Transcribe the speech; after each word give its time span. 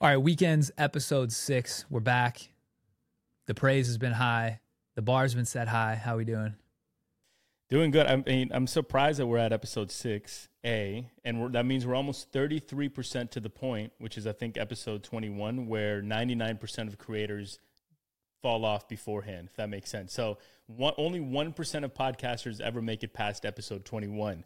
All 0.00 0.08
right, 0.08 0.16
weekends 0.16 0.70
episode 0.78 1.32
six. 1.32 1.84
We're 1.90 1.98
back. 1.98 2.50
The 3.48 3.54
praise 3.54 3.88
has 3.88 3.98
been 3.98 4.12
high. 4.12 4.60
The 4.94 5.02
bar's 5.02 5.34
been 5.34 5.44
set 5.44 5.66
high. 5.66 5.96
How 5.96 6.14
are 6.14 6.18
we 6.18 6.24
doing? 6.24 6.54
Doing 7.68 7.90
good. 7.90 8.06
I 8.06 8.14
mean, 8.14 8.52
I'm 8.52 8.68
surprised 8.68 9.18
that 9.18 9.26
we're 9.26 9.38
at 9.38 9.52
episode 9.52 9.90
six 9.90 10.48
A, 10.64 11.10
and 11.24 11.52
that 11.52 11.66
means 11.66 11.84
we're 11.84 11.96
almost 11.96 12.30
33 12.30 12.88
percent 12.88 13.32
to 13.32 13.40
the 13.40 13.50
point, 13.50 13.92
which 13.98 14.16
is 14.16 14.24
I 14.24 14.30
think 14.30 14.56
episode 14.56 15.02
21, 15.02 15.66
where 15.66 16.00
99 16.00 16.58
percent 16.58 16.88
of 16.88 16.96
creators 16.96 17.58
fall 18.40 18.64
off 18.64 18.86
beforehand. 18.86 19.48
If 19.50 19.56
that 19.56 19.68
makes 19.68 19.90
sense. 19.90 20.12
So 20.12 20.38
one, 20.68 20.94
only 20.96 21.18
one 21.18 21.52
percent 21.52 21.84
of 21.84 21.92
podcasters 21.92 22.60
ever 22.60 22.80
make 22.80 23.02
it 23.02 23.12
past 23.12 23.44
episode 23.44 23.84
21. 23.84 24.44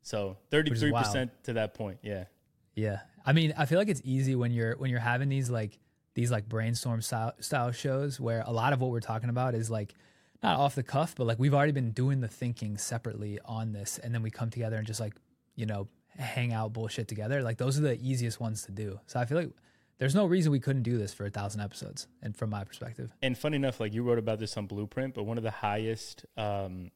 So 0.00 0.38
33 0.50 0.90
percent 0.92 1.32
to 1.44 1.52
that 1.52 1.74
point. 1.74 1.98
Yeah. 2.00 2.24
Yeah. 2.74 3.00
I 3.26 3.32
mean, 3.32 3.52
I 3.58 3.66
feel 3.66 3.78
like 3.78 3.88
it's 3.88 4.02
easy 4.04 4.36
when 4.36 4.52
you're 4.52 4.76
when 4.76 4.90
you're 4.90 5.00
having 5.00 5.28
these 5.28 5.50
like 5.50 5.78
these 6.14 6.30
like 6.30 6.48
brainstorm 6.48 7.02
style, 7.02 7.32
style 7.40 7.72
shows 7.72 8.18
where 8.18 8.42
a 8.46 8.52
lot 8.52 8.72
of 8.72 8.80
what 8.80 8.90
we're 8.90 9.00
talking 9.00 9.28
about 9.28 9.54
is 9.54 9.68
like 9.68 9.94
not 10.42 10.58
off 10.58 10.74
the 10.74 10.82
cuff, 10.82 11.14
but 11.16 11.26
like 11.26 11.38
we've 11.38 11.52
already 11.52 11.72
been 11.72 11.90
doing 11.90 12.20
the 12.20 12.28
thinking 12.28 12.78
separately 12.78 13.38
on 13.44 13.72
this, 13.72 13.98
and 13.98 14.14
then 14.14 14.22
we 14.22 14.30
come 14.30 14.48
together 14.48 14.76
and 14.76 14.86
just 14.86 15.00
like 15.00 15.14
you 15.56 15.66
know 15.66 15.88
hang 16.16 16.52
out 16.52 16.72
bullshit 16.72 17.08
together. 17.08 17.42
Like 17.42 17.58
those 17.58 17.78
are 17.78 17.82
the 17.82 18.00
easiest 18.00 18.40
ones 18.40 18.62
to 18.62 18.72
do. 18.72 19.00
So 19.06 19.18
I 19.18 19.24
feel 19.24 19.38
like 19.38 19.50
there's 19.98 20.14
no 20.14 20.26
reason 20.26 20.52
we 20.52 20.60
couldn't 20.60 20.82
do 20.82 20.98
this 20.98 21.12
for 21.12 21.26
a 21.26 21.30
thousand 21.30 21.62
episodes, 21.62 22.06
and 22.22 22.36
from 22.36 22.50
my 22.50 22.62
perspective. 22.62 23.12
And 23.22 23.36
funny 23.36 23.56
enough, 23.56 23.80
like 23.80 23.92
you 23.92 24.04
wrote 24.04 24.18
about 24.18 24.38
this 24.38 24.56
on 24.56 24.66
Blueprint, 24.66 25.14
but 25.14 25.24
one 25.24 25.36
of 25.36 25.42
the 25.42 25.50
highest 25.50 26.24
um, 26.36 26.92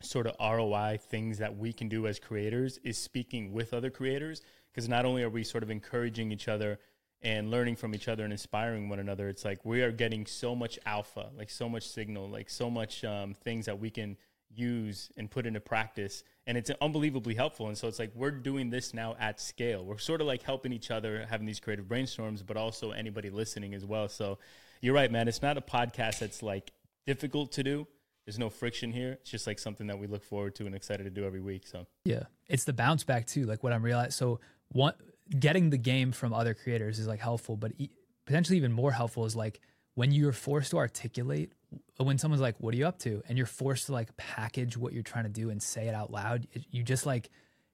sort 0.00 0.26
of 0.26 0.34
ROI 0.40 0.98
things 1.00 1.38
that 1.38 1.56
we 1.56 1.72
can 1.72 1.88
do 1.88 2.06
as 2.06 2.18
creators 2.18 2.78
is 2.82 2.96
speaking 2.96 3.52
with 3.52 3.74
other 3.74 3.90
creators 3.90 4.42
because 4.72 4.88
not 4.88 5.04
only 5.04 5.22
are 5.22 5.30
we 5.30 5.44
sort 5.44 5.62
of 5.62 5.70
encouraging 5.70 6.32
each 6.32 6.48
other 6.48 6.78
and 7.22 7.50
learning 7.50 7.76
from 7.76 7.94
each 7.94 8.08
other 8.08 8.24
and 8.24 8.32
inspiring 8.32 8.88
one 8.88 8.98
another, 8.98 9.28
it's 9.28 9.44
like 9.44 9.64
we 9.64 9.82
are 9.82 9.92
getting 9.92 10.26
so 10.26 10.54
much 10.54 10.78
alpha, 10.86 11.30
like 11.36 11.50
so 11.50 11.68
much 11.68 11.88
signal, 11.88 12.28
like 12.28 12.48
so 12.48 12.70
much 12.70 13.04
um, 13.04 13.34
things 13.34 13.66
that 13.66 13.78
we 13.78 13.90
can 13.90 14.16
use 14.52 15.10
and 15.16 15.30
put 15.30 15.46
into 15.46 15.60
practice. 15.60 16.24
And 16.46 16.56
it's 16.56 16.70
unbelievably 16.80 17.34
helpful. 17.34 17.68
And 17.68 17.78
so 17.78 17.88
it's 17.88 17.98
like 17.98 18.12
we're 18.14 18.30
doing 18.30 18.70
this 18.70 18.94
now 18.94 19.16
at 19.20 19.40
scale. 19.40 19.84
We're 19.84 19.98
sort 19.98 20.20
of 20.20 20.26
like 20.26 20.42
helping 20.42 20.72
each 20.72 20.90
other, 20.90 21.26
having 21.28 21.46
these 21.46 21.60
creative 21.60 21.86
brainstorms, 21.86 22.44
but 22.44 22.56
also 22.56 22.90
anybody 22.90 23.30
listening 23.30 23.74
as 23.74 23.84
well. 23.84 24.08
So 24.08 24.38
you're 24.80 24.94
right, 24.94 25.10
man. 25.10 25.28
It's 25.28 25.42
not 25.42 25.56
a 25.58 25.60
podcast 25.60 26.20
that's 26.20 26.42
like 26.42 26.72
difficult 27.06 27.52
to 27.52 27.62
do. 27.62 27.86
There's 28.26 28.38
no 28.38 28.50
friction 28.50 28.92
here. 28.92 29.12
It's 29.20 29.30
just 29.30 29.46
like 29.46 29.58
something 29.58 29.86
that 29.88 29.98
we 29.98 30.06
look 30.06 30.22
forward 30.22 30.54
to 30.56 30.66
and 30.66 30.74
excited 30.74 31.04
to 31.04 31.10
do 31.10 31.24
every 31.24 31.40
week. 31.40 31.66
So 31.66 31.86
yeah, 32.04 32.24
it's 32.48 32.64
the 32.64 32.72
bounce 32.72 33.04
back 33.04 33.26
too. 33.26 33.44
Like 33.44 33.62
what 33.62 33.72
I'm 33.72 33.84
realizing. 33.84 34.12
So 34.12 34.40
one 34.72 34.94
getting 35.38 35.70
the 35.70 35.78
game 35.78 36.12
from 36.12 36.32
other 36.32 36.54
creators 36.54 36.98
is 36.98 37.06
like 37.06 37.20
helpful, 37.20 37.56
but 37.56 37.72
e- 37.78 37.90
potentially 38.26 38.56
even 38.56 38.72
more 38.72 38.92
helpful 38.92 39.24
is 39.24 39.36
like 39.36 39.60
when 39.94 40.12
you're 40.12 40.32
forced 40.32 40.70
to 40.70 40.78
articulate 40.78 41.52
uh, 42.00 42.04
when 42.04 42.18
someone's 42.18 42.40
like, 42.40 42.56
"What 42.58 42.74
are 42.74 42.76
you 42.76 42.86
up 42.86 42.98
to?" 43.00 43.22
and 43.28 43.36
you're 43.36 43.46
forced 43.46 43.86
to 43.86 43.92
like 43.92 44.16
package 44.16 44.76
what 44.76 44.92
you're 44.92 45.02
trying 45.02 45.24
to 45.24 45.30
do 45.30 45.50
and 45.50 45.62
say 45.62 45.88
it 45.88 45.94
out 45.94 46.10
loud. 46.10 46.46
It, 46.52 46.64
you 46.70 46.82
just 46.82 47.06
like 47.06 47.30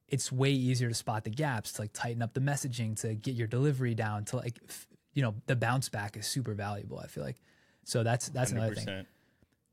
it's 0.08 0.30
way 0.30 0.50
easier 0.50 0.88
to 0.88 0.94
spot 0.94 1.24
the 1.24 1.30
gaps, 1.30 1.72
to 1.74 1.82
like 1.82 1.92
tighten 1.92 2.22
up 2.22 2.32
the 2.34 2.40
messaging, 2.40 2.98
to 3.00 3.14
get 3.14 3.34
your 3.34 3.48
delivery 3.48 3.94
down, 3.94 4.24
to 4.26 4.36
like 4.36 4.58
f- 4.68 4.86
you 5.14 5.22
know 5.22 5.34
the 5.46 5.56
bounce 5.56 5.88
back 5.88 6.16
is 6.16 6.26
super 6.26 6.54
valuable. 6.54 6.98
I 6.98 7.06
feel 7.06 7.24
like 7.24 7.40
so 7.84 8.02
that's 8.02 8.28
that's 8.28 8.52
100%. 8.52 8.56
another 8.56 8.74
thing. 8.74 9.06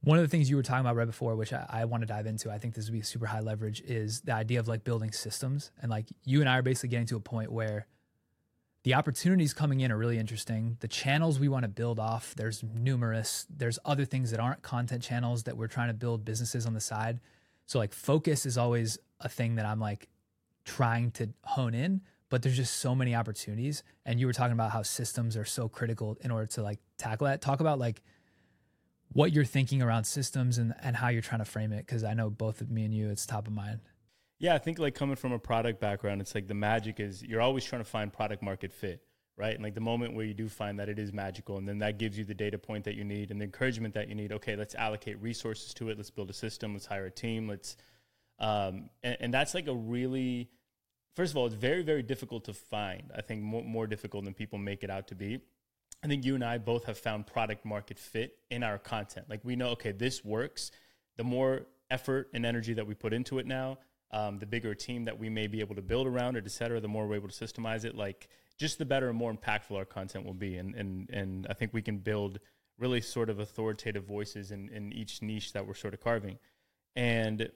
One 0.03 0.17
of 0.17 0.23
the 0.23 0.27
things 0.27 0.49
you 0.49 0.57
were 0.57 0.63
talking 0.63 0.81
about 0.81 0.97
right 0.97 1.07
before, 1.07 1.35
which 1.35 1.53
I, 1.53 1.65
I 1.69 1.85
want 1.85 2.01
to 2.01 2.07
dive 2.07 2.25
into, 2.25 2.51
I 2.51 2.57
think 2.57 2.73
this 2.73 2.85
would 2.85 2.93
be 2.93 3.01
super 3.01 3.25
high 3.25 3.39
leverage, 3.39 3.81
is 3.81 4.19
the 4.21 4.33
idea 4.33 4.59
of 4.59 4.67
like 4.67 4.83
building 4.83 5.13
systems. 5.13 5.71
And 5.81 5.89
like 5.89 6.07
you 6.25 6.41
and 6.41 6.49
I 6.49 6.57
are 6.57 6.61
basically 6.61 6.89
getting 6.89 7.07
to 7.07 7.15
a 7.15 7.21
point 7.21 7.51
where 7.51 7.87
the 8.83 8.95
opportunities 8.95 9.53
coming 9.53 9.79
in 9.79 9.93
are 9.93 9.97
really 9.97 10.19
interesting. 10.19 10.75
The 10.81 10.89
channels 10.89 11.39
we 11.39 11.47
want 11.47 11.63
to 11.63 11.69
build 11.69 11.99
off, 11.99 12.35
there's 12.35 12.63
numerous. 12.63 13.47
There's 13.49 13.79
other 13.85 14.03
things 14.03 14.31
that 14.31 14.41
aren't 14.41 14.61
content 14.61 15.03
channels 15.03 15.43
that 15.43 15.55
we're 15.55 15.67
trying 15.67 15.87
to 15.87 15.93
build 15.93 16.25
businesses 16.25 16.65
on 16.65 16.73
the 16.73 16.81
side. 16.81 17.21
So 17.65 17.79
like 17.79 17.93
focus 17.93 18.45
is 18.45 18.57
always 18.57 18.97
a 19.21 19.29
thing 19.29 19.55
that 19.55 19.65
I'm 19.65 19.79
like 19.79 20.09
trying 20.65 21.11
to 21.11 21.29
hone 21.45 21.73
in, 21.73 22.01
but 22.29 22.41
there's 22.41 22.57
just 22.57 22.75
so 22.81 22.93
many 22.93 23.15
opportunities. 23.15 23.83
And 24.05 24.19
you 24.19 24.27
were 24.27 24.33
talking 24.33 24.51
about 24.51 24.71
how 24.71 24.81
systems 24.81 25.37
are 25.37 25.45
so 25.45 25.69
critical 25.69 26.17
in 26.19 26.29
order 26.29 26.47
to 26.47 26.61
like 26.61 26.79
tackle 26.97 27.27
that. 27.27 27.39
Talk 27.39 27.61
about 27.61 27.79
like 27.79 28.01
what 29.13 29.31
you're 29.31 29.45
thinking 29.45 29.81
around 29.81 30.03
systems 30.03 30.57
and, 30.57 30.73
and 30.81 30.95
how 30.95 31.09
you're 31.09 31.21
trying 31.21 31.39
to 31.39 31.45
frame 31.45 31.71
it 31.71 31.85
because 31.85 32.03
i 32.03 32.13
know 32.13 32.29
both 32.29 32.61
of 32.61 32.69
me 32.69 32.83
and 32.85 32.93
you 32.93 33.09
it's 33.09 33.25
top 33.25 33.47
of 33.47 33.53
mind. 33.53 33.79
Yeah 34.39 34.55
i 34.55 34.57
think 34.57 34.79
like 34.79 34.95
coming 34.95 35.15
from 35.15 35.31
a 35.31 35.39
product 35.39 35.79
background 35.79 36.21
it's 36.21 36.35
like 36.35 36.47
the 36.47 36.53
magic 36.53 36.99
is 36.99 37.23
you're 37.23 37.41
always 37.41 37.63
trying 37.63 37.83
to 37.83 37.89
find 37.89 38.11
product 38.11 38.41
market 38.43 38.73
fit 38.73 39.01
right? 39.35 39.55
And 39.55 39.63
like 39.63 39.73
the 39.73 39.81
moment 39.81 40.13
where 40.13 40.25
you 40.25 40.33
do 40.33 40.47
find 40.47 40.79
that 40.79 40.89
it 40.89 40.99
is 40.99 41.11
magical 41.11 41.57
and 41.57 41.67
then 41.67 41.79
that 41.79 41.97
gives 41.97 42.17
you 42.17 42.23
the 42.23 42.35
data 42.35 42.57
point 42.57 42.85
that 42.85 42.95
you 42.95 43.03
need 43.03 43.31
and 43.31 43.39
the 43.41 43.45
encouragement 43.45 43.93
that 43.95 44.07
you 44.07 44.15
need 44.15 44.31
okay 44.31 44.55
let's 44.55 44.75
allocate 44.75 45.19
resources 45.21 45.73
to 45.75 45.89
it 45.89 45.97
let's 45.97 46.09
build 46.09 46.29
a 46.29 46.33
system 46.33 46.73
let's 46.73 46.85
hire 46.85 47.05
a 47.05 47.11
team 47.11 47.47
let's 47.47 47.77
um, 48.39 48.89
and, 49.03 49.17
and 49.19 49.33
that's 49.33 49.53
like 49.53 49.67
a 49.67 49.73
really 49.73 50.49
first 51.15 51.31
of 51.31 51.37
all 51.37 51.45
it's 51.45 51.55
very 51.55 51.83
very 51.83 52.03
difficult 52.03 52.45
to 52.45 52.53
find. 52.53 53.11
I 53.15 53.21
think 53.21 53.41
more, 53.41 53.63
more 53.63 53.87
difficult 53.87 54.25
than 54.25 54.33
people 54.33 54.59
make 54.59 54.83
it 54.83 54.89
out 54.89 55.07
to 55.07 55.15
be 55.15 55.39
I 56.03 56.07
think 56.07 56.25
you 56.25 56.35
and 56.35 56.43
I 56.43 56.57
both 56.57 56.83
have 56.85 56.97
found 56.97 57.27
product 57.27 57.63
market 57.63 57.97
fit 57.97 58.37
in 58.49 58.61
our 58.61 58.77
content. 58.77 59.29
Like 59.29 59.39
we 59.43 59.55
know, 59.55 59.69
okay, 59.69 59.93
this 59.93 60.23
works. 60.25 60.71
The 61.15 61.23
more 61.23 61.67
effort 61.89 62.29
and 62.33 62.45
energy 62.45 62.73
that 62.73 62.85
we 62.85 62.93
put 62.93 63.13
into 63.13 63.39
it 63.39 63.45
now, 63.45 63.77
um, 64.11 64.37
the 64.37 64.45
bigger 64.45 64.75
team 64.75 65.05
that 65.05 65.17
we 65.17 65.29
may 65.29 65.47
be 65.47 65.61
able 65.61 65.75
to 65.75 65.81
build 65.81 66.05
around 66.05 66.35
it, 66.35 66.43
et 66.45 66.51
cetera, 66.51 66.79
the 66.81 66.87
more 66.87 67.07
we're 67.07 67.15
able 67.15 67.29
to 67.29 67.45
systemize 67.45 67.85
it, 67.85 67.95
like 67.95 68.27
just 68.57 68.77
the 68.77 68.85
better 68.85 69.09
and 69.09 69.17
more 69.17 69.33
impactful 69.33 69.75
our 69.75 69.85
content 69.85 70.25
will 70.25 70.33
be. 70.33 70.57
And, 70.57 70.75
and, 70.75 71.09
and 71.09 71.47
I 71.49 71.53
think 71.53 71.73
we 71.73 71.81
can 71.81 71.97
build 71.99 72.39
really 72.77 73.01
sort 73.01 73.29
of 73.29 73.39
authoritative 73.39 74.03
voices 74.03 74.51
in, 74.51 74.69
in 74.69 74.91
each 74.91 75.21
niche 75.21 75.53
that 75.53 75.65
we're 75.65 75.73
sort 75.73 75.93
of 75.93 76.01
carving. 76.01 76.37
And 76.95 77.49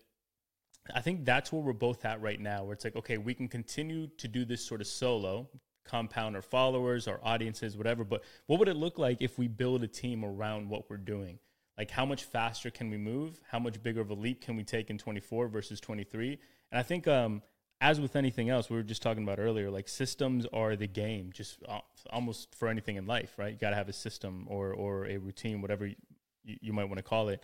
I 0.95 1.01
think 1.01 1.25
that's 1.25 1.51
where 1.51 1.61
we're 1.61 1.73
both 1.73 2.05
at 2.05 2.21
right 2.21 2.39
now, 2.39 2.63
where 2.63 2.73
it's 2.73 2.85
like, 2.85 2.95
okay, 2.95 3.17
we 3.17 3.33
can 3.33 3.49
continue 3.49 4.07
to 4.17 4.27
do 4.27 4.45
this 4.45 4.65
sort 4.65 4.79
of 4.79 4.87
solo, 4.87 5.49
compound 5.87 6.35
our 6.35 6.41
followers, 6.41 7.07
our 7.07 7.19
audiences, 7.23 7.77
whatever. 7.77 8.03
But 8.03 8.23
what 8.45 8.59
would 8.59 8.67
it 8.67 8.75
look 8.75 8.97
like 8.97 9.21
if 9.21 9.37
we 9.37 9.47
build 9.47 9.83
a 9.83 9.87
team 9.87 10.23
around 10.23 10.69
what 10.69 10.89
we're 10.89 10.97
doing? 10.97 11.39
Like, 11.77 11.91
how 11.91 12.05
much 12.05 12.23
faster 12.23 12.71
can 12.71 12.89
we 12.89 12.97
move? 12.97 13.39
How 13.49 13.59
much 13.59 13.81
bigger 13.81 14.01
of 14.01 14.09
a 14.09 14.15
leap 14.15 14.41
can 14.41 14.55
we 14.55 14.63
take 14.63 14.89
in 14.89 14.97
24 14.97 15.47
versus 15.47 15.79
23? 15.79 16.39
And 16.71 16.79
I 16.79 16.83
think, 16.83 17.07
um, 17.07 17.43
as 17.79 18.01
with 18.01 18.15
anything 18.15 18.49
else, 18.49 18.69
we 18.69 18.75
were 18.75 18.83
just 18.83 19.03
talking 19.03 19.23
about 19.23 19.39
earlier, 19.39 19.69
like 19.69 19.87
systems 19.87 20.47
are 20.51 20.75
the 20.75 20.87
game, 20.87 21.31
just 21.31 21.59
uh, 21.67 21.79
almost 22.09 22.55
for 22.55 22.67
anything 22.67 22.95
in 22.95 23.05
life, 23.05 23.35
right? 23.37 23.53
You 23.53 23.59
got 23.59 23.69
to 23.69 23.75
have 23.75 23.89
a 23.89 23.93
system 23.93 24.47
or, 24.49 24.73
or 24.73 25.05
a 25.05 25.17
routine, 25.17 25.61
whatever 25.61 25.85
you, 25.85 25.95
you 26.43 26.73
might 26.73 26.85
want 26.85 26.97
to 26.97 27.03
call 27.03 27.29
it. 27.29 27.43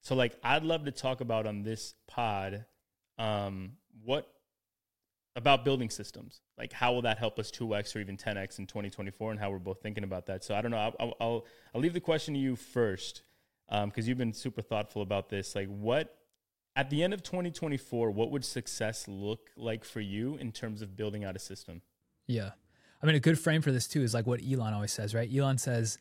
So, 0.00 0.14
like, 0.14 0.34
I'd 0.42 0.62
love 0.62 0.86
to 0.86 0.92
talk 0.92 1.20
about 1.20 1.46
on 1.46 1.62
this 1.62 1.94
pod 2.06 2.64
um, 3.18 3.72
what 4.04 4.26
about 5.36 5.64
building 5.64 5.90
systems. 5.90 6.40
Like, 6.58 6.72
how 6.72 6.92
will 6.92 7.02
that 7.02 7.18
help 7.18 7.38
us 7.38 7.50
2x 7.50 7.94
or 7.94 8.00
even 8.00 8.16
10x 8.16 8.58
in 8.58 8.66
2024 8.66 9.30
and 9.32 9.38
how 9.38 9.50
we're 9.50 9.58
both 9.58 9.80
thinking 9.80 10.02
about 10.02 10.26
that? 10.26 10.42
So, 10.42 10.54
I 10.54 10.62
don't 10.62 10.70
know. 10.70 10.92
I'll, 10.98 11.14
I'll, 11.20 11.46
I'll 11.74 11.80
leave 11.80 11.92
the 11.92 12.00
question 12.00 12.34
to 12.34 12.40
you 12.40 12.56
first 12.56 13.22
because 13.68 13.84
um, 13.84 13.92
you've 13.96 14.18
been 14.18 14.32
super 14.32 14.62
thoughtful 14.62 15.02
about 15.02 15.28
this. 15.28 15.54
Like, 15.54 15.68
what, 15.68 16.16
at 16.74 16.90
the 16.90 17.02
end 17.02 17.14
of 17.14 17.22
2024, 17.22 18.10
what 18.10 18.30
would 18.30 18.44
success 18.44 19.06
look 19.06 19.50
like 19.56 19.84
for 19.84 20.00
you 20.00 20.36
in 20.36 20.52
terms 20.52 20.82
of 20.82 20.96
building 20.96 21.24
out 21.24 21.36
a 21.36 21.38
system? 21.38 21.82
Yeah. 22.26 22.50
I 23.02 23.06
mean, 23.06 23.14
a 23.14 23.20
good 23.20 23.38
frame 23.38 23.62
for 23.62 23.72
this 23.72 23.86
too 23.86 24.02
is 24.02 24.14
like 24.14 24.26
what 24.26 24.40
Elon 24.42 24.72
always 24.72 24.92
says, 24.92 25.14
right? 25.14 25.30
Elon 25.32 25.58
says, 25.58 25.98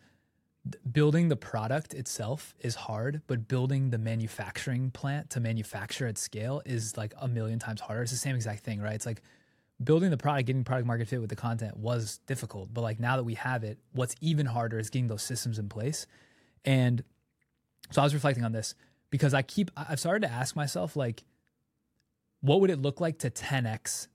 building 0.91 1.29
the 1.29 1.35
product 1.35 1.93
itself 1.93 2.55
is 2.59 2.75
hard, 2.75 3.21
but 3.27 3.47
building 3.47 3.91
the 3.91 3.97
manufacturing 3.97 4.91
plant 4.91 5.29
to 5.31 5.39
manufacture 5.39 6.07
at 6.07 6.17
scale 6.17 6.61
is 6.65 6.97
like 6.97 7.13
a 7.19 7.27
million 7.27 7.59
times 7.59 7.81
harder. 7.81 8.01
It's 8.01 8.11
the 8.11 8.17
same 8.17 8.35
exact 8.35 8.63
thing, 8.63 8.81
right? 8.81 8.95
It's 8.95 9.05
like 9.05 9.21
building 9.83 10.09
the 10.09 10.17
product, 10.17 10.47
getting 10.47 10.63
product 10.63 10.87
market 10.87 11.07
fit 11.07 11.21
with 11.21 11.29
the 11.29 11.35
content 11.35 11.77
was 11.77 12.19
difficult, 12.25 12.73
but 12.73 12.81
like 12.81 12.99
now 12.99 13.15
that 13.15 13.23
we 13.23 13.35
have 13.35 13.63
it, 13.63 13.77
what's 13.93 14.15
even 14.21 14.45
harder 14.47 14.79
is 14.79 14.89
getting 14.89 15.07
those 15.07 15.21
systems 15.21 15.59
in 15.59 15.69
place. 15.69 16.07
And 16.63 17.03
so 17.91 18.01
I 18.01 18.05
was 18.05 18.13
reflecting 18.13 18.43
on 18.43 18.51
this 18.51 18.73
because 19.11 19.33
I 19.33 19.41
keep 19.43 19.69
I've 19.77 19.99
started 19.99 20.27
to 20.27 20.33
ask 20.33 20.55
myself 20.55 20.95
like 20.95 21.23
what 22.41 22.61
would 22.61 22.69
it 22.69 22.81
look 22.81 23.01
like 23.01 23.19
to 23.19 23.29
10x 23.29 24.07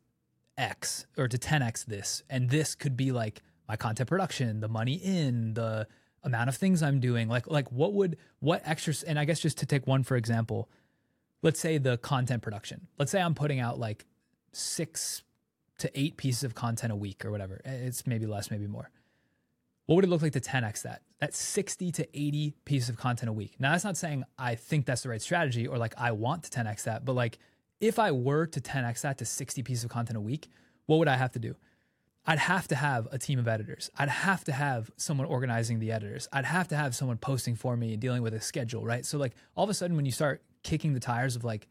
x 0.56 1.06
or 1.16 1.26
to 1.28 1.38
10x 1.38 1.86
this? 1.86 2.22
And 2.30 2.50
this 2.50 2.74
could 2.74 2.96
be 2.96 3.12
like 3.12 3.42
my 3.68 3.76
content 3.76 4.08
production, 4.08 4.60
the 4.60 4.68
money 4.68 4.94
in, 4.94 5.54
the 5.54 5.86
amount 6.22 6.48
of 6.48 6.56
things 6.56 6.82
I'm 6.82 7.00
doing. 7.00 7.28
Like 7.28 7.48
like 7.48 7.70
what 7.72 7.92
would 7.94 8.16
what 8.40 8.62
extra 8.64 8.94
and 9.06 9.18
I 9.18 9.24
guess 9.24 9.40
just 9.40 9.58
to 9.58 9.66
take 9.66 9.86
one 9.86 10.02
for 10.02 10.16
example, 10.16 10.68
let's 11.42 11.60
say 11.60 11.78
the 11.78 11.98
content 11.98 12.42
production. 12.42 12.86
Let's 12.98 13.10
say 13.10 13.20
I'm 13.20 13.34
putting 13.34 13.60
out 13.60 13.78
like 13.78 14.06
6 14.52 15.22
to 15.78 15.98
8 15.98 16.16
pieces 16.16 16.44
of 16.44 16.54
content 16.54 16.92
a 16.92 16.96
week 16.96 17.24
or 17.24 17.30
whatever. 17.30 17.60
Eh, 17.64 17.72
it's 17.72 18.06
maybe 18.06 18.26
less, 18.26 18.50
maybe 18.50 18.66
more. 18.66 18.90
What 19.86 19.96
would 19.96 20.04
it 20.04 20.08
look 20.08 20.22
like 20.22 20.32
to 20.34 20.40
10x 20.40 20.82
that? 20.82 21.02
That's 21.20 21.38
60 21.38 21.90
to 21.92 22.18
80 22.18 22.54
pieces 22.64 22.88
of 22.88 22.96
content 22.96 23.28
a 23.28 23.32
week. 23.32 23.56
Now 23.58 23.72
that's 23.72 23.84
not 23.84 23.96
saying 23.96 24.24
I 24.38 24.54
think 24.54 24.86
that's 24.86 25.02
the 25.02 25.08
right 25.08 25.22
strategy 25.22 25.66
or 25.66 25.78
like 25.78 25.94
I 25.98 26.12
want 26.12 26.44
to 26.44 26.50
10x 26.50 26.84
that, 26.84 27.04
but 27.04 27.14
like 27.14 27.38
if 27.80 27.98
I 27.98 28.12
were 28.12 28.46
to 28.46 28.60
10x 28.60 29.00
that 29.02 29.18
to 29.18 29.24
60 29.24 29.62
pieces 29.62 29.84
of 29.84 29.90
content 29.90 30.16
a 30.16 30.20
week, 30.20 30.48
what 30.86 30.98
would 30.98 31.08
I 31.08 31.16
have 31.16 31.32
to 31.32 31.38
do? 31.38 31.56
I'd 32.26 32.38
have 32.38 32.68
to 32.68 32.74
have 32.74 33.08
a 33.12 33.18
team 33.18 33.38
of 33.38 33.48
editors. 33.48 33.90
I'd 33.96 34.08
have 34.08 34.44
to 34.44 34.52
have 34.52 34.90
someone 34.96 35.26
organizing 35.26 35.78
the 35.78 35.90
editors. 35.90 36.28
I'd 36.32 36.44
have 36.44 36.68
to 36.68 36.76
have 36.76 36.94
someone 36.94 37.16
posting 37.16 37.54
for 37.54 37.76
me 37.76 37.92
and 37.92 38.00
dealing 38.00 38.22
with 38.22 38.34
a 38.34 38.40
schedule, 38.40 38.84
right? 38.84 39.04
So 39.04 39.18
like 39.18 39.34
all 39.56 39.64
of 39.64 39.70
a 39.70 39.74
sudden 39.74 39.96
when 39.96 40.04
you 40.04 40.12
start 40.12 40.42
kicking 40.62 40.92
the 40.92 41.00
tires 41.00 41.34
of 41.34 41.44
like, 41.44 41.66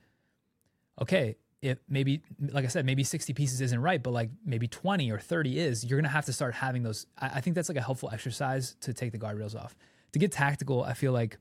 okay, 0.99 1.37
if 1.61 1.77
maybe 1.87 2.21
like 2.39 2.65
I 2.65 2.67
said, 2.67 2.85
maybe 2.85 3.03
60 3.03 3.33
pieces 3.33 3.61
isn't 3.61 3.81
right, 3.81 4.01
but 4.01 4.11
like 4.11 4.31
maybe 4.45 4.67
20 4.67 5.11
or 5.11 5.19
30 5.19 5.59
is, 5.59 5.85
you're 5.85 5.99
gonna 5.99 6.09
have 6.09 6.25
to 6.25 6.33
start 6.33 6.55
having 6.55 6.83
those. 6.83 7.05
I, 7.17 7.27
I 7.35 7.41
think 7.41 7.55
that's 7.55 7.69
like 7.69 7.77
a 7.77 7.81
helpful 7.81 8.09
exercise 8.11 8.75
to 8.81 8.93
take 8.93 9.11
the 9.11 9.19
guardrails 9.19 9.55
off. 9.55 9.75
To 10.13 10.19
get 10.19 10.31
tactical, 10.31 10.83
I 10.83 10.93
feel 10.93 11.11
like 11.11 11.37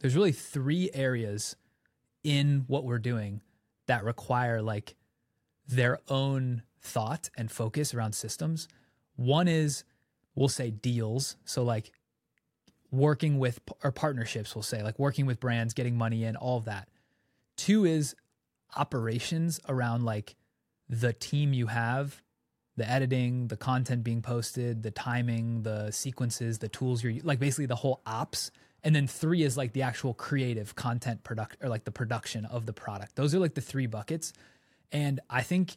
there's 0.00 0.16
really 0.16 0.32
three 0.32 0.90
areas 0.92 1.54
in 2.24 2.64
what 2.66 2.84
we're 2.84 2.98
doing 2.98 3.40
that 3.86 4.04
require 4.04 4.60
like 4.60 4.96
their 5.68 6.00
own 6.08 6.62
thought 6.86 7.28
and 7.36 7.50
focus 7.50 7.92
around 7.92 8.14
systems. 8.14 8.68
One 9.16 9.48
is 9.48 9.84
we'll 10.34 10.48
say 10.48 10.70
deals. 10.70 11.36
So 11.44 11.64
like 11.64 11.90
working 12.92 13.38
with 13.38 13.60
or 13.82 13.90
partnerships, 13.90 14.54
we'll 14.54 14.62
say 14.62 14.82
like 14.82 14.98
working 14.98 15.26
with 15.26 15.40
brands, 15.40 15.74
getting 15.74 15.96
money 15.96 16.24
in, 16.24 16.36
all 16.36 16.58
of 16.58 16.66
that. 16.66 16.88
Two 17.56 17.84
is 17.84 18.14
operations 18.76 19.60
around 19.68 20.04
like 20.04 20.36
the 20.88 21.12
team 21.12 21.52
you 21.52 21.66
have, 21.66 22.22
the 22.76 22.88
editing, 22.88 23.48
the 23.48 23.56
content 23.56 24.04
being 24.04 24.22
posted, 24.22 24.82
the 24.82 24.90
timing, 24.90 25.62
the 25.62 25.90
sequences, 25.90 26.58
the 26.58 26.68
tools 26.68 27.02
you're 27.02 27.14
like 27.24 27.40
basically 27.40 27.66
the 27.66 27.76
whole 27.76 28.00
ops. 28.06 28.50
And 28.84 28.94
then 28.94 29.08
three 29.08 29.42
is 29.42 29.56
like 29.56 29.72
the 29.72 29.82
actual 29.82 30.14
creative 30.14 30.76
content 30.76 31.24
product 31.24 31.56
or 31.60 31.68
like 31.68 31.84
the 31.84 31.90
production 31.90 32.44
of 32.44 32.66
the 32.66 32.72
product. 32.72 33.16
Those 33.16 33.34
are 33.34 33.40
like 33.40 33.54
the 33.54 33.60
three 33.60 33.86
buckets. 33.86 34.32
And 34.92 35.18
I 35.28 35.42
think 35.42 35.76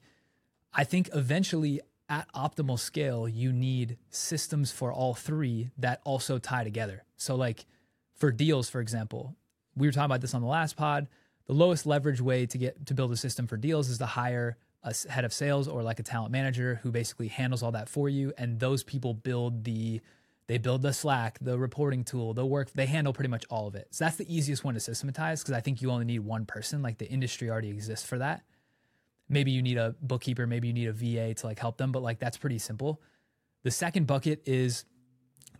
I 0.73 0.83
think 0.83 1.09
eventually 1.13 1.81
at 2.09 2.31
optimal 2.33 2.79
scale, 2.79 3.27
you 3.27 3.51
need 3.51 3.97
systems 4.09 4.71
for 4.71 4.91
all 4.91 5.13
three 5.13 5.69
that 5.77 6.01
also 6.03 6.39
tie 6.39 6.63
together. 6.63 7.03
So, 7.17 7.35
like 7.35 7.65
for 8.15 8.31
deals, 8.31 8.69
for 8.69 8.81
example, 8.81 9.35
we 9.75 9.87
were 9.87 9.91
talking 9.91 10.05
about 10.05 10.21
this 10.21 10.33
on 10.33 10.41
the 10.41 10.47
last 10.47 10.75
pod. 10.75 11.07
The 11.47 11.53
lowest 11.53 11.85
leverage 11.85 12.21
way 12.21 12.45
to 12.47 12.57
get 12.57 12.85
to 12.87 12.93
build 12.93 13.11
a 13.11 13.17
system 13.17 13.47
for 13.47 13.57
deals 13.57 13.89
is 13.89 13.97
to 13.99 14.05
hire 14.05 14.57
a 14.83 14.93
head 15.09 15.25
of 15.25 15.33
sales 15.33 15.67
or 15.67 15.83
like 15.83 15.99
a 15.99 16.03
talent 16.03 16.31
manager 16.31 16.79
who 16.83 16.91
basically 16.91 17.27
handles 17.27 17.63
all 17.63 17.71
that 17.71 17.89
for 17.89 18.07
you. 18.07 18.33
And 18.37 18.59
those 18.59 18.83
people 18.83 19.13
build 19.13 19.63
the 19.63 20.01
they 20.47 20.57
build 20.57 20.81
the 20.81 20.93
Slack, 20.93 21.37
the 21.41 21.59
reporting 21.59 22.03
tool, 22.03 22.33
the 22.33 22.43
work, 22.43 22.71
they 22.73 22.87
handle 22.87 23.13
pretty 23.13 23.29
much 23.29 23.45
all 23.51 23.67
of 23.67 23.75
it. 23.75 23.87
So 23.91 24.05
that's 24.05 24.15
the 24.15 24.35
easiest 24.35 24.63
one 24.63 24.73
to 24.73 24.79
systematize 24.79 25.43
because 25.43 25.53
I 25.53 25.61
think 25.61 25.79
you 25.79 25.91
only 25.91 26.05
need 26.05 26.19
one 26.19 26.47
person. 26.47 26.81
Like 26.81 26.97
the 26.97 27.07
industry 27.07 27.51
already 27.51 27.69
exists 27.69 28.07
for 28.07 28.17
that 28.17 28.41
maybe 29.29 29.51
you 29.51 29.61
need 29.61 29.77
a 29.77 29.95
bookkeeper, 30.01 30.45
maybe 30.47 30.67
you 30.67 30.73
need 30.73 30.87
a 30.87 30.93
VA 30.93 31.33
to 31.35 31.45
like 31.45 31.59
help 31.59 31.77
them, 31.77 31.91
but 31.91 32.01
like 32.01 32.19
that's 32.19 32.37
pretty 32.37 32.57
simple. 32.57 33.01
The 33.63 33.71
second 33.71 34.07
bucket 34.07 34.41
is 34.45 34.85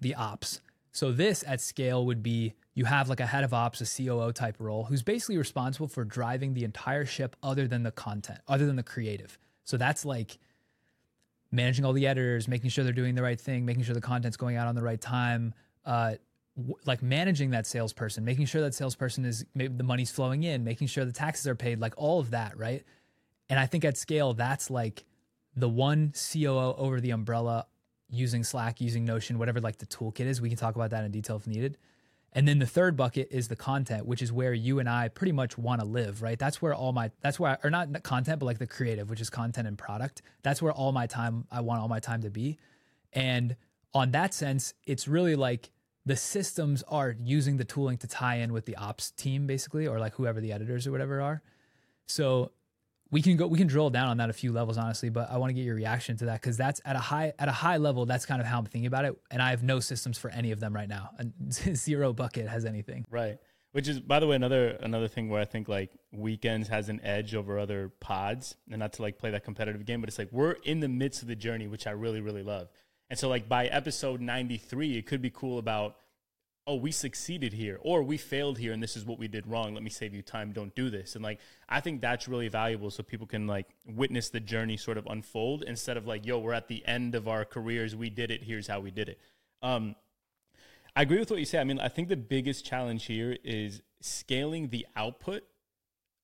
the 0.02 0.16
ops. 0.16 0.62
So 0.92 1.12
this 1.12 1.44
at 1.48 1.62
scale 1.62 2.06
would 2.06 2.24
be 2.24 2.56
you 2.74 2.86
have 2.86 3.10
like 3.10 3.20
a 3.20 3.26
head 3.26 3.44
of 3.44 3.54
ops, 3.54 3.82
a 3.82 3.86
COO 3.86 4.32
type 4.32 4.56
role 4.60 4.86
who's 4.86 5.04
basically 5.04 5.38
responsible 5.38 5.88
for 5.88 6.04
driving 6.04 6.54
the 6.54 6.64
entire 6.64 7.06
ship 7.06 7.36
other 7.44 7.68
than 7.68 7.84
the 7.84 7.92
content, 7.92 8.40
other 8.48 8.66
than 8.66 8.76
the 8.76 8.84
creative. 8.84 9.38
So 9.66 9.78
that's 9.78 10.06
like 10.06 10.40
managing 11.52 11.86
all 11.86 11.94
the 11.94 12.08
editors, 12.08 12.48
making 12.48 12.70
sure 12.70 12.84
they're 12.84 12.94
doing 12.94 13.16
the 13.16 13.22
right 13.22 13.40
thing, 13.40 13.66
making 13.66 13.84
sure 13.84 13.94
the 13.94 14.02
content's 14.02 14.38
going 14.38 14.56
out 14.56 14.68
on 14.68 14.76
the 14.76 14.82
right 14.82 15.00
time, 15.00 15.54
uh, 15.86 16.16
like 16.86 17.02
managing 17.02 17.52
that 17.52 17.66
salesperson, 17.66 18.26
making 18.26 18.46
sure 18.46 18.62
that 18.62 18.74
salesperson 18.74 19.26
is 19.26 19.46
maybe 19.54 19.76
the 19.76 19.84
money's 19.84 20.12
flowing 20.12 20.44
in, 20.44 20.64
making 20.64 20.88
sure 20.88 21.06
the 21.06 21.12
taxes 21.12 21.48
are 21.48 21.56
paid, 21.56 21.80
like 21.80 21.94
all 21.98 22.20
of 22.20 22.32
that, 22.32 22.58
right? 22.58 22.84
And 23.50 23.60
I 23.60 23.66
think 23.66 23.84
at 23.84 23.98
scale, 23.98 24.34
that's 24.34 24.70
like 24.70 25.06
the 25.56 25.70
one 25.70 26.14
COO 26.14 26.76
over 26.78 27.02
the 27.02 27.12
umbrella 27.12 27.66
using 28.10 28.44
Slack, 28.44 28.82
using 28.82 29.06
Notion, 29.06 29.38
whatever 29.40 29.60
like 29.60 29.78
the 29.78 29.86
toolkit 29.86 30.26
is. 30.26 30.42
We 30.42 30.50
can 30.50 30.58
talk 30.58 30.76
about 30.76 30.92
that 30.92 31.04
in 31.04 31.12
detail 31.12 31.38
if 31.38 31.48
needed. 31.48 31.78
And 32.34 32.48
then 32.48 32.60
the 32.60 32.68
third 32.68 32.96
bucket 32.96 33.30
is 33.32 33.48
the 33.48 33.56
content, 33.56 34.06
which 34.06 34.22
is 34.22 34.32
where 34.32 34.54
you 34.54 34.78
and 34.80 34.88
I 34.88 35.08
pretty 35.08 35.32
much 35.32 35.58
want 35.58 35.82
to 35.82 35.88
live, 35.88 36.22
right? 36.22 36.38
That's 36.38 36.62
where 36.62 36.76
all 36.76 36.92
my, 36.92 37.10
that's 37.22 37.40
where, 37.40 37.52
I, 37.52 37.58
or 37.64 37.72
not 37.72 38.04
content, 38.04 38.40
but 38.40 38.46
like 38.46 38.60
the 38.60 38.68
creative, 38.68 39.10
which 39.10 39.20
is 39.20 39.32
content 39.32 39.68
and 39.68 39.78
product. 39.78 40.22
That's 40.44 40.62
where 40.62 40.72
all 40.72 40.92
my 40.92 41.08
time, 41.08 41.48
I 41.52 41.62
want 41.62 41.82
all 41.82 41.88
my 41.88 42.00
time 42.00 42.22
to 42.22 42.30
be. 42.30 42.60
And 43.14 43.56
on 43.96 44.12
that 44.12 44.36
sense, 44.36 44.76
it's 44.86 45.08
really 45.08 45.36
like 45.36 45.72
the 46.06 46.16
systems 46.16 46.84
are 46.88 47.16
using 47.20 47.58
the 47.58 47.66
tooling 47.66 47.98
to 47.98 48.08
tie 48.08 48.36
in 48.36 48.54
with 48.54 48.66
the 48.66 48.76
ops 48.76 49.10
team, 49.12 49.48
basically, 49.48 49.88
or 49.88 50.00
like 50.00 50.14
whoever 50.14 50.40
the 50.40 50.52
editors 50.54 50.86
or 50.86 50.92
whatever 50.92 51.22
are. 51.22 51.42
So 52.06 52.52
we 53.12 53.22
can 53.22 53.38
go 53.38 53.48
we 53.48 53.58
can 53.58 53.68
drill 53.68 53.90
down 53.90 54.08
on 54.08 54.18
that 54.18 54.30
a 54.30 54.34
few 54.34 54.52
levels 54.52 54.78
honestly 54.78 55.10
but 55.10 55.30
i 55.32 55.38
want 55.38 55.50
to 55.50 55.54
get 55.54 55.64
your 55.64 55.76
reaction 55.76 56.16
to 56.18 56.26
that 56.26 56.42
because 56.42 56.58
that's 56.58 56.82
at 56.86 56.96
a 56.96 57.00
high 57.00 57.34
at 57.40 57.48
a 57.48 57.52
high 57.52 57.78
level 57.78 58.06
that's 58.06 58.26
kind 58.26 58.42
of 58.42 58.48
how 58.48 58.58
i'm 58.58 58.66
thinking 58.66 58.88
about 58.88 59.06
it 59.06 59.16
and 59.32 59.42
i 59.42 59.50
have 59.50 59.64
no 59.64 59.80
systems 59.80 60.18
for 60.18 60.30
any 60.32 60.52
of 60.52 60.60
them 60.60 60.74
right 60.74 60.90
now 60.90 61.10
and 61.18 61.34
zero 61.76 62.14
bucket 62.14 62.48
has 62.48 62.66
anything. 62.66 63.06
Right 63.10 63.38
which 63.72 63.88
is 63.88 64.00
by 64.00 64.20
the 64.20 64.28
way 64.28 64.36
another 64.36 64.70
another 64.82 65.08
thing 65.08 65.30
where 65.30 65.42
i 65.42 65.46
think 65.46 65.68
like 65.68 65.92
weekends 66.12 66.68
has 66.68 66.90
an 66.90 67.00
edge 67.04 67.36
over 67.36 67.60
other 67.60 67.92
pods 68.00 68.56
and 68.70 68.80
not 68.80 68.94
to 68.94 69.02
like 69.02 69.18
play 69.18 69.32
that 69.32 69.44
competitive 69.44 69.86
game 69.86 70.02
but 70.02 70.10
it's 70.10 70.18
like 70.18 70.32
we're 70.32 70.54
in 70.64 70.80
the 70.80 70.90
midst 70.90 71.22
of 71.22 71.28
the 71.28 71.36
journey 71.36 71.68
which 71.68 71.88
i 71.88 71.92
really 71.92 72.22
really 72.22 72.44
love 72.44 72.68
and 73.10 73.18
so 73.18 73.30
like 73.30 73.48
by 73.48 73.68
episode 73.68 74.22
93 74.22 74.98
it 74.98 75.06
could 75.06 75.22
be 75.22 75.30
cool 75.30 75.60
about 75.60 75.98
oh, 76.70 76.76
we 76.76 76.92
succeeded 76.92 77.52
here 77.52 77.80
or 77.82 78.04
we 78.04 78.16
failed 78.16 78.60
here 78.60 78.72
and 78.74 78.82
this 78.82 78.96
is 78.96 79.04
what 79.04 79.18
we 79.18 79.28
did 79.28 79.48
wrong. 79.48 79.74
Let 79.74 79.82
me 79.82 79.90
save 79.90 80.14
you 80.14 80.22
time. 80.22 80.52
Don't 80.52 80.74
do 80.76 80.92
this. 80.92 81.16
And 81.16 81.24
like, 81.24 81.40
I 81.68 81.80
think 81.80 82.00
that's 82.00 82.28
really 82.28 82.48
valuable 82.48 82.92
so 82.92 83.02
people 83.02 83.26
can 83.26 83.48
like 83.48 83.66
witness 83.88 84.30
the 84.30 84.40
journey 84.40 84.78
sort 84.78 85.00
of 85.00 85.08
unfold 85.08 85.64
instead 85.64 85.98
of 85.98 86.06
like, 86.06 86.28
yo, 86.28 86.38
we're 86.38 86.54
at 86.54 86.68
the 86.68 86.86
end 86.86 87.16
of 87.16 87.28
our 87.28 87.44
careers. 87.44 87.96
We 87.96 88.12
did 88.12 88.30
it. 88.30 88.44
Here's 88.44 88.68
how 88.68 88.82
we 88.82 88.92
did 88.92 89.10
it. 89.10 89.20
Um, 89.64 89.96
I 90.96 91.02
agree 91.02 91.18
with 91.18 91.32
what 91.32 91.40
you 91.40 91.46
say. 91.46 91.58
I 91.58 91.64
mean, 91.64 91.80
I 91.80 91.88
think 91.88 92.08
the 92.08 92.16
biggest 92.16 92.64
challenge 92.64 93.06
here 93.06 93.36
is 93.44 93.82
scaling 94.02 94.70
the 94.70 94.86
output 94.96 95.42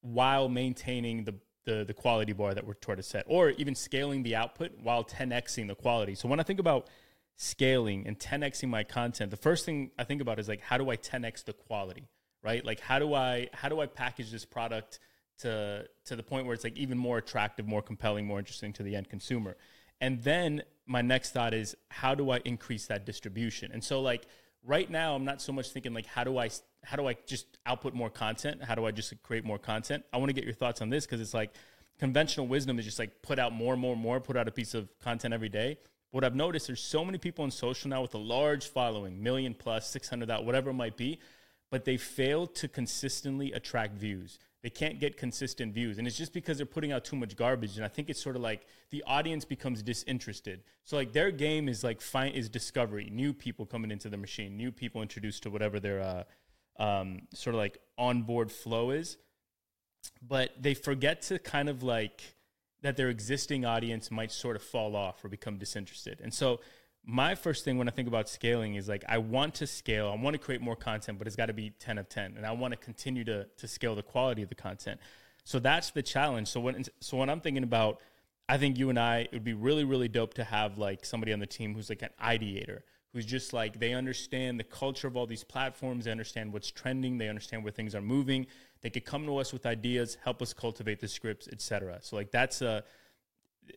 while 0.01 0.47
maintaining 0.47 1.23
the 1.23 1.33
the, 1.65 1.83
the 1.83 1.95
quality 1.95 2.31
bar 2.31 2.53
that 2.53 2.67
we're 2.67 2.75
trying 2.75 2.97
to 2.97 3.03
set, 3.03 3.25
or 3.27 3.49
even 3.49 3.73
scaling 3.73 4.21
the 4.21 4.35
output 4.35 4.71
while 4.83 5.03
10xing 5.03 5.67
the 5.67 5.73
quality. 5.73 6.13
So 6.13 6.27
when 6.27 6.39
I 6.39 6.43
think 6.43 6.59
about 6.59 6.89
scaling 7.37 8.07
and 8.07 8.17
10xing 8.17 8.69
my 8.69 8.83
content, 8.83 9.31
the 9.31 9.37
first 9.37 9.65
thing 9.65 9.91
I 9.97 10.03
think 10.03 10.21
about 10.21 10.39
is 10.39 10.47
like 10.47 10.61
how 10.61 10.77
do 10.77 10.89
I 10.89 10.97
10x 10.97 11.45
the 11.45 11.53
quality, 11.53 12.07
right? 12.43 12.63
Like 12.65 12.79
how 12.79 12.99
do 12.99 13.13
I 13.13 13.49
how 13.53 13.69
do 13.69 13.79
I 13.81 13.85
package 13.85 14.31
this 14.31 14.45
product 14.45 14.99
to 15.39 15.85
to 16.05 16.15
the 16.15 16.23
point 16.23 16.45
where 16.45 16.53
it's 16.53 16.63
like 16.63 16.77
even 16.77 16.97
more 16.97 17.17
attractive, 17.17 17.67
more 17.67 17.81
compelling, 17.81 18.25
more 18.25 18.39
interesting 18.39 18.73
to 18.73 18.83
the 18.83 18.95
end 18.95 19.09
consumer. 19.09 19.57
And 20.01 20.23
then 20.23 20.63
my 20.85 21.01
next 21.01 21.31
thought 21.31 21.53
is 21.53 21.75
how 21.89 22.15
do 22.15 22.29
I 22.29 22.41
increase 22.45 22.87
that 22.87 23.05
distribution? 23.05 23.71
And 23.71 23.83
so 23.83 24.01
like 24.01 24.25
right 24.63 24.89
now 24.89 25.15
I'm 25.15 25.25
not 25.25 25.41
so 25.41 25.51
much 25.51 25.69
thinking 25.69 25.93
like 25.93 26.05
how 26.05 26.23
do 26.23 26.37
I 26.37 26.49
how 26.83 26.95
do 26.95 27.07
I 27.07 27.15
just 27.25 27.57
output 27.65 27.93
more 27.93 28.09
content? 28.09 28.63
How 28.63 28.75
do 28.75 28.85
I 28.85 28.91
just 28.91 29.13
create 29.23 29.43
more 29.43 29.57
content? 29.57 30.03
I 30.13 30.17
want 30.17 30.29
to 30.29 30.33
get 30.33 30.45
your 30.45 30.53
thoughts 30.53 30.81
on 30.81 30.89
this 30.89 31.05
because 31.05 31.19
it's 31.19 31.33
like 31.33 31.53
conventional 31.99 32.47
wisdom 32.47 32.77
is 32.79 32.85
just 32.85 32.99
like 32.99 33.21
put 33.21 33.39
out 33.39 33.53
more, 33.53 33.75
more, 33.75 33.95
more, 33.95 34.19
put 34.19 34.37
out 34.37 34.47
a 34.47 34.51
piece 34.51 34.73
of 34.73 34.89
content 34.99 35.33
every 35.33 35.49
day 35.49 35.77
what 36.11 36.23
I've 36.23 36.35
noticed, 36.35 36.67
there's 36.67 36.81
so 36.81 37.03
many 37.03 37.17
people 37.17 37.43
on 37.43 37.51
social 37.51 37.89
now 37.89 38.01
with 38.01 38.13
a 38.13 38.19
large 38.19 38.67
following, 38.67 39.21
million 39.21 39.53
plus, 39.53 39.89
600 39.89 40.31
out, 40.31 40.45
whatever 40.45 40.69
it 40.69 40.73
might 40.73 40.95
be, 40.95 41.19
but 41.71 41.85
they 41.85 41.97
fail 41.97 42.47
to 42.47 42.67
consistently 42.67 43.51
attract 43.51 43.97
views. 43.97 44.39
They 44.65 44.69
can't 44.69 44.99
get 44.99 45.15
consistent 45.15 45.73
views. 45.73 45.99
And 45.99 46.07
it's 46.07 46.17
just 46.17 46.33
because 46.33 46.57
they're 46.57 46.65
putting 46.65 46.91
out 46.91 47.05
too 47.05 47.15
much 47.15 47.35
garbage. 47.35 47.75
And 47.75 47.85
I 47.85 47.87
think 47.87 48.09
it's 48.09 48.19
sort 48.19 48.35
of 48.35 48.41
like 48.41 48.65
the 48.89 49.03
audience 49.05 49.45
becomes 49.45 49.83
disinterested. 49.83 50.63
So 50.85 50.95
like 50.95 51.13
their 51.13 51.29
game 51.29 51.69
is 51.69 51.83
like 51.83 52.01
find 52.01 52.33
is 52.33 52.49
discovery, 52.49 53.09
new 53.11 53.31
people 53.31 53.65
coming 53.65 53.91
into 53.91 54.09
the 54.09 54.17
machine, 54.17 54.57
new 54.57 54.71
people 54.71 55.03
introduced 55.03 55.43
to 55.43 55.51
whatever 55.51 55.79
their 55.79 56.01
uh, 56.01 56.23
um, 56.81 57.27
sort 57.33 57.55
of 57.55 57.59
like 57.59 57.77
onboard 57.97 58.51
flow 58.51 58.89
is. 58.89 59.17
But 60.27 60.51
they 60.59 60.73
forget 60.73 61.21
to 61.23 61.37
kind 61.37 61.69
of 61.69 61.83
like 61.83 62.34
that 62.85 62.97
their 62.97 63.09
existing 63.09 63.65
audience 63.65 64.11
might 64.11 64.31
sort 64.31 64.55
of 64.55 64.61
fall 64.61 64.95
off 64.95 65.23
or 65.23 65.29
become 65.29 65.57
disinterested. 65.57 66.21
And 66.23 66.33
so 66.33 66.59
my 67.05 67.35
first 67.35 67.63
thing 67.63 67.77
when 67.77 67.87
I 67.87 67.91
think 67.91 68.07
about 68.07 68.27
scaling 68.27 68.75
is 68.75 68.87
like 68.87 69.03
I 69.07 69.19
want 69.19 69.55
to 69.55 69.67
scale, 69.67 70.07
I 70.07 70.21
want 70.21 70.33
to 70.33 70.39
create 70.39 70.61
more 70.61 70.75
content, 70.75 71.17
but 71.17 71.27
it's 71.27 71.35
got 71.35 71.47
to 71.47 71.53
be 71.53 71.69
10 71.71 71.97
of 71.97 72.09
10 72.09 72.35
and 72.37 72.45
I 72.45 72.51
want 72.51 72.71
to 72.73 72.77
continue 72.77 73.23
to 73.25 73.45
to 73.45 73.67
scale 73.67 73.95
the 73.95 74.03
quality 74.03 74.41
of 74.41 74.49
the 74.49 74.55
content. 74.55 74.99
So 75.43 75.59
that's 75.59 75.91
the 75.91 76.01
challenge. 76.01 76.47
So 76.47 76.59
when 76.59 76.83
so 76.99 77.17
when 77.17 77.29
I'm 77.29 77.41
thinking 77.41 77.63
about 77.63 78.01
I 78.49 78.57
think 78.57 78.77
you 78.77 78.89
and 78.89 78.99
I 78.99 79.19
it 79.19 79.33
would 79.33 79.43
be 79.43 79.53
really 79.53 79.83
really 79.83 80.07
dope 80.07 80.33
to 80.35 80.43
have 80.43 80.77
like 80.77 81.05
somebody 81.05 81.31
on 81.31 81.39
the 81.39 81.47
team 81.47 81.75
who's 81.75 81.89
like 81.89 82.01
an 82.01 82.09
ideator, 82.21 82.81
who's 83.13 83.25
just 83.25 83.53
like 83.53 83.79
they 83.79 83.93
understand 83.93 84.59
the 84.59 84.63
culture 84.63 85.07
of 85.07 85.15
all 85.15 85.27
these 85.27 85.43
platforms, 85.43 86.05
they 86.05 86.11
understand 86.11 86.51
what's 86.51 86.71
trending, 86.71 87.17
they 87.17 87.29
understand 87.29 87.63
where 87.63 87.71
things 87.71 87.93
are 87.93 88.01
moving, 88.01 88.47
they 88.85 88.91
could 88.91 89.03
come 89.03 89.25
to 89.25 89.37
us 89.37 89.51
with 89.51 89.65
ideas, 89.65 90.15
help 90.23 90.43
us 90.43 90.53
cultivate 90.53 90.99
the 90.99 91.07
scripts, 91.07 91.47
etc. 91.47 91.97
So 92.03 92.15
like 92.15 92.29
that's 92.29 92.61
a 92.61 92.83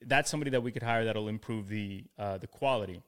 that's 0.03 0.31
somebody 0.31 0.51
that 0.51 0.63
we 0.63 0.71
could 0.71 0.83
hire 0.83 1.07
that'll 1.07 1.29
improve 1.29 1.67
the 1.71 2.05
uh, 2.19 2.37
the 2.37 2.47
quality, 2.47 3.01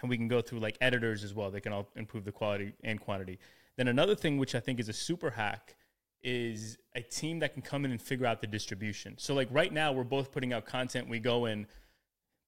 and 0.00 0.08
we 0.08 0.16
can 0.16 0.26
go 0.26 0.40
through 0.40 0.60
like 0.60 0.78
editors 0.80 1.24
as 1.24 1.34
well. 1.34 1.50
They 1.50 1.60
can 1.60 1.74
all 1.74 1.86
improve 1.96 2.24
the 2.24 2.32
quality 2.32 2.72
and 2.82 2.98
quantity. 2.98 3.38
Then 3.76 3.88
another 3.88 4.14
thing 4.14 4.38
which 4.38 4.54
I 4.54 4.60
think 4.60 4.80
is 4.80 4.88
a 4.88 4.94
super 4.94 5.28
hack 5.28 5.76
is 6.22 6.78
a 6.94 7.02
team 7.02 7.40
that 7.40 7.52
can 7.52 7.60
come 7.60 7.84
in 7.84 7.90
and 7.90 8.00
figure 8.00 8.24
out 8.24 8.40
the 8.40 8.46
distribution. 8.46 9.16
So 9.18 9.34
like 9.34 9.48
right 9.50 9.70
now 9.70 9.92
we're 9.92 10.04
both 10.04 10.32
putting 10.32 10.54
out 10.54 10.64
content. 10.64 11.10
We 11.10 11.18
go 11.18 11.44
and 11.44 11.66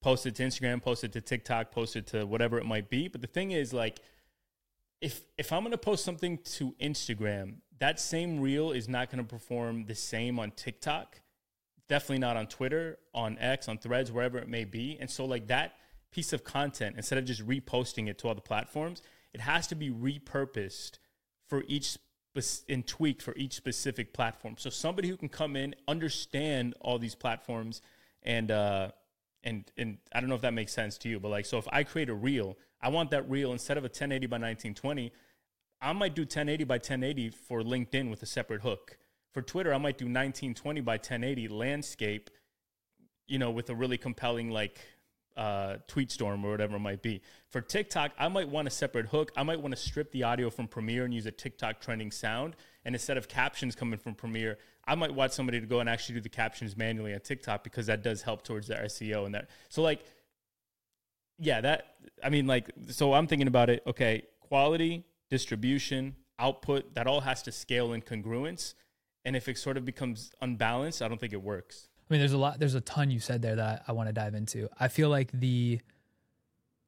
post 0.00 0.25
it 0.25 0.37
to 0.37 0.42
Instagram, 0.42 0.82
post 0.82 1.04
it 1.04 1.12
to 1.12 1.20
TikTok, 1.20 1.70
post 1.70 1.96
it 1.96 2.06
to 2.06 2.25
whatever 2.25 2.56
it 2.56 2.64
might 2.64 2.88
be. 2.88 3.08
But 3.08 3.20
the 3.20 3.26
thing 3.26 3.50
is, 3.50 3.75
like, 3.75 4.00
if 5.02 5.20
if 5.37 5.52
I'm 5.52 5.64
gonna 5.64 5.76
post 5.76 6.02
something 6.02 6.38
to 6.56 6.75
Instagram, 6.80 7.56
that 7.80 7.99
same 7.99 8.40
reel 8.40 8.70
is 8.70 8.88
not 8.88 9.10
gonna 9.10 9.25
perform 9.25 9.87
the 9.87 9.94
same 9.94 10.38
on 10.38 10.52
TikTok. 10.52 11.20
Definitely 11.88 12.18
not 12.18 12.37
on 12.37 12.46
Twitter, 12.46 12.99
on 13.12 13.37
X, 13.38 13.68
on 13.68 13.78
Threads, 13.78 14.12
wherever 14.12 14.38
it 14.38 14.49
may 14.49 14.64
be. 14.64 14.96
And 15.00 15.10
so, 15.10 15.25
like 15.25 15.49
that 15.49 15.75
piece 16.12 16.32
of 16.32 16.44
content, 16.44 16.96
instead 16.96 17.18
of 17.18 17.25
just 17.25 17.46
reposting 17.46 18.08
it 18.08 18.18
to 18.18 18.28
all 18.28 18.34
the 18.34 18.40
platforms, 18.40 19.02
it 19.32 19.40
has 19.40 19.66
to 19.68 19.75
be 19.75 19.90
repurposed 19.90 20.99
for 21.49 21.64
each 21.66 21.96
and 22.68 22.87
tweaked 22.87 23.22
for 23.22 23.34
each 23.37 23.54
specific 23.54 24.12
platform. 24.12 24.54
So 24.56 24.70
somebody 24.70 25.08
who 25.08 25.16
can 25.16 25.28
come 25.28 25.56
in, 25.56 25.75
understand 25.88 26.75
all 26.80 26.99
these 26.99 27.14
platforms, 27.16 27.82
and 28.22 28.50
uh, 28.50 28.90
and 29.42 29.70
and 29.76 29.99
I 30.12 30.20
don't 30.20 30.28
know 30.28 30.37
if 30.37 30.42
that 30.42 30.54
makes 30.54 30.72
sense 30.72 30.96
to 30.99 31.08
you, 31.08 31.18
but 31.18 31.30
like, 31.30 31.46
so 31.46 31.58
if 31.58 31.66
I 31.72 31.82
create 31.82 32.08
a 32.08 32.14
reel, 32.14 32.56
I 32.80 32.88
want 32.88 33.10
that 33.10 33.28
reel 33.28 33.52
instead 33.52 33.76
of 33.76 33.84
a 33.84 33.87
1080 33.87 34.26
by 34.26 34.34
1920, 34.37 35.12
I 35.82 35.92
might 35.92 36.14
do 36.14 36.22
1080 36.22 36.64
by 36.64 36.75
1080 36.75 37.30
for 37.30 37.62
LinkedIn 37.62 38.10
with 38.10 38.22
a 38.22 38.26
separate 38.26 38.62
hook. 38.62 38.99
For 39.32 39.42
Twitter, 39.42 39.72
I 39.72 39.78
might 39.78 39.96
do 39.96 40.04
1920 40.04 40.80
by 40.80 40.94
1080 40.94 41.49
landscape, 41.49 42.30
you 43.26 43.38
know, 43.38 43.50
with 43.50 43.70
a 43.70 43.75
really 43.75 43.96
compelling 43.96 44.50
like 44.50 44.80
uh, 45.37 45.76
tweet 45.87 46.10
storm 46.10 46.44
or 46.44 46.50
whatever 46.50 46.76
it 46.76 46.80
might 46.80 47.00
be. 47.00 47.22
For 47.49 47.60
TikTok, 47.60 48.12
I 48.18 48.28
might 48.28 48.49
want 48.49 48.68
a 48.68 48.70
separate 48.70 49.06
hook. 49.06 49.32
I 49.37 49.42
might 49.42 49.60
want 49.60 49.75
to 49.75 49.80
strip 49.80 50.12
the 50.12 50.25
audio 50.25 50.50
from 50.50 50.68
Premiere 50.68 51.04
and 51.04 51.14
use 51.14 51.26
a 51.26 51.30
TikTok 51.30 51.80
trending 51.80 52.10
sound. 52.10 52.56
And 52.84 52.94
instead 52.94 53.16
of 53.16 53.28
captions 53.28 53.75
coming 53.75 53.99
from 53.99 54.14
Premiere, 54.14 54.58
I 54.84 54.96
might 54.96 55.14
want 55.14 55.32
somebody 55.32 55.60
to 55.60 55.66
go 55.66 55.80
and 55.80 55.88
actually 55.88 56.16
do 56.16 56.20
the 56.22 56.28
captions 56.28 56.76
manually 56.76 57.14
on 57.14 57.20
TikTok 57.20 57.64
because 57.64 57.87
that 57.87 58.02
does 58.02 58.22
help 58.22 58.42
towards 58.42 58.66
the 58.66 58.75
SEO 58.75 59.25
and 59.25 59.34
that. 59.34 59.49
So 59.68 59.82
like, 59.82 60.04
yeah, 61.38 61.60
that 61.62 61.94
I 62.22 62.28
mean, 62.28 62.46
like, 62.46 62.70
so 62.88 63.14
I'm 63.14 63.26
thinking 63.26 63.49
about 63.49 63.70
it. 63.70 63.82
Okay, 63.87 64.25
quality, 64.40 65.04
distribution, 65.30 66.16
output, 66.38 66.94
that 66.94 67.06
all 67.06 67.20
has 67.20 67.42
to 67.42 67.52
scale 67.52 67.92
in 67.92 68.02
congruence. 68.02 68.75
And 69.25 69.37
if 69.37 69.49
it 69.49 69.58
sort 69.58 69.76
of 69.76 69.84
becomes 69.84 70.32
unbalanced, 70.40 71.02
I 71.02 71.08
don't 71.08 71.20
think 71.20 71.32
it 71.32 71.42
works. 71.42 71.88
I 72.08 72.14
mean, 72.14 72.20
there's 72.20 72.32
a 72.32 72.38
lot, 72.38 72.58
there's 72.58 72.75
a 72.75 72.80
ton 72.80 73.10
you 73.10 73.20
said 73.20 73.42
there 73.42 73.56
that 73.56 73.84
I 73.87 73.92
want 73.92 74.08
to 74.08 74.12
dive 74.12 74.34
into. 74.34 74.68
I 74.78 74.88
feel 74.88 75.08
like 75.08 75.30
the 75.32 75.80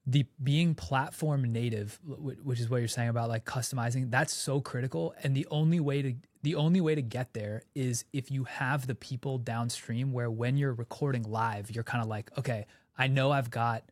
the 0.04 0.26
being 0.42 0.74
platform 0.74 1.52
native, 1.52 2.00
which 2.04 2.58
is 2.58 2.68
what 2.68 2.78
you're 2.78 2.88
saying 2.88 3.08
about 3.08 3.28
like 3.28 3.44
customizing, 3.44 4.10
that's 4.10 4.32
so 4.32 4.60
critical. 4.60 5.14
And 5.22 5.36
the 5.36 5.46
only 5.50 5.78
way 5.78 6.02
to 6.02 6.14
the 6.42 6.56
only 6.56 6.80
way 6.80 6.96
to 6.96 7.02
get 7.02 7.34
there 7.34 7.62
is 7.76 8.04
if 8.12 8.30
you 8.30 8.44
have 8.44 8.88
the 8.88 8.96
people 8.96 9.38
downstream 9.38 10.12
where 10.12 10.28
when 10.28 10.56
you're 10.56 10.74
recording 10.74 11.22
live, 11.22 11.70
you're 11.70 11.84
kind 11.84 12.02
of 12.02 12.08
like, 12.08 12.36
okay, 12.36 12.66
I 12.98 13.06
know 13.06 13.30
I've 13.30 13.50
got 13.50 13.84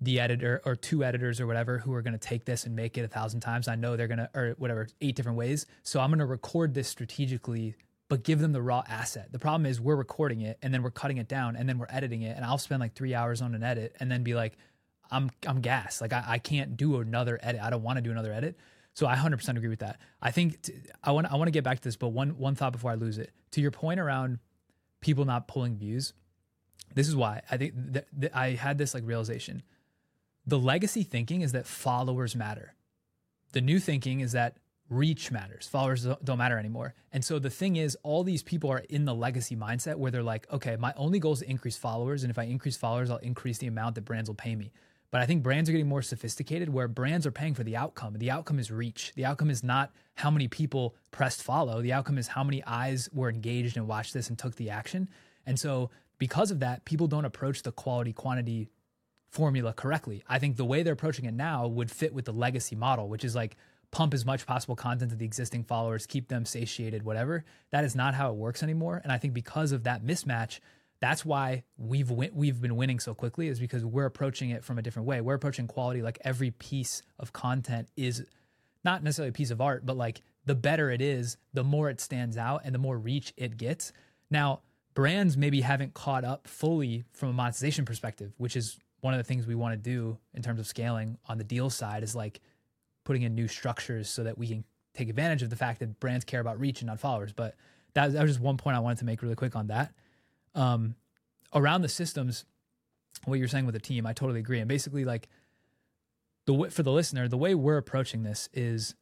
the 0.00 0.20
editor 0.20 0.60
or 0.64 0.76
two 0.76 1.02
editors 1.02 1.40
or 1.40 1.46
whatever 1.46 1.78
who 1.78 1.94
are 1.94 2.02
going 2.02 2.12
to 2.12 2.18
take 2.18 2.44
this 2.44 2.66
and 2.66 2.76
make 2.76 2.98
it 2.98 3.02
a 3.02 3.08
thousand 3.08 3.40
times. 3.40 3.66
I 3.66 3.76
know 3.76 3.96
they're 3.96 4.08
going 4.08 4.18
to, 4.18 4.30
or 4.34 4.54
whatever, 4.58 4.88
eight 5.00 5.16
different 5.16 5.38
ways. 5.38 5.66
So 5.82 6.00
I'm 6.00 6.10
going 6.10 6.18
to 6.18 6.26
record 6.26 6.74
this 6.74 6.88
strategically 6.88 7.76
but 8.08 8.22
give 8.22 8.38
them 8.38 8.52
the 8.52 8.62
raw 8.62 8.82
asset. 8.88 9.32
The 9.32 9.38
problem 9.38 9.66
is 9.66 9.80
we're 9.80 9.96
recording 9.96 10.40
it 10.40 10.58
and 10.62 10.72
then 10.72 10.82
we're 10.82 10.90
cutting 10.90 11.18
it 11.18 11.28
down 11.28 11.56
and 11.56 11.68
then 11.68 11.78
we're 11.78 11.88
editing 11.90 12.22
it 12.22 12.36
and 12.36 12.44
I'll 12.44 12.58
spend 12.58 12.80
like 12.80 12.94
three 12.94 13.14
hours 13.14 13.42
on 13.42 13.54
an 13.54 13.62
edit 13.62 13.96
and 13.98 14.10
then 14.10 14.22
be 14.22 14.34
like, 14.34 14.56
I'm 15.10 15.30
I'm 15.46 15.60
gas. 15.60 16.00
Like 16.00 16.12
I, 16.12 16.24
I 16.26 16.38
can't 16.38 16.76
do 16.76 17.00
another 17.00 17.38
edit. 17.42 17.60
I 17.62 17.70
don't 17.70 17.82
want 17.82 17.96
to 17.96 18.02
do 18.02 18.10
another 18.10 18.32
edit. 18.32 18.56
So 18.94 19.06
I 19.06 19.14
100% 19.14 19.56
agree 19.56 19.68
with 19.68 19.80
that. 19.80 20.00
I 20.22 20.30
think 20.30 20.62
t- 20.62 20.74
I 21.02 21.12
want 21.12 21.30
I 21.30 21.36
want 21.36 21.48
to 21.48 21.52
get 21.52 21.64
back 21.64 21.78
to 21.78 21.84
this, 21.84 21.96
but 21.96 22.08
one 22.08 22.38
one 22.38 22.54
thought 22.54 22.72
before 22.72 22.90
I 22.90 22.94
lose 22.94 23.18
it. 23.18 23.32
To 23.52 23.60
your 23.60 23.70
point 23.70 24.00
around 24.00 24.38
people 25.00 25.24
not 25.24 25.48
pulling 25.48 25.76
views, 25.76 26.12
this 26.94 27.08
is 27.08 27.14
why 27.14 27.42
I 27.50 27.56
think 27.56 27.74
that, 27.76 28.06
that 28.18 28.36
I 28.36 28.50
had 28.50 28.78
this 28.78 28.94
like 28.94 29.04
realization. 29.06 29.62
The 30.46 30.58
legacy 30.58 31.02
thinking 31.02 31.40
is 31.40 31.52
that 31.52 31.66
followers 31.66 32.36
matter. 32.36 32.74
The 33.52 33.60
new 33.60 33.80
thinking 33.80 34.20
is 34.20 34.32
that 34.32 34.58
reach 34.88 35.32
matters. 35.32 35.66
Followers 35.66 36.06
don't 36.22 36.38
matter 36.38 36.58
anymore. 36.58 36.94
And 37.12 37.24
so 37.24 37.38
the 37.38 37.50
thing 37.50 37.76
is, 37.76 37.96
all 38.02 38.22
these 38.22 38.42
people 38.42 38.70
are 38.70 38.84
in 38.88 39.04
the 39.04 39.14
legacy 39.14 39.56
mindset 39.56 39.96
where 39.96 40.12
they're 40.12 40.22
like, 40.22 40.46
okay, 40.52 40.76
my 40.76 40.92
only 40.96 41.18
goal 41.18 41.32
is 41.32 41.40
to 41.40 41.50
increase 41.50 41.76
followers. 41.76 42.22
And 42.22 42.30
if 42.30 42.38
I 42.38 42.44
increase 42.44 42.76
followers, 42.76 43.10
I'll 43.10 43.16
increase 43.18 43.58
the 43.58 43.66
amount 43.66 43.96
that 43.96 44.04
brands 44.04 44.30
will 44.30 44.36
pay 44.36 44.54
me. 44.54 44.72
But 45.10 45.20
I 45.20 45.26
think 45.26 45.42
brands 45.42 45.68
are 45.68 45.72
getting 45.72 45.88
more 45.88 46.02
sophisticated 46.02 46.68
where 46.68 46.88
brands 46.88 47.26
are 47.26 47.32
paying 47.32 47.54
for 47.54 47.64
the 47.64 47.76
outcome. 47.76 48.14
The 48.14 48.30
outcome 48.30 48.58
is 48.58 48.70
reach. 48.70 49.12
The 49.16 49.24
outcome 49.24 49.50
is 49.50 49.64
not 49.64 49.92
how 50.14 50.30
many 50.30 50.46
people 50.46 50.94
pressed 51.10 51.42
follow. 51.42 51.80
The 51.80 51.92
outcome 51.92 52.18
is 52.18 52.28
how 52.28 52.44
many 52.44 52.62
eyes 52.64 53.08
were 53.12 53.30
engaged 53.30 53.76
and 53.76 53.88
watched 53.88 54.14
this 54.14 54.28
and 54.28 54.38
took 54.38 54.56
the 54.56 54.70
action. 54.70 55.08
And 55.46 55.58
so 55.58 55.90
because 56.18 56.50
of 56.50 56.60
that, 56.60 56.84
people 56.84 57.06
don't 57.06 57.24
approach 57.24 57.62
the 57.62 57.72
quality 57.72 58.12
quantity 58.12 58.68
formula 59.36 59.72
correctly. 59.72 60.24
I 60.26 60.38
think 60.38 60.56
the 60.56 60.64
way 60.64 60.82
they're 60.82 60.94
approaching 60.94 61.26
it 61.26 61.34
now 61.34 61.66
would 61.66 61.90
fit 61.90 62.14
with 62.14 62.24
the 62.24 62.32
legacy 62.32 62.74
model, 62.74 63.08
which 63.08 63.24
is 63.24 63.34
like, 63.34 63.56
pump 63.90 64.14
as 64.14 64.24
much 64.26 64.46
possible 64.46 64.74
content 64.74 65.10
to 65.10 65.16
the 65.16 65.24
existing 65.24 65.62
followers, 65.64 66.06
keep 66.06 66.28
them 66.28 66.44
satiated, 66.44 67.02
whatever. 67.02 67.44
That 67.70 67.84
is 67.84 67.94
not 67.94 68.14
how 68.14 68.30
it 68.30 68.36
works 68.36 68.62
anymore. 68.62 69.00
And 69.02 69.12
I 69.12 69.18
think 69.18 69.34
because 69.34 69.72
of 69.72 69.84
that 69.84 70.04
mismatch, 70.04 70.58
that's 71.00 71.24
why 71.24 71.64
we've 71.76 72.10
we've 72.10 72.60
been 72.60 72.76
winning 72.76 72.98
so 72.98 73.14
quickly 73.14 73.48
is 73.48 73.60
because 73.60 73.84
we're 73.84 74.06
approaching 74.06 74.50
it 74.50 74.64
from 74.64 74.78
a 74.78 74.82
different 74.82 75.06
way. 75.06 75.20
We're 75.20 75.34
approaching 75.34 75.66
quality 75.66 76.02
like 76.02 76.18
every 76.22 76.50
piece 76.50 77.02
of 77.18 77.32
content 77.32 77.88
is 77.96 78.24
not 78.84 79.02
necessarily 79.02 79.30
a 79.30 79.32
piece 79.32 79.50
of 79.50 79.60
art, 79.60 79.84
but 79.84 79.96
like 79.96 80.22
the 80.46 80.54
better 80.54 80.90
it 80.90 81.02
is, 81.02 81.36
the 81.52 81.64
more 81.64 81.90
it 81.90 82.00
stands 82.00 82.36
out 82.36 82.62
and 82.64 82.74
the 82.74 82.78
more 82.78 82.98
reach 82.98 83.34
it 83.36 83.56
gets. 83.56 83.92
Now, 84.30 84.62
brands 84.94 85.36
maybe 85.36 85.60
haven't 85.60 85.92
caught 85.94 86.24
up 86.24 86.48
fully 86.48 87.04
from 87.12 87.28
a 87.28 87.32
monetization 87.32 87.84
perspective, 87.84 88.32
which 88.38 88.56
is 88.56 88.78
one 89.00 89.14
of 89.14 89.18
the 89.18 89.24
things 89.24 89.46
we 89.46 89.54
want 89.54 89.72
to 89.72 89.76
do 89.76 90.18
in 90.34 90.42
terms 90.42 90.58
of 90.58 90.66
scaling 90.66 91.18
on 91.26 91.38
the 91.38 91.44
deal 91.44 91.70
side 91.70 92.02
is 92.02 92.14
like 92.14 92.40
putting 93.04 93.22
in 93.22 93.34
new 93.34 93.48
structures 93.48 94.08
so 94.08 94.24
that 94.24 94.36
we 94.36 94.48
can 94.48 94.64
take 94.94 95.08
advantage 95.08 95.42
of 95.42 95.50
the 95.50 95.56
fact 95.56 95.80
that 95.80 96.00
brands 96.00 96.24
care 96.24 96.40
about 96.40 96.58
reach 96.58 96.80
and 96.80 96.88
not 96.88 96.98
followers. 96.98 97.32
But 97.32 97.54
that, 97.94 98.12
that 98.12 98.22
was 98.22 98.32
just 98.32 98.40
one 98.40 98.56
point 98.56 98.76
I 98.76 98.80
wanted 98.80 98.98
to 98.98 99.04
make 99.04 99.22
really 99.22 99.34
quick 99.34 99.54
on 99.54 99.68
that. 99.68 99.92
Um, 100.54 100.96
around 101.54 101.82
the 101.82 101.88
systems, 101.88 102.44
what 103.24 103.38
you're 103.38 103.48
saying 103.48 103.66
with 103.66 103.74
the 103.74 103.80
team, 103.80 104.06
I 104.06 104.12
totally 104.12 104.40
agree. 104.40 104.58
And 104.58 104.68
basically, 104.68 105.04
like 105.04 105.28
the 106.46 106.68
for 106.70 106.82
the 106.82 106.92
listener, 106.92 107.28
the 107.28 107.36
way 107.36 107.54
we're 107.54 107.76
approaching 107.76 108.22
this 108.22 108.48
is 108.52 108.94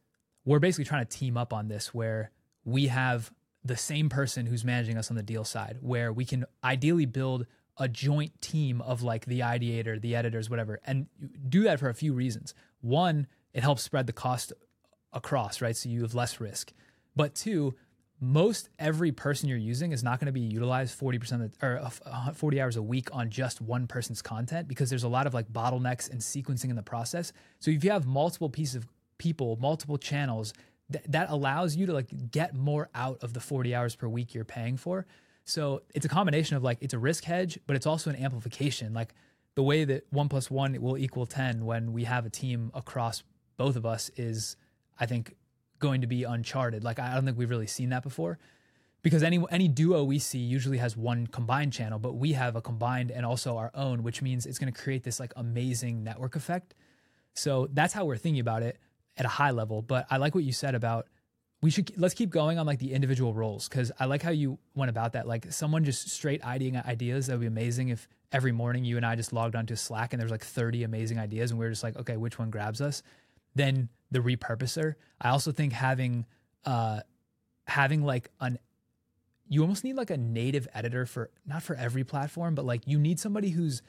we're 0.45 0.59
basically 0.59 0.85
trying 0.85 1.05
to 1.05 1.17
team 1.17 1.37
up 1.37 1.53
on 1.53 1.67
this, 1.67 1.93
where 1.93 2.31
we 2.63 2.87
have 2.87 3.31
the 3.63 3.77
same 3.77 4.09
person 4.09 4.45
who's 4.45 4.63
managing 4.63 4.97
us 4.97 5.09
on 5.09 5.15
the 5.15 5.23
deal 5.23 5.43
side, 5.43 5.77
where 5.81 6.13
we 6.13 6.25
can 6.25 6.45
ideally 6.63 7.05
build 7.05 7.47
a 7.77 7.87
joint 7.87 8.39
team 8.41 8.81
of 8.81 9.03
like 9.03 9.25
the 9.25 9.41
ideator, 9.41 9.99
the 9.99 10.15
editors, 10.15 10.49
whatever, 10.49 10.79
and 10.85 11.07
do 11.49 11.63
that 11.63 11.79
for 11.79 11.89
a 11.89 11.93
few 11.93 12.13
reasons. 12.13 12.53
One, 12.81 13.27
it 13.53 13.63
helps 13.63 13.83
spread 13.83 14.07
the 14.07 14.13
cost 14.13 14.53
across, 15.13 15.61
right? 15.61 15.75
So 15.75 15.89
you 15.89 16.01
have 16.01 16.15
less 16.15 16.39
risk. 16.39 16.73
But 17.15 17.35
two, 17.35 17.75
most 18.19 18.69
every 18.79 19.11
person 19.11 19.49
you're 19.49 19.57
using 19.57 19.91
is 19.91 20.03
not 20.03 20.19
going 20.19 20.27
to 20.27 20.31
be 20.31 20.41
utilized 20.41 20.97
40% 20.99 21.43
of 21.43 21.59
the, 21.59 21.65
or 21.65 21.79
uh, 22.05 22.31
40 22.31 22.61
hours 22.61 22.75
a 22.75 22.81
week 22.81 23.09
on 23.13 23.29
just 23.29 23.61
one 23.61 23.87
person's 23.87 24.21
content 24.21 24.67
because 24.67 24.89
there's 24.89 25.03
a 25.03 25.09
lot 25.09 25.27
of 25.27 25.33
like 25.33 25.51
bottlenecks 25.51 26.09
and 26.09 26.19
sequencing 26.19 26.69
in 26.69 26.75
the 26.75 26.83
process. 26.83 27.33
So 27.59 27.71
if 27.71 27.83
you 27.83 27.91
have 27.91 28.05
multiple 28.05 28.49
pieces 28.49 28.75
of 28.75 28.87
people, 29.17 29.57
multiple 29.59 29.97
channels, 29.97 30.53
th- 30.91 31.03
that 31.09 31.29
allows 31.29 31.75
you 31.75 31.85
to 31.87 31.93
like 31.93 32.31
get 32.31 32.55
more 32.55 32.89
out 32.95 33.21
of 33.21 33.33
the 33.33 33.39
40 33.39 33.75
hours 33.75 33.95
per 33.95 34.07
week 34.07 34.33
you're 34.33 34.45
paying 34.45 34.77
for. 34.77 35.05
So 35.45 35.83
it's 35.93 36.05
a 36.05 36.09
combination 36.09 36.57
of 36.57 36.63
like 36.63 36.79
it's 36.81 36.93
a 36.93 36.99
risk 36.99 37.23
hedge, 37.23 37.59
but 37.67 37.75
it's 37.75 37.85
also 37.85 38.09
an 38.09 38.15
amplification. 38.17 38.93
Like 38.93 39.13
the 39.55 39.63
way 39.63 39.85
that 39.85 40.05
one 40.09 40.27
plus 40.27 40.51
one 40.51 40.79
will 40.81 40.97
equal 40.97 41.25
10 41.25 41.65
when 41.65 41.93
we 41.93 42.03
have 42.03 42.25
a 42.25 42.29
team 42.29 42.71
across 42.73 43.23
both 43.57 43.75
of 43.75 43.85
us 43.85 44.11
is, 44.17 44.57
I 44.99 45.05
think, 45.05 45.35
going 45.79 46.01
to 46.01 46.07
be 46.07 46.23
uncharted. 46.23 46.83
Like 46.83 46.99
I 46.99 47.13
don't 47.13 47.25
think 47.25 47.37
we've 47.37 47.49
really 47.49 47.67
seen 47.67 47.89
that 47.89 48.03
before, 48.03 48.39
because 49.03 49.21
any 49.21 49.43
any 49.51 49.67
duo 49.67 50.03
we 50.03 50.17
see 50.17 50.39
usually 50.39 50.79
has 50.79 50.97
one 50.97 51.27
combined 51.27 51.73
channel, 51.73 51.99
but 51.99 52.15
we 52.15 52.33
have 52.33 52.55
a 52.55 52.61
combined 52.61 53.11
and 53.11 53.25
also 53.25 53.57
our 53.57 53.71
own, 53.75 54.01
which 54.01 54.21
means 54.21 54.47
it's 54.47 54.57
going 54.57 54.73
to 54.73 54.81
create 54.81 55.03
this 55.03 55.19
like 55.19 55.31
amazing 55.35 56.03
network 56.03 56.35
effect. 56.35 56.73
So 57.35 57.67
that's 57.71 57.93
how 57.93 58.05
we're 58.05 58.17
thinking 58.17 58.39
about 58.39 58.63
it 58.63 58.79
at 59.15 59.25
a 59.25 59.29
high 59.29 59.51
level. 59.51 59.83
But 59.83 60.07
I 60.09 60.17
like 60.17 60.33
what 60.33 60.43
you 60.43 60.53
said 60.53 60.73
about 60.73 61.07
we 61.61 61.69
should 61.69 61.97
let's 61.97 62.13
keep 62.13 62.29
going 62.29 62.59
on 62.59 62.65
like 62.65 62.79
the 62.79 62.93
individual 62.93 63.33
roles 63.33 63.67
because 63.67 63.91
I 63.99 64.05
like 64.05 64.21
how 64.21 64.31
you 64.31 64.59
went 64.75 64.89
about 64.89 65.13
that. 65.13 65.27
Like 65.27 65.51
someone 65.51 65.83
just 65.83 66.09
straight 66.09 66.41
ideating 66.41 66.85
ideas 66.85 67.27
that 67.27 67.33
would 67.33 67.41
be 67.41 67.47
amazing 67.47 67.89
if 67.89 68.07
every 68.31 68.51
morning 68.51 68.83
you 68.83 68.97
and 68.97 69.05
I 69.05 69.15
just 69.15 69.33
logged 69.33 69.55
onto 69.55 69.75
Slack 69.75 70.13
and 70.13 70.19
there's 70.19 70.31
like 70.31 70.43
30 70.43 70.83
amazing 70.83 71.17
ideas 71.17 71.51
and 71.51 71.59
we 71.59 71.65
are 71.65 71.69
just 71.69 71.83
like, 71.83 71.95
okay, 71.97 72.17
which 72.17 72.37
one 72.37 72.49
grabs 72.49 72.81
us? 72.81 73.01
Then 73.55 73.89
the 74.11 74.19
repurposer. 74.19 74.95
I 75.19 75.29
also 75.29 75.51
think 75.51 75.73
having 75.73 76.25
uh 76.65 77.01
having 77.67 78.03
like 78.03 78.29
an 78.41 78.59
you 79.47 79.61
almost 79.61 79.83
need 79.83 79.95
like 79.95 80.09
a 80.09 80.17
native 80.17 80.67
editor 80.73 81.05
for 81.05 81.29
not 81.45 81.63
for 81.63 81.75
every 81.75 82.03
platform, 82.03 82.55
but 82.55 82.65
like 82.65 82.81
you 82.85 82.99
need 82.99 83.19
somebody 83.19 83.49
who's 83.49 83.81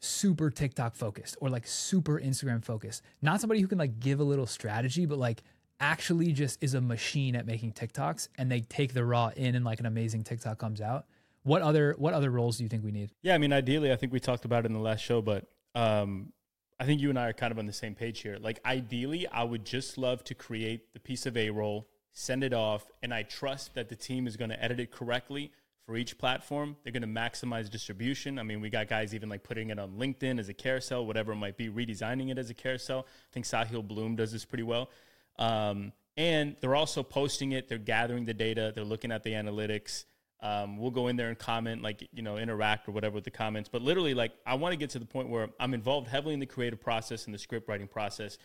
super 0.00 0.50
TikTok 0.50 0.94
focused 0.94 1.36
or 1.40 1.48
like 1.48 1.66
super 1.66 2.20
Instagram 2.20 2.64
focused. 2.64 3.02
Not 3.22 3.40
somebody 3.40 3.60
who 3.60 3.66
can 3.68 3.78
like 3.78 3.98
give 3.98 4.20
a 4.20 4.24
little 4.24 4.46
strategy, 4.46 5.06
but 5.06 5.18
like 5.18 5.42
actually 5.80 6.32
just 6.32 6.62
is 6.62 6.74
a 6.74 6.80
machine 6.80 7.36
at 7.36 7.46
making 7.46 7.72
TikToks 7.72 8.28
and 8.38 8.50
they 8.50 8.60
take 8.60 8.94
the 8.94 9.04
raw 9.04 9.30
in 9.36 9.54
and 9.54 9.64
like 9.64 9.80
an 9.80 9.86
amazing 9.86 10.24
TikTok 10.24 10.58
comes 10.58 10.80
out. 10.80 11.06
what 11.42 11.62
other 11.62 11.94
what 11.98 12.14
other 12.14 12.30
roles 12.30 12.56
do 12.58 12.64
you 12.64 12.68
think 12.68 12.84
we 12.84 12.92
need? 12.92 13.10
Yeah, 13.22 13.34
I 13.34 13.38
mean, 13.38 13.52
ideally, 13.52 13.92
I 13.92 13.96
think 13.96 14.12
we 14.12 14.20
talked 14.20 14.44
about 14.44 14.64
it 14.64 14.66
in 14.66 14.72
the 14.72 14.80
last 14.80 15.00
show, 15.00 15.22
but 15.22 15.46
um, 15.74 16.32
I 16.80 16.84
think 16.84 17.00
you 17.00 17.10
and 17.10 17.18
I 17.18 17.28
are 17.28 17.32
kind 17.32 17.52
of 17.52 17.58
on 17.58 17.66
the 17.66 17.72
same 17.72 17.94
page 17.94 18.20
here. 18.20 18.36
Like, 18.40 18.60
ideally, 18.64 19.26
I 19.28 19.44
would 19.44 19.64
just 19.64 19.96
love 19.96 20.24
to 20.24 20.34
create 20.34 20.92
the 20.92 21.00
piece 21.00 21.24
of 21.24 21.36
A 21.36 21.50
roll, 21.50 21.88
send 22.12 22.42
it 22.42 22.52
off, 22.52 22.90
and 23.02 23.14
I 23.14 23.22
trust 23.22 23.74
that 23.74 23.88
the 23.88 23.96
team 23.96 24.26
is 24.26 24.36
going 24.36 24.50
to 24.50 24.62
edit 24.62 24.80
it 24.80 24.90
correctly 24.90 25.52
for 25.84 25.96
each 25.96 26.18
platform. 26.18 26.76
They're 26.82 26.92
going 26.92 27.02
to 27.02 27.08
maximize 27.08 27.70
distribution. 27.70 28.38
I 28.38 28.42
mean, 28.42 28.60
we 28.60 28.68
got 28.68 28.88
guys 28.88 29.14
even 29.14 29.28
like 29.28 29.44
putting 29.44 29.70
it 29.70 29.78
on 29.78 29.92
LinkedIn 29.92 30.40
as 30.40 30.48
a 30.48 30.54
carousel, 30.54 31.06
whatever 31.06 31.32
it 31.32 31.36
might 31.36 31.56
be, 31.56 31.68
redesigning 31.68 32.30
it 32.30 32.38
as 32.38 32.50
a 32.50 32.54
carousel. 32.54 33.06
I 33.06 33.32
think 33.32 33.46
Sahil 33.46 33.86
Bloom 33.86 34.16
does 34.16 34.32
this 34.32 34.44
pretty 34.44 34.64
well. 34.64 34.90
Um, 35.38 35.92
and 36.16 36.56
they're 36.60 36.74
also 36.74 37.02
posting 37.02 37.52
it. 37.52 37.68
They're 37.68 37.78
gathering 37.78 38.24
the 38.24 38.34
data. 38.34 38.72
They're 38.74 38.84
looking 38.84 39.12
at 39.12 39.22
the 39.22 39.32
analytics. 39.32 40.04
Um, 40.40 40.78
we'll 40.78 40.90
go 40.90 41.08
in 41.08 41.16
there 41.16 41.28
and 41.28 41.38
comment, 41.38 41.82
like 41.82 42.06
you 42.12 42.22
know, 42.22 42.36
interact 42.36 42.88
or 42.88 42.92
whatever 42.92 43.14
with 43.14 43.24
the 43.24 43.30
comments. 43.30 43.68
But 43.70 43.82
literally, 43.82 44.14
like 44.14 44.32
I 44.46 44.54
want 44.54 44.72
to 44.72 44.76
get 44.76 44.90
to 44.90 44.98
the 44.98 45.06
point 45.06 45.28
where 45.28 45.48
I'm 45.58 45.74
involved 45.74 46.08
heavily 46.08 46.34
in 46.34 46.40
the 46.40 46.46
creative 46.46 46.80
process 46.80 47.26
and 47.26 47.34
the 47.34 47.38
script 47.38 47.68
writing 47.68 47.88
process. 47.88 48.38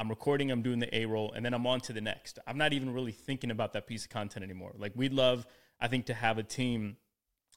I'm 0.00 0.08
recording, 0.08 0.52
I'm 0.52 0.62
doing 0.62 0.78
the 0.78 0.94
A 0.96 1.06
roll, 1.06 1.32
and 1.32 1.44
then 1.44 1.54
I'm 1.54 1.66
on 1.66 1.80
to 1.82 1.92
the 1.92 2.00
next. 2.00 2.38
I'm 2.46 2.56
not 2.56 2.72
even 2.72 2.92
really 2.92 3.10
thinking 3.12 3.50
about 3.50 3.72
that 3.72 3.86
piece 3.86 4.04
of 4.04 4.10
content 4.10 4.44
anymore. 4.44 4.72
Like 4.78 4.92
we'd 4.94 5.12
love, 5.12 5.44
I 5.80 5.88
think, 5.88 6.06
to 6.06 6.14
have 6.14 6.38
a 6.38 6.44
team 6.44 6.96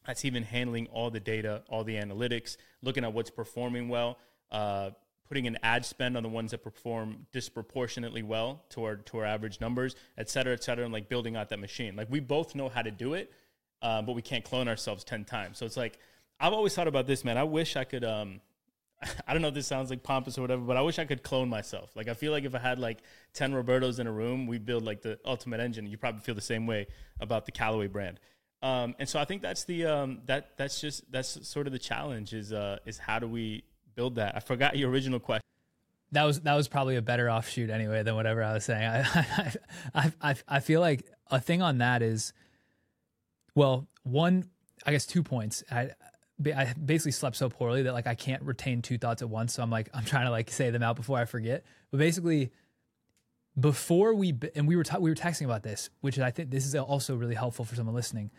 that's 0.06 0.26
even 0.26 0.44
handling 0.44 0.88
all 0.88 1.12
the 1.12 1.20
data, 1.20 1.64
all 1.70 1.84
the 1.84 1.96
analytics, 1.96 2.58
looking 2.82 3.04
at 3.04 3.14
what's 3.14 3.30
performing 3.30 3.90
well, 3.90 4.18
uh, 4.52 4.92
putting 5.32 5.48
an 5.48 5.58
ad 5.64 5.86
spend 5.86 6.18
on 6.18 6.24
the 6.24 6.28
ones 6.28 6.52
that 6.52 6.62
perform 6.62 7.26
disproportionately 7.32 8.22
well 8.22 8.66
to 8.68 8.84
our 8.84 8.98
to 8.98 9.18
our 9.18 9.24
average 9.24 9.62
numbers, 9.62 9.96
et 10.18 10.30
cetera, 10.30 10.52
et 10.52 10.62
cetera, 10.62 10.84
and 10.84 10.92
like 10.92 11.08
building 11.08 11.38
out 11.38 11.48
that 11.48 11.60
machine. 11.60 11.96
Like 11.96 12.12
we 12.12 12.20
both 12.20 12.54
know 12.54 12.68
how 12.68 12.82
to 12.82 12.92
do 12.92 13.14
it, 13.14 13.32
uh, 13.82 14.02
but 14.02 14.12
we 14.12 14.22
can't 14.22 14.44
clone 14.44 14.68
ourselves 14.68 15.06
ten 15.06 15.24
times. 15.24 15.58
So 15.58 15.66
it's 15.66 15.78
like 15.78 15.98
I've 16.38 16.52
always 16.52 16.76
thought 16.76 16.90
about 16.90 17.08
this, 17.08 17.24
man. 17.24 17.38
I 17.38 17.46
wish 17.46 17.78
I 17.78 17.86
could. 17.86 18.04
Um, 18.04 18.42
I 19.26 19.32
don't 19.32 19.42
know 19.42 19.48
if 19.48 19.54
this 19.54 19.68
sounds 19.68 19.90
like 19.90 20.04
pompous 20.04 20.38
or 20.38 20.42
whatever, 20.42 20.64
but 20.64 20.76
I 20.76 20.82
wish 20.82 21.00
I 21.00 21.06
could 21.06 21.24
clone 21.24 21.48
myself. 21.48 21.96
Like 21.96 22.10
I 22.10 22.14
feel 22.14 22.34
like 22.34 22.44
if 22.44 22.54
I 22.54 22.60
had 22.60 22.78
like 22.78 22.98
ten 23.34 23.54
Robertos 23.54 24.02
in 24.02 24.08
a 24.08 24.12
room, 24.12 24.48
we'd 24.48 24.66
build 24.66 24.84
like 24.84 25.02
the 25.02 25.18
ultimate 25.24 25.62
engine. 25.62 25.88
You 25.88 25.98
probably 25.98 26.20
feel 26.20 26.36
the 26.36 26.42
same 26.42 26.68
way 26.68 26.88
about 27.22 27.46
the 27.46 27.54
Kallaway 27.54 27.90
brand. 27.90 28.20
Um, 28.62 28.96
and 29.00 29.08
so 29.08 29.18
I 29.18 29.24
think 29.24 29.42
that's 29.42 29.64
the 29.64 29.86
um, 29.86 30.20
that 30.26 30.58
that's 30.58 30.82
just 30.82 31.10
that's 31.10 31.48
sort 31.48 31.68
of 31.68 31.74
the 31.74 31.80
challenge 31.80 32.34
is 32.34 32.52
uh, 32.52 32.80
is 32.86 32.98
how 32.98 33.18
do 33.18 33.30
we 33.30 33.64
build 33.96 34.16
that? 34.16 34.36
I 34.36 34.40
forgot 34.40 34.78
your 34.78 34.90
original 34.90 35.20
question. 35.20 35.42
That 36.12 36.24
was 36.26 36.42
that 36.42 36.56
was 36.56 36.68
probably 36.68 36.98
a 36.98 37.02
better 37.02 37.30
offshoot 37.30 37.70
anyway 37.70 38.04
than 38.04 38.16
whatever 38.16 38.44
I 38.44 38.54
was 38.54 38.66
saying. 38.66 38.84
I 38.86 39.54
I 39.94 40.12
I, 40.22 40.36
I 40.48 40.60
feel 40.60 40.82
like 40.82 41.06
a 41.28 41.40
thing 41.40 41.62
on 41.62 41.78
that 41.78 42.02
is, 42.02 42.34
well, 43.56 43.88
one 44.04 44.50
I 44.86 44.92
guess 44.92 45.06
two 45.06 45.24
points. 45.24 45.64
I 45.72 45.92
I 46.46 46.74
basically 46.74 47.12
slept 47.12 47.36
so 47.36 47.50
poorly 47.50 47.84
that 47.84 47.94
like 47.94 48.08
I 48.08 48.16
can't 48.16 48.42
retain 48.44 48.82
two 48.82 48.98
thoughts 48.98 49.22
at 49.22 49.30
once. 49.30 49.54
So 49.54 49.64
I'm 49.64 49.70
like 49.70 49.90
I'm 49.94 50.04
trying 50.04 50.26
to 50.26 50.32
like 50.32 50.52
say 50.52 50.70
them 50.70 50.84
out 50.84 50.96
before 50.96 51.18
I 51.18 51.26
forget. 51.26 51.64
But 51.92 52.00
basically, 52.00 52.52
before 53.60 54.14
we 54.14 54.38
and 54.56 54.68
we 54.68 54.76
were 54.76 54.84
ta- 54.84 55.00
we 55.00 55.10
were 55.10 55.16
texting 55.16 55.46
about 55.46 55.64
this, 55.64 55.90
which 56.02 56.20
I 56.20 56.32
think 56.32 56.50
this 56.50 56.66
is 56.66 56.76
also 56.76 57.16
really 57.16 57.36
helpful 57.36 57.64
for 57.64 57.76
someone 57.76 57.96
listening 57.96 58.32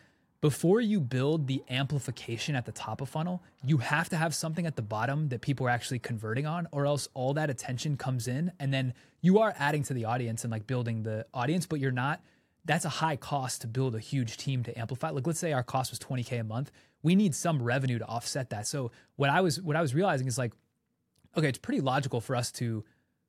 before 0.43 0.81
you 0.81 1.01
build 1.01 1.47
the 1.47 1.63
amplification 1.71 2.57
at 2.57 2.67
the 2.67 2.73
top 2.73 3.01
of 3.01 3.09
funnel, 3.09 3.41
you 3.65 3.79
have 3.79 4.09
to 4.09 4.17
have 4.17 4.35
something 4.35 4.67
at 4.67 4.75
the 4.75 4.83
bottom 4.83 5.29
that 5.29 5.41
people 5.41 5.67
are 5.69 5.71
actually 5.71 6.01
converting 6.01 6.47
on, 6.47 6.67
or 6.73 6.85
else 6.85 7.09
all 7.15 7.33
that 7.33 7.49
attention 7.49 7.97
comes 7.97 8.27
in 8.27 8.51
and 8.59 8.75
then 8.75 8.93
you 9.21 9.39
are 9.39 9.55
adding 9.57 9.85
to 9.85 9.95
the 9.95 10.05
audience 10.05 10.43
and 10.43 10.51
like 10.51 10.67
building 10.67 11.05
the 11.05 11.25
audience, 11.33 11.65
but 11.65 11.79
you're 11.79 11.93
not. 11.93 12.21
That's 12.65 12.85
a 12.85 12.89
high 12.89 13.15
cost 13.15 13.61
to 13.61 13.69
build 13.69 13.95
a 13.95 14.01
huge 14.01 14.37
team 14.37 14.65
to 14.65 14.77
amplify. 14.77 15.11
Like 15.11 15.29
let's 15.29 15.39
say 15.39 15.53
our 15.53 15.63
cost 15.63 15.93
was 15.93 16.01
20k 16.01 16.41
a 16.41 16.45
month, 16.45 16.73
we 17.05 17.15
need 17.15 17.37
some 17.37 17.63
revenue 17.63 18.01
to 18.01 18.07
offset 18.07 18.51
that. 18.51 18.67
So 18.67 18.91
what 19.15 19.31
I 19.31 19.41
was 19.41 19.63
what 19.63 19.77
I 19.77 19.81
was 19.81 19.95
realizing 19.95 20.27
is 20.27 20.39
like, 20.39 20.53
okay, 21.37 21.49
it's 21.49 21.59
pretty 21.59 21.81
logical 21.81 22.21
for 22.21 22.35
us 22.35 22.51
to 22.53 22.85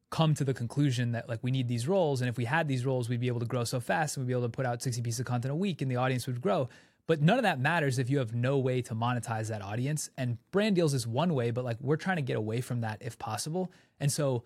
come 0.10 0.34
to 0.36 0.44
the 0.44 0.54
conclusion 0.54 1.12
that 1.12 1.28
like 1.28 1.40
we 1.44 1.50
need 1.50 1.68
these 1.68 1.88
roles 1.88 2.22
and 2.22 2.30
if 2.30 2.38
we 2.38 2.46
had 2.46 2.68
these 2.68 2.86
roles 2.86 3.10
we'd 3.10 3.20
be 3.20 3.28
able 3.28 3.40
to 3.40 3.48
grow 3.48 3.64
so 3.64 3.80
fast 3.80 4.16
and 4.16 4.24
we'd 4.24 4.32
be 4.32 4.34
able 4.38 4.44
to 4.44 4.50
put 4.50 4.64
out 4.64 4.80
60 4.80 5.02
pieces 5.02 5.20
of 5.20 5.26
content 5.26 5.52
a 5.52 5.56
week 5.56 5.82
and 5.82 5.90
the 5.90 5.96
audience 5.96 6.28
would 6.28 6.40
grow 6.40 6.70
but 7.06 7.22
none 7.22 7.38
of 7.38 7.44
that 7.44 7.60
matters 7.60 8.00
if 8.00 8.10
you 8.10 8.20
have 8.20 8.34
no 8.34 8.58
way 8.58 8.82
to 8.82 8.96
monetize 8.96 9.50
that 9.50 9.62
audience. 9.62 10.10
And 10.18 10.38
brand 10.52 10.76
deals 10.76 10.94
is 10.94 11.06
one 11.06 11.34
way, 11.34 11.52
but 11.52 11.66
like 11.66 11.78
we're 11.82 11.98
trying 11.98 12.16
to 12.18 12.22
get 12.22 12.38
away 12.38 12.62
from 12.62 12.82
that 12.82 13.00
if 13.02 13.20
possible. 13.20 13.72
And 14.00 14.12
so 14.12 14.44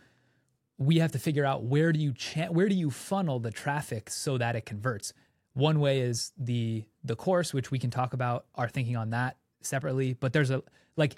we 0.78 0.98
have 0.98 1.12
to 1.12 1.20
figure 1.20 1.46
out 1.46 1.64
where 1.64 1.92
do 1.92 2.00
you 2.00 2.14
cha- 2.14 2.48
where 2.48 2.70
do 2.70 2.76
you 2.76 2.90
funnel 2.90 3.40
the 3.40 3.52
traffic 3.52 4.10
so 4.10 4.38
that 4.38 4.56
it 4.56 4.66
converts. 4.66 5.14
One 5.54 5.80
way 5.80 6.02
is 6.02 6.32
the 6.38 6.86
the 7.04 7.16
course, 7.16 7.54
which 7.54 7.72
we 7.72 7.80
can 7.80 7.90
talk 7.90 8.14
about 8.14 8.46
our 8.56 8.70
thinking 8.70 8.96
on 8.96 9.12
that 9.12 9.38
separately. 9.62 10.14
But 10.14 10.34
there's 10.34 10.52
a 10.52 10.64
like 10.96 11.16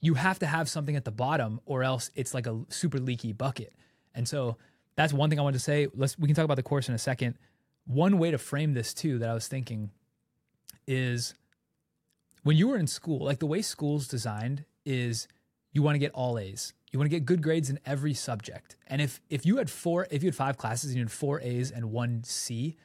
you 0.00 0.14
have 0.14 0.38
to 0.38 0.46
have 0.46 0.68
something 0.68 0.96
at 0.96 1.04
the 1.04 1.10
bottom, 1.10 1.60
or 1.66 1.82
else 1.82 2.10
it's 2.14 2.32
like 2.32 2.46
a 2.46 2.62
super 2.68 2.98
leaky 2.98 3.32
bucket. 3.32 3.74
And 4.14 4.26
so 4.26 4.56
that's 4.96 5.12
one 5.12 5.30
thing 5.30 5.38
I 5.38 5.42
wanted 5.42 5.58
to 5.58 5.64
say. 5.64 5.88
Let's 5.94 6.18
we 6.18 6.26
can 6.26 6.34
talk 6.34 6.44
about 6.44 6.56
the 6.56 6.62
course 6.62 6.88
in 6.88 6.94
a 6.94 6.98
second. 6.98 7.36
One 7.86 8.18
way 8.18 8.30
to 8.30 8.38
frame 8.38 8.74
this 8.74 8.94
too 8.94 9.18
that 9.18 9.28
I 9.28 9.34
was 9.34 9.48
thinking 9.48 9.90
is 10.90 11.34
when 12.42 12.56
you 12.56 12.66
were 12.66 12.76
in 12.76 12.88
school, 12.88 13.24
like 13.24 13.38
the 13.38 13.46
way 13.46 13.62
school's 13.62 14.08
designed 14.08 14.64
is 14.84 15.28
you 15.72 15.82
want 15.82 15.94
to 15.94 16.00
get 16.00 16.10
all 16.12 16.36
A's. 16.36 16.72
You 16.90 16.98
want 16.98 17.08
to 17.08 17.16
get 17.16 17.24
good 17.24 17.42
grades 17.42 17.70
in 17.70 17.78
every 17.86 18.12
subject. 18.12 18.76
And 18.88 19.00
if 19.00 19.20
if 19.30 19.46
you 19.46 19.58
had 19.58 19.70
four, 19.70 20.08
if 20.10 20.24
you 20.24 20.26
had 20.26 20.34
five 20.34 20.58
classes 20.58 20.90
and 20.90 20.98
you 20.98 21.04
had 21.04 21.12
four 21.12 21.40
A's 21.42 21.70
and 21.70 21.92
one 21.92 22.24
C, 22.24 22.76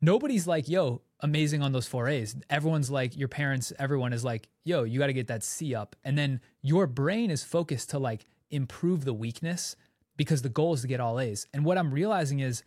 nobody's 0.00 0.46
like, 0.46 0.66
yo, 0.66 1.02
amazing 1.20 1.62
on 1.62 1.72
those 1.72 1.86
four 1.86 2.08
A's. 2.08 2.34
Everyone's 2.48 2.90
like, 2.90 3.14
your 3.18 3.28
parents, 3.28 3.70
everyone 3.78 4.14
is 4.14 4.24
like, 4.24 4.48
yo, 4.64 4.84
you 4.84 4.98
got 4.98 5.08
to 5.08 5.12
get 5.12 5.26
that 5.26 5.44
C 5.44 5.74
up. 5.74 5.94
And 6.04 6.16
then 6.16 6.40
your 6.62 6.86
brain 6.86 7.30
is 7.30 7.44
focused 7.44 7.90
to 7.90 7.98
like 7.98 8.24
improve 8.50 9.04
the 9.04 9.12
weakness 9.12 9.76
because 10.16 10.40
the 10.40 10.48
goal 10.48 10.72
is 10.72 10.80
to 10.80 10.88
get 10.88 11.00
all 11.00 11.20
A's. 11.20 11.46
And 11.52 11.66
what 11.66 11.76
I'm 11.76 11.92
realizing 11.92 12.40
is 12.40 12.62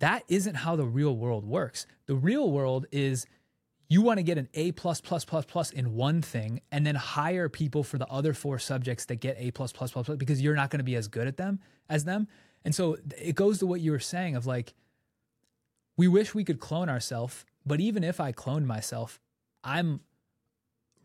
that 0.00 0.24
isn't 0.26 0.56
how 0.56 0.74
the 0.74 0.86
real 0.86 1.16
world 1.16 1.44
works. 1.44 1.86
The 2.06 2.16
real 2.16 2.50
world 2.50 2.86
is 2.90 3.26
you 3.88 4.02
want 4.02 4.18
to 4.18 4.22
get 4.22 4.36
an 4.36 4.48
A 4.54 4.72
plus 4.72 5.00
plus 5.00 5.24
plus 5.24 5.44
plus 5.44 5.70
in 5.70 5.94
one 5.94 6.20
thing 6.20 6.60
and 6.70 6.86
then 6.86 6.94
hire 6.94 7.48
people 7.48 7.82
for 7.82 7.96
the 7.96 8.06
other 8.08 8.34
four 8.34 8.58
subjects 8.58 9.06
that 9.06 9.16
get 9.16 9.36
A 9.38 9.50
plus 9.50 9.72
plus 9.72 9.92
plus 9.92 10.06
plus 10.06 10.18
because 10.18 10.42
you're 10.42 10.54
not 10.54 10.70
going 10.70 10.78
to 10.78 10.84
be 10.84 10.96
as 10.96 11.08
good 11.08 11.26
at 11.26 11.36
them 11.36 11.60
as 11.88 12.04
them. 12.04 12.28
And 12.64 12.74
so 12.74 12.98
it 13.16 13.34
goes 13.34 13.58
to 13.60 13.66
what 13.66 13.80
you 13.80 13.92
were 13.92 13.98
saying 13.98 14.36
of 14.36 14.46
like, 14.46 14.74
we 15.96 16.06
wish 16.06 16.34
we 16.34 16.44
could 16.44 16.60
clone 16.60 16.88
ourselves, 16.88 17.44
but 17.64 17.80
even 17.80 18.04
if 18.04 18.20
I 18.20 18.32
cloned 18.32 18.66
myself, 18.66 19.20
I'm 19.64 20.00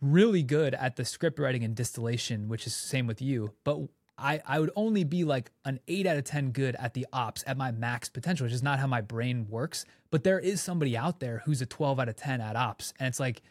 really 0.02 0.44
good 0.44 0.74
at 0.74 0.98
the 0.98 1.06
script 1.06 1.40
writing 1.40 1.64
and 1.64 1.76
distillation, 1.76 2.50
which 2.50 2.68
is 2.68 2.76
same 2.76 3.08
with 3.08 3.22
you. 3.22 3.54
But 3.64 3.80
I, 4.18 4.42
I 4.46 4.60
would 4.60 4.72
only 4.76 5.04
be 5.04 5.24
like 5.24 5.52
an 5.66 5.80
eight 5.88 6.06
out 6.06 6.18
of 6.18 6.24
10 6.24 6.52
good 6.52 6.76
at 6.76 6.94
the 6.94 7.08
ops 7.12 7.44
at 7.48 7.58
my 7.58 7.72
max 7.72 8.10
potential, 8.10 8.46
which 8.46 8.54
is 8.54 8.64
not 8.64 8.80
how 8.80 8.88
my 8.88 9.02
brain 9.02 9.48
works. 9.50 9.86
But 10.12 10.24
there 10.24 10.40
is 10.40 10.62
somebody 10.62 10.96
out 10.96 11.20
there 11.20 11.42
who's 11.46 11.62
a 11.62 11.66
12 11.66 12.00
out 12.00 12.10
of 12.10 12.16
10 12.16 12.40
at 12.40 12.56
ops. 12.56 12.94
And 13.00 13.08
it's 13.08 13.20
like, 13.20 13.42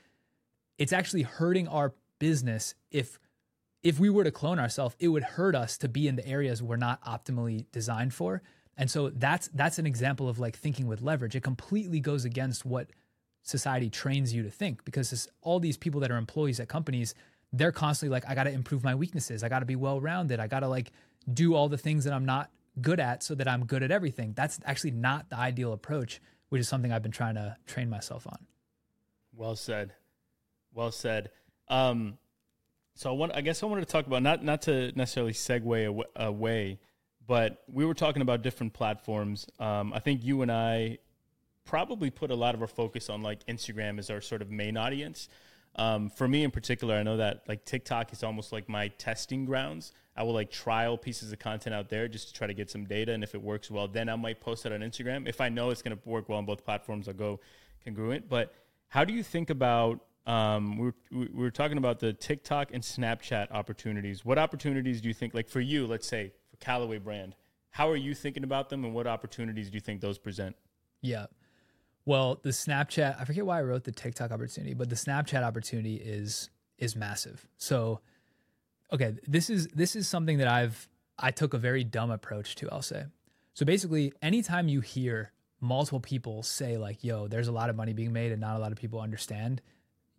it's 0.79 0.93
actually 0.93 1.23
hurting 1.23 1.69
our 1.69 1.95
business 2.19 2.75
if 2.91 3.19
if 3.83 3.99
we 3.99 4.09
were 4.09 4.23
to 4.23 4.31
clone 4.31 4.61
ourselves, 4.61 4.95
it 5.01 5.09
would 5.09 5.25
hurt 5.25 5.57
us 5.57 5.77
to 5.79 5.89
be 5.89 6.07
in 6.07 6.15
the 6.15 6.25
areas 6.25 6.63
we're 6.63 6.77
not 6.77 7.05
optimally 7.05 7.67
designed 7.73 8.15
for. 8.15 8.41
And 8.77 8.91
so 8.91 9.11
that's 9.11 9.49
that's 9.49 9.79
an 9.79 9.87
example 9.87 10.29
of 10.29 10.39
like 10.39 10.57
thinking 10.57 10.87
with 10.87 11.03
leverage. 11.03 11.35
It 11.35 11.43
completely 11.43 12.01
goes 12.01 12.25
against 12.25 12.65
what 12.65 12.91
society 13.43 13.91
trains 13.91 14.33
you 14.33 14.43
to 14.45 14.51
think 14.51 14.85
because 14.85 15.29
all 15.41 15.59
these 15.59 15.77
people 15.77 16.01
that 16.01 16.11
are 16.11 16.17
employees 16.17 16.61
at 16.61 16.69
companies 16.69 17.15
they're 17.53 17.73
constantly 17.73 18.13
like, 18.13 18.29
I 18.29 18.35
got 18.35 18.45
to 18.45 18.51
improve 18.51 18.83
my 18.83 18.95
weaknesses. 18.95 19.43
I 19.43 19.49
got 19.49 19.61
to 19.61 19.67
be 19.67 19.77
well 19.77 20.01
rounded. 20.01 20.41
I 20.41 20.47
got 20.47 20.61
to 20.61 20.69
like 20.69 20.93
do 21.33 21.55
all 21.55 21.69
the 21.69 21.79
things 21.79 22.05
that 22.05 22.13
I'm 22.13 22.25
not 22.25 22.51
good 22.81 23.01
at 23.01 23.23
so 23.23 23.35
that 23.35 23.47
I'm 23.47 23.67
good 23.67 23.83
at 23.83 23.91
everything. 23.91 24.33
That's 24.35 24.59
actually 24.65 24.93
not 24.93 25.29
the 25.31 25.37
ideal 25.37 25.73
approach, 25.73 26.21
which 26.49 26.61
is 26.61 26.69
something 26.69 26.93
I've 26.93 27.03
been 27.03 27.13
trying 27.13 27.35
to 27.35 27.57
train 27.67 27.91
myself 27.91 28.27
on. 28.27 28.39
Well 29.35 29.57
said. 29.57 29.93
Well 30.73 30.91
said. 30.93 31.31
Um, 31.69 32.19
so 32.95 33.11
I 33.11 33.13
want, 33.15 33.33
I 33.35 33.41
guess 33.41 33.63
I 33.63 33.67
wanted 33.67 33.87
to 33.87 33.93
talk 33.93 34.07
about 34.07 34.23
not 34.23 34.45
not 34.45 34.63
to 34.63 34.93
necessarily 34.97 35.33
segue 35.33 36.05
away, 36.17 36.79
but 37.27 37.63
we 37.71 37.85
were 37.85 37.95
talking 37.95 38.23
about 38.23 38.43
different 38.43 38.73
platforms. 38.73 39.47
Um, 39.59 39.93
I 39.93 39.99
think 39.99 40.25
you 40.25 40.43
and 40.43 40.51
I 40.51 40.99
probably 41.65 42.11
put 42.11 42.31
a 42.31 42.35
lot 42.35 42.55
of 42.55 42.61
our 42.61 42.67
focus 42.67 43.09
on 43.09 43.23
like 43.23 43.47
Instagram 43.47 43.99
as 43.99 44.11
our 44.11 44.21
sort 44.21 44.43
of 44.43 44.51
main 44.51 44.77
audience. 44.77 45.29
Um, 45.77 46.11
for 46.11 46.29
me 46.29 46.45
in 46.45 46.51
particular, 46.51 46.95
I 46.95 47.03
know 47.03 47.17
that 47.17 47.45
like 47.49 47.65
TikTok 47.65 48.13
is 48.13 48.23
almost 48.23 48.53
like 48.53 48.69
my 48.69 48.89
testing 48.89 49.45
grounds. 49.45 49.93
I 50.15 50.23
will 50.23 50.35
like 50.35 50.51
trial 50.51 50.99
pieces 50.99 51.33
of 51.33 51.39
content 51.39 51.75
out 51.75 51.89
there 51.89 52.07
just 52.07 52.29
to 52.29 52.35
try 52.35 52.47
to 52.47 52.53
get 52.53 52.71
some 52.71 52.85
data, 52.85 53.13
and 53.13 53.25
if 53.25 53.35
it 53.35 53.43
works 53.43 53.71
well, 53.71 53.89
then 53.89 54.09
I 54.09 54.17
might 54.17 54.41
post 54.41 54.67
it 54.67 54.73
on 54.73 54.81
Instagram. 54.81 55.27
If 55.27 55.41
I 55.41 55.49
know 55.49 55.71
it's 55.71 55.81
going 55.81 55.97
to 55.97 56.09
work 56.09 56.29
well 56.29 56.39
on 56.39 56.45
both 56.45 56.65
platforms, 56.65 57.09
I'll 57.09 57.15
go 57.15 57.41
congruent. 57.85 58.29
But 58.29 58.55
how 58.89 59.05
do 59.05 59.15
you 59.15 59.23
think 59.23 59.51
about? 59.51 60.01
Um, 60.25 60.79
we're 60.79 60.93
we 61.11 61.29
were 61.33 61.51
talking 61.51 61.79
about 61.79 61.99
the 61.99 62.13
TikTok 62.13 62.73
and 62.73 62.83
Snapchat 62.83 63.51
opportunities. 63.51 64.25
What 64.25 64.39
opportunities 64.39 65.01
do 65.01 65.09
you 65.09 65.15
think, 65.15 65.35
like 65.35 65.49
for 65.49 65.61
you, 65.61 65.87
let's 65.87 66.07
say 66.07 66.33
for 66.51 66.57
Kallaway 66.59 67.03
brand, 67.03 67.35
how 67.71 67.91
are 67.91 67.97
you 67.97 68.15
thinking 68.15 68.45
about 68.45 68.69
them, 68.69 68.85
and 68.85 68.95
what 68.95 69.07
opportunities 69.07 69.71
do 69.71 69.75
you 69.75 69.81
think 69.81 70.01
those 70.01 70.19
present? 70.19 70.55
Yeah. 71.01 71.27
Well, 72.05 72.41
the 72.43 72.51
Snapchat, 72.51 73.21
I 73.21 73.25
forget 73.25 73.47
why 73.47 73.59
I 73.59 73.63
wrote 73.63 73.85
the 73.85 73.93
TikTok 73.93 74.33
opportunity, 74.33 74.75
but 74.75 74.89
the 74.89 74.97
Snapchat 74.97 75.43
opportunity 75.43 75.97
is 75.97 76.51
is 76.79 76.97
massive. 76.97 77.47
So 77.57 78.01
okay, 78.93 79.15
this 79.27 79.49
is 79.51 79.69
this 79.69 79.95
is 79.95 80.09
something 80.09 80.39
that 80.39 80.49
I've 80.49 80.89
I 81.19 81.31
took 81.31 81.55
a 81.55 81.59
very 81.59 81.85
dumb 81.85 82.11
approach 82.11 82.57
to, 82.57 82.69
I'll 82.71 82.83
say. 82.83 83.05
So 83.55 83.65
basically, 83.65 84.13
anytime 84.23 84.69
you 84.69 84.81
hear 84.81 85.33
multiple 85.61 86.01
people 86.01 86.43
say 86.43 86.77
like, 86.77 87.05
"Yo, 87.05 87.29
there's 87.29 87.49
a 87.49 87.53
lot 87.53 87.71
of 87.71 87.77
money 87.77 87.93
being 87.93 88.13
made 88.13 88.33
and 88.33 88.41
not 88.41 88.57
a 88.57 88.59
lot 88.59 88.73
of 88.73 88.79
people 88.79 89.01
understand," 89.01 89.63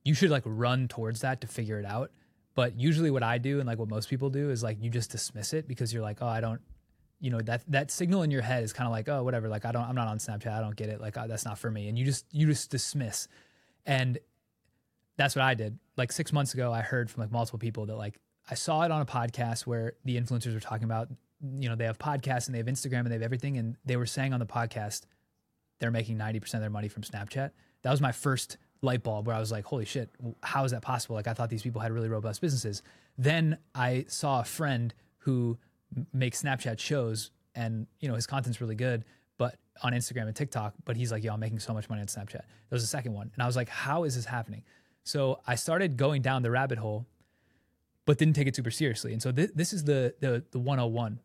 you 0.04 0.14
should 0.14 0.30
like 0.30 0.44
run 0.46 0.88
towards 0.88 1.22
that 1.22 1.42
to 1.42 1.48
figure 1.48 1.80
it 1.80 1.86
out. 1.86 2.12
But 2.56 2.80
usually 2.80 3.12
what 3.12 3.24
I 3.24 3.40
do 3.40 3.60
and 3.60 3.68
like 3.68 3.80
what 3.80 3.90
most 3.90 4.10
people 4.10 4.30
do 4.30 4.52
is 4.52 4.64
like 4.64 4.82
you 4.82 4.90
just 4.90 5.12
dismiss 5.12 5.54
it 5.54 5.68
because 5.68 5.94
you're 5.94 6.04
like, 6.04 6.20
"Oh, 6.22 6.28
I 6.28 6.40
don't 6.40 6.62
you 7.24 7.30
know 7.30 7.40
that 7.40 7.64
that 7.70 7.90
signal 7.90 8.22
in 8.24 8.30
your 8.30 8.42
head 8.42 8.66
is 8.66 8.74
kind 8.74 8.86
of 8.86 8.92
like 8.92 9.08
oh 9.08 9.24
whatever 9.24 9.48
like 9.48 9.64
i 9.64 9.72
don't 9.72 9.86
i'm 9.86 9.96
not 9.96 10.10
on 10.10 10.18
snapchat 10.18 10.52
i 10.52 10.60
don't 10.60 10.76
get 10.76 10.90
it 10.90 11.00
like 11.00 11.18
oh, 11.18 11.26
that's 11.26 11.46
not 11.46 11.58
for 11.58 11.72
me. 11.72 11.88
And 11.88 11.98
you 11.98 12.04
just 12.04 12.26
you 12.32 12.46
just 12.48 12.70
dismiss. 12.70 13.30
And 13.86 14.20
that's 15.16 15.34
what 15.34 15.44
i 15.44 15.54
did. 15.54 15.80
Like 15.96 16.12
six 16.12 16.34
months 16.34 16.54
ago 16.54 16.74
i 16.74 16.82
heard 16.82 17.10
from 17.10 17.22
like 17.22 17.32
multiple 17.32 17.60
people 17.60 17.86
that 17.86 17.96
like 17.96 18.20
i 18.52 18.56
saw 18.56 18.82
it 18.84 18.92
on 18.92 19.02
a 19.02 19.06
podcast 19.06 19.62
where 19.62 19.94
the 20.04 20.20
influencers 20.20 20.54
were 20.54 20.60
talking 20.60 20.84
about 20.84 21.08
you 21.58 21.70
know 21.70 21.76
they 21.76 21.86
have 21.86 21.98
podcasts 21.98 22.48
and 22.48 22.56
they 22.56 22.60
have 22.60 22.68
instagram 22.68 23.00
and 23.00 23.08
they 23.08 23.16
have 23.16 23.22
everything 23.22 23.58
and 23.58 23.78
they 23.86 23.96
were 23.96 24.06
saying 24.06 24.34
on 24.34 24.42
the 24.42 24.46
podcast 24.46 25.04
they're 25.80 25.92
making 25.92 26.18
90% 26.18 26.54
of 26.54 26.60
their 26.62 26.70
money 26.70 26.88
from 26.88 27.04
snapchat. 27.04 27.52
That 27.82 27.92
was 27.92 28.00
my 28.00 28.12
first 28.12 28.58
light 28.82 29.02
bulb 29.02 29.28
where 29.28 29.36
i 29.36 29.40
was 29.40 29.50
like 29.50 29.64
holy 29.64 29.86
shit 29.86 30.10
how 30.42 30.66
is 30.66 30.72
that 30.72 30.82
possible? 30.82 31.16
Like 31.16 31.28
i 31.28 31.34
thought 31.34 31.50
these 31.50 31.64
people 31.64 31.80
had 31.80 31.94
really 31.94 32.10
robust 32.10 32.42
businesses. 32.42 32.84
Then 33.18 33.60
i 33.74 34.04
saw 34.10 34.42
a 34.42 34.44
friend 34.44 34.94
who 35.20 35.58
make 36.14 36.34
Snapchat 36.34 36.80
shows 36.80 37.32
and 37.56 37.88
you 38.00 38.08
know 38.08 38.16
his 38.16 38.28
content's 38.28 38.62
really 38.62 38.76
good 38.76 39.06
but 39.38 39.58
on 39.82 39.94
Instagram 39.94 40.24
and 40.24 40.36
TikTok 40.36 40.74
but 40.86 40.96
he's 40.96 41.12
like 41.12 41.24
yo 41.24 41.34
I'm 41.34 41.40
making 41.40 41.60
so 41.60 41.74
much 41.74 41.90
money 41.90 42.02
on 42.02 42.08
Snapchat. 42.08 42.32
There 42.32 42.72
was 42.72 42.84
a 42.84 42.88
second 42.88 43.14
one. 43.14 43.32
And 43.34 43.44
I 43.44 43.46
was 43.46 43.56
like 43.56 43.70
how 43.70 44.04
is 44.04 44.16
this 44.16 44.26
happening? 44.26 44.64
So 45.04 45.40
I 45.46 45.56
started 45.56 45.98
going 45.98 46.22
down 46.22 46.42
the 46.42 46.52
rabbit 46.52 46.78
hole 46.78 47.06
but 48.06 48.18
didn't 48.18 48.36
take 48.36 48.48
it 48.48 48.56
super 48.56 48.72
seriously. 48.72 49.14
And 49.14 49.22
so 49.22 49.32
th- 49.32 49.52
this 49.56 49.74
is 49.74 49.84
the 49.84 50.14
the 50.20 50.44
the 50.52 50.60
101 50.60 51.20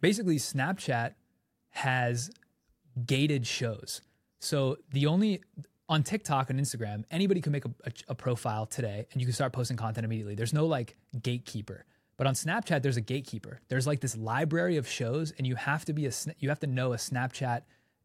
basically 0.00 0.36
Snapchat 0.36 1.14
has 1.70 2.30
gated 3.06 3.46
shows. 3.46 4.00
So 4.40 4.78
the 4.92 5.06
only 5.06 5.42
on 5.88 6.02
TikTok 6.02 6.50
and 6.50 6.60
Instagram 6.60 7.04
anybody 7.10 7.40
can 7.40 7.52
make 7.52 7.64
a, 7.64 7.70
a, 7.84 7.92
a 8.08 8.14
profile 8.14 8.66
today 8.66 9.06
and 9.12 9.20
you 9.20 9.26
can 9.26 9.34
start 9.34 9.52
posting 9.52 9.76
content 9.76 10.04
immediately. 10.04 10.34
There's 10.34 10.52
no 10.52 10.66
like 10.66 10.96
gatekeeper 11.22 11.84
but 12.20 12.26
on 12.26 12.34
Snapchat, 12.34 12.82
there's 12.82 12.98
a 12.98 13.00
gatekeeper. 13.00 13.62
There's 13.68 13.86
like 13.86 14.00
this 14.00 14.14
library 14.14 14.76
of 14.76 14.86
shows, 14.86 15.32
and 15.38 15.46
you 15.46 15.54
have 15.54 15.86
to 15.86 15.94
be 15.94 16.04
a 16.04 16.10
you 16.38 16.50
have 16.50 16.60
to 16.60 16.66
know 16.66 16.92
a 16.92 16.96
Snapchat 16.96 17.62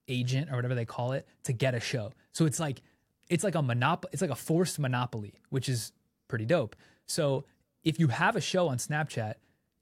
agent 0.08 0.50
or 0.50 0.56
whatever 0.56 0.74
they 0.74 0.86
call 0.86 1.12
it 1.12 1.28
to 1.44 1.52
get 1.52 1.76
a 1.76 1.82
show. 1.82 2.14
So 2.32 2.46
it's 2.46 2.58
like 2.58 2.82
it's 3.30 3.44
like 3.44 3.56
a 3.56 3.62
monop 3.62 4.06
it's 4.14 4.22
like 4.22 4.32
a 4.32 4.36
forced 4.36 4.80
monopoly, 4.80 5.42
which 5.50 5.68
is 5.68 5.92
pretty 6.30 6.46
dope. 6.46 6.78
So 7.08 7.44
if 7.84 8.00
you 8.00 8.08
have 8.08 8.38
a 8.38 8.42
show 8.42 8.70
on 8.70 8.78
Snapchat, 8.78 9.34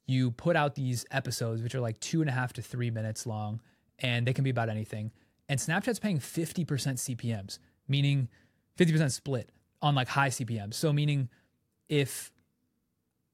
you 0.07 0.31
put 0.31 0.55
out 0.55 0.73
these 0.73 1.05
episodes 1.11 1.61
which 1.61 1.75
are 1.75 1.81
like 1.81 1.99
two 1.99 2.21
and 2.21 2.27
a 2.27 2.33
half 2.33 2.53
to 2.53 2.63
three 2.63 2.89
minutes 2.89 3.27
long, 3.27 3.61
and 3.99 4.25
they 4.25 4.33
can 4.33 4.43
be 4.43 4.49
about 4.49 4.67
anything. 4.67 5.11
And 5.47 5.59
Snapchat's 5.59 5.99
paying 5.99 6.17
50% 6.17 6.65
CPMs, 6.65 7.59
meaning 7.87 8.29
50% 8.79 9.11
split 9.11 9.51
on 9.79 9.93
like 9.93 10.07
high 10.07 10.29
CPMs. 10.29 10.73
So 10.73 10.91
meaning 10.91 11.29
if 11.87 12.31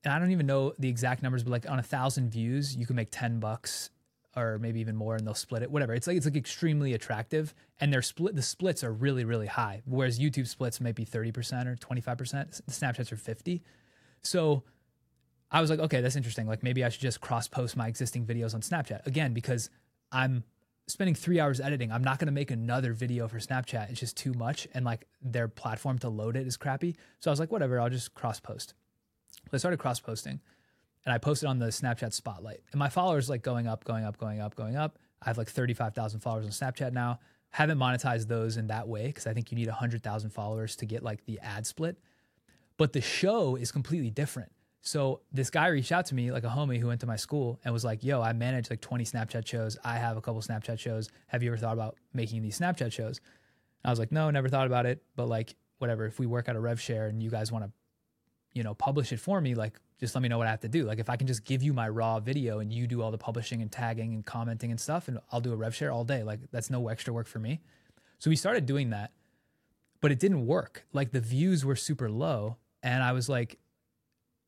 and 0.03 0.13
I 0.13 0.19
don't 0.19 0.31
even 0.31 0.45
know 0.45 0.73
the 0.79 0.87
exact 0.87 1.21
numbers, 1.21 1.43
but 1.43 1.51
like 1.51 1.69
on 1.69 1.79
a 1.79 1.83
thousand 1.83 2.29
views, 2.31 2.75
you 2.75 2.85
can 2.85 2.95
make 2.95 3.09
10 3.11 3.39
bucks 3.39 3.89
or 4.35 4.57
maybe 4.59 4.79
even 4.79 4.95
more 4.95 5.15
and 5.15 5.25
they'll 5.25 5.33
split 5.33 5.63
it, 5.63 5.71
whatever. 5.71 5.93
It's 5.93 6.07
like, 6.07 6.15
it's 6.15 6.25
like 6.25 6.35
extremely 6.35 6.93
attractive 6.93 7.53
and 7.79 7.91
their 7.91 8.01
split, 8.01 8.35
the 8.35 8.41
splits 8.41 8.83
are 8.83 8.93
really, 8.93 9.25
really 9.25 9.47
high. 9.47 9.81
Whereas 9.85 10.19
YouTube 10.19 10.47
splits 10.47 10.79
might 10.79 10.95
be 10.95 11.05
30% 11.05 11.65
or 11.65 11.75
25%. 11.75 12.65
The 12.65 12.71
Snapchats 12.71 13.11
are 13.11 13.17
50. 13.17 13.61
So 14.21 14.63
I 15.51 15.61
was 15.61 15.69
like, 15.69 15.79
okay, 15.79 16.01
that's 16.01 16.15
interesting. 16.15 16.47
Like 16.47 16.63
maybe 16.63 16.83
I 16.83 16.89
should 16.89 17.01
just 17.01 17.19
cross 17.21 17.47
post 17.47 17.75
my 17.75 17.87
existing 17.87 18.25
videos 18.25 18.53
on 18.53 18.61
Snapchat 18.61 19.05
again, 19.05 19.33
because 19.33 19.69
I'm 20.11 20.43
spending 20.87 21.15
three 21.15 21.39
hours 21.39 21.59
editing. 21.59 21.91
I'm 21.91 22.03
not 22.03 22.19
going 22.19 22.27
to 22.27 22.31
make 22.33 22.51
another 22.51 22.93
video 22.93 23.27
for 23.27 23.37
Snapchat. 23.37 23.89
It's 23.89 23.99
just 23.99 24.17
too 24.17 24.33
much. 24.33 24.67
And 24.73 24.85
like 24.85 25.05
their 25.21 25.47
platform 25.47 25.99
to 25.99 26.09
load 26.09 26.35
it 26.35 26.47
is 26.47 26.57
crappy. 26.57 26.95
So 27.19 27.29
I 27.29 27.31
was 27.31 27.39
like, 27.39 27.51
whatever, 27.51 27.79
I'll 27.79 27.89
just 27.89 28.13
cross 28.13 28.39
post. 28.39 28.73
So 29.45 29.51
I 29.53 29.57
started 29.57 29.77
cross 29.77 29.99
posting 29.99 30.39
and 31.05 31.13
I 31.13 31.17
posted 31.17 31.49
on 31.49 31.59
the 31.59 31.67
Snapchat 31.67 32.13
spotlight. 32.13 32.61
And 32.71 32.79
my 32.79 32.89
followers 32.89 33.29
like 33.29 33.41
going 33.41 33.67
up, 33.67 33.83
going 33.83 34.03
up, 34.03 34.17
going 34.17 34.41
up, 34.41 34.55
going 34.55 34.75
up. 34.75 34.99
I 35.21 35.29
have 35.29 35.37
like 35.37 35.49
35,000 35.49 36.19
followers 36.19 36.45
on 36.45 36.51
Snapchat 36.51 36.93
now. 36.93 37.19
Haven't 37.51 37.77
monetized 37.77 38.27
those 38.27 38.57
in 38.57 38.67
that 38.67 38.87
way 38.87 39.07
because 39.07 39.25
I 39.27 39.33
think 39.33 39.51
you 39.51 39.57
need 39.57 39.67
100,000 39.67 40.29
followers 40.29 40.75
to 40.77 40.85
get 40.85 41.03
like 41.03 41.25
the 41.25 41.39
ad 41.39 41.65
split. 41.65 41.97
But 42.77 42.93
the 42.93 43.01
show 43.01 43.55
is 43.55 43.71
completely 43.71 44.11
different. 44.11 44.51
So 44.81 45.21
this 45.31 45.49
guy 45.49 45.67
reached 45.67 45.91
out 45.91 46.05
to 46.07 46.15
me, 46.15 46.31
like 46.31 46.45
a 46.45 46.49
homie 46.49 46.79
who 46.79 46.87
went 46.87 47.01
to 47.01 47.07
my 47.07 47.17
school, 47.17 47.59
and 47.65 47.73
was 47.73 47.83
like, 47.83 48.01
"Yo, 48.01 48.21
I 48.21 48.31
manage 48.31 48.69
like 48.69 48.79
20 48.79 49.03
Snapchat 49.03 49.45
shows. 49.45 49.77
I 49.83 49.97
have 49.97 50.15
a 50.15 50.21
couple 50.21 50.41
Snapchat 50.41 50.79
shows. 50.79 51.09
Have 51.27 51.43
you 51.43 51.49
ever 51.49 51.57
thought 51.57 51.73
about 51.73 51.97
making 52.13 52.41
these 52.43 52.57
Snapchat 52.57 52.93
shows?" 52.93 53.19
And 53.83 53.89
I 53.89 53.89
was 53.89 53.99
like, 53.99 54.13
"No, 54.13 54.29
never 54.29 54.47
thought 54.47 54.67
about 54.67 54.85
it. 54.85 55.03
But 55.17 55.27
like, 55.27 55.55
whatever. 55.79 56.05
If 56.05 56.19
we 56.19 56.27
work 56.27 56.47
out 56.47 56.55
a 56.55 56.59
rev 56.59 56.79
share 56.79 57.07
and 57.07 57.21
you 57.21 57.29
guys 57.29 57.51
want 57.51 57.65
to 57.65 57.71
you 58.53 58.63
know, 58.63 58.73
publish 58.73 59.11
it 59.11 59.19
for 59.19 59.39
me, 59.41 59.55
like 59.55 59.79
just 59.99 60.15
let 60.15 60.21
me 60.21 60.29
know 60.29 60.37
what 60.37 60.47
I 60.47 60.51
have 60.51 60.61
to 60.61 60.69
do. 60.69 60.85
Like 60.85 60.99
if 60.99 61.09
I 61.09 61.15
can 61.15 61.27
just 61.27 61.43
give 61.43 61.61
you 61.61 61.73
my 61.73 61.89
raw 61.89 62.19
video 62.19 62.59
and 62.59 62.71
you 62.71 62.87
do 62.87 63.01
all 63.01 63.11
the 63.11 63.17
publishing 63.17 63.61
and 63.61 63.71
tagging 63.71 64.13
and 64.13 64.25
commenting 64.25 64.71
and 64.71 64.79
stuff, 64.79 65.07
and 65.07 65.19
I'll 65.31 65.41
do 65.41 65.53
a 65.53 65.55
rev 65.55 65.75
share 65.75 65.91
all 65.91 66.03
day. 66.03 66.23
Like 66.23 66.39
that's 66.51 66.69
no 66.69 66.87
extra 66.87 67.13
work 67.13 67.27
for 67.27 67.39
me. 67.39 67.61
So 68.17 68.29
we 68.29 68.35
started 68.35 68.65
doing 68.65 68.89
that, 68.89 69.11
but 70.01 70.11
it 70.11 70.19
didn't 70.19 70.45
work. 70.45 70.85
Like 70.93 71.11
the 71.11 71.19
views 71.19 71.63
were 71.63 71.75
super 71.75 72.09
low, 72.09 72.57
and 72.83 73.03
I 73.03 73.11
was 73.11 73.29
like, 73.29 73.59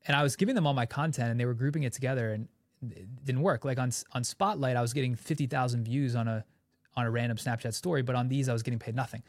and 0.08 0.16
I 0.16 0.24
was 0.24 0.36
giving 0.36 0.56
them 0.56 0.66
all 0.66 0.74
my 0.74 0.86
content, 0.86 1.30
and 1.30 1.40
they 1.40 1.46
were 1.46 1.54
grouping 1.54 1.84
it 1.84 1.94
together, 1.94 2.32
and 2.32 2.48
it 2.82 3.24
didn't 3.24 3.42
work. 3.42 3.64
Like 3.64 3.80
on 3.80 3.92
on 4.14 4.24
Spotlight, 4.24 4.76
I 4.76 4.82
was 4.82 4.94
getting 4.94 5.16
fifty 5.16 5.48
thousand 5.48 5.84
views 5.84 6.16
on 6.16 6.28
a 6.28 6.44
on 6.96 7.06
a 7.06 7.12
random 7.12 7.38
Snapchat 7.38 7.74
story, 7.74 8.02
but 8.02 8.16
on 8.16 8.28
these, 8.28 8.50
I 8.50 8.54
was 8.54 8.64
getting 8.64 8.80
paid 8.80 8.96
nothing. 8.96 9.24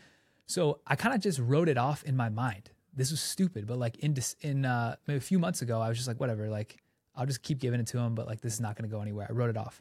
So 0.47 0.81
I 0.87 0.97
kind 0.97 1.15
of 1.15 1.21
just 1.21 1.39
wrote 1.39 1.69
it 1.69 1.79
off 1.79 2.03
in 2.03 2.17
my 2.17 2.29
mind 2.29 2.71
this 2.95 3.11
was 3.11 3.21
stupid, 3.21 3.67
but 3.67 3.79
like 3.79 3.99
in 3.99 4.15
in 4.41 4.65
uh, 4.65 4.97
maybe 5.07 5.19
a 5.19 5.21
few 5.21 5.39
months 5.39 5.63
ago, 5.63 5.81
I 5.81 5.89
was 5.89 5.97
just 5.97 6.09
like, 6.09 6.21
whatever, 6.21 6.49
like 6.49 6.77
I'll 7.15 7.27
just 7.27 7.43
keep 7.43 7.59
giving 7.59 7.81
it 7.81 7.87
to 7.89 7.99
him, 7.99 8.15
but 8.15 8.27
like 8.27 8.41
this 8.41 8.55
is 8.55 8.61
not 8.61 8.77
going 8.77 8.89
to 8.89 8.95
go 8.95 9.03
anywhere. 9.03 9.27
I 9.29 9.33
wrote 9.33 9.51
it 9.51 9.57
off. 9.57 9.81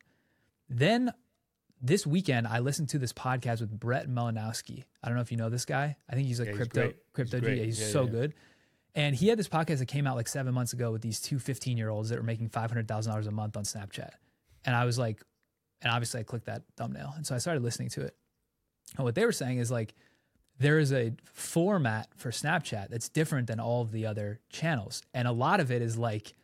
Then 0.70 1.12
this 1.82 2.06
weekend, 2.06 2.48
I 2.48 2.60
listened 2.60 2.90
to 2.90 3.00
this 3.00 3.12
podcast 3.12 3.60
with 3.60 3.72
Brett 3.72 4.08
Malinowski. 4.08 4.84
I 5.04 5.08
don't 5.08 5.16
know 5.16 5.22
if 5.22 5.32
you 5.32 5.38
know 5.38 5.50
this 5.50 5.66
guy. 5.66 5.98
I 6.10 6.16
think 6.16 6.28
he's 6.28 6.40
like 6.40 6.50
yeah, 6.50 6.56
crypto 6.56 6.84
he's 6.86 6.94
crypto 7.14 7.40
he's, 7.40 7.48
G. 7.48 7.64
he's 7.66 7.82
yeah, 7.82 7.88
so 7.88 8.04
yeah. 8.04 8.10
good. 8.10 8.34
And 8.94 9.16
he 9.16 9.30
had 9.30 9.40
this 9.40 9.48
podcast 9.48 9.80
that 9.80 9.88
came 9.88 10.06
out 10.06 10.16
like 10.16 10.28
seven 10.28 10.54
months 10.54 10.74
ago 10.74 10.92
with 10.92 11.02
these 11.02 11.22
two 11.22 11.40
15 11.40 11.78
year 11.78 11.90
olds 11.90 12.10
that 12.10 12.18
were 12.18 12.24
making 12.24 12.50
$500,000 12.50 13.28
a 13.28 13.32
month 13.32 13.58
on 13.58 13.64
Snapchat. 13.64 14.12
And 14.66 14.76
I 14.76 14.86
was 14.86 15.00
like, 15.00 15.24
and 15.82 15.92
obviously 15.92 16.20
I 16.20 16.24
clicked 16.24 16.46
that 16.46 16.64
thumbnail. 16.78 17.14
And 17.16 17.26
so 17.26 17.34
I 17.34 17.38
started 17.38 17.64
listening 17.64 17.90
to 17.90 18.02
it. 18.02 18.16
And 18.98 19.06
what 19.06 19.16
they 19.16 19.26
were 19.26 19.32
saying 19.32 19.58
is 19.58 19.72
like, 19.72 19.96
there 20.62 20.78
is 20.78 20.94
a 20.94 21.14
format 21.34 22.08
for 22.16 22.30
Snapchat 22.30 22.90
that's 22.90 23.10
different 23.10 23.48
than 23.48 23.60
all 23.60 23.82
of 23.82 23.92
the 23.92 24.06
other 24.06 24.40
channels. 24.50 25.02
And 25.14 25.28
a 25.28 25.32
lot 25.32 25.60
of 25.60 25.72
it 25.72 25.82
is 25.82 25.98
like 25.98 26.36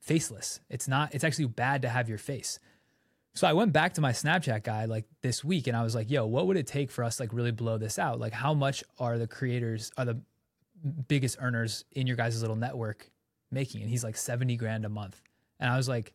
faceless. 0.00 0.60
It's 0.70 0.86
not, 0.86 1.12
it's 1.14 1.24
actually 1.24 1.46
bad 1.46 1.82
to 1.82 1.88
have 1.88 2.08
your 2.08 2.18
face. 2.18 2.60
So 3.34 3.46
I 3.46 3.54
went 3.54 3.72
back 3.72 3.94
to 3.94 4.00
my 4.00 4.12
Snapchat 4.12 4.62
guy 4.62 4.84
like 4.84 5.04
this 5.20 5.44
week 5.44 5.66
and 5.66 5.76
I 5.76 5.82
was 5.82 5.96
like, 5.96 6.10
yo, 6.10 6.26
what 6.26 6.46
would 6.46 6.56
it 6.56 6.68
take 6.68 6.92
for 6.92 7.02
us 7.02 7.18
like 7.18 7.32
really 7.32 7.50
blow 7.50 7.76
this 7.76 7.98
out? 7.98 8.20
Like 8.20 8.32
how 8.32 8.54
much 8.54 8.84
are 9.00 9.18
the 9.18 9.26
creators, 9.26 9.90
are 9.98 10.04
the 10.04 10.20
biggest 11.08 11.36
earners 11.40 11.84
in 11.90 12.06
your 12.06 12.16
guys' 12.16 12.40
little 12.40 12.56
network 12.56 13.10
making? 13.50 13.80
And 13.82 13.90
he's 13.90 14.04
like 14.04 14.16
70 14.16 14.56
grand 14.56 14.84
a 14.84 14.88
month. 14.88 15.20
And 15.58 15.68
I 15.68 15.76
was 15.76 15.88
like, 15.88 16.12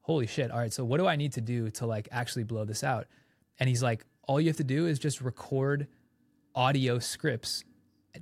holy 0.00 0.26
shit. 0.26 0.50
All 0.50 0.58
right. 0.58 0.72
So 0.72 0.84
what 0.84 0.98
do 0.98 1.06
I 1.06 1.14
need 1.14 1.34
to 1.34 1.40
do 1.40 1.70
to 1.70 1.86
like 1.86 2.08
actually 2.10 2.42
blow 2.42 2.64
this 2.64 2.82
out? 2.82 3.06
And 3.60 3.68
he's 3.68 3.84
like, 3.84 4.04
all 4.26 4.40
you 4.40 4.48
have 4.48 4.56
to 4.56 4.64
do 4.64 4.86
is 4.86 4.98
just 4.98 5.20
record 5.20 5.86
audio 6.58 6.98
scripts, 6.98 7.64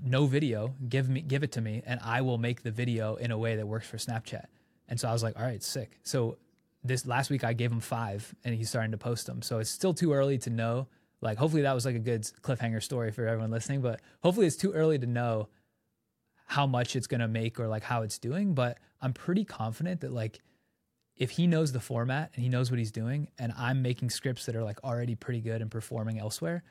no 0.05 0.27
video, 0.27 0.75
give 0.91 1.09
me 1.09 1.23
give 1.23 1.43
it 1.43 1.53
to 1.53 1.63
me 1.63 1.83
and 1.87 1.99
I 2.05 2.21
will 2.21 2.37
make 2.37 2.63
the 2.63 2.71
video 2.71 3.15
in 3.15 3.31
a 3.31 3.39
way 3.39 3.57
that 3.57 3.67
works 3.67 3.89
for 3.89 3.97
Snapchat. 3.97 4.45
And 4.89 5.01
so 5.01 5.09
I 5.09 5.13
was 5.15 5.23
like, 5.23 5.39
all 5.39 5.43
right, 5.43 5.63
sick. 5.63 5.99
So 6.03 6.37
this 6.85 7.07
last 7.07 7.31
week 7.31 7.45
I 7.45 7.55
gave 7.55 7.73
him 7.73 7.81
5 7.81 8.35
and 8.45 8.55
he's 8.55 8.69
starting 8.69 8.91
to 8.91 8.99
post 8.99 9.27
them. 9.27 9.41
So 9.41 9.59
it's 9.59 9.71
still 9.71 9.95
too 9.95 10.13
early 10.13 10.37
to 10.39 10.51
know. 10.51 10.87
Like 11.23 11.39
hopefully 11.39 11.63
that 11.63 11.73
was 11.73 11.87
like 11.87 11.97
a 11.97 11.99
good 11.99 12.25
cliffhanger 12.43 12.83
story 12.83 13.11
for 13.11 13.27
everyone 13.27 13.51
listening, 13.51 13.81
but 13.81 14.03
hopefully 14.23 14.47
it's 14.47 14.57
too 14.57 14.73
early 14.73 14.99
to 14.99 15.07
know 15.07 15.49
how 16.45 16.67
much 16.67 16.95
it's 16.95 17.07
going 17.07 17.23
to 17.23 17.29
make 17.29 17.59
or 17.59 17.69
like 17.69 17.83
how 17.85 18.03
it's 18.03 18.19
doing, 18.19 18.55
but 18.55 18.79
I'm 19.01 19.15
pretty 19.15 19.47
confident 19.47 20.03
that 20.03 20.13
like 20.13 20.41
if 21.17 21.31
he 21.31 21.47
knows 21.47 21.73
the 21.73 21.81
format 21.81 22.33
and 22.35 22.43
he 22.43 22.51
knows 22.51 22.71
what 22.71 22.79
he's 22.79 22.93
doing 22.93 23.29
and 23.39 23.55
I'm 23.57 23.81
making 23.81 24.11
scripts 24.11 24.45
that 24.45 24.55
are 24.55 24.63
like 24.63 24.85
already 24.85 25.15
pretty 25.15 25.41
good 25.41 25.63
and 25.63 25.71
performing 25.71 26.21
elsewhere, 26.21 26.65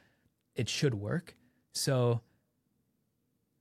it 0.56 0.70
should 0.70 0.94
work. 0.94 1.36
So, 1.76 2.22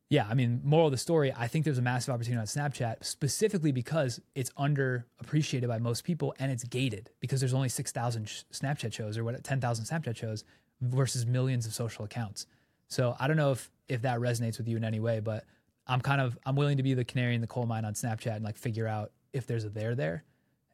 yeah, 0.08 0.26
I 0.30 0.34
mean, 0.34 0.60
moral 0.64 0.86
of 0.86 0.92
the 0.92 0.98
story, 0.98 1.32
I 1.36 1.48
think 1.48 1.64
there's 1.64 1.78
a 1.78 1.82
massive 1.82 2.14
opportunity 2.14 2.40
on 2.40 2.46
Snapchat 2.46 3.04
specifically 3.04 3.72
because 3.72 4.20
it's 4.34 4.50
underappreciated 4.50 5.66
by 5.66 5.78
most 5.78 6.04
people 6.04 6.34
and 6.38 6.52
it's 6.52 6.64
gated 6.64 7.10
because 7.20 7.40
there's 7.40 7.54
only 7.54 7.68
6,000 7.68 8.24
Snapchat 8.52 8.92
shows 8.92 9.18
or 9.18 9.24
what 9.24 9.42
10,000 9.42 9.84
Snapchat 9.84 10.16
shows 10.16 10.44
versus 10.80 11.26
millions 11.26 11.66
of 11.66 11.74
social 11.74 12.04
accounts. 12.04 12.46
So 12.88 13.16
I 13.18 13.26
don't 13.26 13.36
know 13.36 13.52
if 13.52 13.70
if 13.88 14.02
that 14.02 14.18
resonates 14.18 14.56
with 14.56 14.68
you 14.68 14.76
in 14.76 14.84
any 14.84 15.00
way, 15.00 15.20
but 15.20 15.44
I'm 15.86 16.00
kind 16.00 16.20
of 16.20 16.38
I'm 16.46 16.56
willing 16.56 16.76
to 16.76 16.82
be 16.82 16.94
the 16.94 17.04
canary 17.04 17.34
in 17.34 17.40
the 17.40 17.46
coal 17.46 17.66
mine 17.66 17.84
on 17.84 17.94
Snapchat 17.94 18.36
and 18.36 18.44
like 18.44 18.56
figure 18.56 18.86
out 18.86 19.12
if 19.32 19.46
there's 19.46 19.64
a 19.64 19.68
there 19.68 19.94
there, 19.94 20.24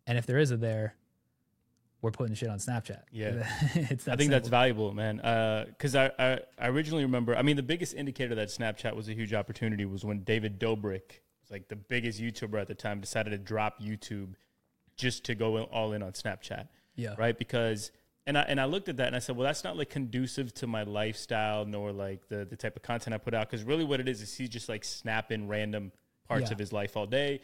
and 0.06 0.18
if 0.18 0.26
there 0.26 0.38
is 0.38 0.50
a 0.50 0.56
there, 0.56 0.94
we're 2.02 2.10
putting 2.10 2.34
shit 2.34 2.48
on 2.48 2.58
Snapchat. 2.58 3.02
Yeah, 3.12 3.46
it's 3.74 4.08
I 4.08 4.16
think 4.16 4.20
simple. 4.22 4.26
that's 4.28 4.48
valuable, 4.48 4.92
man. 4.92 5.20
Uh, 5.20 5.66
because 5.68 5.94
I, 5.94 6.10
I 6.18 6.38
I 6.58 6.68
originally 6.68 7.04
remember. 7.04 7.36
I 7.36 7.42
mean, 7.42 7.56
the 7.56 7.62
biggest 7.62 7.94
indicator 7.94 8.34
that 8.36 8.48
Snapchat 8.48 8.94
was 8.96 9.08
a 9.08 9.12
huge 9.14 9.34
opportunity 9.34 9.84
was 9.84 10.04
when 10.04 10.20
David 10.24 10.58
Dobrik, 10.58 11.20
was 11.42 11.50
like 11.50 11.68
the 11.68 11.76
biggest 11.76 12.20
YouTuber 12.20 12.60
at 12.60 12.68
the 12.68 12.74
time, 12.74 13.00
decided 13.00 13.30
to 13.30 13.38
drop 13.38 13.80
YouTube 13.82 14.34
just 14.96 15.24
to 15.24 15.34
go 15.34 15.62
all 15.64 15.92
in 15.92 16.02
on 16.02 16.12
Snapchat. 16.12 16.68
yeah 16.94 17.14
right? 17.18 17.38
Because 17.38 17.90
and 18.26 18.36
I 18.36 18.42
and 18.42 18.60
I 18.60 18.66
looked 18.66 18.88
at 18.88 18.96
that 18.98 19.06
and 19.08 19.16
I 19.16 19.18
said, 19.18 19.36
well, 19.36 19.46
that's 19.46 19.64
not 19.64 19.76
like 19.76 19.90
conducive 19.90 20.52
to 20.54 20.66
my 20.66 20.82
lifestyle 20.82 21.64
nor 21.64 21.90
like 21.92 22.28
the 22.28 22.44
the 22.44 22.56
type 22.56 22.76
of 22.76 22.82
content 22.82 23.14
I 23.14 23.18
put 23.18 23.34
out. 23.34 23.48
Because 23.50 23.64
really, 23.64 23.84
what 23.84 24.00
it 24.00 24.08
is 24.08 24.20
is 24.22 24.34
he's 24.36 24.48
just 24.50 24.68
like 24.68 24.84
snapping 24.84 25.48
random 25.48 25.92
parts 26.28 26.48
Yeah. 26.48 26.52
of 26.52 26.58
his 26.58 26.72
life 26.72 26.96
all 26.96 27.06
day. 27.06 27.40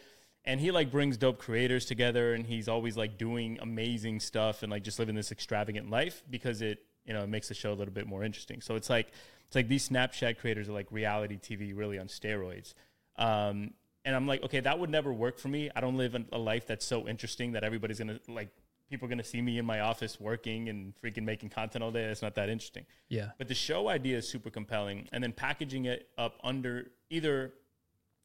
And 0.47 0.61
he 0.61 0.71
like 0.71 0.91
brings 0.91 1.17
dope 1.17 1.39
creators 1.39 1.85
together, 1.85 2.35
and 2.35 2.47
he's 2.47 2.69
always 2.69 2.97
like 2.97 3.19
doing 3.19 3.59
amazing 3.61 4.21
stuff 4.21 4.63
and 4.63 4.71
like 4.71 4.85
just 4.85 4.99
living 4.99 5.17
this 5.17 5.33
extravagant 5.33 5.91
life 5.91 6.23
because 6.31 6.63
it 6.63 6.85
you 7.05 7.13
know 7.13 7.23
it 7.25 7.29
makes 7.29 7.49
the 7.49 7.55
show 7.55 7.73
a 7.73 7.75
little 7.75 7.95
bit 7.95 8.07
more 8.07 8.23
interesting. 8.23 8.61
So 8.61 8.77
it's 8.77 8.89
like 8.89 9.09
it's 9.47 9.57
like 9.57 9.69
these 9.69 9.89
Snapchat 9.89 10.39
creators 10.39 10.69
are 10.69 10.73
like 10.73 10.91
reality 10.91 11.37
TV 11.37 11.77
really 11.77 11.99
on 11.99 12.07
steroids. 12.07 12.75
Um, 13.17 13.73
and 14.05 14.15
I'm 14.15 14.27
like, 14.27 14.43
okay, 14.45 14.61
that 14.61 14.79
would 14.79 14.91
never 14.91 15.13
work 15.13 15.39
for 15.39 15.49
me. 15.49 15.71
I 15.75 15.81
don't 15.81 15.97
live 15.97 16.17
a 16.33 16.39
life 16.39 16.67
that's 16.67 16.87
so 16.87 17.09
interesting 17.09 17.53
that 17.53 17.65
everybody's 17.65 17.99
gonna 17.99 18.21
like 18.29 18.51
people 18.89 19.07
are 19.07 19.09
gonna 19.09 19.25
see 19.25 19.43
me 19.43 19.59
in 19.59 19.67
my 19.67 19.81
office 19.81 20.21
working 20.21 20.69
and 20.69 20.95
freaking 21.03 21.25
making 21.25 21.49
content 21.51 21.83
all 21.83 21.91
day. 21.91 22.05
It's 22.05 22.23
not 22.23 22.37
that 22.37 22.49
interesting. 22.49 22.87
yeah 23.09 23.31
But 23.39 23.49
the 23.49 23.55
show 23.55 23.89
idea 23.89 24.19
is 24.19 24.29
super 24.29 24.51
compelling, 24.51 25.09
and 25.13 25.23
then 25.23 25.33
packaging 25.33 25.87
it 25.87 26.09
up 26.17 26.39
under 26.45 26.93
either 27.11 27.53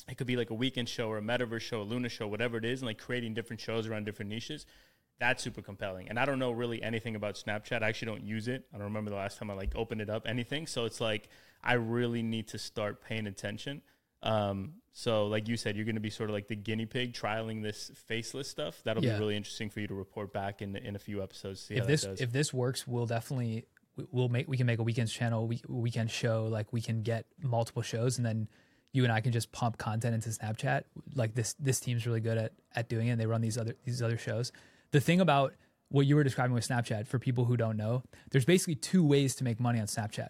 it 0.09 0.17
could 0.17 0.27
be 0.27 0.35
like 0.35 0.49
a 0.49 0.53
weekend 0.53 0.89
show 0.89 1.07
or 1.09 1.17
a 1.17 1.21
metaverse 1.21 1.61
show, 1.61 1.81
a 1.81 1.83
Luna 1.83 2.09
show, 2.09 2.27
whatever 2.27 2.57
it 2.57 2.65
is, 2.65 2.81
and 2.81 2.87
like 2.87 2.97
creating 2.97 3.33
different 3.33 3.59
shows 3.59 3.87
around 3.87 4.05
different 4.05 4.29
niches. 4.29 4.65
That's 5.19 5.43
super 5.43 5.61
compelling. 5.61 6.09
And 6.09 6.17
I 6.17 6.25
don't 6.25 6.39
know 6.39 6.51
really 6.51 6.81
anything 6.81 7.15
about 7.15 7.35
Snapchat. 7.35 7.83
I 7.83 7.89
actually 7.89 8.07
don't 8.07 8.23
use 8.23 8.47
it. 8.47 8.65
I 8.73 8.77
don't 8.77 8.85
remember 8.85 9.11
the 9.11 9.17
last 9.17 9.37
time 9.37 9.51
I 9.51 9.53
like 9.53 9.75
opened 9.75 10.01
it 10.01 10.09
up, 10.09 10.25
anything. 10.27 10.65
So 10.65 10.85
it's 10.85 10.99
like 10.99 11.29
I 11.63 11.73
really 11.73 12.23
need 12.23 12.47
to 12.49 12.57
start 12.57 13.03
paying 13.03 13.27
attention. 13.27 13.83
Um, 14.23 14.73
so 14.93 15.27
like 15.27 15.47
you 15.47 15.57
said, 15.57 15.75
you're 15.75 15.85
going 15.85 15.95
to 15.95 16.01
be 16.01 16.09
sort 16.09 16.29
of 16.29 16.33
like 16.33 16.47
the 16.47 16.55
guinea 16.55 16.85
pig 16.85 17.13
trialing 17.13 17.61
this 17.61 17.91
faceless 18.07 18.47
stuff. 18.47 18.81
That'll 18.83 19.03
Yeah. 19.03 19.13
be 19.13 19.19
really 19.19 19.35
interesting 19.37 19.69
for 19.69 19.79
you 19.79 19.87
to 19.87 19.93
report 19.93 20.33
back 20.33 20.61
in 20.61 20.75
in 20.75 20.95
a 20.95 20.99
few 20.99 21.21
episodes. 21.23 21.61
See 21.61 21.75
if 21.75 21.85
this 21.87 22.01
does. 22.03 22.19
if 22.21 22.31
this 22.31 22.51
works, 22.53 22.87
we'll 22.87 23.05
definitely 23.07 23.65
we- 23.95 24.07
we'll 24.11 24.29
make 24.29 24.47
we 24.47 24.57
can 24.57 24.65
make 24.65 24.79
a 24.79 24.83
weekends 24.83 25.11
channel, 25.13 25.47
we 25.47 25.61
weekend 25.67 26.09
show, 26.11 26.45
like 26.47 26.71
we 26.73 26.81
can 26.81 27.03
get 27.03 27.25
multiple 27.41 27.81
shows, 27.83 28.17
and 28.17 28.25
then 28.25 28.47
you 28.93 29.03
and 29.03 29.11
I 29.11 29.21
can 29.21 29.31
just 29.31 29.51
pump 29.51 29.77
content 29.77 30.15
into 30.15 30.29
Snapchat. 30.29 30.83
Like 31.15 31.33
this 31.33 31.53
this 31.59 31.79
team's 31.79 32.05
really 32.05 32.21
good 32.21 32.37
at 32.37 32.53
at 32.75 32.89
doing 32.89 33.07
it. 33.07 33.11
And 33.11 33.21
they 33.21 33.25
run 33.25 33.41
these 33.41 33.57
other 33.57 33.75
these 33.85 34.01
other 34.01 34.17
shows. 34.17 34.51
The 34.91 34.99
thing 34.99 35.21
about 35.21 35.53
what 35.89 36.05
you 36.05 36.15
were 36.15 36.23
describing 36.23 36.53
with 36.53 36.67
Snapchat, 36.67 37.07
for 37.07 37.19
people 37.19 37.45
who 37.45 37.57
don't 37.57 37.77
know, 37.77 38.03
there's 38.31 38.45
basically 38.45 38.75
two 38.75 39.05
ways 39.05 39.35
to 39.35 39.43
make 39.43 39.59
money 39.59 39.79
on 39.79 39.87
Snapchat. 39.87 40.29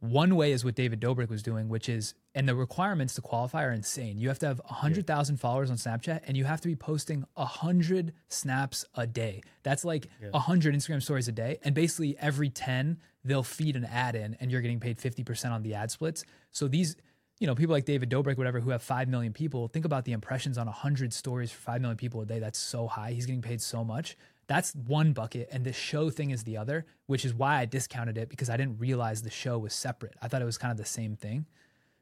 One 0.00 0.36
way 0.36 0.52
is 0.52 0.64
what 0.64 0.76
David 0.76 1.00
Dobrik 1.00 1.28
was 1.28 1.42
doing, 1.42 1.68
which 1.68 1.88
is, 1.88 2.14
and 2.32 2.48
the 2.48 2.54
requirements 2.54 3.14
to 3.14 3.20
qualify 3.20 3.64
are 3.64 3.72
insane. 3.72 4.16
You 4.18 4.28
have 4.28 4.38
to 4.40 4.46
have 4.46 4.60
100,000 4.66 5.38
followers 5.38 5.70
on 5.72 5.76
Snapchat 5.76 6.20
and 6.28 6.36
you 6.36 6.44
have 6.44 6.60
to 6.60 6.68
be 6.68 6.76
posting 6.76 7.24
100 7.34 8.12
snaps 8.28 8.84
a 8.94 9.08
day. 9.08 9.42
That's 9.64 9.84
like 9.84 10.06
a 10.22 10.30
100 10.30 10.72
Instagram 10.72 11.02
stories 11.02 11.26
a 11.26 11.32
day. 11.32 11.58
And 11.64 11.74
basically, 11.74 12.16
every 12.20 12.48
10, 12.48 12.98
they'll 13.24 13.42
feed 13.42 13.74
an 13.74 13.84
ad 13.84 14.14
in 14.14 14.36
and 14.40 14.52
you're 14.52 14.60
getting 14.60 14.78
paid 14.78 14.98
50% 14.98 15.50
on 15.50 15.62
the 15.64 15.74
ad 15.74 15.90
splits. 15.90 16.24
So 16.52 16.68
these, 16.68 16.94
you 17.38 17.46
know, 17.46 17.54
people 17.54 17.72
like 17.72 17.84
David 17.84 18.10
Dobrik, 18.10 18.36
whatever, 18.36 18.60
who 18.60 18.70
have 18.70 18.82
5 18.82 19.08
million 19.08 19.32
people, 19.32 19.68
think 19.68 19.84
about 19.84 20.04
the 20.04 20.12
impressions 20.12 20.58
on 20.58 20.66
100 20.66 21.12
stories 21.12 21.52
for 21.52 21.60
5 21.60 21.80
million 21.80 21.96
people 21.96 22.20
a 22.20 22.26
day. 22.26 22.38
That's 22.38 22.58
so 22.58 22.86
high. 22.88 23.12
He's 23.12 23.26
getting 23.26 23.42
paid 23.42 23.60
so 23.60 23.84
much. 23.84 24.16
That's 24.48 24.74
one 24.74 25.12
bucket. 25.12 25.48
And 25.52 25.64
the 25.64 25.72
show 25.72 26.10
thing 26.10 26.30
is 26.30 26.42
the 26.42 26.56
other, 26.56 26.86
which 27.06 27.24
is 27.24 27.34
why 27.34 27.58
I 27.58 27.64
discounted 27.66 28.18
it 28.18 28.28
because 28.28 28.50
I 28.50 28.56
didn't 28.56 28.80
realize 28.80 29.22
the 29.22 29.30
show 29.30 29.58
was 29.58 29.74
separate. 29.74 30.14
I 30.20 30.28
thought 30.28 30.42
it 30.42 30.46
was 30.46 30.58
kind 30.58 30.72
of 30.72 30.78
the 30.78 30.84
same 30.84 31.16
thing. 31.16 31.46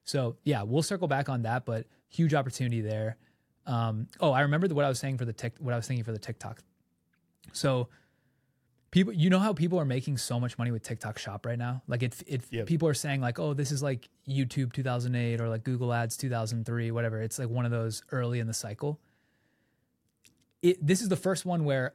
So 0.05 0.37
yeah, 0.45 0.63
we'll 0.63 0.83
circle 0.85 1.09
back 1.09 1.29
on 1.29 1.43
that, 1.43 1.67
but 1.67 1.87
huge 2.09 2.33
opportunity 2.33 2.81
there. 2.81 3.17
Um, 3.67 4.07
oh, 4.21 4.31
I 4.31 4.43
remember 4.43 4.69
what 4.69 4.85
I 4.85 4.89
was 4.89 5.01
saying 5.01 5.19
for 5.19 5.25
the 5.25 5.33
tick, 5.33 5.55
what 5.59 5.75
I 5.75 5.77
was 5.77 5.89
thinking 5.89 6.05
for 6.05 6.13
the 6.13 6.19
TikTok. 6.19 6.63
So 7.53 7.89
people, 8.91 9.13
you 9.13 9.31
know 9.31 9.39
how 9.39 9.53
people 9.53 9.79
are 9.79 9.85
making 9.85 10.19
so 10.19 10.39
much 10.41 10.59
money 10.59 10.71
with 10.71 10.83
TikTok 10.83 11.19
Shop 11.19 11.45
right 11.45 11.59
now. 11.59 11.83
Like 11.87 12.03
it, 12.03 12.23
it 12.27 12.43
Yep. 12.51 12.67
people 12.67 12.89
are 12.89 12.95
saying 12.95 13.21
like, 13.21 13.39
oh, 13.39 13.55
this 13.55 13.73
is 13.73 13.83
like 13.83 14.09
YouTube 14.29 14.73
2008 14.73 15.41
or 15.41 15.49
like 15.49 15.65
Google 15.65 15.93
Ads 15.93 16.17
2003, 16.17 16.91
whatever. 16.91 17.21
It's 17.21 17.39
like 17.39 17.49
one 17.49 17.65
of 17.65 17.71
those 17.71 18.03
early 18.13 18.41
in 18.41 18.47
the 18.47 18.55
cycle. 18.55 19.01
It, 20.63 20.85
this 20.85 21.03
is 21.03 21.09
the 21.09 21.17
first 21.17 21.45
one 21.45 21.65
where 21.65 21.95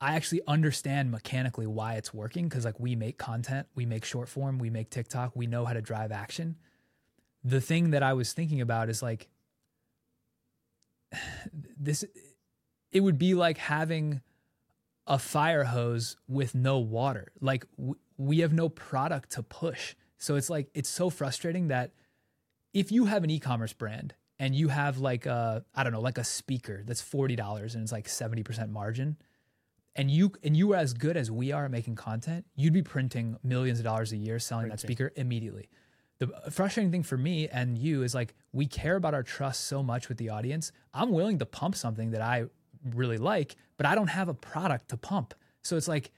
I 0.00 0.16
actually 0.16 0.40
understand 0.48 1.10
mechanically 1.12 1.66
why 1.66 1.94
it's 1.94 2.12
working 2.12 2.48
because 2.48 2.64
like 2.64 2.80
we 2.80 2.96
make 2.96 3.18
content, 3.18 3.68
we 3.74 3.86
make 3.86 4.04
short 4.04 4.28
form, 4.28 4.58
we 4.58 4.70
make 4.70 4.90
TikTok, 4.90 5.36
we 5.36 5.46
know 5.46 5.64
how 5.64 5.74
to 5.74 5.80
drive 5.80 6.10
action. 6.10 6.56
The 7.44 7.60
thing 7.60 7.90
that 7.90 8.02
I 8.02 8.12
was 8.12 8.32
thinking 8.32 8.60
about 8.60 8.88
is 8.88 9.02
like 9.02 9.28
this 11.78 12.04
it 12.90 13.00
would 13.00 13.18
be 13.18 13.34
like 13.34 13.58
having 13.58 14.20
a 15.06 15.18
fire 15.18 15.64
hose 15.64 16.16
with 16.28 16.54
no 16.54 16.78
water. 16.78 17.32
Like 17.40 17.66
w- 17.76 17.96
we 18.16 18.40
have 18.40 18.52
no 18.52 18.68
product 18.68 19.32
to 19.32 19.42
push. 19.42 19.94
So 20.18 20.36
it's 20.36 20.48
like 20.48 20.68
it's 20.74 20.88
so 20.88 21.10
frustrating 21.10 21.68
that 21.68 21.92
if 22.72 22.92
you 22.92 23.06
have 23.06 23.24
an 23.24 23.30
e-commerce 23.30 23.72
brand 23.72 24.14
and 24.38 24.54
you 24.54 24.68
have 24.68 24.98
like 24.98 25.26
a 25.26 25.64
I 25.74 25.82
don't 25.82 25.92
know, 25.92 26.00
like 26.00 26.18
a 26.18 26.24
speaker 26.24 26.82
that's 26.86 27.02
$40 27.02 27.74
and 27.74 27.82
it's 27.82 27.92
like 27.92 28.06
70% 28.06 28.70
margin 28.70 29.16
and 29.94 30.10
you 30.10 30.32
and 30.42 30.56
you 30.56 30.68
were 30.68 30.76
as 30.76 30.94
good 30.94 31.16
as 31.16 31.30
we 31.30 31.52
are 31.52 31.66
at 31.66 31.70
making 31.70 31.96
content, 31.96 32.46
you'd 32.54 32.72
be 32.72 32.82
printing 32.82 33.36
millions 33.42 33.78
of 33.78 33.84
dollars 33.84 34.12
a 34.12 34.16
year 34.16 34.38
selling 34.38 34.68
that 34.68 34.80
speaker 34.80 35.12
immediately. 35.16 35.68
The 36.18 36.28
frustrating 36.50 36.92
thing 36.92 37.02
for 37.02 37.16
me 37.16 37.48
and 37.48 37.76
you 37.76 38.02
is 38.02 38.14
like 38.14 38.34
we 38.52 38.66
care 38.66 38.96
about 38.96 39.12
our 39.12 39.22
trust 39.22 39.64
so 39.64 39.82
much 39.82 40.08
with 40.08 40.18
the 40.18 40.28
audience. 40.30 40.72
I'm 40.94 41.10
willing 41.10 41.38
to 41.40 41.46
pump 41.46 41.74
something 41.74 42.12
that 42.12 42.22
I 42.22 42.44
really 42.94 43.18
like, 43.18 43.56
but 43.76 43.86
I 43.86 43.94
don't 43.94 44.08
have 44.08 44.28
a 44.28 44.34
product 44.34 44.88
to 44.88 44.96
pump. 44.96 45.34
So 45.62 45.76
it's 45.76 45.88
like 45.88 46.10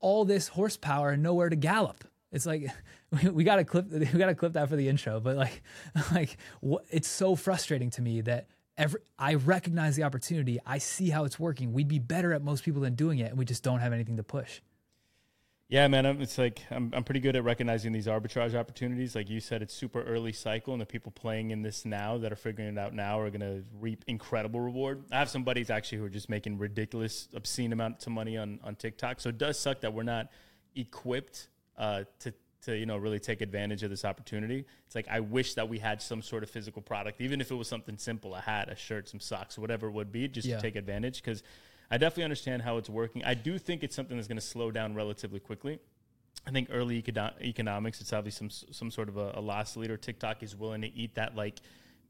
all 0.00 0.24
this 0.24 0.48
horsepower 0.48 1.10
and 1.10 1.22
nowhere 1.22 1.48
to 1.48 1.56
gallop. 1.56 2.04
It's 2.30 2.46
like 2.46 2.70
we, 3.22 3.30
we 3.30 3.44
got 3.44 3.56
to 3.56 3.64
clip 3.64 3.86
we 3.90 4.06
got 4.06 4.26
to 4.26 4.34
clip 4.34 4.54
that 4.54 4.68
for 4.68 4.76
the 4.76 4.88
intro, 4.88 5.20
but 5.20 5.36
like 5.36 5.62
like 6.12 6.36
it's 6.90 7.08
so 7.08 7.36
frustrating 7.36 7.90
to 7.90 8.02
me 8.02 8.20
that 8.22 8.46
every 8.76 9.00
I 9.18 9.34
recognize 9.34 9.96
the 9.96 10.04
opportunity. 10.04 10.58
I 10.64 10.78
see 10.78 11.10
how 11.10 11.24
it's 11.24 11.38
working. 11.38 11.72
We'd 11.72 11.88
be 11.88 11.98
better 11.98 12.32
at 12.32 12.42
most 12.42 12.64
people 12.64 12.82
than 12.82 12.94
doing 12.94 13.18
it 13.18 13.30
and 13.30 13.38
we 13.38 13.44
just 13.44 13.62
don't 13.62 13.80
have 13.80 13.92
anything 13.92 14.16
to 14.16 14.22
push. 14.22 14.60
Yeah, 15.70 15.86
man, 15.86 16.06
I'm, 16.06 16.22
it's 16.22 16.38
like 16.38 16.62
I'm, 16.70 16.90
I'm 16.94 17.04
pretty 17.04 17.20
good 17.20 17.36
at 17.36 17.44
recognizing 17.44 17.92
these 17.92 18.06
arbitrage 18.06 18.54
opportunities. 18.54 19.14
Like 19.14 19.28
you 19.28 19.38
said, 19.38 19.60
it's 19.60 19.74
super 19.74 20.02
early 20.02 20.32
cycle, 20.32 20.72
and 20.72 20.80
the 20.80 20.86
people 20.86 21.12
playing 21.12 21.50
in 21.50 21.60
this 21.60 21.84
now 21.84 22.16
that 22.18 22.32
are 22.32 22.36
figuring 22.36 22.70
it 22.72 22.78
out 22.78 22.94
now 22.94 23.20
are 23.20 23.28
going 23.28 23.40
to 23.42 23.62
reap 23.78 24.02
incredible 24.06 24.60
reward. 24.60 25.04
I 25.12 25.18
have 25.18 25.28
some 25.28 25.44
buddies 25.44 25.68
actually 25.68 25.98
who 25.98 26.04
are 26.06 26.10
just 26.10 26.30
making 26.30 26.56
ridiculous, 26.56 27.28
obscene 27.34 27.74
amounts 27.74 28.06
of 28.06 28.12
money 28.12 28.38
on 28.38 28.60
on 28.64 28.76
TikTok. 28.76 29.20
So 29.20 29.28
it 29.28 29.36
does 29.36 29.58
suck 29.58 29.82
that 29.82 29.92
we're 29.92 30.04
not 30.04 30.28
equipped 30.74 31.48
uh, 31.76 32.04
to 32.20 32.32
to 32.62 32.74
you 32.74 32.86
know 32.86 32.96
really 32.96 33.20
take 33.20 33.42
advantage 33.42 33.82
of 33.82 33.90
this 33.90 34.06
opportunity. 34.06 34.64
It's 34.86 34.94
like 34.94 35.06
I 35.10 35.20
wish 35.20 35.52
that 35.54 35.68
we 35.68 35.78
had 35.78 36.00
some 36.00 36.22
sort 36.22 36.42
of 36.44 36.48
physical 36.48 36.80
product, 36.80 37.20
even 37.20 37.42
if 37.42 37.50
it 37.50 37.54
was 37.56 37.68
something 37.68 37.98
simple, 37.98 38.34
a 38.34 38.40
hat, 38.40 38.70
a 38.70 38.74
shirt, 38.74 39.06
some 39.06 39.20
socks, 39.20 39.58
whatever 39.58 39.88
it 39.88 39.92
would 39.92 40.12
be, 40.12 40.28
just 40.28 40.48
Yeah. 40.48 40.56
to 40.56 40.62
take 40.62 40.76
advantage 40.76 41.22
because. 41.22 41.42
I 41.90 41.98
definitely 41.98 42.24
understand 42.24 42.62
how 42.62 42.76
it's 42.76 42.90
working. 42.90 43.24
I 43.24 43.34
do 43.34 43.58
think 43.58 43.82
it's 43.82 43.96
something 43.96 44.16
that's 44.16 44.28
going 44.28 44.38
to 44.38 44.46
slow 44.46 44.70
down 44.70 44.94
relatively 44.94 45.40
quickly. 45.40 45.78
I 46.46 46.50
think 46.50 46.68
early 46.70 47.02
econo- 47.02 47.40
economics, 47.40 48.00
it's 48.00 48.12
obviously 48.12 48.48
some 48.50 48.72
some 48.72 48.90
sort 48.90 49.08
of 49.08 49.16
a, 49.16 49.32
a 49.34 49.40
loss 49.40 49.76
leader. 49.76 49.96
TikTok 49.96 50.42
is 50.42 50.54
willing 50.56 50.82
to 50.82 50.94
eat 50.94 51.14
that 51.14 51.34
like 51.34 51.60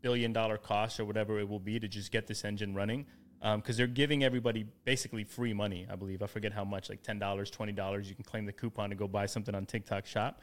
billion 0.01 0.33
dollar 0.33 0.59
cost 0.59 1.01
or 1.01 1.05
whatever 1.05 1.41
it 1.41 1.49
will 1.49 1.61
be 1.61 1.79
to 1.81 1.89
just 1.89 2.13
get 2.13 2.27
this 2.27 2.45
engine 2.45 2.75
running 2.75 3.07
um, 3.43 3.61
because 3.61 3.77
they're 3.77 3.87
giving 3.87 4.25
everybody 4.25 4.67
basically 4.85 5.25
free 5.25 5.53
money. 5.53 5.87
I 5.91 5.97
believe 5.97 6.23
I 6.23 6.27
forget 6.27 6.53
how 6.53 6.65
much, 6.65 6.89
like 6.89 7.03
ten 7.03 7.19
dollars, 7.19 7.51
twenty 7.51 7.73
dollars. 7.73 8.09
You 8.09 8.15
can 8.15 8.25
claim 8.25 8.47
the 8.47 8.53
coupon 8.53 8.91
to 8.91 8.97
go 8.97 9.07
buy 9.07 9.27
something 9.27 9.55
on 9.55 9.67
TikTok 9.67 10.07
Shop. 10.07 10.41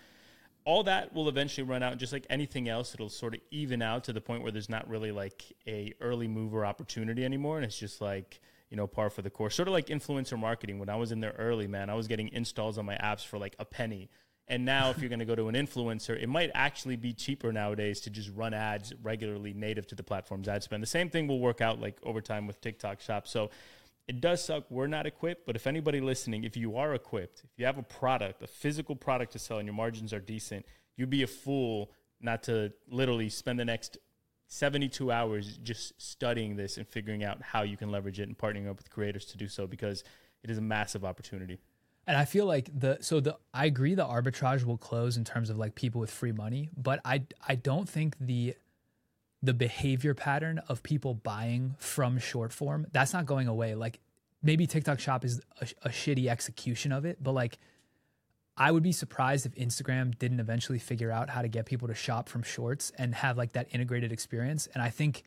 All 0.64 0.84
that 0.84 1.14
will 1.14 1.30
eventually 1.30 1.68
run 1.68 1.84
out. 1.84 1.98
Just 1.98 2.12
like 2.12 2.26
anything 2.30 2.70
else, 2.70 2.94
it'll 2.94 3.10
sort 3.10 3.36
of 3.36 3.42
even 3.52 3.82
out 3.82 4.04
to 4.06 4.14
the 4.14 4.22
point 4.22 4.42
where 4.42 4.52
there's 4.52 4.70
not 4.70 4.88
really 4.90 5.12
like 5.12 5.44
a 5.68 5.94
early 6.02 6.28
mover 6.28 6.66
opportunity 6.66 7.24
anymore, 7.24 7.58
and 7.58 7.66
it's 7.66 7.78
just 7.78 8.02
like 8.02 8.40
you 8.76 8.82
know, 8.82 8.88
par 8.88 9.10
for 9.10 9.22
the 9.22 9.30
course. 9.30 9.56
Sort 9.56 9.70
of 9.70 9.74
like 9.74 9.86
influencer 9.86 10.38
marketing. 10.38 10.80
When 10.80 10.90
I 10.90 10.98
was 10.98 11.14
in 11.14 11.22
there 11.22 11.34
early, 11.40 11.66
man, 11.66 11.90
I 11.90 11.94
was 11.94 12.10
getting 12.10 12.28
installs 12.34 12.78
on 12.78 12.86
my 12.86 12.96
apps 12.96 13.26
for 13.26 13.38
like 13.38 13.56
a 13.58 13.64
penny. 13.64 14.10
And 14.50 14.66
now, 14.66 14.90
if 14.90 15.00
you're 15.00 15.08
going 15.08 15.20
to 15.20 15.26
go 15.26 15.34
to 15.34 15.48
an 15.48 15.56
influencer, 15.56 16.22
it 16.22 16.28
might 16.28 16.52
actually 16.54 16.98
be 16.98 17.14
cheaper 17.14 17.54
nowadays 17.54 18.02
to 18.02 18.10
just 18.10 18.30
run 18.36 18.54
ads 18.54 18.92
regularly 19.02 19.54
native 19.54 19.88
to 19.88 19.96
the 19.96 20.04
platform's 20.04 20.50
ad 20.50 20.62
spend. 20.62 20.84
The 20.84 20.88
same 20.88 21.10
thing 21.10 21.26
will 21.26 21.40
work 21.40 21.62
out 21.62 21.80
like 21.80 21.98
over 22.04 22.20
time 22.20 22.48
with 22.48 22.60
TikTok 22.60 23.00
Shop. 23.00 23.30
So 23.30 23.50
it 24.10 24.20
does 24.20 24.44
suck. 24.44 24.66
We're 24.70 24.88
not 24.88 25.06
equipped, 25.06 25.46
but 25.46 25.56
if 25.56 25.68
anybody 25.68 26.02
listening, 26.02 26.44
if 26.44 26.58
you 26.58 26.76
are 26.76 26.94
equipped, 26.94 27.44
if 27.46 27.52
you 27.58 27.66
have 27.66 27.78
a 27.78 27.84
product, 27.84 28.44
a 28.44 28.48
physical 28.48 28.98
product 28.98 29.32
to 29.32 29.40
sell 29.40 29.58
and 29.58 29.66
your 29.66 29.74
margins 29.74 30.12
are 30.12 30.20
decent, 30.20 30.66
you'd 30.98 31.10
be 31.10 31.24
a 31.24 31.28
fool 31.28 31.92
not 32.20 32.44
to 32.44 32.74
literally 32.90 33.30
spend 33.30 33.58
the 33.58 33.66
next 33.66 33.98
72 34.48 35.12
hours 35.12 35.58
just 35.58 36.00
studying 36.02 36.56
this 36.56 36.78
and 36.78 36.88
figuring 36.88 37.24
out 37.24 37.42
how 37.42 37.64
you 37.64 37.78
can 37.78 37.90
leverage 37.90 38.20
it 38.20 38.28
and 38.28 38.38
partnering 38.38 38.70
up 38.70 38.78
with 38.78 38.90
creators 38.90 39.26
to 39.26 39.38
do 39.38 39.48
so 39.48 39.66
because 39.68 40.04
it 40.44 40.50
is 40.50 40.58
a 40.58 40.62
massive 40.62 41.04
opportunity. 41.04 41.60
And 42.08 42.16
I 42.16 42.26
feel 42.26 42.46
like 42.46 42.70
the 42.72 43.00
so 43.02 43.20
the 43.20 43.38
I 43.54 43.66
agree 43.66 43.96
the 43.96 44.06
arbitrage 44.06 44.64
will 44.64 44.78
close 44.78 45.18
in 45.18 45.24
terms 45.24 45.50
of 45.50 45.58
like 45.58 45.74
people 45.74 46.00
with 46.00 46.12
free 46.12 46.32
money, 46.32 46.70
but 46.78 47.00
I 47.04 47.24
I 47.48 47.56
don't 47.56 47.90
think 47.90 48.16
the 48.20 48.56
the 49.46 49.54
behavior 49.54 50.14
pattern 50.14 50.60
of 50.68 50.82
people 50.82 51.14
buying 51.14 51.76
from 51.78 52.18
short 52.18 52.52
form 52.52 52.88
that's 52.92 53.14
not 53.14 53.26
going 53.26 53.48
away 53.48 53.76
like 53.76 54.00
maybe 54.42 54.66
tiktok 54.66 55.00
shop 55.00 55.24
is 55.24 55.40
a, 55.62 55.68
a, 55.84 55.90
shitty 55.90 56.28
execution 56.28 56.92
of 56.92 57.06
it 57.06 57.22
but 57.22 57.34
like 57.34 57.60
i 58.58 58.72
would 58.72 58.84
be 58.84 58.92
surprised 58.92 59.46
if 59.46 59.54
instagram 59.56 60.18
didn't 60.18 60.40
eventually 60.40 60.80
figure 60.80 61.12
out 61.12 61.30
how 61.30 61.42
to 61.42 61.48
get 61.48 61.66
people 61.66 61.88
to 61.88 61.94
shop 61.94 62.30
from 62.30 62.44
shorts 62.44 62.92
and 62.98 63.16
have 63.16 63.38
like 63.38 63.54
that 63.54 63.68
integrated 63.72 64.12
experience. 64.12 64.68
And 64.74 64.82
i 64.82 64.90
think 64.90 65.24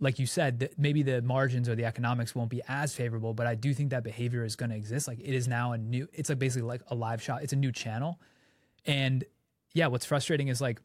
like 0.00 0.18
you 0.18 0.26
said 0.26 0.60
that 0.60 0.78
maybe 0.78 1.02
the 1.02 1.20
margins 1.22 1.68
or 1.68 1.74
the 1.74 1.84
economics 1.84 2.34
won't 2.34 2.50
be 2.50 2.62
as 2.68 2.94
favorable 2.94 3.34
but 3.34 3.46
i 3.46 3.54
do 3.54 3.74
think 3.74 3.90
that 3.90 4.04
behavior 4.04 4.44
is 4.44 4.56
going 4.56 4.70
to 4.70 4.76
exist. 4.76 5.08
Like 5.08 5.20
it 5.20 5.34
is 5.34 5.48
now 5.48 5.72
a 5.72 5.78
new 5.78 6.08
it's 6.12 6.28
like 6.28 6.38
basically 6.38 6.68
like 6.68 6.82
a 6.88 6.94
live 6.94 7.22
shop. 7.22 7.40
It's 7.42 7.52
a 7.52 7.56
new 7.56 7.72
channel. 7.72 8.20
And 8.86 9.24
yeah 9.74 9.88
what's 9.88 10.06
frustrating 10.06 10.48
is 10.48 10.60
like 10.60 10.80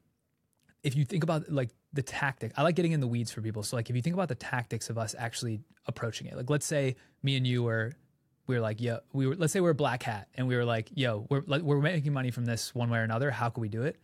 if 0.84 0.96
you 0.96 1.06
think 1.06 1.24
about 1.24 1.50
like 1.50 1.70
the 1.94 2.02
tactic, 2.02 2.52
I 2.58 2.64
like 2.64 2.76
getting 2.76 2.92
in 2.92 3.00
the 3.00 3.08
weeds 3.08 3.32
for 3.32 3.42
people. 3.42 3.64
So 3.64 3.76
like 3.76 3.90
if 3.90 3.96
you 3.96 4.02
think 4.02 4.16
about 4.16 4.28
the 4.28 4.36
tactics 4.36 4.90
of 4.90 4.98
us 4.98 5.16
actually 5.18 5.62
approaching 5.88 6.28
it, 6.28 6.36
like 6.36 6.50
let's 6.50 6.66
say 6.66 6.98
me 7.24 7.38
and 7.38 7.48
you 7.48 7.64
were 7.64 7.94
we 8.48 8.56
were 8.56 8.62
like, 8.62 8.82
yo, 8.82 9.00
we 9.14 9.28
were 9.28 9.36
let's 9.36 9.54
say 9.54 9.60
we're 9.60 9.72
a 9.72 9.76
black 9.76 10.04
hat 10.04 10.28
and 10.36 10.48
we 10.48 10.56
were 10.56 10.66
like, 10.66 10.90
yo, 10.94 11.26
we're 11.30 11.44
like 11.46 11.62
we're 11.62 11.80
making 11.80 12.14
money 12.14 12.32
from 12.32 12.46
this 12.46 12.74
one 12.76 12.90
way 12.90 13.00
or 13.00 13.04
another. 13.04 13.32
How 13.32 13.50
can 13.50 13.62
we 13.62 13.70
do 13.70 13.84
it? 13.84 13.98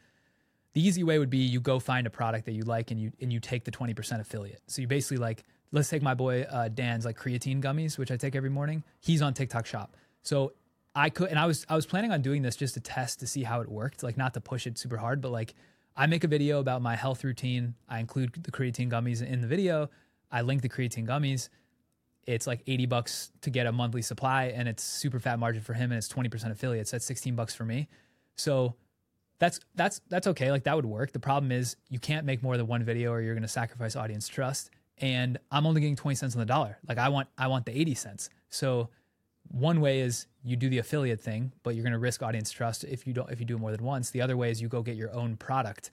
The 0.74 0.86
easy 0.86 1.04
way 1.04 1.20
would 1.20 1.30
be 1.30 1.40
you 1.40 1.60
go 1.60 1.80
find 1.80 2.06
a 2.08 2.10
product 2.10 2.46
that 2.46 2.54
you 2.54 2.64
like 2.64 2.92
and 2.92 3.00
you 3.00 3.12
and 3.22 3.34
you 3.34 3.40
take 3.40 3.66
the 3.66 3.72
20% 3.72 4.20
affiliate. 4.20 4.62
So 4.68 4.82
you 4.82 4.88
basically 4.88 5.18
like 5.18 5.44
let's 5.72 5.90
take 5.90 6.02
my 6.02 6.14
boy 6.14 6.44
uh, 6.44 6.70
Dan's 6.70 7.06
like 7.06 7.18
creatine 7.18 7.62
gummies, 7.62 7.98
which 7.98 8.12
I 8.12 8.18
take 8.18 8.36
every 8.36 8.50
morning. 8.50 8.84
He's 9.00 9.22
on 9.22 9.34
TikTok 9.34 9.66
shop. 9.66 9.96
So 10.22 10.54
I 10.96 11.10
could 11.10 11.30
and 11.30 11.40
I 11.40 11.46
was 11.46 11.66
I 11.70 11.76
was 11.76 11.86
planning 11.86 12.12
on 12.12 12.22
doing 12.22 12.42
this 12.42 12.56
just 12.56 12.74
to 12.76 12.80
test 12.80 13.20
to 13.20 13.28
see 13.28 13.44
how 13.44 13.62
it 13.62 13.70
worked, 13.70 14.04
like 14.04 14.18
not 14.18 14.34
to 14.36 14.42
push 14.42 14.68
it 14.68 14.78
super 14.78 14.98
hard, 14.98 15.22
but 15.22 15.32
like 15.32 15.54
I 15.96 16.08
make 16.08 16.24
a 16.24 16.28
video 16.28 16.60
about 16.60 16.82
my 16.82 16.96
health 16.96 17.24
routine. 17.24 17.76
I 17.90 18.00
include 18.00 18.34
the 18.42 18.52
creatine 18.52 18.90
gummies 18.90 19.22
in 19.22 19.42
the 19.42 19.48
video. 19.48 19.90
I 20.32 20.42
link 20.42 20.62
the 20.62 20.70
creatine 20.70 21.06
gummies. 21.08 21.50
It's 22.30 22.46
like 22.46 22.62
80 22.68 22.86
bucks 22.86 23.32
to 23.42 23.50
get 23.50 23.66
a 23.66 23.72
monthly 23.72 24.02
supply 24.02 24.46
and 24.46 24.68
it's 24.68 24.84
super 24.84 25.20
fat 25.20 25.40
margin 25.40 25.62
for 25.62 25.74
him 25.74 25.92
and 25.92 25.98
it's 25.98 26.08
20% 26.08 26.52
affiliates. 26.52 26.92
That's 26.92 27.06
16 27.06 27.36
bucks 27.36 27.56
for 27.56 27.66
me. 27.66 27.88
So 28.36 28.76
that's 29.40 29.60
that's 29.76 30.02
that's 30.10 30.28
okay. 30.28 30.52
Like 30.52 30.64
that 30.66 30.76
would 30.76 30.86
work. 30.86 31.12
The 31.12 31.20
problem 31.20 31.52
is 31.52 31.76
you 31.90 31.98
can't 31.98 32.26
make 32.26 32.44
more 32.44 32.58
than 32.58 32.68
one 32.68 32.84
video 32.84 33.12
or 33.12 33.22
you're 33.22 33.34
going 33.34 33.42
to 33.42 33.48
sacrifice 33.48 33.96
audience 33.96 34.28
trust 34.28 34.70
and 35.00 35.40
I'm 35.52 35.66
only 35.66 35.82
getting 35.82 35.96
20 35.96 36.16
cents 36.16 36.36
on 36.36 36.40
the 36.40 36.46
dollar. 36.46 36.78
Like 36.88 36.98
I 36.98 37.10
want 37.10 37.30
I 37.38 37.48
want 37.48 37.66
the 37.66 37.78
80 37.78 37.96
cents. 37.96 38.30
So 38.50 38.90
one 39.48 39.82
way 39.82 40.02
is 40.02 40.28
you 40.44 40.56
do 40.56 40.70
the 40.70 40.78
affiliate 40.78 41.20
thing, 41.20 41.52
but 41.64 41.74
you're 41.74 41.84
going 41.84 41.94
to 41.94 42.00
risk 42.00 42.22
audience 42.22 42.52
trust 42.52 42.84
if 42.84 43.08
you 43.08 43.14
don't 43.14 43.32
if 43.32 43.40
you 43.40 43.46
do 43.46 43.56
it 43.56 43.60
more 43.60 43.72
than 43.72 43.84
once. 43.84 44.12
The 44.12 44.22
other 44.22 44.38
way 44.38 44.52
is 44.52 44.62
you 44.62 44.68
go 44.68 44.84
get 44.84 44.96
your 44.96 45.14
own 45.14 45.36
product, 45.38 45.92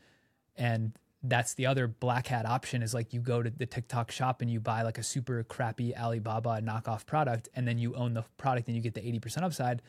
and 0.56 0.92
that's 1.28 1.54
the 1.54 1.66
other 1.66 1.86
black 1.86 2.26
hat 2.26 2.46
option 2.46 2.82
is 2.82 2.94
like 2.94 3.12
you 3.12 3.20
go 3.20 3.42
to 3.42 3.50
the 3.50 3.66
TikTok 3.66 4.10
shop 4.10 4.42
and 4.42 4.50
you 4.50 4.60
buy 4.60 4.82
like 4.82 4.98
a 4.98 5.02
super 5.02 5.42
crappy 5.44 5.96
Alibaba 5.96 6.60
knockoff 6.60 7.06
product, 7.06 7.48
and 7.54 7.66
then 7.66 7.78
you 7.78 7.94
own 7.94 8.14
the 8.14 8.24
product 8.36 8.68
and 8.68 8.76
you 8.76 8.82
get 8.82 8.94
the 8.94 9.06
eighty 9.06 9.18
percent 9.18 9.44
upside, 9.44 9.82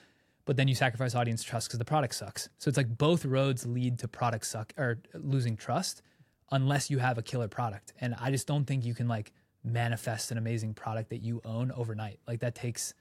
but 0.46 0.58
then 0.58 0.68
you 0.68 0.76
sacrifice 0.76 1.16
audience 1.16 1.44
trust 1.44 1.68
because 1.68 1.80
the 1.80 1.86
product 1.86 2.16
sucks. 2.16 2.50
So 2.58 2.70
it's 2.70 2.78
like 2.78 2.98
both 2.98 3.26
roads 3.26 3.66
lead 3.66 4.00
to 4.00 4.08
product 4.08 4.46
suck 4.46 4.74
or 4.78 5.00
losing 5.14 5.56
trust 5.56 6.02
unless 6.52 6.90
you 6.90 7.00
have 7.00 7.18
a 7.18 7.22
killer 7.22 7.48
product, 7.48 7.94
and 8.02 8.16
I 8.20 8.32
just 8.32 8.48
don't 8.48 8.66
think 8.66 8.86
you 8.86 8.94
can 8.94 9.08
like 9.08 9.32
manifest 9.64 10.32
an 10.32 10.38
amazing 10.38 10.74
product 10.74 11.10
that 11.10 11.22
you 11.22 11.42
own 11.46 11.72
overnight. 11.72 12.20
Like 12.28 12.40
that 12.40 12.56
takes 12.56 12.94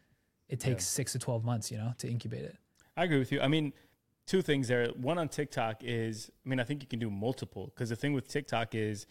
it 0.48 0.60
takes 0.60 0.84
yeah. 0.84 0.96
six 0.96 1.12
to 1.12 1.18
12 1.18 1.44
months, 1.44 1.70
you 1.70 1.78
know, 1.78 1.92
to 1.98 2.08
incubate 2.08 2.44
it. 2.44 2.56
I 2.96 3.04
agree 3.04 3.18
with 3.18 3.32
you. 3.32 3.40
I 3.40 3.48
mean, 3.48 3.72
two 4.26 4.42
things 4.42 4.68
there. 4.68 4.88
One 4.88 5.18
on 5.18 5.28
TikTok 5.28 5.82
is, 5.82 6.30
I 6.44 6.48
mean, 6.48 6.60
I 6.60 6.64
think 6.64 6.82
you 6.82 6.88
can 6.88 6.98
do 6.98 7.10
multiple 7.10 7.72
because 7.74 7.90
the 7.90 7.96
thing 7.96 8.12
with 8.12 8.28
TikTok 8.28 8.74
is 8.74 9.06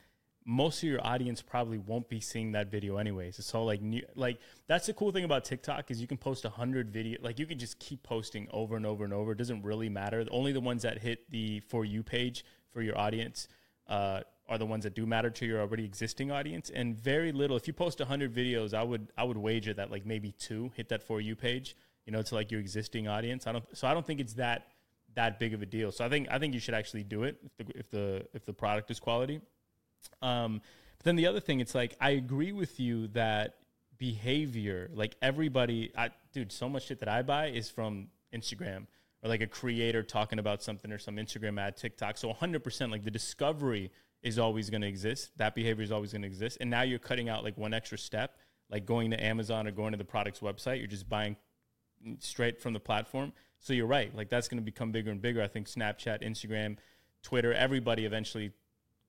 most 0.48 0.84
of 0.84 0.90
your 0.90 1.06
audience 1.06 1.42
probably 1.42 1.80
won't 1.80 2.08
be 2.08 2.20
seeing 2.20 2.52
that 2.52 2.70
video 2.70 2.98
anyways. 2.98 3.40
It's 3.40 3.56
all 3.56 3.66
like 3.66 3.82
new, 3.82 4.04
like 4.16 4.40
that's 4.68 4.86
the 4.86 4.94
cool 4.94 5.12
thing 5.12 5.24
about 5.24 5.44
TikTok 5.44 5.90
is 5.90 6.00
you 6.00 6.08
can 6.08 6.18
post 6.18 6.46
a 6.46 6.50
hundred 6.50 6.92
video, 6.92 7.18
like 7.22 7.40
you 7.40 7.48
can 7.48 7.58
just 7.58 7.80
keep 7.80 8.04
posting 8.04 8.48
over 8.52 8.76
and 8.76 8.86
over 8.86 9.04
and 9.04 9.14
over. 9.14 9.32
It 9.32 9.38
doesn't 9.38 9.64
really 9.64 9.90
matter. 9.90 10.24
Only 10.30 10.52
the 10.52 10.62
ones 10.62 10.84
that 10.84 11.00
hit 11.00 11.30
the 11.32 11.62
for 11.62 11.84
you 11.84 12.04
page 12.04 12.46
for 12.72 12.82
your 12.82 12.98
audience 12.98 13.48
uh, 13.88 14.22
are 14.48 14.58
the 14.58 14.66
ones 14.66 14.84
that 14.84 14.94
do 14.94 15.06
matter 15.06 15.30
to 15.30 15.46
your 15.46 15.62
already 15.62 15.86
existing 15.86 16.32
audience 16.32 16.70
and 16.70 16.96
very 16.96 17.32
little 17.32 17.58
if 17.58 17.68
you 17.68 17.74
post 17.74 18.00
100 18.00 18.34
videos 18.34 18.74
i 18.74 18.84
would 18.84 19.08
i 19.18 19.24
would 19.24 19.38
wager 19.38 19.74
that 19.74 19.90
like 19.90 20.06
maybe 20.06 20.32
two 20.34 20.72
hit 20.76 20.90
that 20.90 21.02
for 21.02 21.20
you 21.20 21.36
page 21.36 21.76
you 22.06 22.12
know 22.12 22.22
to 22.22 22.36
like 22.36 22.52
your 22.52 22.60
existing 22.60 23.08
audience 23.08 23.48
i 23.48 23.52
don't 23.52 23.66
so 23.74 23.88
i 23.88 23.94
don't 23.94 24.06
think 24.06 24.20
it's 24.20 24.34
that 24.34 24.68
that 25.16 25.40
big 25.40 25.54
of 25.54 25.62
a 25.62 25.66
deal 25.66 25.92
so 25.92 26.06
i 26.06 26.10
think 26.10 26.28
i 26.30 26.38
think 26.38 26.54
you 26.54 26.60
should 26.60 26.74
actually 26.74 27.04
do 27.04 27.24
it 27.24 27.38
if 27.44 27.58
the 27.58 27.78
if 27.78 27.90
the, 27.90 28.26
if 28.34 28.46
the 28.46 28.54
product 28.54 28.92
is 28.92 29.00
quality 29.00 29.42
um 30.22 30.62
but 30.98 31.06
then 31.06 31.16
the 31.16 31.28
other 31.28 31.40
thing 31.40 31.60
it's 31.60 31.76
like 31.76 31.96
i 32.00 32.12
agree 32.12 32.52
with 32.52 32.80
you 32.80 33.08
that 33.08 33.56
behavior 33.98 34.90
like 34.94 35.16
everybody 35.22 35.92
i 35.98 36.10
dude 36.34 36.52
so 36.52 36.68
much 36.68 36.86
shit 36.88 37.00
that 37.00 37.10
i 37.10 37.22
buy 37.22 37.48
is 37.48 37.70
from 37.70 38.08
instagram 38.34 38.86
or 39.24 39.30
like 39.30 39.42
a 39.42 39.48
creator 39.48 40.04
talking 40.04 40.40
about 40.40 40.62
something 40.62 40.92
or 40.92 41.00
some 41.00 41.16
instagram 41.16 41.60
ad 41.60 41.78
tiktok 41.78 42.18
so 42.18 42.32
100% 42.34 42.92
like 42.92 43.04
the 43.04 43.12
discovery 43.12 43.90
is 44.26 44.40
always 44.40 44.72
going 44.72 44.82
to 44.82 44.88
exist. 44.88 45.30
That 45.38 45.54
behavior 45.54 45.84
is 45.84 45.92
always 45.92 46.12
going 46.12 46.24
to 46.24 46.28
exist. 46.28 46.58
And 46.60 46.70
now 46.70 46.82
you're 46.82 47.00
cutting 47.00 47.30
out 47.30 47.44
like 47.44 47.58
one 47.58 47.76
extra 47.76 47.98
step, 47.98 48.38
like 48.72 48.86
going 48.86 49.12
to 49.12 49.24
Amazon 49.24 49.68
or 49.68 49.72
going 49.72 49.92
to 49.92 49.98
the 49.98 50.04
product's 50.04 50.40
website. 50.40 50.80
You're 50.80 50.88
just 50.88 51.08
buying 51.08 51.38
straight 52.20 52.60
from 52.60 52.74
the 52.74 52.80
platform. 52.80 53.34
So 53.60 53.74
you're 53.74 53.88
right. 53.88 54.16
Like 54.16 54.30
that's 54.30 54.48
going 54.48 54.60
to 54.60 54.64
become 54.64 54.92
bigger 54.92 55.12
and 55.12 55.22
bigger. 55.22 55.42
I 55.42 55.48
think 55.48 55.68
Snapchat, 55.68 56.24
Instagram, 56.24 56.78
Twitter, 57.24 57.54
everybody 57.54 58.06
eventually 58.06 58.52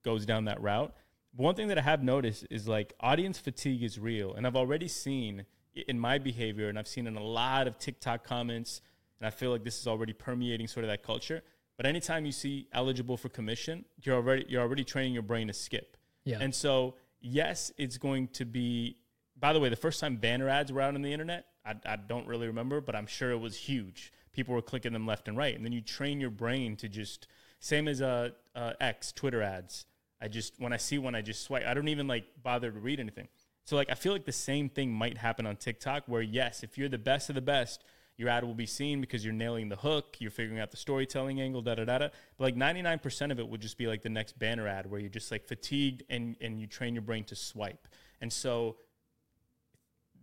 goes 0.03 0.25
down 0.25 0.45
that 0.45 0.61
route. 0.61 0.93
One 1.35 1.53
thing 1.55 1.67
that 1.67 1.77
I 1.77 1.81
have 1.81 2.03
noticed 2.03 2.47
is 2.49 2.67
like 2.67 2.93
audience 2.99 3.37
fatigue 3.37 3.83
is 3.83 3.99
real. 3.99 4.33
And 4.33 4.47
I've 4.47 4.55
already 4.55 4.87
seen 4.87 5.45
in 5.87 5.99
my 5.99 6.17
behavior, 6.17 6.69
and 6.69 6.79
I've 6.79 6.87
seen 6.87 7.05
in 7.05 7.17
a 7.17 7.23
lot 7.23 7.67
of 7.67 7.77
TikTok 7.77 8.23
comments, 8.23 8.81
and 9.19 9.27
I 9.27 9.29
feel 9.29 9.51
like 9.51 9.63
this 9.63 9.79
is 9.79 9.87
already 9.87 10.13
permeating 10.13 10.67
sort 10.67 10.83
of 10.83 10.89
that 10.89 11.03
culture 11.03 11.43
but 11.77 11.85
anytime 11.85 12.25
you 12.25 12.31
see 12.31 12.67
eligible 12.73 13.15
for 13.17 13.29
commission, 13.29 13.85
you're 14.01 14.15
already 14.15 14.45
you're 14.49 14.61
already 14.61 14.83
training 14.83 15.13
your 15.13 15.23
brain 15.23 15.47
to 15.47 15.53
skip. 15.53 15.95
Yeah. 16.25 16.39
And 16.41 16.53
so 16.53 16.95
yes, 17.21 17.71
it's 17.77 17.97
going 17.97 18.27
to 18.29 18.45
be. 18.45 18.97
By 19.39 19.53
the 19.53 19.59
way, 19.59 19.69
the 19.69 19.75
first 19.75 19.99
time 19.99 20.17
banner 20.17 20.49
ads 20.49 20.71
were 20.71 20.81
out 20.81 20.95
on 20.95 21.03
the 21.03 21.13
internet, 21.13 21.45
I, 21.63 21.75
I 21.85 21.95
don't 21.95 22.27
really 22.27 22.47
remember, 22.47 22.81
but 22.81 22.95
I'm 22.95 23.05
sure 23.05 23.29
it 23.29 23.39
was 23.39 23.55
huge. 23.55 24.11
People 24.37 24.53
were 24.53 24.61
clicking 24.61 24.93
them 24.93 25.07
left 25.07 25.27
and 25.27 25.35
right, 25.35 25.55
and 25.55 25.65
then 25.65 25.71
you 25.73 25.81
train 25.81 26.21
your 26.21 26.29
brain 26.29 26.75
to 26.77 26.87
just 26.87 27.27
same 27.59 27.87
as 27.87 28.03
uh, 28.03 28.29
uh 28.55 28.73
X 28.79 29.11
Twitter 29.11 29.41
ads. 29.41 29.87
I 30.21 30.27
just 30.27 30.53
when 30.59 30.71
I 30.71 30.77
see 30.77 30.99
one, 30.99 31.15
I 31.15 31.21
just 31.21 31.41
swipe. 31.43 31.65
I 31.65 31.73
don't 31.73 31.87
even 31.87 32.07
like 32.07 32.25
bother 32.43 32.71
to 32.71 32.79
read 32.79 32.99
anything. 32.99 33.27
So 33.65 33.75
like 33.75 33.89
I 33.89 33.95
feel 33.95 34.13
like 34.13 34.25
the 34.25 34.31
same 34.31 34.69
thing 34.69 34.91
might 34.93 35.17
happen 35.17 35.47
on 35.47 35.55
TikTok, 35.55 36.03
where 36.05 36.21
yes, 36.21 36.61
if 36.61 36.77
you're 36.77 36.87
the 36.87 36.99
best 36.99 37.29
of 37.29 37.35
the 37.35 37.41
best, 37.41 37.83
your 38.15 38.29
ad 38.29 38.43
will 38.43 38.53
be 38.53 38.67
seen 38.67 39.01
because 39.01 39.25
you're 39.25 39.33
nailing 39.33 39.69
the 39.69 39.75
hook, 39.75 40.17
you're 40.19 40.29
figuring 40.29 40.59
out 40.59 40.69
the 40.69 40.77
storytelling 40.77 41.41
angle, 41.41 41.63
da 41.63 41.73
da 41.73 41.85
da 41.85 41.97
da. 41.97 42.07
But 42.37 42.43
like 42.43 42.55
99% 42.55 43.31
of 43.31 43.39
it 43.39 43.47
would 43.47 43.61
just 43.61 43.77
be 43.77 43.87
like 43.87 44.03
the 44.03 44.09
next 44.09 44.37
banner 44.37 44.67
ad 44.67 44.89
where 44.89 44.99
you're 44.99 45.09
just 45.09 45.31
like 45.31 45.47
fatigued 45.47 46.03
and, 46.09 46.35
and 46.41 46.59
you 46.59 46.67
train 46.67 46.93
your 46.93 47.01
brain 47.01 47.23
to 47.25 47.35
swipe. 47.35 47.87
And 48.21 48.31
so 48.31 48.77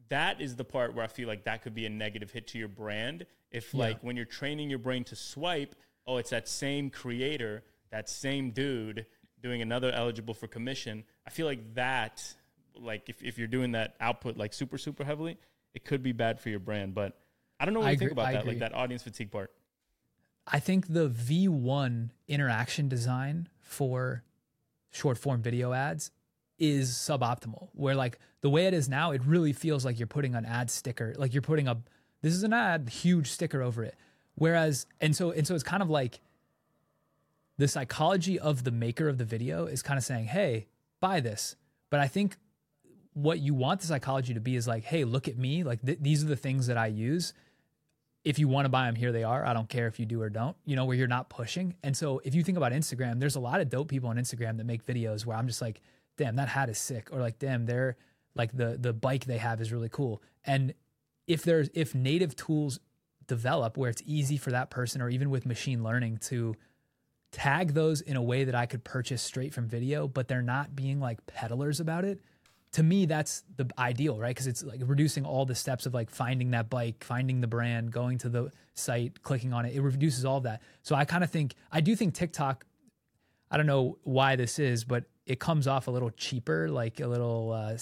that 0.08 0.40
is 0.40 0.56
the 0.56 0.64
part 0.64 0.94
where 0.94 1.04
I 1.04 1.08
feel 1.08 1.28
like 1.28 1.44
that 1.44 1.62
could 1.62 1.74
be 1.74 1.86
a 1.86 1.90
negative 1.90 2.30
hit 2.30 2.46
to 2.48 2.58
your 2.58 2.68
brand. 2.68 3.26
If 3.54 3.72
yeah. 3.72 3.80
like 3.80 4.00
when 4.00 4.16
you're 4.16 4.24
training 4.24 4.68
your 4.68 4.80
brain 4.80 5.04
to 5.04 5.16
swipe, 5.16 5.76
oh, 6.06 6.16
it's 6.16 6.30
that 6.30 6.48
same 6.48 6.90
creator, 6.90 7.62
that 7.90 8.10
same 8.10 8.50
dude 8.50 9.06
doing 9.42 9.62
another 9.62 9.92
eligible 9.92 10.34
for 10.34 10.48
commission. 10.48 11.04
I 11.24 11.30
feel 11.30 11.46
like 11.46 11.74
that, 11.74 12.22
like 12.76 13.08
if, 13.08 13.22
if 13.22 13.38
you're 13.38 13.46
doing 13.46 13.72
that 13.72 13.94
output 14.00 14.36
like 14.36 14.52
super, 14.52 14.76
super 14.76 15.04
heavily, 15.04 15.38
it 15.72 15.84
could 15.84 16.02
be 16.02 16.10
bad 16.10 16.40
for 16.40 16.48
your 16.48 16.58
brand. 16.58 16.94
But 16.94 17.16
I 17.60 17.64
don't 17.64 17.74
know 17.74 17.80
what 17.80 17.86
I 17.86 17.90
you 17.90 17.94
agree, 17.94 18.06
think 18.08 18.12
about 18.12 18.26
I 18.26 18.32
that, 18.32 18.40
agree. 18.40 18.50
like 18.52 18.58
that 18.58 18.74
audience 18.74 19.04
fatigue 19.04 19.30
part. 19.30 19.52
I 20.46 20.58
think 20.58 20.92
the 20.92 21.08
V1 21.08 22.10
interaction 22.26 22.88
design 22.88 23.48
for 23.60 24.24
short 24.90 25.16
form 25.16 25.42
video 25.42 25.72
ads 25.72 26.10
is 26.58 26.90
suboptimal. 26.90 27.68
Where 27.72 27.94
like 27.94 28.18
the 28.40 28.50
way 28.50 28.66
it 28.66 28.74
is 28.74 28.88
now, 28.88 29.12
it 29.12 29.22
really 29.24 29.52
feels 29.52 29.84
like 29.84 30.00
you're 30.00 30.08
putting 30.08 30.34
an 30.34 30.44
ad 30.44 30.70
sticker, 30.70 31.14
like 31.16 31.32
you're 31.32 31.42
putting 31.42 31.68
a 31.68 31.78
this 32.24 32.32
is 32.32 32.42
an 32.42 32.52
ad, 32.52 32.88
huge 32.88 33.30
sticker 33.30 33.62
over 33.62 33.84
it. 33.84 33.94
Whereas 34.34 34.86
and 35.00 35.14
so 35.14 35.30
and 35.30 35.46
so 35.46 35.54
it's 35.54 35.62
kind 35.62 35.82
of 35.82 35.90
like 35.90 36.20
the 37.58 37.68
psychology 37.68 38.38
of 38.38 38.64
the 38.64 38.72
maker 38.72 39.08
of 39.08 39.18
the 39.18 39.24
video 39.24 39.66
is 39.66 39.82
kind 39.82 39.98
of 39.98 40.04
saying, 40.04 40.26
"Hey, 40.26 40.66
buy 41.00 41.20
this." 41.20 41.54
But 41.90 42.00
I 42.00 42.08
think 42.08 42.36
what 43.12 43.38
you 43.38 43.54
want 43.54 43.80
the 43.80 43.86
psychology 43.86 44.34
to 44.34 44.40
be 44.40 44.56
is 44.56 44.66
like, 44.66 44.84
hey, 44.84 45.04
look 45.04 45.28
at 45.28 45.38
me. 45.38 45.62
Like 45.62 45.84
th- 45.84 45.98
these 46.00 46.24
are 46.24 46.26
the 46.26 46.34
things 46.34 46.66
that 46.66 46.76
I 46.76 46.86
use. 46.86 47.32
If 48.24 48.38
you 48.38 48.48
want 48.48 48.64
to 48.64 48.70
buy 48.70 48.86
them, 48.86 48.96
here 48.96 49.12
they 49.12 49.22
are. 49.22 49.44
I 49.44 49.52
don't 49.52 49.68
care 49.68 49.86
if 49.86 50.00
you 50.00 50.06
do 50.06 50.20
or 50.20 50.30
don't. 50.30 50.56
You 50.64 50.76
know, 50.76 50.86
where 50.86 50.96
you're 50.96 51.06
not 51.06 51.28
pushing. 51.28 51.74
And 51.82 51.96
so 51.96 52.20
if 52.24 52.34
you 52.34 52.42
think 52.42 52.56
about 52.56 52.72
Instagram, 52.72 53.20
there's 53.20 53.36
a 53.36 53.40
lot 53.40 53.60
of 53.60 53.68
dope 53.68 53.88
people 53.88 54.08
on 54.08 54.16
Instagram 54.16 54.56
that 54.56 54.64
make 54.64 54.84
videos 54.84 55.26
where 55.26 55.36
I'm 55.36 55.46
just 55.46 55.62
like, 55.62 55.82
damn, 56.16 56.36
that 56.36 56.48
hat 56.48 56.70
is 56.70 56.78
sick, 56.78 57.10
or 57.12 57.20
like, 57.20 57.38
damn, 57.38 57.66
they're 57.66 57.96
like 58.34 58.56
the 58.56 58.76
the 58.80 58.92
bike 58.92 59.26
they 59.26 59.38
have 59.38 59.60
is 59.60 59.72
really 59.72 59.90
cool. 59.90 60.22
And 60.44 60.74
if 61.26 61.42
there's 61.42 61.68
if 61.74 61.94
native 61.94 62.36
tools 62.36 62.80
develop 63.26 63.76
where 63.76 63.90
it's 63.90 64.02
easy 64.04 64.36
for 64.36 64.50
that 64.50 64.70
person, 64.70 65.00
or 65.00 65.08
even 65.08 65.30
with 65.30 65.46
machine 65.46 65.82
learning 65.82 66.18
to 66.18 66.54
tag 67.32 67.74
those 67.74 68.00
in 68.00 68.16
a 68.16 68.22
way 68.22 68.44
that 68.44 68.54
I 68.54 68.66
could 68.66 68.84
purchase 68.84 69.20
straight 69.20 69.52
from 69.52 69.66
video, 69.66 70.06
but 70.06 70.28
they're 70.28 70.42
not 70.42 70.76
being 70.76 71.00
like 71.00 71.24
peddlers 71.26 71.80
about 71.80 72.04
it. 72.04 72.20
To 72.72 72.82
me, 72.82 73.06
that's 73.06 73.44
the 73.56 73.68
ideal, 73.78 74.18
right? 74.18 74.30
Because 74.30 74.46
it's 74.46 74.62
like 74.62 74.80
reducing 74.84 75.24
all 75.24 75.44
the 75.44 75.54
steps 75.54 75.86
of 75.86 75.94
like 75.94 76.10
finding 76.10 76.50
that 76.52 76.68
bike, 76.70 77.02
finding 77.04 77.40
the 77.40 77.46
brand, 77.46 77.92
going 77.92 78.18
to 78.18 78.28
the 78.28 78.50
site, 78.74 79.22
clicking 79.22 79.52
on 79.52 79.64
it. 79.64 79.74
It 79.74 79.80
reduces 79.80 80.24
all 80.24 80.38
of 80.38 80.42
that. 80.44 80.60
So 80.82 80.94
I 80.94 81.04
kind 81.04 81.24
of 81.24 81.30
think, 81.30 81.54
I 81.70 81.80
do 81.80 81.94
think 81.96 82.14
TikTok, 82.14 82.66
I 83.50 83.56
don't 83.56 83.66
know 83.66 83.98
why 84.02 84.36
this 84.36 84.58
is, 84.58 84.84
but 84.84 85.04
it 85.24 85.38
comes 85.38 85.68
off 85.68 85.86
a 85.86 85.90
little 85.90 86.10
cheaper, 86.10 86.68
like 86.68 87.00
a 87.00 87.06
little, 87.06 87.52
uh, 87.52 87.76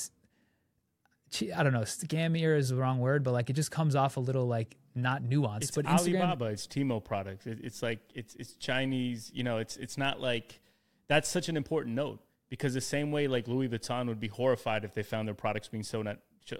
I 1.54 1.62
don't 1.62 1.72
know, 1.72 1.80
scammier 1.80 2.56
is 2.56 2.68
the 2.68 2.76
wrong 2.76 2.98
word, 2.98 3.24
but 3.24 3.32
like 3.32 3.48
it 3.50 3.54
just 3.54 3.70
comes 3.70 3.96
off 3.96 4.16
a 4.16 4.20
little 4.20 4.46
like 4.46 4.76
not 4.94 5.22
nuanced. 5.22 5.62
It's 5.62 5.70
but 5.70 5.86
Instagram, 5.86 6.20
Alibaba, 6.20 6.44
it's 6.46 6.66
Temu 6.66 7.02
products. 7.02 7.46
It, 7.46 7.58
it's 7.62 7.82
like 7.82 8.00
it's 8.14 8.34
it's 8.34 8.54
Chinese. 8.54 9.30
You 9.34 9.44
know, 9.44 9.58
it's 9.58 9.76
it's 9.76 9.96
not 9.96 10.20
like 10.20 10.60
that's 11.08 11.28
such 11.28 11.48
an 11.48 11.56
important 11.56 11.94
note 11.94 12.20
because 12.50 12.74
the 12.74 12.80
same 12.80 13.10
way 13.12 13.28
like 13.28 13.48
Louis 13.48 13.68
Vuitton 13.68 14.08
would 14.08 14.20
be 14.20 14.28
horrified 14.28 14.84
if 14.84 14.94
they 14.94 15.02
found 15.02 15.26
their 15.26 15.34
products 15.34 15.68
being 15.68 15.84
sold 15.84 16.06
at 16.06 16.18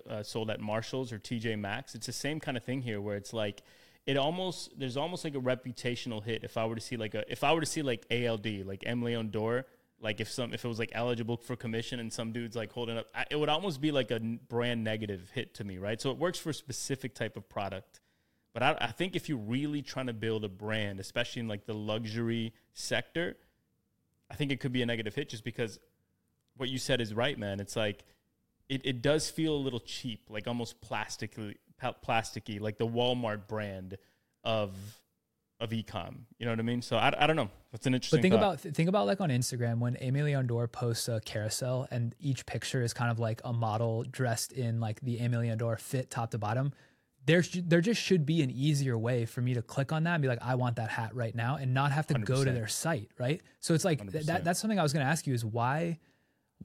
uh, 0.08 0.22
sold 0.22 0.50
at 0.50 0.60
Marshalls 0.60 1.12
or 1.12 1.18
TJ 1.18 1.58
Maxx. 1.58 1.94
It's 1.94 2.06
the 2.06 2.12
same 2.12 2.40
kind 2.40 2.56
of 2.56 2.64
thing 2.64 2.82
here 2.82 3.00
where 3.00 3.16
it's 3.16 3.32
like 3.32 3.62
it 4.06 4.16
almost 4.16 4.78
there's 4.78 4.96
almost 4.96 5.24
like 5.24 5.34
a 5.34 5.40
reputational 5.40 6.22
hit 6.24 6.44
if 6.44 6.56
I 6.56 6.64
were 6.64 6.74
to 6.74 6.80
see 6.80 6.96
like 6.96 7.14
a 7.14 7.30
if 7.30 7.44
I 7.44 7.52
were 7.52 7.60
to 7.60 7.66
see 7.66 7.82
like 7.82 8.06
ALD 8.10 8.64
like 8.64 8.80
Aimé 8.82 9.04
Leon 9.04 9.30
Dore 9.30 9.66
like 10.02 10.20
if 10.20 10.30
some 10.30 10.52
if 10.52 10.64
it 10.64 10.68
was 10.68 10.78
like 10.78 10.90
eligible 10.92 11.36
for 11.36 11.56
commission 11.56 12.00
and 12.00 12.12
some 12.12 12.32
dudes 12.32 12.56
like 12.56 12.72
holding 12.72 12.98
up 12.98 13.06
it 13.30 13.36
would 13.36 13.48
almost 13.48 13.80
be 13.80 13.90
like 13.90 14.10
a 14.10 14.20
brand 14.20 14.84
negative 14.84 15.30
hit 15.34 15.54
to 15.54 15.64
me 15.64 15.78
right? 15.78 16.00
So 16.00 16.10
it 16.10 16.18
works 16.18 16.38
for 16.38 16.50
a 16.50 16.54
specific 16.54 17.14
type 17.14 17.36
of 17.36 17.48
product. 17.48 18.00
But 18.52 18.62
I, 18.62 18.76
I 18.82 18.86
think 18.88 19.16
if 19.16 19.30
you're 19.30 19.38
really 19.38 19.80
trying 19.80 20.08
to 20.08 20.12
build 20.12 20.44
a 20.44 20.48
brand 20.48 21.00
especially 21.00 21.40
in 21.40 21.48
like 21.48 21.64
the 21.64 21.74
luxury 21.74 22.52
sector 22.74 23.36
i 24.30 24.34
think 24.34 24.50
it 24.50 24.60
could 24.60 24.72
be 24.72 24.82
a 24.82 24.86
negative 24.86 25.14
hit 25.14 25.28
just 25.28 25.44
because 25.44 25.78
what 26.56 26.68
you 26.68 26.78
said 26.78 27.00
is 27.00 27.14
right 27.14 27.38
man. 27.38 27.60
It's 27.60 27.76
like 27.76 28.04
it, 28.68 28.82
it 28.84 29.02
does 29.02 29.30
feel 29.30 29.54
a 29.54 29.58
little 29.58 29.80
cheap 29.80 30.28
like 30.28 30.46
almost 30.46 30.80
plastically 30.80 31.56
plasticky 32.06 32.60
like 32.60 32.78
the 32.78 32.86
walmart 32.86 33.48
brand 33.48 33.98
of 34.44 34.70
of 35.62 35.70
ecom. 35.70 36.16
You 36.38 36.44
know 36.44 36.52
what 36.52 36.58
I 36.58 36.62
mean? 36.62 36.82
So 36.82 36.96
I, 36.96 37.14
I 37.16 37.26
don't 37.26 37.36
know. 37.36 37.48
That's 37.70 37.86
an 37.86 37.94
interesting. 37.94 38.18
But 38.18 38.22
think 38.22 38.34
thought. 38.34 38.64
about 38.64 38.74
think 38.74 38.88
about 38.88 39.06
like 39.06 39.20
on 39.20 39.30
Instagram 39.30 39.78
when 39.78 39.94
Aimé 39.94 40.24
Leon 40.24 40.48
Dore 40.48 40.66
posts 40.66 41.08
a 41.08 41.20
carousel 41.20 41.86
and 41.90 42.14
each 42.18 42.44
picture 42.44 42.82
is 42.82 42.92
kind 42.92 43.10
of 43.10 43.18
like 43.18 43.40
a 43.44 43.52
model 43.52 44.02
dressed 44.02 44.52
in 44.52 44.80
like 44.80 45.00
the 45.00 45.18
Aimé 45.18 45.38
Leon 45.38 45.58
Dore 45.58 45.76
fit 45.76 46.10
top 46.10 46.32
to 46.32 46.38
bottom. 46.38 46.72
There, 47.24 47.44
there 47.54 47.80
just 47.80 48.02
should 48.02 48.26
be 48.26 48.42
an 48.42 48.50
easier 48.50 48.98
way 48.98 49.26
for 49.26 49.40
me 49.40 49.54
to 49.54 49.62
click 49.62 49.92
on 49.92 50.02
that 50.02 50.14
and 50.14 50.22
be 50.22 50.26
like, 50.26 50.42
I 50.42 50.56
want 50.56 50.74
that 50.76 50.90
hat 50.90 51.14
right 51.14 51.32
now, 51.32 51.54
and 51.54 51.72
not 51.72 51.92
have 51.92 52.08
to 52.08 52.14
100%. 52.14 52.24
go 52.24 52.44
to 52.44 52.50
their 52.50 52.66
site, 52.66 53.10
right? 53.16 53.40
So 53.60 53.74
it's 53.74 53.84
like 53.84 54.10
th- 54.10 54.26
that. 54.26 54.42
That's 54.42 54.58
something 54.58 54.80
I 54.80 54.82
was 54.82 54.92
going 54.92 55.06
to 55.06 55.10
ask 55.10 55.28
you: 55.28 55.32
is 55.32 55.44
why, 55.44 56.00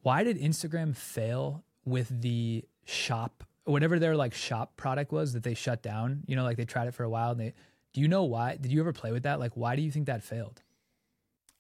why 0.02 0.24
did 0.24 0.40
Instagram 0.40 0.96
fail 0.96 1.64
with 1.86 2.10
the 2.22 2.66
shop, 2.86 3.44
whatever 3.66 4.00
their 4.00 4.16
like 4.16 4.34
shop 4.34 4.76
product 4.78 5.12
was 5.12 5.34
that 5.34 5.44
they 5.44 5.54
shut 5.54 5.84
down? 5.84 6.24
You 6.26 6.36
know, 6.36 6.44
like 6.44 6.58
they 6.58 6.66
tried 6.66 6.88
it 6.88 6.96
for 6.96 7.04
a 7.04 7.10
while 7.10 7.30
and 7.30 7.40
they 7.40 7.54
do 7.98 8.02
you 8.02 8.08
know 8.08 8.26
why? 8.26 8.56
Did 8.62 8.72
you 8.72 8.80
ever 8.80 8.94
play 8.94 9.12
with 9.12 9.24
that? 9.24 9.40
Like, 9.40 9.54
why 9.56 9.76
do 9.76 9.82
you 9.82 9.90
think 9.90 10.06
that 10.06 10.22
failed? 10.22 10.62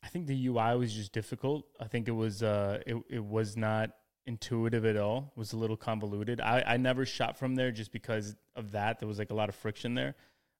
I 0.03 0.07
think 0.07 0.27
the 0.27 0.47
UI 0.49 0.77
was 0.77 0.93
just 0.93 1.11
difficult. 1.11 1.65
I 1.79 1.85
think 1.87 2.07
it 2.07 2.11
was 2.11 2.43
uh, 2.43 2.77
it 2.85 2.95
it 3.09 3.23
was 3.23 3.57
not 3.57 3.89
intuitive 4.27 4.85
at 4.85 4.97
all. 4.97 5.33
It 5.35 5.39
was 5.39 5.53
a 5.53 5.57
little 5.57 5.75
convoluted. 5.75 6.39
I, 6.39 6.63
I 6.67 6.77
never 6.77 7.07
shot 7.07 7.39
from 7.39 7.55
there 7.55 7.71
just 7.71 7.91
because 7.91 8.35
of 8.55 8.73
that. 8.73 8.99
There 8.99 9.07
was 9.07 9.17
like 9.17 9.31
a 9.31 9.33
lot 9.33 9.49
of 9.49 9.55
friction 9.55 9.95
there. 9.95 10.13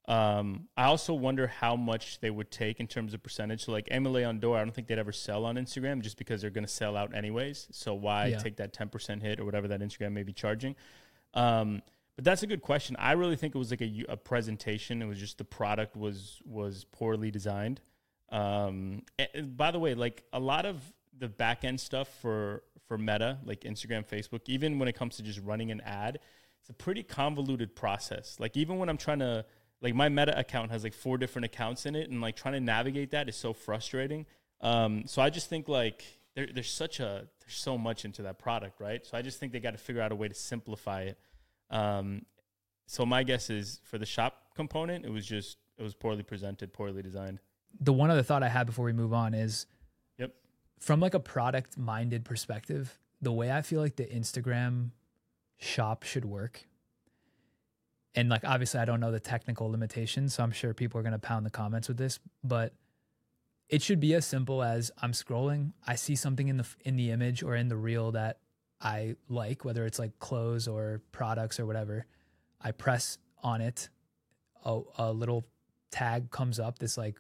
Um, 0.08 0.68
I 0.76 0.86
also 0.86 1.14
wonder 1.14 1.46
how 1.46 1.76
much 1.76 2.22
they 2.22 2.32
would 2.32 2.50
take 2.50 2.80
in 2.80 2.88
terms 2.88 3.14
of 3.14 3.22
percentage. 3.22 3.66
So 3.66 3.72
like 3.72 3.88
Aimé 3.90 4.12
Leon 4.12 4.40
Dore, 4.40 4.58
I 4.58 4.62
don't 4.62 4.74
think 4.74 4.88
they'd 4.88 4.98
ever 4.98 5.12
sell 5.12 5.46
on 5.46 5.58
Instagram 5.58 6.02
just 6.02 6.18
because 6.18 6.42
they're 6.42 6.50
going 6.50 6.66
to 6.66 6.74
sell 6.74 6.98
out 6.98 7.16
anyways. 7.16 7.68
So 7.70 7.94
why 7.94 8.28
yeah. 8.28 8.40
take 8.40 8.56
that 8.56 8.74
10% 8.74 9.22
hit 9.22 9.40
or 9.40 9.46
whatever 9.46 9.68
that 9.68 9.82
Instagram 9.82 10.14
may 10.14 10.24
be 10.24 10.34
charging? 10.34 10.76
Um, 11.36 11.84
but 12.18 12.26
that's 12.26 12.42
a 12.42 12.48
good 12.48 12.64
question. 12.64 12.96
I 12.98 13.12
really 13.14 13.36
think 13.36 13.54
it 13.56 13.60
was 13.60 13.70
like 13.70 13.82
a, 13.82 14.06
a 14.10 14.18
presentation. 14.18 15.04
It 15.04 15.06
was 15.06 15.20
just 15.20 15.38
the 15.38 15.46
product 15.46 15.96
was 15.96 16.42
was 16.46 16.84
poorly 16.92 17.30
designed. 17.30 17.80
Um, 18.30 19.04
and 19.20 19.56
by 19.56 19.70
the 19.70 19.80
way, 19.80 19.94
like 19.94 20.24
a 20.34 20.40
lot 20.40 20.66
of 20.66 20.82
the 21.18 21.30
back 21.30 21.64
end 21.64 21.80
stuff 21.80 22.10
for 22.20 22.64
for 22.88 22.98
Meta, 22.98 23.38
like 23.46 23.62
Instagram, 23.62 24.04
Facebook, 24.04 24.42
even 24.48 24.80
when 24.80 24.88
it 24.88 24.96
comes 24.96 25.18
to 25.18 25.24
just 25.24 25.40
running 25.44 25.70
an 25.70 25.80
ad, 25.82 26.18
it's 26.60 26.70
a 26.72 26.74
pretty 26.74 27.04
convoluted 27.04 27.76
process. 27.76 28.38
Like 28.40 28.58
even 28.58 28.80
when 28.80 28.90
I'm 28.90 28.98
trying 28.98 29.20
to 29.20 29.46
like 29.82 29.94
my 29.94 30.10
Meta 30.10 30.38
account 30.40 30.72
has 30.72 30.84
like 30.84 30.96
four 30.96 31.20
different 31.20 31.46
accounts 31.46 31.86
in 31.86 31.96
it, 31.96 32.10
and 32.10 32.20
like 32.20 32.36
trying 32.36 32.56
to 32.56 32.60
navigate 32.60 33.12
that 33.12 33.30
is 33.30 33.36
so 33.36 33.54
frustrating. 33.54 34.26
Um, 34.60 35.04
so 35.06 35.22
I 35.22 35.30
just 35.30 35.50
think 35.50 35.68
like 35.68 36.04
there, 36.34 36.48
there's 36.52 36.72
such 36.72 37.00
a 37.00 37.28
there's 37.42 37.56
so 37.56 37.78
much 37.78 38.06
into 38.06 38.24
that 38.24 38.40
product, 38.40 38.82
right? 38.82 39.06
So 39.06 39.16
I 39.16 39.22
just 39.22 39.40
think 39.40 39.54
they 39.54 39.60
got 39.60 39.72
to 39.72 39.78
figure 39.78 40.02
out 40.02 40.12
a 40.12 40.16
way 40.16 40.28
to 40.28 40.34
simplify 40.34 41.04
it. 41.04 41.20
Um, 41.70 42.26
so 42.86 43.06
my 43.06 43.24
guess 43.24 43.50
is 43.50 43.82
for 43.84 43.98
the 43.98 44.06
shop 44.06 44.56
component, 44.56 45.06
it 45.06 45.12
was 45.12 45.26
just 45.26 45.58
it 45.78 45.84
was 45.84 45.94
poorly 45.94 46.24
presented, 46.24 46.74
poorly 46.74 47.02
designed. 47.02 47.40
The 47.80 47.94
one 47.94 48.10
other 48.10 48.24
thought 48.24 48.44
I 48.44 48.50
had 48.50 48.66
before 48.66 48.86
we 48.86 48.94
move 48.94 49.14
on 49.14 49.34
is, 49.34 49.68
yep, 50.18 50.34
from 50.80 51.00
like 51.00 51.14
a 51.14 51.20
product 51.20 51.78
minded 51.78 52.26
perspective, 52.26 52.98
the 53.22 53.32
way 53.32 53.52
I 53.52 53.62
feel 53.62 53.82
like 53.82 53.96
the 53.96 54.06
Instagram 54.06 54.92
shop 55.58 56.04
should 56.04 56.26
work. 56.26 56.66
And 58.16 58.30
like 58.30 58.44
obviously 58.44 58.80
I 58.80 58.86
don't 58.86 59.00
know 59.00 59.12
the 59.12 59.20
technical 59.20 59.70
limitations, 59.70 60.34
so 60.34 60.44
I'm 60.44 60.52
sure 60.52 60.74
people 60.74 61.00
are 61.00 61.04
going 61.04 61.14
to 61.14 61.20
pound 61.20 61.46
the 61.46 61.52
comments 61.52 61.88
with 61.88 61.98
this, 61.98 62.20
but 62.44 62.74
it 63.70 63.82
should 63.82 64.00
be 64.00 64.16
as 64.16 64.26
simple 64.26 64.64
as 64.64 64.92
I'm 65.02 65.12
scrolling, 65.12 65.74
I 65.86 65.96
see 65.96 66.16
something 66.16 66.48
in 66.48 66.58
the 66.58 66.68
in 66.86 66.96
the 66.96 67.12
image 67.12 67.44
or 67.44 67.56
in 67.56 67.68
the 67.68 67.76
reel 67.76 68.12
that 68.14 68.40
I 68.82 69.16
like, 69.28 69.66
whether 69.66 69.86
it's 69.86 70.00
like 70.00 70.20
clothes 70.20 70.68
or 70.68 71.02
products 71.12 71.60
or 71.60 71.66
whatever, 71.66 72.06
I 72.62 72.72
press 72.72 73.18
on 73.44 73.62
it, 73.62 73.90
a, 74.66 74.82
a 74.98 75.12
little 75.12 75.48
tag 75.92 76.32
comes 76.32 76.60
up 76.60 76.80
that's 76.80 76.98
like, 76.98 77.20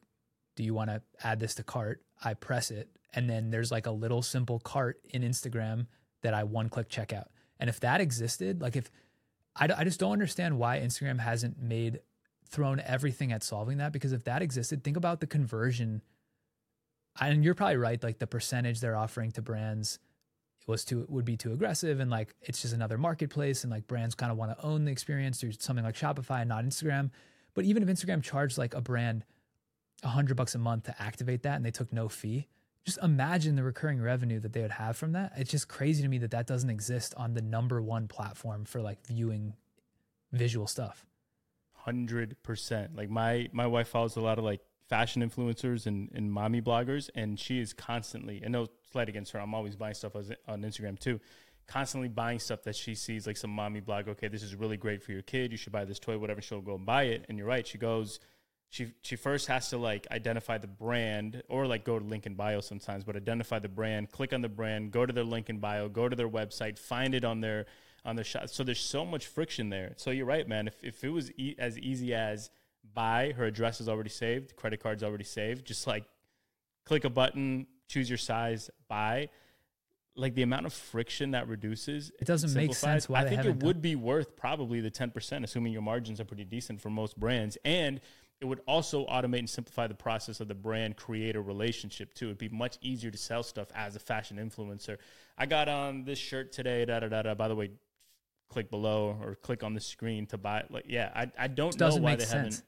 do 0.56 0.64
you 0.64 0.74
want 0.74 0.90
to 0.90 1.02
add 1.24 1.40
this 1.40 1.56
to 1.56 1.64
cart? 1.64 2.02
I 2.24 2.34
press 2.34 2.72
it, 2.72 2.90
and 3.14 3.30
then 3.30 3.52
there's 3.52 3.72
like 3.72 3.86
a 3.86 3.92
little 3.92 4.22
simple 4.22 4.60
cart 4.60 5.00
in 5.10 5.22
Instagram 5.22 5.88
that 6.22 6.34
I 6.34 6.44
one 6.44 6.70
click 6.70 6.90
checkout. 6.90 7.28
And 7.60 7.70
if 7.70 7.80
that 7.82 8.02
existed, 8.02 8.62
like 8.62 8.76
if 8.76 8.90
I, 9.56 9.68
I 9.76 9.84
just 9.84 10.00
don't 10.00 10.12
understand 10.12 10.58
why 10.58 10.80
Instagram 10.80 11.20
hasn't 11.20 11.62
made 11.62 12.00
thrown 12.50 12.80
everything 12.80 13.32
at 13.32 13.44
solving 13.44 13.78
that 13.78 13.92
because 13.92 14.14
if 14.14 14.24
that 14.24 14.42
existed, 14.42 14.84
think 14.84 14.98
about 14.98 15.20
the 15.20 15.28
conversion. 15.28 16.02
And 17.20 17.44
you're 17.44 17.56
probably 17.56 17.78
right, 17.78 18.02
like 18.02 18.20
the 18.20 18.28
percentage 18.28 18.80
they're 18.80 18.96
offering 18.96 19.32
to 19.32 19.42
brands 19.42 20.00
was 20.68 20.84
too 20.84 21.06
would 21.10 21.26
be 21.26 21.38
too 21.38 21.54
aggressive 21.54 22.00
and 22.00 22.12
like 22.12 22.36
it's 22.42 22.62
just 22.62 22.74
another 22.74 22.98
marketplace 22.98 23.64
and 23.64 23.72
like 23.72 23.88
brands 23.88 24.14
kind 24.14 24.32
of 24.32 24.38
want 24.38 24.52
to 24.52 24.66
own 24.66 24.86
the 24.86 24.92
experience 24.92 25.40
through 25.40 25.54
something 25.54 25.86
like 25.86 25.96
Shopify 25.96 26.42
and 26.42 26.50
not 26.50 26.64
Instagram. 26.66 27.10
But 27.54 27.66
even 27.66 27.82
if 27.82 27.90
Instagram 27.90 28.22
charged 28.22 28.58
like 28.58 28.76
a 28.76 28.82
brand 28.82 29.24
a 30.04 30.10
hundred 30.10 30.36
bucks 30.36 30.54
a 30.54 30.60
month 30.60 30.84
to 30.84 31.02
activate 31.02 31.42
that 31.44 31.56
and 31.56 31.66
they 31.66 31.72
took 31.72 31.92
no 31.92 32.08
fee, 32.10 32.48
just 32.86 33.00
imagine 33.02 33.56
the 33.56 33.64
recurring 33.64 34.02
revenue 34.02 34.40
that 34.42 34.54
they 34.54 34.62
would 34.62 34.72
have 34.72 34.96
from 34.96 35.14
that. 35.14 35.34
It's 35.38 35.50
just 35.50 35.68
crazy 35.68 36.04
to 36.04 36.10
me 36.10 36.20
that 36.20 36.32
that 36.32 36.46
doesn't 36.46 36.70
exist 36.70 37.14
on 37.18 37.34
the 37.34 37.42
number 37.42 37.82
one 37.82 38.08
platform 38.08 38.66
for 38.66 38.82
like 38.82 39.06
viewing 39.08 39.56
visual 40.32 40.68
stuff. 40.68 41.06
Hundred 41.74 42.36
percent. 42.44 42.96
Like 42.96 43.10
my 43.10 43.48
my 43.54 43.68
wife 43.68 43.88
follows 43.88 44.18
a 44.18 44.22
lot 44.22 44.38
of 44.38 44.44
like 44.44 44.62
fashion 44.88 45.28
influencers 45.28 45.86
and, 45.86 46.10
and 46.14 46.32
mommy 46.32 46.62
bloggers, 46.62 47.10
and 47.16 47.40
she 47.40 47.60
is 47.60 47.74
constantly, 47.74 48.42
and 48.44 48.52
no 48.52 48.68
slight 48.92 49.10
against 49.10 49.32
her, 49.32 49.40
I'm 49.40 49.54
always 49.54 49.76
buying 49.76 49.94
stuff 49.94 50.16
on 50.16 50.62
Instagram 50.62 51.00
too, 51.00 51.20
constantly 51.68 52.08
buying 52.08 52.40
stuff 52.40 52.64
that 52.64 52.76
she 52.76 52.96
sees, 52.96 53.28
like 53.28 53.38
some 53.38 53.52
mommy 53.52 53.82
blog, 53.82 54.08
okay, 54.08 54.28
this 54.28 54.44
is 54.44 54.56
really 54.56 54.78
great 54.78 55.04
for 55.04 55.12
your 55.12 55.22
kid, 55.22 55.52
you 55.52 55.58
should 55.58 55.74
buy 55.74 55.86
this 55.86 56.00
toy, 56.00 56.18
whatever, 56.18 56.42
she'll 56.42 56.62
go 56.62 56.76
and 56.76 56.86
buy 56.86 57.04
it. 57.04 57.26
And 57.28 57.38
you're 57.38 57.48
right, 57.48 57.68
she 57.68 57.78
goes, 57.78 58.20
she 58.70 58.94
she 59.02 59.16
first 59.16 59.48
has 59.48 59.70
to 59.70 59.78
like 59.78 60.08
identify 60.12 60.58
the 60.58 60.68
brand 60.68 61.42
or 61.48 61.68
like 61.68 61.86
go 61.86 61.98
to 61.98 62.06
link 62.06 62.26
in 62.26 62.36
bio 62.36 62.60
sometimes, 62.62 63.04
but 63.04 63.16
identify 63.16 63.60
the 63.60 63.70
brand, 63.70 64.12
click 64.12 64.34
on 64.34 64.42
the 64.42 64.50
brand, 64.50 64.92
go 64.92 65.06
to 65.06 65.14
their 65.14 65.24
link 65.24 65.50
in 65.50 65.60
bio, 65.60 65.88
go 65.88 66.10
to 66.10 66.16
their 66.16 66.30
website, 66.30 66.78
find 66.78 67.16
it 67.16 67.24
on 67.24 67.40
their 67.42 67.66
on 68.04 68.16
their 68.16 68.26
shop. 68.26 68.50
So 68.50 68.64
there's 68.64 68.80
so 68.80 69.06
much 69.06 69.26
friction 69.26 69.70
there. 69.70 69.94
So 69.98 70.12
you're 70.12 70.26
right, 70.26 70.48
man. 70.48 70.68
If 70.68 70.84
if 70.84 71.04
it 71.04 71.10
was 71.10 71.32
e- 71.38 71.56
as 71.58 71.78
easy 71.80 72.14
as 72.14 72.50
buy, 72.94 73.34
her 73.36 73.46
address 73.46 73.82
is 73.82 73.90
already 73.90 74.10
saved, 74.10 74.56
credit 74.56 74.82
card's 74.82 75.04
already 75.04 75.24
saved. 75.24 75.66
Just 75.66 75.88
like 75.88 76.06
click 76.86 77.04
a 77.06 77.10
button, 77.10 77.68
choose 77.88 78.10
your 78.10 78.18
size, 78.18 78.70
buy. 78.88 79.30
like 80.16 80.34
the 80.34 80.42
amount 80.42 80.66
of 80.66 80.74
friction 80.74 81.32
that 81.32 81.48
reduces 81.48 82.12
It 82.20 82.26
doesn't 82.26 82.54
make 82.56 82.74
sense 82.74 83.08
why 83.08 83.22
I 83.22 83.30
think 83.30 83.46
it 83.46 83.64
would 83.64 83.82
be 83.82 83.96
worth 83.96 84.36
probably 84.36 84.82
the 84.82 84.90
10% 84.90 85.44
assuming 85.44 85.72
your 85.74 85.84
margins 85.84 86.20
are 86.20 86.26
pretty 86.26 86.44
decent 86.46 86.82
for 86.82 86.90
most 86.90 87.20
brands 87.20 87.58
and 87.64 88.02
it 88.40 88.46
would 88.46 88.62
also 88.68 89.06
automate 89.08 89.40
and 89.40 89.50
simplify 89.50 89.88
the 89.88 89.96
process 89.96 90.40
of 90.40 90.48
the 90.48 90.56
brand 90.56 90.96
creator 90.96 91.42
relationship 91.42 92.14
too 92.14 92.26
it'd 92.26 92.38
be 92.38 92.50
much 92.50 92.78
easier 92.82 93.12
to 93.12 93.18
sell 93.18 93.44
stuff 93.44 93.68
as 93.76 93.96
a 93.96 94.00
fashion 94.00 94.38
influencer 94.38 94.98
i 95.38 95.46
got 95.46 95.68
on 95.70 96.04
this 96.04 96.18
shirt 96.20 96.52
today 96.52 96.84
da 96.86 97.00
da 97.00 97.08
da 97.08 97.22
da 97.22 97.34
by 97.36 97.48
the 97.48 97.56
way 97.56 97.70
click 98.50 98.70
below 98.72 99.18
or 99.22 99.36
click 99.36 99.64
on 99.64 99.74
the 99.74 99.80
screen 99.80 100.26
to 100.26 100.38
buy 100.38 100.64
like 100.70 100.86
yeah 100.88 101.12
i, 101.16 101.32
I 101.38 101.48
don't 101.48 101.80
know 101.80 101.96
why 101.98 102.16
they 102.16 102.24
sense. 102.26 102.32
haven't 102.32 102.64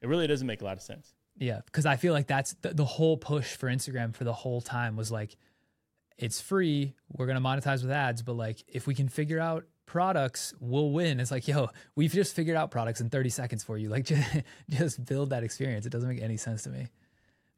it 0.00 0.08
really 0.08 0.26
doesn't 0.26 0.46
make 0.46 0.62
a 0.62 0.64
lot 0.64 0.76
of 0.76 0.82
sense 0.82 1.14
Yeah, 1.38 1.60
because 1.64 1.86
I 1.86 1.96
feel 1.96 2.12
like 2.12 2.26
that's 2.26 2.54
the, 2.62 2.74
the 2.74 2.84
whole 2.84 3.16
push 3.16 3.56
for 3.56 3.68
Instagram 3.68 4.14
for 4.14 4.24
the 4.24 4.32
whole 4.32 4.60
time 4.60 4.96
was 4.96 5.10
like, 5.10 5.36
it's 6.16 6.40
free. 6.40 6.94
We're 7.12 7.26
gonna 7.26 7.40
monetize 7.40 7.82
with 7.82 7.92
ads, 7.92 8.22
but 8.22 8.34
like 8.34 8.64
if 8.66 8.86
we 8.86 8.94
can 8.94 9.08
figure 9.08 9.38
out 9.40 9.64
products, 9.86 10.52
we'll 10.60 10.90
win. 10.90 11.20
It's 11.20 11.30
like, 11.30 11.46
yo, 11.48 11.68
we've 11.96 12.12
just 12.12 12.34
figured 12.34 12.56
out 12.56 12.70
products 12.70 13.00
in 13.00 13.08
30 13.08 13.30
seconds 13.30 13.64
for 13.64 13.78
you. 13.78 13.88
Like, 13.88 14.04
just, 14.12 14.28
just 14.68 15.04
build 15.04 15.30
that 15.30 15.44
experience. 15.44 15.86
It 15.86 15.90
doesn't 15.90 16.08
make 16.08 16.20
any 16.20 16.36
sense 16.36 16.62
to 16.64 16.70
me. 16.70 16.88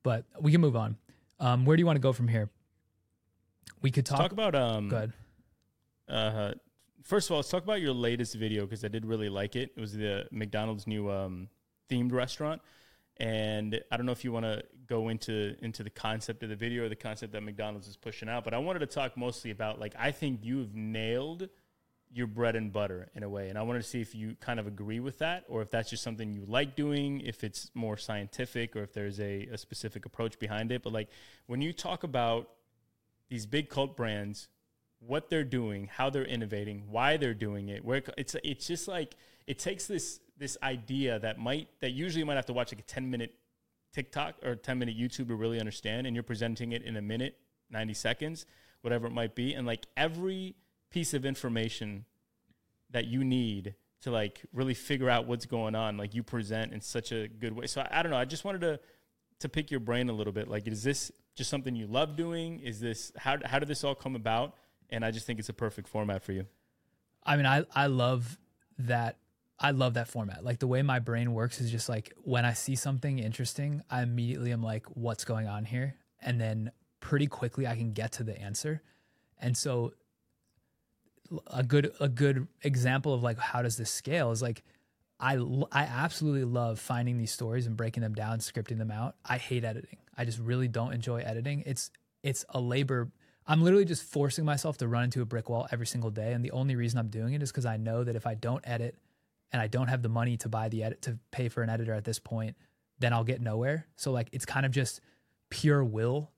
But 0.03 0.24
we 0.38 0.53
can 0.53 0.61
move 0.61 0.76
on. 0.76 0.97
Um, 1.41 1.64
where 1.64 1.76
do 1.76 1.80
you 1.80 1.86
want 1.86 1.97
to 1.97 2.01
go 2.01 2.12
from 2.12 2.28
here? 2.28 2.51
We 3.82 3.91
could 3.91 4.05
talk. 4.07 4.18
talk 4.18 4.32
about 4.32 4.55
um 4.55 4.88
go 4.88 4.97
ahead. 4.97 5.12
uh 6.09 6.53
first 7.03 7.28
of 7.28 7.32
all 7.32 7.38
let's 7.38 7.49
talk 7.49 7.64
about 7.64 7.80
your 7.80 7.95
latest 7.95 8.34
video 8.34 8.64
because 8.66 8.84
i 8.84 8.88
did 8.88 9.07
really 9.07 9.28
like 9.30 9.57
it 9.57 9.72
it 9.74 9.80
was 9.80 9.95
the 9.95 10.26
mcdonald's 10.30 10.86
new 10.86 11.11
um 11.11 11.49
themed 11.91 12.12
restaurant. 12.12 12.62
And 13.18 13.78
i 13.91 13.97
don't 13.99 14.07
know 14.07 14.12
if 14.12 14.24
you 14.24 14.32
want 14.32 14.47
to 14.47 14.62
go 14.86 15.09
into 15.09 15.55
into 15.62 15.82
the 15.82 15.91
concept 15.91 16.43
of 16.43 16.49
the 16.49 16.57
video 16.57 16.84
or 16.84 16.88
the 16.88 16.97
concept 16.97 17.32
that 17.32 17.43
mcdonald's 17.43 17.86
is 17.86 17.97
pushing 17.97 18.28
out 18.28 18.45
but 18.45 18.55
i 18.55 18.59
wanted 18.59 18.78
to 18.78 18.86
talk 18.86 19.16
mostly 19.16 19.51
about 19.51 19.78
like 19.78 19.95
i 19.99 20.11
think 20.11 20.41
you've 20.43 20.74
nailed 20.74 21.49
your 22.12 22.26
bread 22.26 22.57
and 22.57 22.72
butter 22.72 23.09
in 23.14 23.22
a 23.22 23.28
way 23.28 23.49
and 23.51 23.59
i 23.59 23.62
wanted 23.62 23.82
to 23.82 23.88
see 23.88 24.01
if 24.01 24.14
you 24.14 24.34
kind 24.41 24.59
of 24.59 24.66
agree 24.66 24.99
with 24.99 25.18
that 25.18 25.45
or 25.49 25.62
if 25.62 25.70
that's 25.70 25.91
just 25.91 26.03
something 26.03 26.32
you 26.32 26.45
like 26.47 26.74
doing 26.74 27.20
if 27.20 27.45
it's 27.45 27.70
more 27.74 27.97
scientific 27.97 28.74
or 28.74 28.82
if 28.82 28.93
there's 28.93 29.20
a, 29.20 29.47
a 29.53 29.59
specific 29.59 30.07
approach 30.07 30.38
behind 30.38 30.72
it. 30.72 30.82
But 30.82 30.93
like 30.93 31.09
when 31.47 31.61
you 31.61 31.72
talk 31.72 32.03
about 32.03 32.49
these 33.28 33.47
big 33.47 33.68
cult 33.68 33.97
brands 33.97 34.49
what 35.01 35.31
they're 35.31 35.45
doing, 35.45 35.89
how 35.93 36.11
they're 36.11 36.25
innovating, 36.25 36.85
why 36.91 37.17
they're 37.17 37.35
doing 37.35 37.69
it. 37.69 37.85
Where 37.85 38.03
it's 38.17 38.37
it's 38.45 38.67
just 38.67 38.87
like 38.87 39.17
it 39.47 39.59
takes 39.59 39.87
this 39.87 40.21
this 40.39 40.57
idea 40.63 41.19
that 41.19 41.39
might 41.39 41.69
that 41.81 41.91
usually 41.91 42.21
you 42.21 42.27
might 42.27 42.37
have 42.37 42.47
to 42.47 42.53
watch 42.53 42.73
like 42.73 42.81
a 42.81 42.85
10 42.85 43.11
minute 43.11 43.35
TikTok 43.93 44.37
or 44.45 44.55
10 44.55 44.79
minute 44.79 44.97
YouTube 44.97 45.29
to 45.29 45.35
really 45.35 45.59
understand 45.59 46.07
and 46.07 46.15
you're 46.15 46.23
presenting 46.23 46.73
it 46.73 46.83
in 46.83 46.97
a 46.97 47.03
minute, 47.03 47.37
90 47.71 47.95
seconds, 47.95 48.47
whatever 48.83 49.07
it 49.07 49.13
might 49.13 49.35
be 49.35 49.55
and 49.55 49.67
like 49.67 49.87
every 49.97 50.55
piece 50.91 51.15
of 51.15 51.25
information 51.25 52.05
that 52.91 53.07
you 53.07 53.23
need 53.25 53.75
to 54.03 54.11
like 54.11 54.41
really 54.53 54.75
figure 54.75 55.11
out 55.11 55.27
what's 55.27 55.47
going 55.47 55.75
on 55.75 55.97
like 55.97 56.15
you 56.15 56.23
present 56.23 56.73
in 56.73 56.81
such 56.81 57.13
a 57.13 57.29
good 57.29 57.55
way. 57.55 57.67
So 57.67 57.83
I, 57.83 58.01
I 58.01 58.03
don't 58.03 58.11
know, 58.11 58.19
I 58.19 58.25
just 58.25 58.45
wanted 58.45 58.61
to 58.63 58.81
to 59.41 59.49
pick 59.49 59.71
your 59.71 59.81
brain 59.81 60.11
a 60.11 60.13
little 60.13 60.33
bit. 60.33 60.49
Like 60.49 60.67
is 60.67 60.83
this 60.83 61.11
just 61.35 61.49
something 61.49 61.75
you 61.75 61.87
love 61.87 62.17
doing? 62.17 62.61
Is 62.61 62.81
this 62.81 63.13
how 63.17 63.39
how 63.45 63.59
did 63.59 63.69
this 63.69 63.85
all 63.85 63.95
come 63.95 64.17
about? 64.17 64.55
And 64.91 65.05
I 65.05 65.11
just 65.11 65.26
think 65.26 65.38
it's 65.38 65.49
a 65.49 65.55
perfect 65.55 65.88
format 65.88 66.22
for 66.22 66.32
you. 66.32 66.47
I 67.24 67.36
mean, 67.36 67.47
I 67.47 67.64
I 67.74 67.86
love 67.86 68.38
that. 68.78 69.16
I 69.59 69.72
love 69.72 69.95
that 69.95 70.09
format. 70.09 70.45
Like 70.45 70.59
the 70.59 70.66
way 70.66 70.82
my 70.82 70.99
brain 70.99 71.34
works 71.34 71.61
is 71.61 71.70
just 71.70 71.88
like 71.88 72.12
when 72.22 72.45
I 72.45 72.55
see 72.55 72.74
something 72.74 73.18
interesting, 73.18 73.82
I 73.91 74.03
immediately 74.03 74.53
am 74.53 74.62
like, 74.62 74.86
"What's 74.86 75.24
going 75.24 75.47
on 75.47 75.64
here?" 75.64 75.97
And 76.22 76.41
then 76.41 76.72
pretty 77.01 77.26
quickly 77.26 77.66
I 77.66 77.76
can 77.76 77.93
get 77.93 78.12
to 78.12 78.24
the 78.24 78.38
answer. 78.41 78.82
And 79.38 79.57
so, 79.57 79.93
a 81.47 81.62
good 81.62 81.93
a 82.01 82.09
good 82.09 82.49
example 82.62 83.14
of 83.14 83.22
like 83.22 83.38
how 83.38 83.62
does 83.62 83.76
this 83.76 83.91
scale 83.91 84.30
is 84.30 84.43
like 84.43 84.62
I, 85.20 85.34
I 85.70 85.82
absolutely 85.82 86.45
love 86.45 86.80
finding 86.80 87.18
these 87.18 87.30
stories 87.30 87.66
and 87.66 87.76
breaking 87.76 88.03
them 88.03 88.14
down, 88.14 88.38
scripting 88.38 88.78
them 88.78 88.91
out. 88.91 89.16
I 89.22 89.36
hate 89.36 89.64
editing. 89.64 89.99
I 90.16 90.24
just 90.24 90.38
really 90.38 90.66
don't 90.66 90.95
enjoy 90.95 91.20
editing. 91.20 91.62
It's 91.66 91.91
it's 92.22 92.45
a 92.49 92.61
labor 92.61 93.11
I'm 93.47 93.62
literally 93.62 93.84
just 93.84 94.03
forcing 94.03 94.45
myself 94.45 94.78
to 94.78 94.88
run 94.88 95.05
into 95.05 95.22
a 95.22 95.24
brick 95.24 95.49
wall 95.49 95.66
every 95.72 95.86
single 95.86 96.11
day. 96.11 96.32
And 96.32 96.45
the 96.45 96.51
only 96.53 96.76
reason 96.76 96.99
I'm 96.99 97.09
doing 97.09 97.34
it 97.34 97.43
is 97.43 97.51
because 97.51 97.66
I 97.66 97.76
know 97.76 98.05
that 98.05 98.16
if 98.16 98.26
I 98.26 98.34
don't 98.34 98.66
edit 98.66 98.97
and 99.53 99.61
I 99.61 99.66
don't 99.66 99.88
have 99.88 100.03
the 100.03 100.09
money 100.09 100.36
to 100.38 100.49
buy 100.49 100.68
the 100.68 100.84
edit 100.84 101.03
to 101.03 101.18
pay 101.30 101.49
for 101.49 101.62
an 101.62 101.70
editor 101.70 101.93
at 101.93 102.05
this 102.05 102.18
point, 102.18 102.57
then 102.99 103.12
I'll 103.12 103.24
get 103.24 103.41
nowhere. 103.41 103.86
So 103.97 104.12
like 104.12 104.28
it's 104.32 104.45
kind 104.45 104.64
of 104.64 104.72
just 104.72 105.01
pure 105.49 105.82
will 105.82 106.30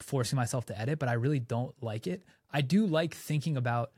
forcing 0.00 0.36
myself 0.36 0.66
to 0.66 0.78
edit, 0.78 0.98
but 0.98 1.08
I 1.08 1.14
really 1.14 1.40
don't 1.40 1.74
like 1.82 2.06
it. 2.06 2.22
I 2.52 2.60
do 2.60 2.86
like 2.86 3.14
thinking 3.14 3.56
about 3.56 3.92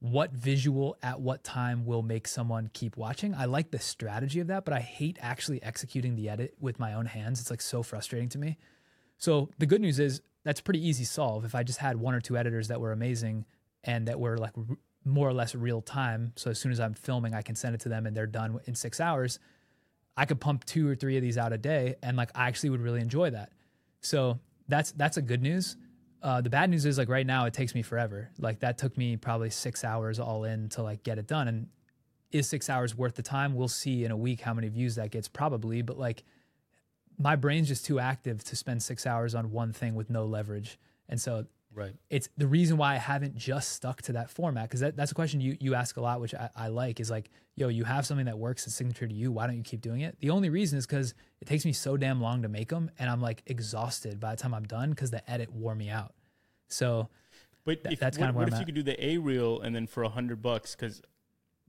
what 0.00 0.32
visual 0.32 0.96
at 1.02 1.20
what 1.20 1.42
time 1.42 1.84
will 1.84 2.02
make 2.02 2.28
someone 2.28 2.70
keep 2.72 2.96
watching. 2.96 3.34
I 3.34 3.46
like 3.46 3.70
the 3.70 3.80
strategy 3.80 4.40
of 4.40 4.46
that, 4.46 4.64
but 4.64 4.72
I 4.72 4.80
hate 4.80 5.18
actually 5.20 5.62
executing 5.62 6.14
the 6.14 6.28
edit 6.28 6.54
with 6.60 6.78
my 6.78 6.94
own 6.94 7.06
hands. 7.06 7.40
It's 7.40 7.50
like 7.50 7.60
so 7.60 7.82
frustrating 7.82 8.28
to 8.30 8.38
me. 8.38 8.58
So 9.18 9.50
the 9.58 9.66
good 9.66 9.80
news 9.80 9.98
is 9.98 10.22
that's 10.48 10.62
pretty 10.62 10.88
easy 10.88 11.04
solve. 11.04 11.44
If 11.44 11.54
I 11.54 11.62
just 11.62 11.78
had 11.78 11.98
one 11.98 12.14
or 12.14 12.22
two 12.22 12.38
editors 12.38 12.68
that 12.68 12.80
were 12.80 12.92
amazing 12.92 13.44
and 13.84 14.08
that 14.08 14.18
were 14.18 14.38
like 14.38 14.54
more 15.04 15.28
or 15.28 15.34
less 15.34 15.54
real 15.54 15.82
time, 15.82 16.32
so 16.36 16.50
as 16.50 16.58
soon 16.58 16.72
as 16.72 16.80
I'm 16.80 16.94
filming, 16.94 17.34
I 17.34 17.42
can 17.42 17.54
send 17.54 17.74
it 17.74 17.82
to 17.82 17.90
them 17.90 18.06
and 18.06 18.16
they're 18.16 18.26
done 18.26 18.58
in 18.64 18.74
six 18.74 18.98
hours. 18.98 19.40
I 20.16 20.24
could 20.24 20.40
pump 20.40 20.64
two 20.64 20.88
or 20.88 20.94
three 20.94 21.18
of 21.18 21.22
these 21.22 21.36
out 21.36 21.52
a 21.52 21.58
day, 21.58 21.96
and 22.02 22.16
like 22.16 22.30
I 22.34 22.48
actually 22.48 22.70
would 22.70 22.80
really 22.80 23.02
enjoy 23.02 23.28
that. 23.28 23.52
So 24.00 24.40
that's 24.68 24.92
that's 24.92 25.18
a 25.18 25.22
good 25.22 25.42
news. 25.42 25.76
Uh, 26.22 26.40
the 26.40 26.48
bad 26.48 26.70
news 26.70 26.86
is 26.86 26.96
like 26.96 27.10
right 27.10 27.26
now 27.26 27.44
it 27.44 27.52
takes 27.52 27.74
me 27.74 27.82
forever. 27.82 28.30
Like 28.38 28.60
that 28.60 28.78
took 28.78 28.96
me 28.96 29.18
probably 29.18 29.50
six 29.50 29.84
hours 29.84 30.18
all 30.18 30.44
in 30.44 30.70
to 30.70 30.82
like 30.82 31.02
get 31.02 31.18
it 31.18 31.26
done. 31.26 31.48
And 31.48 31.66
is 32.32 32.48
six 32.48 32.70
hours 32.70 32.96
worth 32.96 33.16
the 33.16 33.22
time? 33.22 33.54
We'll 33.54 33.68
see 33.68 34.02
in 34.06 34.12
a 34.12 34.16
week 34.16 34.40
how 34.40 34.54
many 34.54 34.68
views 34.68 34.94
that 34.94 35.10
gets 35.10 35.28
probably, 35.28 35.82
but 35.82 35.98
like 35.98 36.24
my 37.18 37.36
brain's 37.36 37.68
just 37.68 37.84
too 37.84 37.98
active 37.98 38.44
to 38.44 38.56
spend 38.56 38.82
six 38.82 39.06
hours 39.06 39.34
on 39.34 39.50
one 39.50 39.72
thing 39.72 39.94
with 39.94 40.08
no 40.10 40.24
leverage. 40.24 40.78
And 41.08 41.20
so 41.20 41.46
Right. 41.74 41.94
it's 42.10 42.28
the 42.36 42.46
reason 42.48 42.76
why 42.76 42.94
I 42.94 42.98
haven't 42.98 43.36
just 43.36 43.72
stuck 43.72 44.02
to 44.02 44.12
that 44.14 44.30
format 44.30 44.64
because 44.68 44.80
that, 44.80 44.96
that's 44.96 45.12
a 45.12 45.14
question 45.14 45.40
you 45.40 45.56
you 45.60 45.74
ask 45.74 45.96
a 45.96 46.00
lot, 46.00 46.20
which 46.20 46.34
I, 46.34 46.48
I 46.56 46.68
like 46.68 46.98
is 46.98 47.08
like, 47.10 47.30
yo, 47.54 47.68
you 47.68 47.84
have 47.84 48.04
something 48.06 48.26
that 48.26 48.38
works 48.38 48.64
that's 48.64 48.74
signature 48.74 49.06
to 49.06 49.14
you. 49.14 49.30
Why 49.30 49.46
don't 49.46 49.56
you 49.56 49.62
keep 49.62 49.80
doing 49.80 50.00
it? 50.00 50.16
The 50.20 50.30
only 50.30 50.48
reason 50.50 50.78
is 50.78 50.86
because 50.86 51.14
it 51.40 51.46
takes 51.46 51.64
me 51.64 51.72
so 51.72 51.96
damn 51.96 52.20
long 52.20 52.42
to 52.42 52.48
make 52.48 52.68
them, 52.70 52.90
and 52.98 53.08
I'm 53.08 53.20
like 53.20 53.42
exhausted 53.46 54.18
by 54.18 54.34
the 54.34 54.40
time 54.42 54.54
I'm 54.54 54.64
done 54.64 54.90
because 54.90 55.10
the 55.10 55.28
edit 55.30 55.52
wore 55.52 55.74
me 55.74 55.88
out. 55.90 56.14
So 56.68 57.08
But 57.64 57.84
Th- 57.84 57.92
if, 57.94 58.00
that's 58.00 58.16
what, 58.18 58.22
kind 58.22 58.30
of 58.30 58.36
what 58.36 58.40
where 58.40 58.48
if 58.48 58.54
I'm 58.54 58.58
you 58.60 58.62
at. 58.62 58.66
could 58.66 58.74
do 58.74 58.82
the 58.82 59.04
A 59.06 59.18
reel 59.18 59.60
and 59.60 59.74
then 59.74 59.86
for 59.86 60.02
a 60.02 60.08
hundred 60.08 60.42
bucks 60.42 60.74
because 60.74 61.00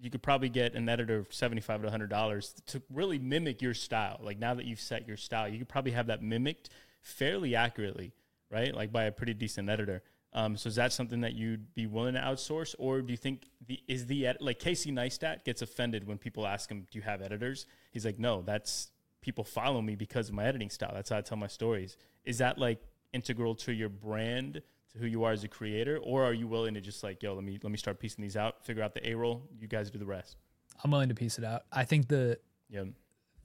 you 0.01 0.09
could 0.09 0.21
probably 0.21 0.49
get 0.49 0.75
an 0.75 0.87
editor 0.87 1.23
for 1.23 1.33
seventy 1.33 1.61
five 1.61 1.81
to 1.81 1.89
hundred 1.89 2.09
dollars 2.09 2.53
to 2.67 2.81
really 2.91 3.19
mimic 3.19 3.61
your 3.61 3.73
style. 3.73 4.19
Like 4.21 4.39
now 4.39 4.53
that 4.53 4.65
you've 4.65 4.79
set 4.79 5.07
your 5.07 5.17
style, 5.17 5.47
you 5.47 5.59
could 5.59 5.69
probably 5.69 5.91
have 5.91 6.07
that 6.07 6.21
mimicked 6.21 6.69
fairly 7.01 7.55
accurately, 7.55 8.13
right? 8.49 8.73
Like 8.73 8.91
by 8.91 9.05
a 9.05 9.11
pretty 9.11 9.33
decent 9.33 9.69
editor. 9.69 10.03
Um, 10.31 10.57
so 10.57 10.67
is 10.67 10.75
that 10.75 10.93
something 10.93 11.21
that 11.21 11.33
you'd 11.33 11.73
be 11.73 11.87
willing 11.87 12.13
to 12.13 12.19
outsource, 12.19 12.75
or 12.77 13.01
do 13.01 13.11
you 13.11 13.17
think 13.17 13.49
the 13.65 13.79
is 13.87 14.05
the 14.05 14.27
ed- 14.27 14.37
like 14.41 14.59
Casey 14.59 14.91
Neistat 14.91 15.43
gets 15.43 15.61
offended 15.61 16.07
when 16.07 16.17
people 16.17 16.45
ask 16.45 16.69
him, 16.69 16.85
"Do 16.91 16.99
you 16.99 17.01
have 17.01 17.21
editors?" 17.21 17.65
He's 17.91 18.05
like, 18.05 18.19
"No, 18.19 18.43
that's 18.43 18.91
people 19.21 19.43
follow 19.43 19.81
me 19.81 19.95
because 19.95 20.29
of 20.29 20.35
my 20.35 20.45
editing 20.45 20.69
style. 20.69 20.91
That's 20.93 21.09
how 21.09 21.17
I 21.17 21.21
tell 21.21 21.37
my 21.37 21.47
stories." 21.47 21.97
Is 22.25 22.37
that 22.37 22.59
like 22.59 22.79
integral 23.11 23.55
to 23.55 23.73
your 23.73 23.89
brand, 23.89 24.61
to 24.93 24.99
who 24.99 25.05
you 25.05 25.23
are 25.23 25.31
as 25.31 25.43
a 25.43 25.47
creator, 25.47 25.97
or 25.97 26.23
are 26.23 26.33
you 26.33 26.47
willing 26.47 26.73
to 26.73 26.81
just 26.81 27.03
like, 27.03 27.21
"Yo, 27.21 27.33
let 27.33 27.43
me 27.43 27.59
let 27.61 27.71
me 27.71 27.77
start 27.77 27.99
piecing 27.99 28.21
these 28.21 28.35
out, 28.37 28.65
figure 28.65 28.83
out 28.83 28.93
the 28.93 29.07
A 29.09 29.15
roll, 29.15 29.47
you 29.59 29.67
guys 29.67 29.89
do 29.91 29.99
the 29.99 30.05
rest." 30.05 30.37
I'm 30.83 30.91
willing 30.91 31.09
to 31.09 31.15
piece 31.15 31.37
it 31.37 31.43
out. 31.43 31.63
I 31.71 31.83
think 31.83 32.07
the 32.07 32.39
Yeah, 32.69 32.85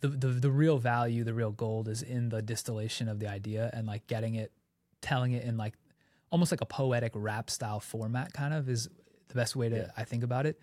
the, 0.01 0.09
the 0.09 0.29
the 0.29 0.51
real 0.51 0.79
value, 0.79 1.25
the 1.25 1.35
real 1.35 1.51
gold 1.53 1.89
is 1.89 2.03
in 2.03 2.29
the 2.29 2.43
distillation 2.43 3.09
of 3.09 3.19
the 3.19 3.29
idea 3.29 3.71
and 3.73 3.87
like 3.87 4.07
getting 4.07 4.35
it, 4.37 4.53
telling 5.01 5.33
it 5.33 5.45
in 5.45 5.57
like 5.57 5.75
almost 6.31 6.53
like 6.53 6.61
a 6.61 6.67
poetic 6.67 7.13
rap 7.15 7.51
style 7.51 7.81
format 7.81 8.33
kind 8.33 8.55
of 8.55 8.69
is 8.69 8.89
the 9.29 9.35
best 9.35 9.55
way 9.57 9.69
to 9.69 9.77
Yeah. 9.77 9.91
I 9.97 10.05
think 10.05 10.25
about 10.25 10.47
it. 10.47 10.59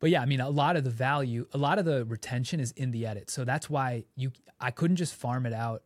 But 0.00 0.10
yeah, 0.10 0.22
I 0.22 0.26
mean 0.26 0.40
a 0.40 0.48
lot 0.48 0.76
of 0.76 0.84
the 0.84 0.90
value, 0.90 1.46
a 1.52 1.58
lot 1.58 1.78
of 1.78 1.84
the 1.84 2.04
retention 2.04 2.58
is 2.60 2.72
in 2.72 2.90
the 2.90 3.06
edit. 3.06 3.30
So 3.30 3.44
that's 3.44 3.68
why 3.68 4.04
you 4.16 4.32
I 4.58 4.70
couldn't 4.70 4.96
just 4.96 5.14
farm 5.14 5.46
it 5.46 5.52
out 5.52 5.82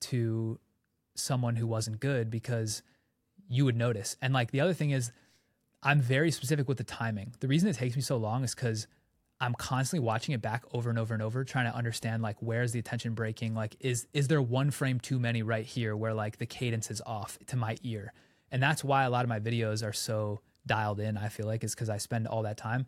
to 0.00 0.58
someone 1.14 1.56
who 1.56 1.66
wasn't 1.66 2.00
good 2.00 2.30
because 2.30 2.82
you 3.48 3.64
would 3.64 3.76
notice. 3.76 4.16
And 4.22 4.32
like 4.32 4.50
the 4.50 4.60
other 4.60 4.74
thing 4.74 4.90
is 4.90 5.12
I'm 5.82 6.00
very 6.00 6.30
specific 6.30 6.68
with 6.68 6.78
the 6.78 6.84
timing. 6.84 7.34
The 7.40 7.48
reason 7.48 7.68
it 7.68 7.76
takes 7.76 7.96
me 7.96 8.02
so 8.02 8.16
long 8.16 8.44
is 8.44 8.54
cuz 8.54 8.86
I'm 9.40 9.54
constantly 9.54 10.04
watching 10.04 10.34
it 10.34 10.40
back 10.40 10.64
over 10.72 10.88
and 10.88 10.98
over 10.98 11.12
and 11.12 11.22
over, 11.22 11.44
trying 11.44 11.70
to 11.70 11.76
understand 11.76 12.22
like 12.22 12.36
where's 12.40 12.72
the 12.72 12.78
attention 12.78 13.14
breaking. 13.14 13.54
Like, 13.54 13.76
is 13.80 14.06
is 14.12 14.28
there 14.28 14.40
one 14.40 14.70
frame 14.70 15.00
too 15.00 15.18
many 15.18 15.42
right 15.42 15.66
here 15.66 15.96
where 15.96 16.14
like 16.14 16.38
the 16.38 16.46
cadence 16.46 16.90
is 16.90 17.02
off 17.04 17.38
to 17.46 17.56
my 17.56 17.76
ear? 17.82 18.12
And 18.50 18.62
that's 18.62 18.84
why 18.84 19.04
a 19.04 19.10
lot 19.10 19.24
of 19.24 19.28
my 19.28 19.40
videos 19.40 19.86
are 19.86 19.92
so 19.92 20.40
dialed 20.66 21.00
in. 21.00 21.16
I 21.16 21.28
feel 21.28 21.46
like 21.46 21.64
is 21.64 21.74
because 21.74 21.90
I 21.90 21.98
spend 21.98 22.26
all 22.26 22.42
that 22.42 22.56
time. 22.56 22.86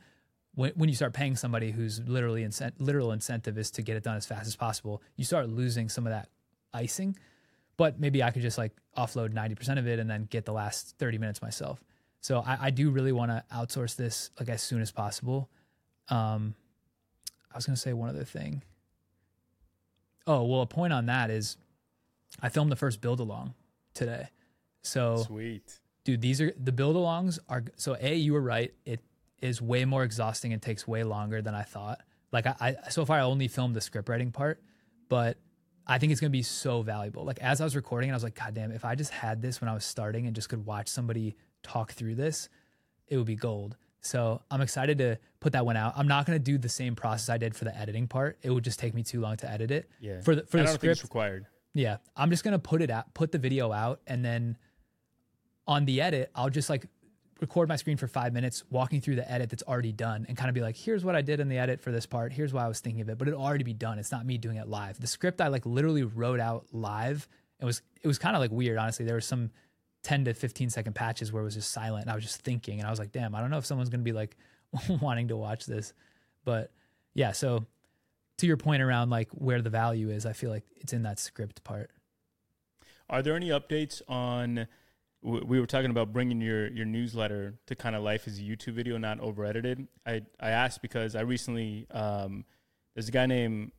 When 0.55 0.73
when 0.77 0.89
you 0.89 0.95
start 0.95 1.13
paying 1.13 1.37
somebody 1.37 1.73
whose 1.73 2.01
literally 2.01 2.43
incent, 2.43 2.81
literal 2.81 3.13
incentive 3.13 3.59
is 3.59 3.71
to 3.73 3.83
get 3.83 3.97
it 3.97 4.05
done 4.05 4.17
as 4.17 4.25
fast 4.25 4.47
as 4.47 4.57
possible, 4.57 5.03
you 5.17 5.25
start 5.25 5.49
losing 5.49 5.89
some 5.89 6.07
of 6.07 6.13
that 6.13 6.29
icing. 6.73 7.19
But 7.77 8.01
maybe 8.01 8.23
I 8.23 8.31
could 8.31 8.43
just 8.43 8.59
like 8.59 8.73
offload 8.97 9.33
90% 9.33 9.79
of 9.79 9.87
it 9.87 9.99
and 9.99 10.09
then 10.09 10.27
get 10.31 10.45
the 10.45 10.53
last 10.53 10.97
30 10.99 11.19
minutes 11.19 11.43
myself. 11.43 11.83
So 12.21 12.41
I, 12.41 12.59
I 12.63 12.71
do 12.71 12.91
really 12.91 13.13
want 13.13 13.31
to 13.31 13.45
outsource 13.55 13.97
this 13.97 14.31
like 14.39 14.49
as 14.49 14.63
soon 14.63 14.81
as 14.81 14.91
possible. 14.91 15.49
Um, 16.09 16.55
I 17.53 17.57
was 17.57 17.67
going 17.67 17.77
to 17.77 17.81
say 17.81 17.93
one 17.93 18.09
other 18.09 18.25
thing. 18.25 18.63
Oh, 20.27 20.43
well, 20.45 20.63
a 20.63 20.67
point 20.67 20.93
on 20.93 21.07
that 21.07 21.31
is 21.31 21.57
I 22.41 22.49
filmed 22.49 22.73
the 22.73 22.77
first 22.77 23.01
build 23.01 23.21
along 23.21 23.55
today. 23.95 24.29
So 24.83 25.17
Sweet. 25.27 25.81
dude, 26.05 26.21
these 26.21 26.41
are 26.41 26.53
the 26.57 26.73
build 26.73 26.97
alongs 26.97 27.39
are 27.49 27.65
so 27.77 27.97
a 28.01 28.15
you 28.15 28.33
were 28.33 28.41
right. 28.41 28.73
It 28.85 29.01
is 29.41 29.61
way 29.61 29.85
more 29.85 30.05
exhausting 30.05 30.53
and 30.53 30.61
takes 30.61 30.87
way 30.87 31.05
longer 31.05 31.43
than 31.43 31.55
I 31.55 31.63
thought. 31.63 32.01
Like 32.33 32.47
I, 32.47 32.77
I 32.85 32.91
so 32.91 33.05
far 33.05 33.19
I 33.19 33.23
only 33.23 33.49
filmed 33.49 33.75
the 33.75 33.81
script 33.81 34.09
writing 34.09 34.33
part, 34.33 34.63
but 35.09 35.39
I 35.87 35.99
think 35.99 36.11
it's 36.13 36.21
gonna 36.21 36.31
be 36.31 36.43
so 36.43 36.83
valuable. 36.83 37.25
Like 37.25 37.39
as 37.41 37.61
I 37.61 37.65
was 37.65 37.77
recording, 37.77 38.11
and 38.11 38.15
I 38.15 38.17
was 38.17 38.25
like, 38.25 38.35
God 38.35 38.55
damn, 38.55 38.73
if 38.73 38.85
I 38.85 38.95
just 38.95 39.13
had 39.13 39.41
this 39.43 39.61
when 39.61 39.69
I 39.69 39.75
was 39.75 39.85
starting 39.85 40.27
and 40.27 40.35
just 40.35 40.49
could 40.49 40.67
watch 40.67 40.89
somebody 40.89 41.37
talk 41.63 41.93
through 41.93 42.17
this, 42.17 42.49
it 43.09 43.17
would 43.17 43.27
be 43.27 43.37
gold. 43.37 43.77
So 44.01 44.41
I'm 44.51 44.61
excited 44.61 44.99
to 44.99 45.17
put 45.41 45.53
that 45.53 45.65
one 45.67 45.77
out. 45.77 45.95
I'm 45.97 46.09
not 46.09 46.27
gonna 46.27 46.39
do 46.39 46.59
the 46.59 46.69
same 46.69 46.95
process 46.97 47.29
I 47.29 47.39
did 47.39 47.55
for 47.55 47.65
the 47.65 47.77
editing 47.77 48.07
part. 48.09 48.39
It 48.43 48.51
would 48.51 48.65
just 48.65 48.79
take 48.79 48.95
me 48.95 49.03
too 49.03 49.21
long 49.21 49.37
to 49.39 49.51
edit 49.51 49.71
it. 49.71 49.89
Yeah. 50.01 50.21
For 50.21 50.35
the 50.37 50.43
for 50.47 50.59
I 50.59 50.63
the 50.63 50.67
don't 50.67 50.81
think 50.81 50.91
it's 50.91 51.01
script, 51.01 51.03
required. 51.15 51.47
yeah, 51.75 51.99
I'm 52.17 52.31
just 52.31 52.43
gonna 52.45 52.59
put 52.59 52.83
it 52.83 52.91
out, 52.91 53.15
put 53.15 53.31
the 53.33 53.39
video 53.39 53.73
out, 53.73 54.01
and 54.07 54.25
then 54.25 54.57
on 55.69 55.85
the 55.85 56.01
edit, 56.01 56.31
I'll 56.35 56.51
just 56.51 56.71
like 56.71 56.87
record 57.41 57.69
my 57.69 57.77
screen 57.77 57.97
for 57.97 58.09
five 58.09 58.33
minutes, 58.33 58.65
walking 58.71 59.01
through 59.01 59.17
the 59.17 59.31
edit 59.31 59.51
that's 59.51 59.63
already 59.63 59.93
done, 59.93 60.25
and 60.29 60.37
kind 60.37 60.49
of 60.49 60.55
be 60.55 60.61
like, 60.61 60.77
here's 60.77 61.05
what 61.05 61.15
I 61.15 61.23
did 61.23 61.41
in 61.41 61.49
the 61.49 61.59
edit 61.59 61.81
for 61.81 61.93
this 61.93 62.07
part. 62.07 62.33
Here's 62.33 62.53
why 62.53 62.65
I 62.65 62.69
was 62.69 62.81
thinking 62.81 63.03
of 63.03 63.09
it, 63.09 63.19
but 63.19 63.29
it 63.29 63.35
already 63.35 63.65
be 63.65 63.75
done. 63.75 63.99
It's 63.99 64.13
not 64.13 64.25
me 64.25 64.39
doing 64.39 64.57
it 64.57 64.69
live. 64.69 65.01
The 65.01 65.07
script 65.07 65.41
I 65.41 65.49
like 65.49 65.67
literally 65.67 66.03
wrote 66.03 66.41
out 66.41 66.67
live. 66.73 67.29
It 67.61 67.65
was 67.65 67.83
it 68.03 68.07
was 68.07 68.19
kind 68.19 68.37
of 68.37 68.41
like 68.41 68.51
weird, 68.51 68.79
honestly. 68.79 69.05
There 69.05 69.15
was 69.15 69.27
some 69.27 69.51
10 70.03 70.27
to 70.27 70.35
15 70.35 70.71
second 70.71 70.95
patches 70.95 71.33
where 71.33 71.43
it 71.43 71.45
was 71.45 71.55
just 71.55 71.73
silent, 71.73 72.03
and 72.03 72.11
I 72.11 72.15
was 72.15 72.25
just 72.25 72.43
thinking, 72.43 72.79
and 72.79 72.87
I 72.87 72.91
was 72.91 72.99
like, 72.99 73.13
damn, 73.13 73.35
I 73.35 73.41
don't 73.41 73.51
know 73.51 73.59
if 73.59 73.67
someone's 73.67 73.91
gonna 73.91 74.03
be 74.03 74.13
like 74.13 74.37
wanting 75.01 75.29
to 75.29 75.37
watch 75.37 75.67
this, 75.67 75.93
but 76.45 76.71
yeah. 77.15 77.33
So 77.33 77.67
to 78.39 78.47
your 78.47 78.57
point 78.57 78.83
around 78.83 79.11
like 79.11 79.29
where 79.33 79.61
the 79.61 79.71
value 79.71 80.11
is, 80.11 80.27
I 80.27 80.33
feel 80.33 80.51
like 80.51 80.65
it's 80.77 80.93
in 80.93 81.03
that 81.03 81.19
script 81.19 81.65
part. 81.65 81.91
Are 83.09 83.23
there 83.23 83.37
any 83.37 83.51
updates 83.51 84.03
on? 84.09 84.67
We 85.23 85.59
were 85.59 85.67
talking 85.67 85.91
about 85.91 86.13
bringing 86.13 86.41
your 86.41 86.69
your 86.69 86.85
newsletter 86.85 87.55
to 87.67 87.75
kind 87.75 87.97
of 87.97 88.03
life 88.03 88.29
as 88.29 88.39
a 88.39 88.43
YouTube 88.43 88.75
video, 88.75 88.97
not 88.97 89.19
over 89.21 89.45
edited. 89.45 89.89
I 90.07 90.23
I 90.39 90.51
asked 90.51 90.83
because 90.83 91.17
I 91.17 91.23
recently 91.23 91.87
um, 91.91 92.45
there's 92.95 93.09
a 93.09 93.13
guy 93.13 93.27
named 93.27 93.73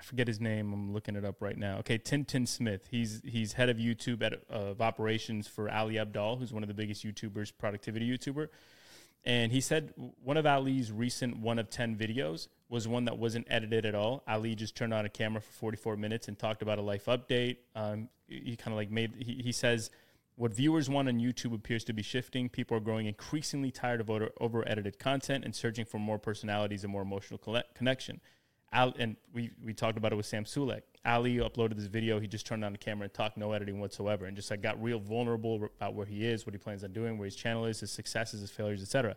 I 0.00 0.02
forget 0.02 0.26
his 0.26 0.40
name. 0.40 0.72
I'm 0.72 0.92
looking 0.92 1.14
it 1.14 1.24
up 1.24 1.42
right 1.42 1.56
now. 1.56 1.78
Okay, 1.78 1.98
Tintin 1.98 2.48
Smith. 2.48 2.88
He's 2.90 3.20
he's 3.24 3.52
head 3.52 3.68
of 3.68 3.76
YouTube 3.76 4.22
at, 4.22 4.32
of 4.48 4.80
operations 4.80 5.46
for 5.46 5.70
Ali 5.70 5.94
Abdaal, 5.94 6.38
who's 6.38 6.52
one 6.52 6.62
of 6.62 6.68
the 6.68 6.74
biggest 6.74 7.04
YouTubers, 7.04 7.52
productivity 7.56 8.08
YouTuber. 8.08 8.48
And 9.24 9.52
he 9.52 9.60
said 9.60 9.92
one 10.22 10.36
of 10.36 10.46
Ali's 10.46 10.90
recent 10.90 11.38
one 11.38 11.58
of 11.58 11.68
10 11.68 11.96
videos 11.96 12.48
was 12.68 12.88
one 12.88 13.04
that 13.04 13.18
wasn't 13.18 13.46
edited 13.50 13.84
at 13.84 13.94
all. 13.94 14.22
Ali 14.26 14.54
just 14.54 14.76
turned 14.76 14.94
on 14.94 15.04
a 15.04 15.08
camera 15.08 15.40
for 15.40 15.52
44 15.52 15.96
minutes 15.96 16.28
and 16.28 16.38
talked 16.38 16.62
about 16.62 16.78
a 16.78 16.82
life 16.82 17.06
update. 17.06 17.58
Um, 17.74 18.08
he 18.26 18.56
kind 18.56 18.72
of 18.72 18.76
like 18.76 18.90
made, 18.90 19.14
he, 19.18 19.42
he 19.42 19.52
says, 19.52 19.90
what 20.36 20.54
viewers 20.54 20.88
want 20.88 21.08
on 21.08 21.18
YouTube 21.18 21.52
appears 21.52 21.84
to 21.84 21.92
be 21.92 22.02
shifting. 22.02 22.48
People 22.48 22.76
are 22.76 22.80
growing 22.80 23.06
increasingly 23.06 23.70
tired 23.70 24.00
of 24.00 24.10
over 24.40 24.66
edited 24.66 24.98
content 24.98 25.44
and 25.44 25.54
searching 25.54 25.84
for 25.84 25.98
more 25.98 26.18
personalities 26.18 26.82
and 26.82 26.90
more 26.90 27.02
emotional 27.02 27.38
connection. 27.74 28.20
Al, 28.72 28.94
and 28.98 29.16
we, 29.32 29.50
we 29.64 29.74
talked 29.74 29.98
about 29.98 30.12
it 30.12 30.16
with 30.16 30.26
Sam 30.26 30.44
Sulek. 30.44 30.82
Ali 31.04 31.36
uploaded 31.36 31.76
this 31.76 31.86
video. 31.86 32.20
He 32.20 32.26
just 32.26 32.46
turned 32.46 32.64
on 32.64 32.72
the 32.72 32.78
camera 32.78 33.04
and 33.04 33.14
talked 33.14 33.36
no 33.36 33.52
editing 33.52 33.80
whatsoever, 33.80 34.26
and 34.26 34.36
just 34.36 34.50
like 34.50 34.62
got 34.62 34.80
real 34.82 35.00
vulnerable 35.00 35.68
about 35.78 35.94
where 35.94 36.06
he 36.06 36.26
is, 36.26 36.46
what 36.46 36.54
he 36.54 36.58
plans 36.58 36.84
on 36.84 36.92
doing, 36.92 37.18
where 37.18 37.24
his 37.24 37.34
channel 37.36 37.64
is, 37.64 37.80
his 37.80 37.90
successes, 37.90 38.40
his 38.40 38.50
failures, 38.50 38.82
etc. 38.82 39.16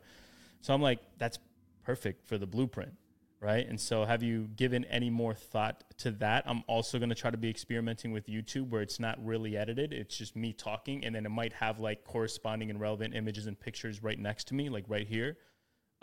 So 0.62 0.74
I'm 0.74 0.82
like, 0.82 1.00
that's 1.18 1.40
perfect 1.84 2.26
for 2.26 2.38
the 2.38 2.48
blueprint, 2.48 2.94
right? 3.42 3.68
And 3.68 3.80
so, 3.80 4.06
have 4.06 4.24
you 4.24 4.50
given 4.56 4.86
any 4.86 5.10
more 5.10 5.36
thought 5.36 5.84
to 5.98 6.12
that? 6.12 6.46
I'm 6.48 6.64
also 6.68 6.98
going 6.98 7.10
to 7.10 7.16
try 7.16 7.30
to 7.30 7.38
be 7.38 7.50
experimenting 7.50 8.12
with 8.12 8.28
YouTube, 8.28 8.70
where 8.70 8.82
it's 8.82 9.00
not 9.00 9.24
really 9.24 9.58
edited; 9.58 9.94
it's 9.94 10.18
just 10.18 10.36
me 10.36 10.54
talking, 10.54 11.06
and 11.06 11.14
then 11.14 11.26
it 11.26 11.32
might 11.32 11.54
have 11.54 11.80
like 11.80 12.06
corresponding 12.06 12.72
and 12.72 12.80
relevant 12.80 13.14
images 13.14 13.46
and 13.46 13.60
pictures 13.60 14.02
right 14.02 14.18
next 14.18 14.48
to 14.48 14.56
me, 14.56 14.70
like 14.70 14.86
right 14.88 15.08
here. 15.08 15.38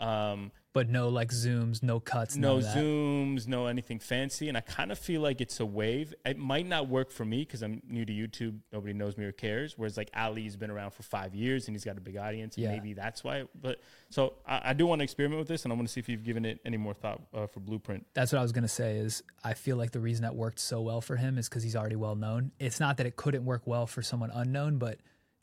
Um, 0.01 0.51
But 0.73 0.89
no 0.89 1.09
like 1.09 1.29
zooms, 1.31 1.83
no 1.83 1.99
cuts, 1.99 2.37
no 2.37 2.61
that. 2.61 2.77
zooms, 2.77 3.45
no 3.45 3.67
anything 3.67 3.99
fancy. 3.99 4.47
And 4.47 4.57
I 4.57 4.61
kind 4.61 4.89
of 4.91 4.97
feel 4.97 5.19
like 5.21 5.41
it's 5.41 5.59
a 5.59 5.65
wave. 5.65 6.13
It 6.25 6.37
might 6.37 6.65
not 6.65 6.87
work 6.87 7.11
for 7.11 7.25
me 7.25 7.39
because 7.39 7.61
I'm 7.61 7.81
new 7.89 8.05
to 8.05 8.13
YouTube. 8.13 8.59
Nobody 8.71 8.93
knows 8.93 9.17
me 9.17 9.25
or 9.25 9.33
cares. 9.33 9.77
Whereas 9.77 9.97
like 9.97 10.09
Ali's 10.15 10.55
been 10.55 10.71
around 10.71 10.91
for 10.91 11.03
five 11.03 11.35
years 11.35 11.67
and 11.67 11.75
he's 11.75 11.83
got 11.83 11.97
a 11.97 12.01
big 12.01 12.15
audience. 12.15 12.55
And 12.55 12.63
Yeah. 12.63 12.71
maybe 12.71 12.93
that's 12.93 13.21
why. 13.21 13.43
But 13.61 13.81
so 14.09 14.35
I, 14.47 14.61
I 14.69 14.73
do 14.73 14.87
want 14.87 14.99
to 14.99 15.03
experiment 15.03 15.39
with 15.39 15.49
this 15.49 15.65
and 15.65 15.73
I 15.73 15.75
want 15.75 15.87
to 15.89 15.91
see 15.93 15.99
if 15.99 16.07
you've 16.07 16.23
given 16.23 16.45
it 16.45 16.59
any 16.65 16.77
more 16.77 16.93
thought 16.93 17.21
uh, 17.33 17.47
for 17.47 17.59
Blueprint. 17.59 18.07
That's 18.13 18.31
what 18.31 18.39
I 18.39 18.41
was 18.41 18.53
gonna 18.53 18.67
say. 18.69 18.97
Is 18.97 19.23
I 19.43 19.53
feel 19.53 19.75
like 19.75 19.91
the 19.91 19.99
reason 19.99 20.23
that 20.23 20.35
worked 20.35 20.59
so 20.59 20.79
well 20.81 21.01
for 21.01 21.17
him 21.17 21.37
is 21.37 21.49
because 21.49 21.63
he's 21.63 21.75
already 21.75 21.97
well 21.97 22.15
known. 22.15 22.51
It's 22.59 22.79
not 22.79 22.95
that 22.97 23.05
it 23.05 23.17
couldn't 23.17 23.43
work 23.43 23.67
well 23.67 23.87
for 23.87 24.01
someone 24.01 24.31
unknown, 24.33 24.77
but 24.77 24.99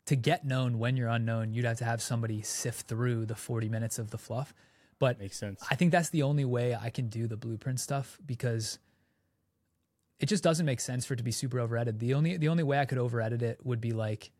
to 0.09 0.15
get 0.15 0.43
known 0.43 0.79
when 0.79 0.97
you're 0.97 1.07
unknown, 1.07 1.53
you'd 1.53 1.65
have 1.65 1.77
to 1.77 1.85
have 1.85 2.01
somebody 2.01 2.41
sift 2.41 2.87
through 2.87 3.27
the 3.27 3.35
40 3.35 3.69
minutes 3.69 3.99
of 3.99 4.09
the 4.09 4.17
fluff. 4.17 4.55
But 4.97 5.19
Makes 5.19 5.37
sense. 5.37 5.63
I 5.69 5.75
think 5.75 5.91
that's 5.91 6.09
the 6.09 6.23
only 6.23 6.45
way 6.45 6.75
I 6.75 6.89
can 6.89 7.09
do 7.09 7.27
the 7.27 7.37
blueprint 7.37 7.79
stuff 7.79 8.17
because 8.25 8.79
it 10.19 10.25
just 10.25 10.43
doesn't 10.43 10.65
make 10.65 10.79
sense 10.79 11.05
for 11.05 11.13
it 11.13 11.17
to 11.17 11.23
be 11.23 11.31
super 11.31 11.59
over 11.59 11.77
edited. 11.77 11.99
The 11.99 12.15
only 12.15 12.37
the 12.37 12.47
only 12.47 12.63
way 12.63 12.79
I 12.79 12.85
could 12.85 12.97
over 12.97 13.21
edit 13.21 13.43
it 13.43 13.63
would 13.63 13.79
be 13.79 13.91
like, 13.91 14.31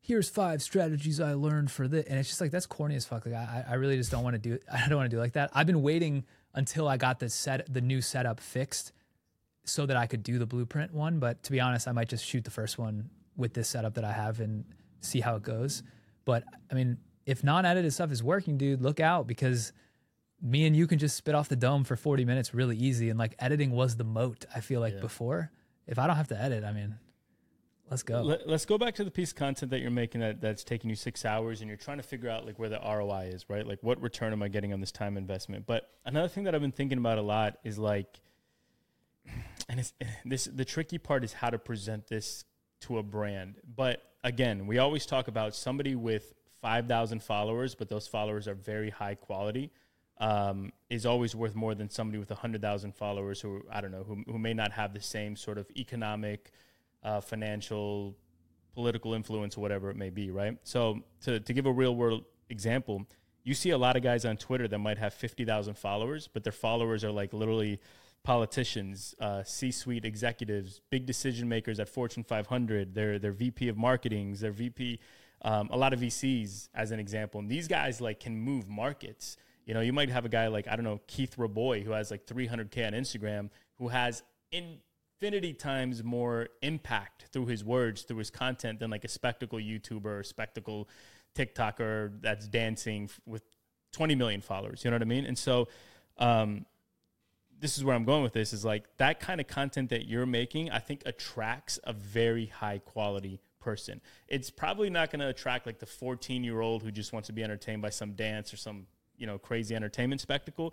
here's 0.00 0.30
five 0.30 0.62
strategies 0.62 1.20
I 1.20 1.34
learned 1.34 1.70
for 1.70 1.86
this, 1.86 2.06
and 2.06 2.18
it's 2.18 2.30
just 2.30 2.40
like 2.40 2.50
that's 2.50 2.66
corny 2.66 2.96
as 2.96 3.04
fuck. 3.04 3.26
Like 3.26 3.34
I, 3.34 3.66
I 3.68 3.74
really 3.74 3.98
just 3.98 4.10
don't 4.10 4.24
want 4.24 4.32
to 4.32 4.40
do 4.40 4.54
it. 4.54 4.64
I 4.72 4.88
don't 4.88 4.96
want 4.96 5.10
to 5.10 5.14
do 5.14 5.18
it 5.18 5.22
like 5.22 5.34
that. 5.34 5.50
I've 5.52 5.66
been 5.66 5.82
waiting 5.82 6.24
until 6.54 6.88
I 6.88 6.96
got 6.96 7.18
the 7.20 7.28
set 7.28 7.70
the 7.72 7.82
new 7.82 8.00
setup 8.00 8.40
fixed 8.40 8.92
so 9.66 9.84
that 9.84 9.96
I 9.98 10.06
could 10.06 10.22
do 10.22 10.38
the 10.38 10.46
blueprint 10.46 10.94
one. 10.94 11.18
But 11.18 11.42
to 11.42 11.52
be 11.52 11.60
honest, 11.60 11.86
I 11.86 11.92
might 11.92 12.08
just 12.08 12.24
shoot 12.24 12.44
the 12.44 12.50
first 12.50 12.78
one 12.78 13.10
with 13.36 13.52
this 13.52 13.68
setup 13.68 13.94
that 13.94 14.04
I 14.04 14.12
have 14.12 14.40
and 14.40 14.64
see 15.00 15.20
how 15.20 15.36
it 15.36 15.42
goes. 15.42 15.82
But 16.24 16.44
I 16.70 16.74
mean, 16.74 16.98
if 17.26 17.44
non-edited 17.44 17.92
stuff 17.92 18.10
is 18.12 18.22
working, 18.22 18.58
dude, 18.58 18.80
look 18.82 19.00
out 19.00 19.26
because 19.26 19.72
me 20.40 20.66
and 20.66 20.76
you 20.76 20.86
can 20.86 20.98
just 20.98 21.16
spit 21.16 21.34
off 21.34 21.48
the 21.48 21.56
dome 21.56 21.84
for 21.84 21.96
40 21.96 22.24
minutes 22.24 22.54
really 22.54 22.76
easy 22.76 23.10
and 23.10 23.18
like 23.18 23.34
editing 23.40 23.72
was 23.72 23.96
the 23.96 24.04
moat 24.04 24.44
i 24.54 24.60
feel 24.60 24.80
like 24.80 24.94
Yeah. 24.94 25.00
before 25.00 25.50
if 25.88 25.98
i 25.98 26.06
don't 26.06 26.14
have 26.14 26.28
to 26.28 26.40
edit 26.40 26.62
i 26.62 26.72
mean 26.72 26.96
let's 27.90 28.04
go 28.04 28.22
Let, 28.22 28.42
us 28.48 28.64
go 28.64 28.78
back 28.78 28.94
to 28.96 29.04
the 29.04 29.10
piece 29.10 29.30
of 29.32 29.36
content 29.36 29.70
that 29.72 29.80
you're 29.80 29.90
making 29.90 30.20
that, 30.20 30.40
that's 30.40 30.62
taking 30.62 30.90
you 30.90 30.94
six 30.94 31.24
hours 31.24 31.60
and 31.60 31.66
you're 31.68 31.76
trying 31.76 31.96
to 31.96 32.04
figure 32.04 32.30
out 32.30 32.46
like 32.46 32.56
where 32.58 32.68
the 32.68 32.78
ROI 32.78 33.30
is, 33.32 33.46
right? 33.48 33.66
Like 33.66 33.78
what 33.82 34.00
return 34.00 34.32
am 34.32 34.42
I 34.42 34.48
getting 34.48 34.72
on 34.72 34.78
this 34.80 34.92
time 34.92 35.16
investment? 35.16 35.66
But 35.66 35.88
another 36.04 36.28
thing 36.28 36.44
that 36.44 36.54
I've 36.54 36.60
been 36.60 36.70
thinking 36.70 36.98
about 36.98 37.18
a 37.18 37.22
lot 37.22 37.56
is 37.64 37.78
like, 37.78 38.20
and 39.68 39.80
it's 39.80 39.92
this 40.24 40.44
the 40.44 40.64
tricky 40.64 40.98
part 40.98 41.24
is 41.24 41.32
how 41.32 41.50
to 41.50 41.58
present 41.58 42.06
this 42.08 42.44
to 42.82 42.98
a 42.98 43.02
brand. 43.02 43.56
But 43.74 44.02
again, 44.24 44.66
we 44.66 44.78
always 44.78 45.06
talk 45.06 45.28
about 45.28 45.54
somebody 45.54 45.94
with 45.94 46.34
5,000 46.60 47.22
followers, 47.22 47.74
but 47.74 47.88
those 47.88 48.06
followers 48.06 48.48
are 48.48 48.54
very 48.54 48.90
high 48.90 49.14
quality. 49.14 49.70
Um, 50.20 50.72
is 50.90 51.06
always 51.06 51.36
worth 51.36 51.54
more 51.54 51.76
than 51.76 51.88
somebody 51.88 52.18
with 52.18 52.30
100,000 52.30 52.92
followers 52.92 53.40
who, 53.40 53.62
I 53.70 53.80
don't 53.80 53.92
know, 53.92 54.02
who, 54.02 54.24
who 54.26 54.36
may 54.36 54.52
not 54.52 54.72
have 54.72 54.92
the 54.92 55.00
same 55.00 55.36
sort 55.36 55.58
of 55.58 55.70
economic, 55.76 56.50
uh, 57.04 57.20
financial, 57.20 58.16
political 58.74 59.14
influence 59.14 59.56
or 59.56 59.60
whatever 59.60 59.90
it 59.90 59.96
may 59.96 60.10
be, 60.10 60.32
right? 60.32 60.58
So 60.64 61.04
to, 61.22 61.38
to 61.38 61.52
give 61.52 61.66
a 61.66 61.72
real 61.72 61.94
world 61.94 62.24
example, 62.50 63.06
you 63.44 63.54
see 63.54 63.70
a 63.70 63.78
lot 63.78 63.96
of 63.96 64.02
guys 64.02 64.24
on 64.24 64.36
Twitter 64.36 64.66
that 64.66 64.78
might 64.78 64.98
have 64.98 65.14
50,000 65.14 65.78
followers, 65.78 66.28
but 66.32 66.42
their 66.42 66.52
followers 66.52 67.04
are 67.04 67.12
like 67.12 67.32
literally 67.32 67.80
politicians, 68.24 69.14
uh, 69.20 69.42
C-suite 69.42 70.04
executives, 70.04 70.80
big 70.90 71.06
decision 71.06 71.48
makers 71.48 71.80
at 71.80 71.88
Fortune 71.88 72.24
500. 72.24 72.94
They're, 72.94 73.18
they're 73.18 73.32
VP 73.32 73.68
of 73.68 73.76
marketings, 73.76 74.40
they're 74.40 74.52
VP, 74.52 75.00
um, 75.42 75.68
a 75.72 75.76
lot 75.76 75.92
of 75.92 76.00
VCs 76.00 76.68
as 76.74 76.90
an 76.90 77.00
example. 77.00 77.40
And 77.40 77.48
these 77.48 77.68
guys 77.68 78.00
like 78.00 78.20
can 78.20 78.36
move 78.36 78.68
markets. 78.68 79.36
You 79.66 79.74
know, 79.74 79.80
you 79.80 79.92
might 79.92 80.10
have 80.10 80.24
a 80.24 80.28
guy 80.28 80.48
like, 80.48 80.66
I 80.68 80.76
don't 80.76 80.84
know, 80.84 81.00
Keith 81.06 81.36
Rabois, 81.36 81.82
who 81.84 81.92
has 81.92 82.10
like 82.10 82.26
300K 82.26 82.86
on 82.86 82.92
Instagram, 82.92 83.50
who 83.76 83.88
has 83.88 84.22
infinity 84.50 85.52
times 85.52 86.02
more 86.02 86.48
impact 86.62 87.26
through 87.32 87.46
his 87.46 87.64
words, 87.64 88.02
through 88.02 88.18
his 88.18 88.30
content 88.30 88.80
than 88.80 88.90
like 88.90 89.04
a 89.04 89.08
spectacle 89.08 89.58
YouTuber 89.58 90.20
or 90.20 90.22
spectacle 90.22 90.88
TikToker 91.34 92.20
that's 92.20 92.48
dancing 92.48 93.10
with 93.26 93.42
20 93.92 94.14
million 94.14 94.40
followers. 94.40 94.84
You 94.84 94.90
know 94.90 94.96
what 94.96 95.02
I 95.02 95.06
mean? 95.06 95.24
And 95.24 95.38
so, 95.38 95.68
um, 96.18 96.66
this 97.60 97.76
is 97.76 97.84
where 97.84 97.94
I'm 97.96 98.04
going 98.04 98.22
with 98.22 98.32
this 98.32 98.52
is 98.52 98.64
like 98.64 98.84
that 98.98 99.18
kind 99.20 99.40
of 99.40 99.46
content 99.48 99.90
that 99.90 100.06
you're 100.08 100.26
making, 100.26 100.70
I 100.70 100.78
think 100.78 101.02
attracts 101.06 101.78
a 101.84 101.92
very 101.92 102.46
high 102.46 102.78
quality 102.78 103.40
person. 103.60 104.00
It's 104.28 104.50
probably 104.50 104.90
not 104.90 105.10
going 105.10 105.20
to 105.20 105.28
attract 105.28 105.66
like 105.66 105.78
the 105.80 105.86
14 105.86 106.44
year 106.44 106.60
old 106.60 106.82
who 106.82 106.90
just 106.92 107.12
wants 107.12 107.26
to 107.26 107.32
be 107.32 107.42
entertained 107.42 107.82
by 107.82 107.90
some 107.90 108.12
dance 108.12 108.52
or 108.54 108.56
some, 108.56 108.86
you 109.16 109.26
know, 109.26 109.38
crazy 109.38 109.74
entertainment 109.74 110.20
spectacle, 110.20 110.72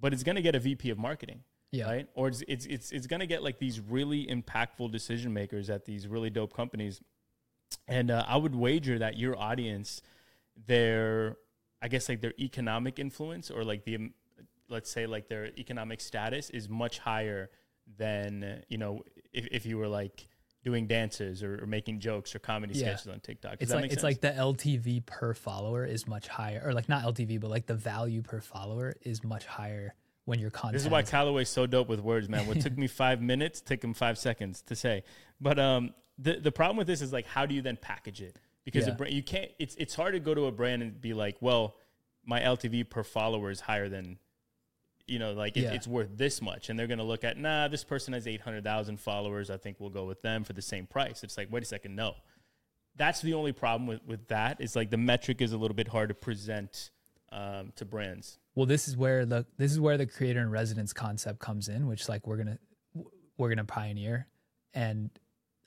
but 0.00 0.12
it's 0.14 0.22
going 0.22 0.36
to 0.36 0.42
get 0.42 0.54
a 0.54 0.58
VP 0.58 0.88
of 0.90 0.98
marketing, 0.98 1.42
Yeah. 1.72 1.84
right? 1.86 2.08
Or 2.14 2.28
it's 2.28 2.42
it's 2.48 2.64
it's, 2.66 2.92
it's 2.92 3.06
going 3.06 3.20
to 3.20 3.26
get 3.26 3.42
like 3.42 3.58
these 3.58 3.78
really 3.80 4.26
impactful 4.26 4.90
decision 4.92 5.32
makers 5.34 5.68
at 5.68 5.84
these 5.84 6.08
really 6.08 6.30
dope 6.30 6.54
companies. 6.54 7.00
And 7.88 8.10
uh, 8.10 8.24
I 8.26 8.36
would 8.38 8.54
wager 8.54 8.98
that 9.00 9.18
your 9.18 9.36
audience, 9.38 10.00
their 10.66 11.36
I 11.82 11.88
guess 11.88 12.08
like 12.08 12.22
their 12.22 12.32
economic 12.38 12.98
influence 12.98 13.50
or 13.50 13.62
like 13.64 13.84
the 13.84 14.10
let's 14.68 14.90
say 14.90 15.06
like 15.06 15.28
their 15.28 15.46
economic 15.58 16.00
status 16.00 16.50
is 16.50 16.68
much 16.68 16.98
higher 16.98 17.50
than 17.96 18.62
you 18.68 18.78
know 18.78 19.02
if, 19.32 19.46
if 19.50 19.66
you 19.66 19.78
were 19.78 19.88
like 19.88 20.26
doing 20.64 20.88
dances 20.88 21.44
or, 21.44 21.62
or 21.62 21.66
making 21.66 22.00
jokes 22.00 22.34
or 22.34 22.40
comedy 22.40 22.74
Yeah. 22.74 22.88
sketches 22.96 23.06
on 23.12 23.20
TikTok. 23.20 23.52
Does 23.58 23.62
It's 23.62 23.70
that 23.70 23.76
like 23.76 23.84
it's 23.92 23.94
sense? 23.94 24.02
like 24.02 24.20
the 24.20 24.32
LTV 24.32 25.06
per 25.06 25.32
follower 25.34 25.84
is 25.84 26.08
much 26.08 26.26
higher, 26.26 26.60
or 26.64 26.72
like 26.72 26.88
not 26.88 27.04
LTV, 27.04 27.40
but 27.40 27.50
like 27.50 27.66
the 27.66 27.74
value 27.76 28.22
per 28.22 28.40
follower 28.40 28.94
is 29.02 29.22
much 29.22 29.46
higher 29.46 29.94
when 30.24 30.40
your 30.40 30.50
content. 30.50 30.72
This 30.72 30.82
is 30.82 30.88
why 30.88 31.04
Kallaway's 31.04 31.48
so 31.48 31.66
dope 31.66 31.88
with 31.88 32.00
words, 32.00 32.28
man. 32.28 32.48
What 32.48 32.60
took 32.66 32.76
me 32.76 32.88
five 32.88 33.22
minutes 33.22 33.60
took 33.60 33.84
him 33.84 33.94
five 33.94 34.18
seconds 34.18 34.60
to 34.62 34.74
say. 34.74 35.04
But 35.40 35.60
um, 35.60 35.94
the 36.18 36.40
the 36.40 36.50
problem 36.50 36.76
with 36.76 36.88
this 36.88 37.00
is 37.00 37.12
like, 37.12 37.26
how 37.26 37.46
do 37.46 37.54
you 37.54 37.62
then 37.62 37.78
package 37.80 38.20
it? 38.20 38.36
Because 38.64 38.88
a 38.88 38.90
Yeah. 38.90 38.96
brand, 38.96 39.14
you 39.14 39.22
can't. 39.22 39.52
It's 39.60 39.76
it's 39.76 39.94
hard 39.94 40.14
to 40.14 40.18
go 40.20 40.34
to 40.34 40.46
a 40.46 40.50
brand 40.52 40.82
and 40.82 41.00
be 41.00 41.14
like, 41.14 41.36
well, 41.40 41.76
my 42.24 42.40
LTV 42.40 42.90
per 42.90 43.04
follower 43.04 43.50
is 43.52 43.60
higher 43.60 43.88
than, 43.88 44.18
you 45.06 45.18
know, 45.18 45.32
like 45.32 45.56
it, 45.56 45.60
Yeah. 45.62 45.72
it's 45.72 45.86
worth 45.86 46.08
this 46.16 46.42
much, 46.42 46.68
and 46.68 46.78
they're 46.78 46.86
gonna 46.88 47.04
look 47.04 47.22
at, 47.24 47.36
nah, 47.38 47.68
this 47.68 47.84
person 47.84 48.12
has 48.14 48.26
eight 48.26 48.40
hundred 48.40 48.64
thousand 48.64 48.98
followers. 49.00 49.50
I 49.50 49.56
think 49.56 49.78
we'll 49.80 49.90
go 49.90 50.04
with 50.04 50.22
them 50.22 50.42
for 50.44 50.52
the 50.52 50.62
same 50.62 50.86
price. 50.86 51.22
It's 51.22 51.36
like, 51.38 51.50
wait 51.50 51.62
a 51.62 51.66
second, 51.66 51.94
no. 51.96 52.14
That's 52.96 53.20
the 53.20 53.34
only 53.34 53.52
problem 53.52 53.86
with 53.86 54.00
with 54.06 54.28
that. 54.28 54.60
Is 54.60 54.74
like 54.74 54.90
the 54.90 54.96
metric 54.96 55.40
is 55.42 55.52
a 55.52 55.58
little 55.58 55.74
bit 55.76 55.88
hard 55.88 56.08
to 56.08 56.14
present 56.14 56.90
um, 57.32 57.72
to 57.76 57.84
brands. 57.84 58.38
well, 58.54 58.66
this 58.66 58.88
is 58.88 58.96
where 58.96 59.26
the 59.26 59.44
this 59.58 59.70
is 59.72 59.78
where 59.78 59.98
the 59.98 60.06
creator 60.06 60.40
in 60.40 60.50
residence 60.50 60.92
concept 60.92 61.38
comes 61.40 61.68
in, 61.68 61.86
which 61.86 62.08
like 62.08 62.26
we're 62.26 62.36
gonna 62.38 62.58
we're 63.36 63.48
gonna 63.50 63.64
pioneer. 63.64 64.26
And 64.72 65.10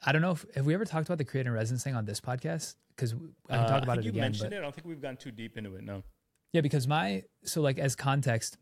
I 0.02 0.12
don't 0.12 0.22
know 0.22 0.32
if 0.32 0.46
have 0.56 0.66
we 0.66 0.74
ever 0.74 0.86
talked 0.86 1.08
about 1.08 1.18
the 1.20 1.26
creator 1.26 1.50
in 1.50 1.56
residence 1.56 1.84
thing 1.84 1.96
on 1.96 2.06
this 2.06 2.20
podcast 2.20 2.76
because 2.96 3.14
I 3.14 3.56
can 3.56 3.66
Uh, 3.66 3.68
talk 3.70 3.84
about 3.84 3.98
think 3.98 4.00
it 4.00 4.06
you 4.06 4.10
again. 4.12 4.22
mentioned 4.22 4.50
but- 4.50 4.56
it. 4.56 4.60
I 4.60 4.62
don't 4.62 4.74
think 4.74 4.88
we've 4.88 5.02
gone 5.02 5.18
too 5.18 5.32
deep 5.32 5.58
into 5.58 5.76
it. 5.76 5.84
No. 5.84 6.04
Yeah, 6.54 6.62
because 6.62 6.88
my 6.88 7.24
so 7.44 7.62
like 7.62 7.78
as 7.78 7.96
context, 7.96 8.58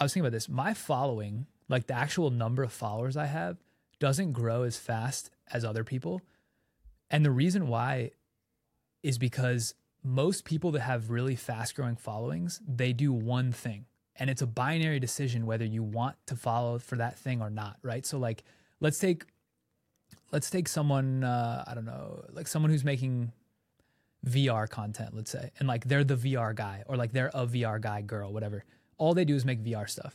I 0.00 0.04
was 0.04 0.14
thinking 0.14 0.26
about 0.26 0.32
this. 0.32 0.48
My 0.48 0.72
following, 0.72 1.46
like 1.68 1.86
the 1.86 1.94
actual 1.94 2.30
number 2.30 2.62
of 2.62 2.72
followers 2.72 3.18
I 3.18 3.26
have, 3.26 3.58
doesn't 3.98 4.32
grow 4.32 4.62
as 4.62 4.78
fast 4.78 5.30
as 5.52 5.62
other 5.62 5.84
people. 5.84 6.22
And 7.10 7.22
the 7.24 7.30
reason 7.30 7.68
why 7.68 8.12
is 9.02 9.18
because 9.18 9.74
most 10.02 10.46
people 10.46 10.70
that 10.72 10.80
have 10.80 11.10
really 11.10 11.36
fast 11.36 11.74
growing 11.74 11.96
followings, 11.96 12.62
they 12.66 12.94
do 12.94 13.12
one 13.12 13.52
thing. 13.52 13.84
And 14.16 14.30
it's 14.30 14.40
a 14.40 14.46
binary 14.46 15.00
decision 15.00 15.44
whether 15.44 15.66
you 15.66 15.82
want 15.82 16.16
to 16.26 16.36
follow 16.36 16.78
for 16.78 16.96
that 16.96 17.18
thing 17.18 17.42
or 17.42 17.50
not, 17.50 17.76
right? 17.82 18.06
So 18.06 18.18
like 18.18 18.42
let's 18.80 18.98
take 18.98 19.24
let's 20.32 20.48
take 20.48 20.68
someone 20.68 21.24
uh, 21.24 21.64
I 21.66 21.74
don't 21.74 21.84
know, 21.84 22.24
like 22.32 22.46
someone 22.46 22.70
who's 22.70 22.84
making 22.84 23.32
VR 24.26 24.68
content, 24.68 25.14
let's 25.14 25.30
say, 25.30 25.50
and 25.58 25.68
like 25.68 25.84
they're 25.84 26.04
the 26.04 26.16
VR 26.16 26.54
guy 26.54 26.84
or 26.86 26.96
like 26.96 27.12
they're 27.12 27.30
a 27.32 27.46
VR 27.46 27.80
guy, 27.80 28.02
girl, 28.02 28.32
whatever. 28.32 28.64
All 29.00 29.14
they 29.14 29.24
do 29.24 29.34
is 29.34 29.46
make 29.46 29.64
VR 29.64 29.88
stuff. 29.88 30.14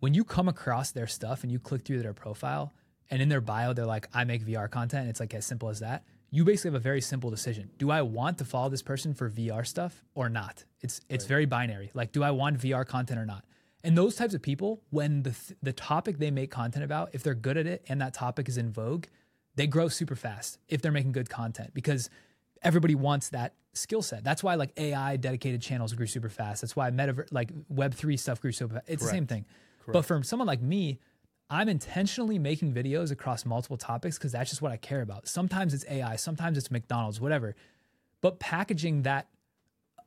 When 0.00 0.12
you 0.12 0.24
come 0.24 0.48
across 0.48 0.90
their 0.90 1.06
stuff 1.06 1.44
and 1.44 1.52
you 1.52 1.60
click 1.60 1.84
through 1.84 2.02
their 2.02 2.12
profile 2.12 2.72
and 3.08 3.22
in 3.22 3.28
their 3.28 3.40
bio, 3.40 3.72
they're 3.72 3.86
like, 3.86 4.08
I 4.12 4.24
make 4.24 4.44
VR 4.44 4.68
content. 4.68 5.08
It's 5.08 5.20
like 5.20 5.32
as 5.34 5.46
simple 5.46 5.68
as 5.68 5.78
that. 5.78 6.04
You 6.32 6.44
basically 6.44 6.70
have 6.70 6.74
a 6.74 6.80
very 6.80 7.00
simple 7.00 7.30
decision. 7.30 7.70
Do 7.78 7.92
I 7.92 8.02
want 8.02 8.38
to 8.38 8.44
follow 8.44 8.68
this 8.68 8.82
person 8.82 9.14
for 9.14 9.30
VR 9.30 9.64
stuff 9.64 10.02
or 10.16 10.28
not? 10.28 10.64
It's 10.80 11.00
it's 11.08 11.26
very 11.26 11.46
binary. 11.46 11.92
Like, 11.94 12.10
do 12.10 12.24
I 12.24 12.32
want 12.32 12.58
VR 12.58 12.84
content 12.84 13.20
or 13.20 13.24
not? 13.24 13.44
And 13.84 13.96
those 13.96 14.16
types 14.16 14.34
of 14.34 14.42
people, 14.42 14.82
when 14.90 15.22
the 15.22 15.30
th- 15.30 15.56
the 15.62 15.72
topic 15.72 16.18
they 16.18 16.32
make 16.32 16.50
content 16.50 16.84
about, 16.84 17.10
if 17.12 17.22
they're 17.22 17.36
good 17.36 17.56
at 17.56 17.68
it 17.68 17.84
and 17.88 18.00
that 18.00 18.14
topic 18.14 18.48
is 18.48 18.58
in 18.58 18.72
vogue, 18.72 19.04
they 19.54 19.68
grow 19.68 19.86
super 19.86 20.16
fast 20.16 20.58
if 20.68 20.82
they're 20.82 20.90
making 20.90 21.12
good 21.12 21.30
content 21.30 21.72
because 21.72 22.10
everybody 22.64 22.94
wants 22.94 23.28
that 23.30 23.54
skill 23.74 24.02
set. 24.02 24.24
That's 24.24 24.42
why 24.42 24.54
like 24.54 24.72
AI 24.76 25.16
dedicated 25.16 25.60
channels 25.62 25.92
grew 25.92 26.06
super 26.06 26.28
fast. 26.28 26.62
That's 26.62 26.74
why 26.74 26.90
metaverse 26.90 27.28
like 27.30 27.50
web 27.68 27.94
3 27.94 28.16
stuff 28.16 28.40
grew 28.40 28.52
so 28.52 28.68
fast. 28.68 28.84
It's 28.88 29.02
the 29.02 29.08
same 29.08 29.26
thing. 29.26 29.44
But 29.86 30.02
for 30.02 30.22
someone 30.22 30.46
like 30.46 30.62
me, 30.62 30.98
I'm 31.50 31.68
intentionally 31.68 32.38
making 32.38 32.72
videos 32.72 33.10
across 33.10 33.44
multiple 33.44 33.76
topics 33.76 34.16
because 34.16 34.32
that's 34.32 34.48
just 34.48 34.62
what 34.62 34.72
I 34.72 34.78
care 34.78 35.02
about. 35.02 35.28
Sometimes 35.28 35.74
it's 35.74 35.84
AI, 35.90 36.16
sometimes 36.16 36.56
it's 36.56 36.70
McDonald's, 36.70 37.20
whatever. 37.20 37.54
But 38.22 38.40
packaging 38.40 39.02
that 39.02 39.28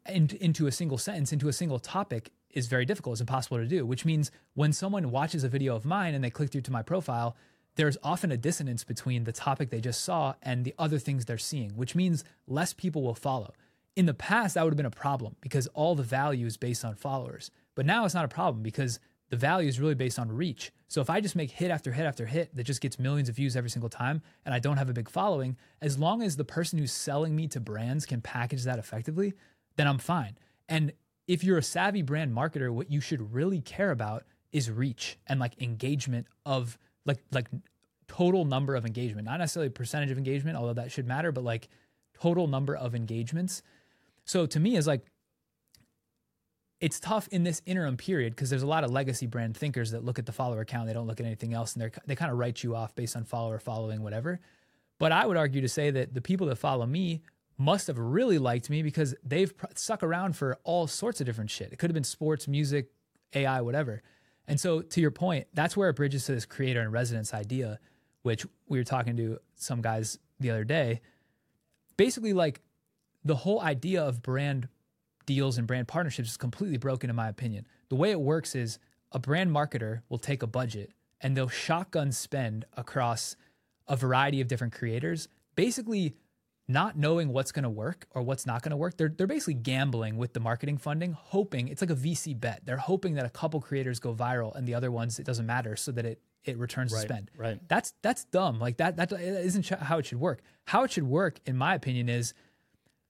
in, 0.09 0.29
into 0.41 0.65
a 0.65 0.71
single 0.71 0.97
sentence, 0.97 1.31
into 1.31 1.47
a 1.47 1.53
single 1.53 1.77
topic 1.77 2.31
is 2.49 2.65
very 2.65 2.85
difficult. 2.85 3.13
It's 3.13 3.21
impossible 3.21 3.57
to 3.57 3.67
do, 3.67 3.85
which 3.85 4.03
means 4.03 4.31
when 4.55 4.73
someone 4.73 5.11
watches 5.11 5.43
a 5.43 5.49
video 5.49 5.75
of 5.75 5.85
mine 5.85 6.15
and 6.15 6.23
they 6.23 6.31
click 6.31 6.51
through 6.51 6.61
to 6.61 6.71
my 6.71 6.81
profile, 6.81 7.35
there's 7.77 7.97
often 8.03 8.31
a 8.31 8.37
dissonance 8.37 8.83
between 8.83 9.23
the 9.23 9.31
topic 9.31 9.69
they 9.69 9.79
just 9.79 10.03
saw 10.03 10.33
and 10.43 10.65
the 10.65 10.75
other 10.77 10.99
things 10.99 11.25
they're 11.25 11.37
seeing, 11.37 11.69
which 11.71 11.95
means 11.95 12.23
less 12.47 12.73
people 12.73 13.03
will 13.03 13.15
follow. 13.15 13.53
In 13.95 14.05
the 14.05 14.13
past, 14.13 14.55
that 14.55 14.63
would 14.63 14.73
have 14.73 14.77
been 14.77 14.85
a 14.85 14.91
problem 14.91 15.35
because 15.41 15.67
all 15.67 15.95
the 15.95 16.03
value 16.03 16.45
is 16.45 16.57
based 16.57 16.83
on 16.83 16.95
followers. 16.95 17.49
But 17.75 17.85
now 17.85 18.03
it's 18.03 18.13
not 18.13 18.25
a 18.25 18.29
problem 18.29 18.63
because 18.63 18.99
the 19.29 19.37
value 19.37 19.67
is 19.67 19.79
really 19.79 19.95
based 19.95 20.19
on 20.19 20.31
reach. 20.31 20.71
So 20.87 21.01
if 21.01 21.09
I 21.09 21.21
just 21.21 21.35
make 21.35 21.51
hit 21.51 21.69
after 21.69 21.91
hit 21.91 22.05
after 22.05 22.25
hit 22.25 22.55
that 22.55 22.63
just 22.63 22.81
gets 22.81 22.97
millions 22.97 23.29
of 23.29 23.35
views 23.35 23.55
every 23.55 23.69
single 23.69 23.89
time 23.89 24.21
and 24.45 24.53
I 24.53 24.59
don't 24.59 24.77
have 24.77 24.89
a 24.89 24.93
big 24.93 25.09
following, 25.09 25.57
as 25.81 25.99
long 25.99 26.21
as 26.21 26.35
the 26.35 26.45
person 26.45 26.79
who's 26.79 26.91
selling 26.91 27.35
me 27.35 27.47
to 27.49 27.59
brands 27.59 28.05
can 28.05 28.21
package 28.21 28.63
that 28.63 28.79
effectively, 28.79 29.33
then 29.75 29.87
I'm 29.87 29.99
fine. 29.99 30.37
And 30.69 30.93
if 31.27 31.43
you're 31.43 31.57
a 31.57 31.63
savvy 31.63 32.01
brand 32.01 32.33
marketer, 32.33 32.71
what 32.71 32.89
you 32.89 33.01
should 33.01 33.33
really 33.33 33.61
care 33.61 33.91
about 33.91 34.23
is 34.51 34.71
reach 34.71 35.17
and 35.27 35.39
like 35.39 35.61
engagement 35.61 36.25
of 36.45 36.77
like 37.07 37.19
like 37.31 37.47
total 38.07 38.45
number 38.45 38.75
of 38.75 38.85
engagement, 38.85 39.25
not 39.25 39.39
necessarily 39.39 39.69
percentage 39.69 40.11
of 40.11 40.17
engagement, 40.17 40.57
although 40.57 40.73
that 40.73 40.91
should 40.91 41.07
matter, 41.07 41.31
but 41.31 41.43
like 41.43 41.67
total 42.19 42.47
number 42.47 42.75
of 42.75 42.93
engagements. 42.93 43.61
So 44.25 44.45
to 44.45 44.59
me, 44.59 44.75
is 44.75 44.85
like 44.85 45.05
it's 46.79 46.99
tough 46.99 47.27
in 47.31 47.43
this 47.43 47.61
interim 47.65 47.97
period 47.97 48.35
because 48.35 48.51
there's 48.51 48.61
a 48.61 48.67
lot 48.67 48.83
of 48.83 48.91
legacy 48.91 49.25
brand 49.25 49.57
thinkers 49.57 49.91
that 49.91 50.03
look 50.05 50.19
at 50.19 50.27
the 50.27 50.31
follower 50.31 50.63
count, 50.63 50.87
they 50.87 50.93
don't 50.93 51.07
look 51.07 51.19
at 51.19 51.25
anything 51.25 51.53
else, 51.53 51.73
and 51.73 51.81
they 51.81 51.89
they 52.05 52.15
kind 52.15 52.31
of 52.31 52.37
write 52.37 52.63
you 52.63 52.75
off 52.75 52.93
based 52.95 53.15
on 53.15 53.23
follower 53.23 53.59
following 53.59 54.03
whatever. 54.03 54.39
But 54.99 55.11
I 55.11 55.25
would 55.25 55.37
argue 55.37 55.61
to 55.61 55.69
say 55.69 55.91
that 55.91 56.13
the 56.13 56.21
people 56.21 56.47
that 56.47 56.57
follow 56.57 56.85
me 56.85 57.21
must 57.57 57.87
have 57.87 57.97
really 57.97 58.37
liked 58.37 58.69
me 58.69 58.83
because 58.83 59.15
they've 59.23 59.55
pr- 59.55 59.65
stuck 59.75 60.03
around 60.03 60.35
for 60.35 60.59
all 60.63 60.87
sorts 60.87 61.19
of 61.19 61.25
different 61.25 61.49
shit. 61.49 61.71
It 61.73 61.79
could 61.79 61.89
have 61.89 61.95
been 61.95 62.03
sports, 62.03 62.47
music, 62.47 62.91
AI, 63.33 63.61
whatever. 63.61 64.03
And 64.47 64.59
so, 64.59 64.81
to 64.81 65.01
your 65.01 65.11
point, 65.11 65.47
that's 65.53 65.75
where 65.75 65.89
it 65.89 65.95
bridges 65.95 66.25
to 66.25 66.33
this 66.33 66.45
creator 66.45 66.81
in 66.81 66.91
residence 66.91 67.33
idea, 67.33 67.79
which 68.21 68.45
we 68.67 68.77
were 68.77 68.85
talking 68.85 69.17
to 69.17 69.39
some 69.55 69.81
guys 69.81 70.19
the 70.39 70.51
other 70.51 70.63
day. 70.63 71.01
Basically, 71.97 72.33
like 72.33 72.61
the 73.25 73.35
whole 73.35 73.61
idea 73.61 74.03
of 74.03 74.21
brand 74.21 74.69
deals 75.25 75.57
and 75.57 75.67
brand 75.67 75.87
partnerships 75.87 76.31
is 76.31 76.37
completely 76.37 76.77
broken, 76.77 77.09
in 77.09 77.15
my 77.15 77.27
opinion. 77.27 77.67
The 77.89 77.95
way 77.95 78.11
it 78.11 78.21
works 78.21 78.55
is 78.55 78.79
a 79.11 79.19
brand 79.19 79.51
marketer 79.51 80.01
will 80.09 80.17
take 80.17 80.41
a 80.41 80.47
budget 80.47 80.91
and 81.21 81.35
they'll 81.35 81.49
shotgun 81.49 82.11
spend 82.11 82.65
across 82.75 83.35
a 83.87 83.95
variety 83.95 84.41
of 84.41 84.47
different 84.47 84.73
creators, 84.73 85.27
basically 85.55 86.15
not 86.67 86.97
knowing 86.97 87.29
what's 87.29 87.51
going 87.51 87.63
to 87.63 87.69
work 87.69 88.07
or 88.11 88.21
what's 88.21 88.45
not 88.45 88.61
going 88.61 88.71
to 88.71 88.77
work. 88.77 88.97
They're, 88.97 89.13
they're 89.15 89.27
basically 89.27 89.53
gambling 89.53 90.17
with 90.17 90.33
the 90.33 90.39
marketing 90.39 90.77
funding, 90.77 91.13
hoping 91.13 91.69
it's 91.69 91.81
like 91.81 91.89
a 91.89 91.95
VC 91.95 92.37
bet. 92.37 92.61
They're 92.65 92.77
hoping 92.77 93.15
that 93.15 93.25
a 93.25 93.29
couple 93.29 93.61
creators 93.61 93.99
go 93.99 94.13
viral 94.13 94.53
and 94.55 94.67
the 94.67 94.73
other 94.73 94.91
ones, 94.91 95.17
it 95.17 95.25
doesn't 95.25 95.45
matter 95.45 95.75
so 95.77 95.91
that 95.93 96.05
it, 96.05 96.21
it 96.43 96.57
returns 96.57 96.91
to 96.91 96.99
spend. 96.99 97.31
right. 97.37 97.59
That's, 97.67 97.93
that's 98.01 98.25
dumb. 98.25 98.59
Like 98.59 98.77
that, 98.77 98.97
that 98.97 99.11
isn't 99.13 99.67
how 99.69 99.99
it 99.99 100.05
should 100.05 100.19
work. 100.19 100.41
How 100.65 100.83
it 100.83 100.91
should 100.91 101.07
work, 101.07 101.39
in 101.45 101.55
my 101.55 101.73
opinion, 101.73 102.09
is 102.09 102.33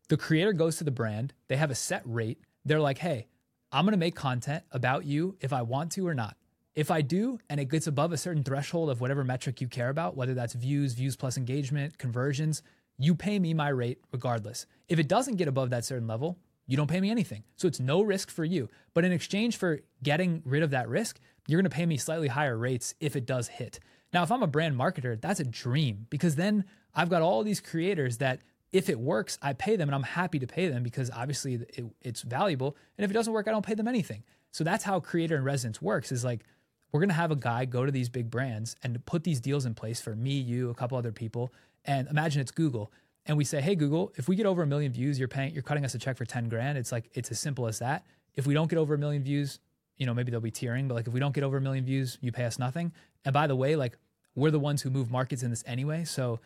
the 0.09 0.17
creator 0.17 0.53
goes 0.53 0.77
to 0.77 0.83
the 0.83 0.91
brand, 0.91 1.33
they 1.47 1.57
have 1.57 1.71
a 1.71 1.75
set 1.75 2.03
rate. 2.05 2.39
They're 2.63 2.79
like, 2.79 2.99
hey, 2.99 3.27
I'm 3.71 3.85
going 3.85 3.93
to 3.93 3.97
make 3.97 4.15
content 4.15 4.63
about 4.71 5.05
you 5.05 5.35
if 5.41 5.51
I 5.51 5.63
want 5.63 5.91
to 5.93 6.07
or 6.07 6.13
not. 6.13 6.37
If 6.75 6.91
I 6.91 7.01
do, 7.01 7.39
and 7.49 7.59
it 7.59 7.65
gets 7.65 7.87
above 7.87 8.11
a 8.11 8.17
certain 8.17 8.43
threshold 8.43 8.91
of 8.91 9.01
whatever 9.01 9.23
metric 9.23 9.61
you 9.61 9.67
care 9.67 9.89
about, 9.89 10.15
whether 10.15 10.35
that's 10.35 10.53
views, 10.53 10.93
views 10.93 11.15
plus 11.15 11.35
engagement, 11.35 11.97
conversions, 11.97 12.61
you 12.97 13.15
pay 13.15 13.39
me 13.39 13.53
my 13.53 13.69
rate 13.69 13.99
regardless. 14.11 14.65
If 14.87 14.99
it 14.99 15.07
doesn't 15.07 15.35
get 15.35 15.47
above 15.47 15.69
that 15.69 15.85
certain 15.85 16.07
level, 16.07 16.37
you 16.65 16.75
don't 16.75 16.89
pay 16.89 16.99
me 16.99 17.09
anything. 17.09 17.43
So 17.55 17.67
it's 17.67 17.79
no 17.79 18.01
risk 18.01 18.29
for 18.29 18.43
you. 18.43 18.69
But 18.93 19.05
in 19.05 19.11
exchange 19.11 19.57
for 19.57 19.79
getting 20.03 20.41
rid 20.45 20.63
of 20.63 20.71
that 20.71 20.89
risk, 20.89 21.19
you're 21.47 21.61
going 21.61 21.69
to 21.69 21.75
pay 21.75 21.85
me 21.85 21.97
slightly 21.97 22.27
higher 22.27 22.57
rates 22.57 22.93
if 22.99 23.15
it 23.15 23.25
does 23.25 23.47
hit. 23.47 23.79
Now, 24.13 24.23
if 24.23 24.31
I'm 24.31 24.43
a 24.43 24.47
brand 24.47 24.75
marketer, 24.75 25.19
that's 25.19 25.39
a 25.39 25.45
dream 25.45 26.07
because 26.09 26.35
then 26.35 26.65
I've 26.93 27.09
got 27.09 27.21
all 27.21 27.43
these 27.43 27.61
creators 27.61 28.17
that 28.17 28.41
if 28.73 28.89
it 28.89 28.99
works, 28.99 29.37
I 29.41 29.53
pay 29.53 29.75
them 29.75 29.87
and 29.87 29.95
I'm 29.95 30.03
happy 30.03 30.39
to 30.39 30.47
pay 30.47 30.67
them 30.67 30.83
because 30.83 31.09
obviously 31.09 31.55
it, 31.55 31.85
it's 32.01 32.21
valuable. 32.21 32.75
And 32.97 33.05
if 33.05 33.11
it 33.11 33.13
doesn't 33.13 33.31
work, 33.31 33.47
I 33.47 33.51
don't 33.51 33.65
pay 33.65 33.75
them 33.75 33.87
anything. 33.87 34.23
So 34.51 34.63
that's 34.63 34.83
how 34.83 34.99
creator 34.99 35.37
in 35.37 35.43
residence 35.43 35.81
works 35.81 36.11
is 36.11 36.23
like, 36.25 36.43
we're 36.91 37.01
going 37.01 37.09
to 37.09 37.15
have 37.15 37.31
a 37.31 37.35
guy 37.35 37.65
go 37.65 37.85
to 37.85 37.91
these 37.91 38.09
big 38.09 38.31
brands 38.31 38.75
and 38.81 39.05
put 39.05 39.23
these 39.23 39.39
deals 39.39 39.65
in 39.65 39.73
place 39.73 39.99
for 40.01 40.15
me, 40.15 40.31
you, 40.31 40.69
a 40.69 40.73
couple 40.73 40.97
other 40.97 41.11
people. 41.11 41.53
And 41.87 42.07
imagine 42.09 42.41
it's 42.41 42.51
Google. 42.51 42.91
And 43.25 43.37
we 43.37 43.43
say, 43.43 43.61
hey, 43.61 43.75
Google, 43.75 44.13
if 44.15 44.27
we 44.27 44.35
get 44.35 44.45
over 44.45 44.61
a 44.61 44.67
million 44.67 44.91
views, 44.91 45.17
you're 45.17 45.27
paying, 45.27 45.53
you're 45.53 45.63
cutting 45.63 45.83
us 45.83 45.95
a 45.95 45.99
check 45.99 46.17
for 46.17 46.25
10 46.25 46.49
grand. 46.49 46.77
It's 46.77 46.91
like, 46.91 47.09
it's 47.13 47.31
as 47.31 47.39
simple 47.39 47.67
as 47.67 47.79
that. 47.79 48.05
If 48.35 48.45
we 48.45 48.53
don't 48.53 48.69
get 48.69 48.77
over 48.77 48.93
a 48.93 48.97
million 48.97 49.23
views, 49.23 49.59
you 49.97 50.05
know, 50.05 50.13
maybe 50.13 50.29
there'll 50.29 50.41
be 50.41 50.51
tiering, 50.51 50.87
but 50.87 50.93
like 50.93 51.07
if 51.07 51.13
we 51.13 51.19
don't 51.19 51.33
get 51.33 51.43
over 51.43 51.57
a 51.57 51.61
million 51.61 51.83
views, 51.83 52.17
you 52.21 52.31
pay 52.31 52.45
us 52.45 52.59
nothing. 52.59 52.93
And 53.25 53.33
by 53.33 53.47
the 53.47 53.55
way, 53.55 53.75
like 53.75 53.97
we're 54.35 54.51
the 54.51 54.59
ones 54.59 54.81
who 54.81 54.89
move 54.89 55.09
markets 55.09 55.43
in 55.43 55.49
this 55.49 55.63
anyway. 55.65 56.03
So 56.05 56.39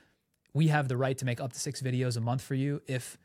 we 0.54 0.70
have 0.70 0.88
the 0.88 0.98
right 0.98 1.18
to 1.18 1.26
make 1.26 1.42
up 1.42 1.54
to 1.54 1.60
six 1.60 1.82
videos 1.82 2.18
a 2.18 2.22
month 2.22 2.42
for 2.42 2.56
you 2.56 2.82
if 2.88 3.18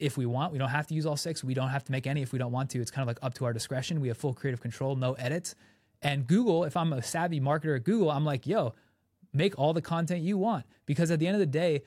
if 0.00 0.16
we 0.16 0.26
want. 0.26 0.52
We 0.52 0.58
don't 0.58 0.70
have 0.70 0.88
to 0.88 0.94
use 0.94 1.06
all 1.06 1.16
six. 1.16 1.44
We 1.44 1.54
don't 1.54 1.68
have 1.68 1.84
to 1.84 1.92
make 1.92 2.06
any 2.06 2.22
if 2.22 2.32
we 2.32 2.38
don't 2.38 2.50
want 2.50 2.70
to. 2.70 2.80
It's 2.80 2.90
kind 2.90 3.02
of 3.02 3.06
like 3.06 3.18
up 3.22 3.34
to 3.34 3.44
our 3.44 3.52
discretion. 3.52 4.00
We 4.00 4.08
have 4.08 4.16
full 4.16 4.34
creative 4.34 4.60
control, 4.60 4.96
no 4.96 5.12
edits. 5.14 5.54
And 6.02 6.26
Google, 6.26 6.64
if 6.64 6.76
I'm 6.76 6.92
a 6.92 7.02
savvy 7.02 7.40
marketer 7.40 7.76
at 7.76 7.84
Google, 7.84 8.10
I'm 8.10 8.24
like, 8.24 8.46
yo, 8.46 8.74
make 9.34 9.58
all 9.58 9.72
the 9.72 9.82
content 9.82 10.22
you 10.22 10.38
want. 10.38 10.64
Because 10.86 11.10
at 11.10 11.18
the 11.18 11.26
end 11.26 11.34
of 11.34 11.40
the 11.40 11.46
day, 11.46 11.82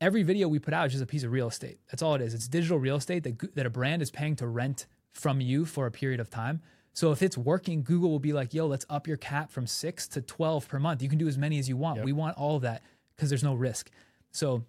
every 0.00 0.22
video 0.22 0.46
we 0.46 0.58
put 0.58 0.74
out 0.74 0.86
is 0.86 0.92
just 0.92 1.02
a 1.02 1.06
piece 1.06 1.24
of 1.24 1.32
real 1.32 1.48
estate. 1.48 1.80
That's 1.90 2.02
all 2.02 2.14
it 2.14 2.20
is. 2.20 2.34
It's 2.34 2.46
digital 2.46 2.78
real 2.78 2.96
estate 2.96 3.24
that, 3.24 3.54
that 3.56 3.66
a 3.66 3.70
brand 3.70 4.02
is 4.02 4.10
paying 4.10 4.36
to 4.36 4.46
rent 4.46 4.86
from 5.12 5.40
you 5.40 5.64
for 5.64 5.86
a 5.86 5.90
period 5.90 6.20
of 6.20 6.30
time. 6.30 6.60
So 6.92 7.12
if 7.12 7.22
it's 7.22 7.38
working, 7.38 7.82
Google 7.82 8.10
will 8.10 8.18
be 8.18 8.32
like, 8.32 8.54
yo, 8.54 8.66
let's 8.66 8.84
up 8.90 9.06
your 9.06 9.16
cap 9.16 9.50
from 9.50 9.66
six 9.66 10.06
to 10.08 10.20
12 10.20 10.68
per 10.68 10.78
month. 10.78 11.02
You 11.02 11.08
can 11.08 11.18
do 11.18 11.28
as 11.28 11.38
many 11.38 11.58
as 11.58 11.68
you 11.68 11.76
want. 11.76 11.96
Yep. 11.96 12.04
We 12.04 12.12
want 12.12 12.36
all 12.36 12.56
of 12.56 12.62
that 12.62 12.82
because 13.14 13.28
there's 13.28 13.44
no 13.44 13.54
risk. 13.54 13.90
So, 14.30 14.64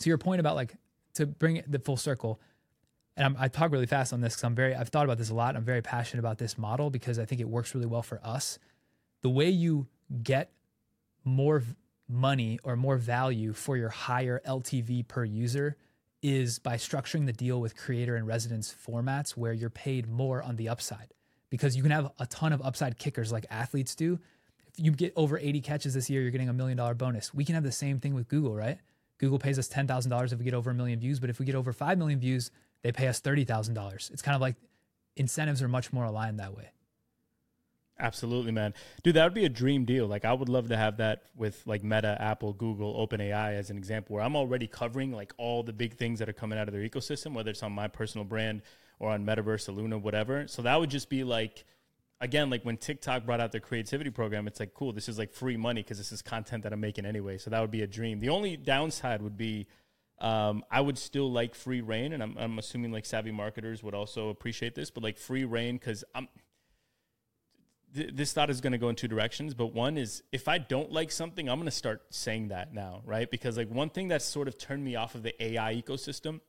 to 0.00 0.08
your 0.08 0.18
point 0.18 0.40
about 0.40 0.56
like 0.56 0.76
to 1.14 1.26
bring 1.26 1.56
it 1.56 1.70
the 1.70 1.78
full 1.78 1.96
circle, 1.96 2.40
and 3.16 3.24
I'm, 3.24 3.36
i 3.38 3.48
talk 3.48 3.72
really 3.72 3.86
fast 3.86 4.12
on 4.12 4.20
this 4.20 4.34
because 4.34 4.44
I'm 4.44 4.54
very, 4.54 4.74
I've 4.74 4.90
thought 4.90 5.04
about 5.04 5.18
this 5.18 5.30
a 5.30 5.34
lot. 5.34 5.56
I'm 5.56 5.64
very 5.64 5.82
passionate 5.82 6.20
about 6.20 6.38
this 6.38 6.56
model 6.58 6.90
because 6.90 7.18
I 7.18 7.24
think 7.24 7.40
it 7.40 7.48
works 7.48 7.74
really 7.74 7.86
well 7.86 8.02
for 8.02 8.20
us. 8.22 8.58
The 9.22 9.30
way 9.30 9.48
you 9.48 9.86
get 10.22 10.52
more 11.26 11.62
money 12.08 12.58
or 12.62 12.76
more 12.76 12.96
value 12.96 13.52
for 13.52 13.76
your 13.76 13.88
higher 13.88 14.40
LTV 14.46 15.06
per 15.08 15.24
user 15.24 15.76
is 16.22 16.58
by 16.58 16.76
structuring 16.76 17.26
the 17.26 17.32
deal 17.32 17.60
with 17.60 17.76
creator 17.76 18.16
and 18.16 18.26
residence 18.26 18.74
formats 18.74 19.30
where 19.30 19.52
you're 19.52 19.70
paid 19.70 20.08
more 20.08 20.42
on 20.42 20.56
the 20.56 20.68
upside 20.68 21.12
because 21.50 21.76
you 21.76 21.82
can 21.82 21.92
have 21.92 22.10
a 22.18 22.26
ton 22.26 22.52
of 22.52 22.62
upside 22.62 22.98
kickers 22.98 23.32
like 23.32 23.44
athletes 23.50 23.94
do. 23.94 24.18
If 24.66 24.84
you 24.84 24.92
get 24.92 25.12
over 25.16 25.38
80 25.38 25.60
catches 25.60 25.94
this 25.94 26.08
year, 26.08 26.22
you're 26.22 26.30
getting 26.30 26.48
a 26.48 26.52
million 26.52 26.76
dollar 26.76 26.94
bonus. 26.94 27.34
We 27.34 27.44
can 27.44 27.54
have 27.54 27.64
the 27.64 27.72
same 27.72 28.00
thing 28.00 28.14
with 28.14 28.28
Google, 28.28 28.54
right? 28.54 28.78
Google 29.18 29.38
pays 29.38 29.58
us 29.58 29.68
$10,000 29.68 30.32
if 30.32 30.38
we 30.38 30.44
get 30.44 30.54
over 30.54 30.70
a 30.70 30.74
million 30.74 31.00
views, 31.00 31.20
but 31.20 31.30
if 31.30 31.38
we 31.38 31.46
get 31.46 31.54
over 31.54 31.72
5 31.72 31.98
million 31.98 32.20
views, 32.20 32.50
they 32.82 32.92
pay 32.92 33.08
us 33.08 33.20
$30,000. 33.20 34.10
It's 34.10 34.22
kind 34.22 34.34
of 34.34 34.40
like 34.40 34.56
incentives 35.16 35.62
are 35.62 35.68
much 35.68 35.92
more 35.92 36.04
aligned 36.04 36.38
that 36.38 36.54
way. 36.54 36.70
Absolutely, 37.98 38.52
man. 38.52 38.74
Dude, 39.02 39.16
that 39.16 39.24
would 39.24 39.34
be 39.34 39.46
a 39.46 39.50
dream 39.50 39.86
deal. 39.86 40.06
Like 40.06 40.24
I 40.24 40.32
would 40.32 40.50
love 40.50 40.68
to 40.68 40.76
have 40.76 40.98
that 40.98 41.24
with 41.34 41.62
like 41.66 41.82
Meta, 41.82 42.16
Apple, 42.20 42.52
Google, 42.52 42.94
OpenAI 43.06 43.54
as 43.54 43.70
an 43.70 43.78
example 43.78 44.14
where 44.14 44.24
I'm 44.24 44.36
already 44.36 44.66
covering 44.66 45.12
like 45.12 45.32
all 45.38 45.62
the 45.62 45.72
big 45.72 45.94
things 45.96 46.18
that 46.18 46.28
are 46.28 46.34
coming 46.34 46.58
out 46.58 46.68
of 46.68 46.74
their 46.74 46.86
ecosystem, 46.86 47.32
whether 47.32 47.50
it's 47.50 47.62
on 47.62 47.72
my 47.72 47.88
personal 47.88 48.24
brand 48.24 48.62
or 48.98 49.10
on 49.10 49.24
Metaverse, 49.24 49.74
Luna, 49.74 49.96
whatever. 49.96 50.46
So 50.46 50.62
that 50.62 50.78
would 50.78 50.90
just 50.90 51.08
be 51.08 51.24
like 51.24 51.64
again, 52.20 52.50
like 52.50 52.64
when 52.64 52.76
TikTok 52.76 53.24
brought 53.24 53.40
out 53.40 53.52
their 53.52 53.60
creativity 53.62 54.10
program, 54.10 54.46
it's 54.46 54.60
like 54.60 54.74
cool, 54.74 54.92
this 54.92 55.08
is 55.08 55.18
like 55.18 55.32
free 55.32 55.56
money 55.56 55.82
because 55.82 55.96
this 55.96 56.12
is 56.12 56.20
content 56.20 56.64
that 56.64 56.74
I'm 56.74 56.80
making 56.80 57.06
anyway. 57.06 57.38
So 57.38 57.48
that 57.48 57.60
would 57.60 57.70
be 57.70 57.82
a 57.82 57.86
dream. 57.86 58.20
The 58.20 58.28
only 58.28 58.58
downside 58.58 59.22
would 59.22 59.38
be 59.38 59.68
um, 60.18 60.64
I 60.70 60.80
would 60.80 60.96
still 60.98 61.30
like 61.30 61.54
free 61.54 61.82
reign, 61.82 62.12
and 62.12 62.22
I'm, 62.22 62.36
I'm 62.38 62.58
assuming 62.58 62.90
like 62.90 63.04
savvy 63.04 63.32
marketers 63.32 63.82
would 63.82 63.94
also 63.94 64.30
appreciate 64.30 64.74
this, 64.74 64.90
but 64.90 65.02
like 65.02 65.18
free 65.18 65.44
reign 65.44 65.76
because 65.76 66.04
I'm 66.14 66.28
this 67.92 68.32
thought 68.32 68.50
is 68.50 68.60
going 68.60 68.72
to 68.72 68.78
go 68.78 68.88
in 68.88 68.96
two 68.96 69.08
directions 69.08 69.54
but 69.54 69.66
one 69.66 69.96
is 69.96 70.22
if 70.32 70.48
i 70.48 70.58
don't 70.58 70.92
like 70.92 71.10
something 71.10 71.48
i'm 71.48 71.58
going 71.58 71.66
to 71.66 71.70
start 71.70 72.02
saying 72.10 72.48
that 72.48 72.74
now 72.74 73.02
right? 73.04 73.30
Because 73.30 73.56
like 73.56 73.70
one 73.70 73.88
thing 73.88 74.08
that's 74.08 74.24
sort 74.24 74.48
of 74.48 74.58
turned 74.58 74.84
me 74.84 74.96
off 74.96 75.14
of 75.14 75.22
the 75.22 75.42
ai 75.42 75.74
ecosystem 75.74 76.40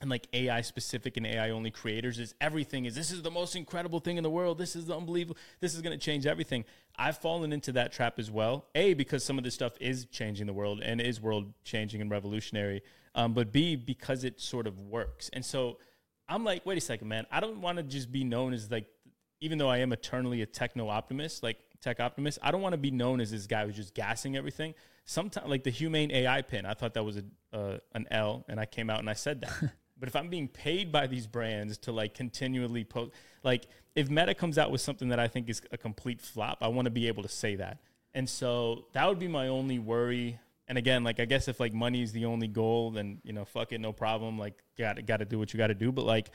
and 0.00 0.10
like 0.10 0.26
ai 0.32 0.60
specific 0.60 1.16
and 1.16 1.26
ai 1.26 1.50
only 1.50 1.70
creators 1.70 2.18
is 2.18 2.34
everything 2.40 2.84
is 2.84 2.94
this 2.94 3.10
is 3.10 3.22
the 3.22 3.30
most 3.30 3.54
incredible 3.54 4.00
thing 4.00 4.16
in 4.16 4.22
the 4.22 4.30
world. 4.30 4.58
This 4.58 4.74
is 4.74 4.86
the 4.86 4.96
unbelievable 4.96 5.38
this 5.60 5.74
is 5.74 5.80
going 5.80 5.96
to 5.96 6.04
change 6.04 6.26
everything. 6.26 6.64
I've 6.96 7.18
fallen 7.18 7.52
into 7.52 7.72
that 7.72 7.92
trap 7.92 8.18
as 8.18 8.30
well 8.30 8.66
a 8.74 8.94
because 8.94 9.24
some 9.24 9.38
of 9.38 9.44
this 9.44 9.54
stuff 9.54 9.74
is 9.80 10.06
changing 10.06 10.46
the 10.46 10.52
world 10.52 10.80
and 10.82 11.00
is 11.00 11.20
world 11.20 11.52
changing 11.64 12.00
and 12.00 12.10
revolutionary 12.10 12.82
um, 13.14 13.32
but 13.32 13.52
b 13.52 13.76
because 13.76 14.24
it 14.24 14.40
sort 14.40 14.66
of 14.66 14.78
works. 14.78 15.30
And 15.32 15.44
so 15.44 15.78
i'm 16.28 16.44
like 16.44 16.66
wait 16.66 16.78
a 16.78 16.80
second 16.80 17.08
man. 17.08 17.26
I 17.30 17.40
don't 17.40 17.60
want 17.60 17.78
to 17.78 17.84
just 17.84 18.10
be 18.10 18.24
known 18.24 18.52
as 18.52 18.70
like 18.70 18.86
even 19.42 19.58
though 19.58 19.68
I 19.68 19.78
am 19.78 19.92
eternally 19.92 20.40
a 20.42 20.46
techno 20.46 20.88
optimist, 20.88 21.42
like 21.42 21.58
tech 21.80 21.98
optimist, 21.98 22.38
I 22.42 22.52
don't 22.52 22.62
want 22.62 22.74
to 22.74 22.78
be 22.78 22.92
known 22.92 23.20
as 23.20 23.32
this 23.32 23.48
guy 23.48 23.66
who's 23.66 23.74
just 23.74 23.92
gassing 23.92 24.36
everything. 24.36 24.72
Sometimes, 25.04 25.48
like 25.48 25.64
the 25.64 25.70
humane 25.70 26.12
AI 26.12 26.42
pin, 26.42 26.64
I 26.64 26.74
thought 26.74 26.94
that 26.94 27.02
was 27.02 27.16
a 27.16 27.24
uh, 27.52 27.78
an 27.92 28.06
L, 28.12 28.44
and 28.48 28.60
I 28.60 28.66
came 28.66 28.88
out 28.88 29.00
and 29.00 29.10
I 29.10 29.14
said 29.14 29.40
that. 29.40 29.52
but 29.98 30.08
if 30.08 30.14
I'm 30.14 30.28
being 30.28 30.46
paid 30.46 30.92
by 30.92 31.08
these 31.08 31.26
brands 31.26 31.76
to 31.78 31.92
like 31.92 32.14
continually 32.14 32.84
post, 32.84 33.10
like 33.42 33.66
if 33.96 34.08
Meta 34.08 34.32
comes 34.32 34.58
out 34.58 34.70
with 34.70 34.80
something 34.80 35.08
that 35.08 35.18
I 35.18 35.26
think 35.26 35.48
is 35.50 35.60
a 35.72 35.76
complete 35.76 36.20
flop, 36.20 36.58
I 36.60 36.68
want 36.68 36.86
to 36.86 36.92
be 36.92 37.08
able 37.08 37.24
to 37.24 37.28
say 37.28 37.56
that. 37.56 37.78
And 38.14 38.30
so 38.30 38.84
that 38.92 39.08
would 39.08 39.18
be 39.18 39.28
my 39.28 39.48
only 39.48 39.80
worry. 39.80 40.38
And 40.68 40.78
again, 40.78 41.02
like 41.02 41.18
I 41.18 41.24
guess 41.24 41.48
if 41.48 41.58
like 41.58 41.74
money 41.74 42.00
is 42.02 42.12
the 42.12 42.26
only 42.26 42.46
goal, 42.46 42.92
then 42.92 43.18
you 43.24 43.32
know, 43.32 43.44
fuck 43.44 43.72
it, 43.72 43.80
no 43.80 43.92
problem. 43.92 44.38
Like, 44.38 44.62
got 44.78 45.04
got 45.04 45.16
to 45.16 45.24
do 45.24 45.36
what 45.36 45.52
you 45.52 45.58
got 45.58 45.66
to 45.66 45.74
do. 45.74 45.90
But 45.90 46.04
like, 46.04 46.30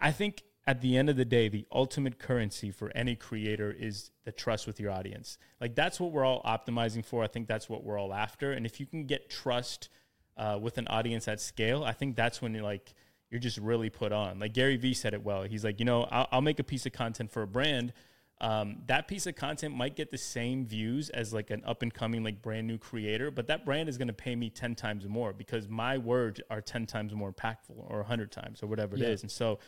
I 0.00 0.10
think 0.10 0.42
at 0.66 0.80
the 0.80 0.96
end 0.96 1.08
of 1.08 1.16
the 1.16 1.24
day, 1.24 1.48
the 1.48 1.66
ultimate 1.72 2.18
currency 2.18 2.70
for 2.70 2.92
any 2.94 3.16
creator 3.16 3.74
is 3.76 4.10
the 4.24 4.32
trust 4.32 4.66
with 4.66 4.78
your 4.78 4.90
audience. 4.90 5.38
Like 5.60 5.74
that's 5.74 5.98
what 5.98 6.12
we're 6.12 6.24
all 6.24 6.42
optimizing 6.42 7.04
for. 7.04 7.24
I 7.24 7.26
think 7.26 7.48
that's 7.48 7.68
what 7.68 7.82
we're 7.82 7.98
all 7.98 8.12
after. 8.12 8.52
And 8.52 8.66
if 8.66 8.78
you 8.78 8.86
can 8.86 9.04
get 9.04 9.30
trust 9.30 9.88
uh, 10.36 10.58
with 10.60 10.78
an 10.78 10.86
audience 10.88 11.28
at 11.28 11.40
scale, 11.40 11.82
I 11.82 11.92
think 11.92 12.14
that's 12.14 12.42
when 12.42 12.54
you're 12.54 12.62
like 12.62 12.94
you're 13.30 13.40
just 13.40 13.58
really 13.58 13.90
put 13.90 14.12
on. 14.12 14.38
Like 14.38 14.52
Gary 14.52 14.76
Vee 14.76 14.94
said 14.94 15.14
it 15.14 15.22
well. 15.22 15.44
He's 15.44 15.64
like, 15.64 15.78
you 15.78 15.84
know, 15.84 16.02
I'll, 16.10 16.28
I'll 16.32 16.40
make 16.40 16.58
a 16.58 16.64
piece 16.64 16.84
of 16.84 16.92
content 16.92 17.30
for 17.30 17.42
a 17.42 17.46
brand. 17.46 17.92
Um, 18.40 18.78
that 18.86 19.06
piece 19.06 19.26
of 19.26 19.36
content 19.36 19.76
might 19.76 19.96
get 19.96 20.10
the 20.10 20.18
same 20.18 20.66
views 20.66 21.10
as 21.10 21.32
like 21.32 21.50
an 21.50 21.62
up 21.64 21.82
and 21.82 21.92
coming 21.92 22.24
like 22.24 22.42
brand 22.42 22.66
new 22.66 22.78
creator, 22.78 23.30
but 23.30 23.46
that 23.48 23.64
brand 23.64 23.88
is 23.88 23.98
going 23.98 24.08
to 24.08 24.14
pay 24.14 24.34
me 24.34 24.50
ten 24.50 24.74
times 24.74 25.06
more 25.06 25.32
because 25.32 25.68
my 25.68 25.98
words 25.98 26.40
are 26.50 26.60
ten 26.60 26.86
times 26.86 27.14
more 27.14 27.32
impactful 27.32 27.76
or 27.76 28.02
hundred 28.02 28.32
times 28.32 28.62
or 28.62 28.66
whatever 28.66 28.96
it 28.96 29.02
yeah. 29.02 29.08
is. 29.08 29.22
And 29.22 29.30
so 29.30 29.58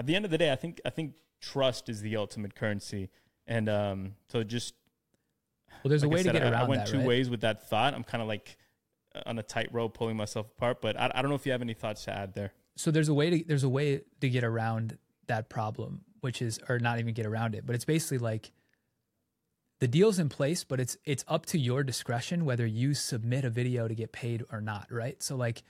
at 0.00 0.06
the 0.06 0.16
end 0.16 0.24
of 0.24 0.30
the 0.30 0.38
day, 0.38 0.50
I 0.50 0.56
think 0.56 0.80
I 0.86 0.88
think 0.88 1.12
trust 1.42 1.90
is 1.90 2.00
the 2.00 2.16
ultimate 2.16 2.54
currency, 2.54 3.10
and 3.46 3.68
um, 3.68 4.14
so 4.28 4.42
just 4.42 4.72
well, 5.84 5.90
there's 5.90 6.02
like 6.02 6.10
a 6.10 6.14
way 6.14 6.22
said, 6.22 6.32
to 6.32 6.38
get 6.38 6.46
I, 6.46 6.50
around. 6.52 6.62
I 6.62 6.68
went 6.68 6.86
that, 6.86 6.90
two 6.90 6.98
right? 6.98 7.06
ways 7.06 7.28
with 7.28 7.42
that 7.42 7.68
thought. 7.68 7.92
I'm 7.92 8.02
kind 8.02 8.22
of 8.22 8.26
like 8.26 8.56
on 9.26 9.38
a 9.38 9.42
tightrope, 9.42 9.92
pulling 9.92 10.16
myself 10.16 10.46
apart. 10.56 10.80
But 10.80 10.98
I, 10.98 11.12
I 11.14 11.20
don't 11.20 11.28
know 11.28 11.34
if 11.34 11.44
you 11.44 11.52
have 11.52 11.60
any 11.60 11.74
thoughts 11.74 12.04
to 12.04 12.16
add 12.16 12.32
there. 12.32 12.54
So 12.76 12.90
there's 12.90 13.10
a 13.10 13.14
way 13.14 13.28
to 13.28 13.44
there's 13.46 13.62
a 13.62 13.68
way 13.68 14.00
to 14.22 14.28
get 14.30 14.42
around 14.42 14.96
that 15.26 15.50
problem, 15.50 16.00
which 16.22 16.40
is 16.40 16.58
or 16.66 16.78
not 16.78 16.98
even 16.98 17.12
get 17.12 17.26
around 17.26 17.54
it, 17.54 17.66
but 17.66 17.74
it's 17.74 17.84
basically 17.84 18.18
like 18.18 18.52
the 19.80 19.88
deal's 19.88 20.18
in 20.18 20.30
place, 20.30 20.64
but 20.64 20.80
it's 20.80 20.96
it's 21.04 21.26
up 21.28 21.44
to 21.46 21.58
your 21.58 21.82
discretion 21.82 22.46
whether 22.46 22.64
you 22.64 22.94
submit 22.94 23.44
a 23.44 23.50
video 23.50 23.86
to 23.86 23.94
get 23.94 24.12
paid 24.12 24.44
or 24.50 24.62
not, 24.62 24.90
right? 24.90 25.22
So 25.22 25.36
like 25.36 25.62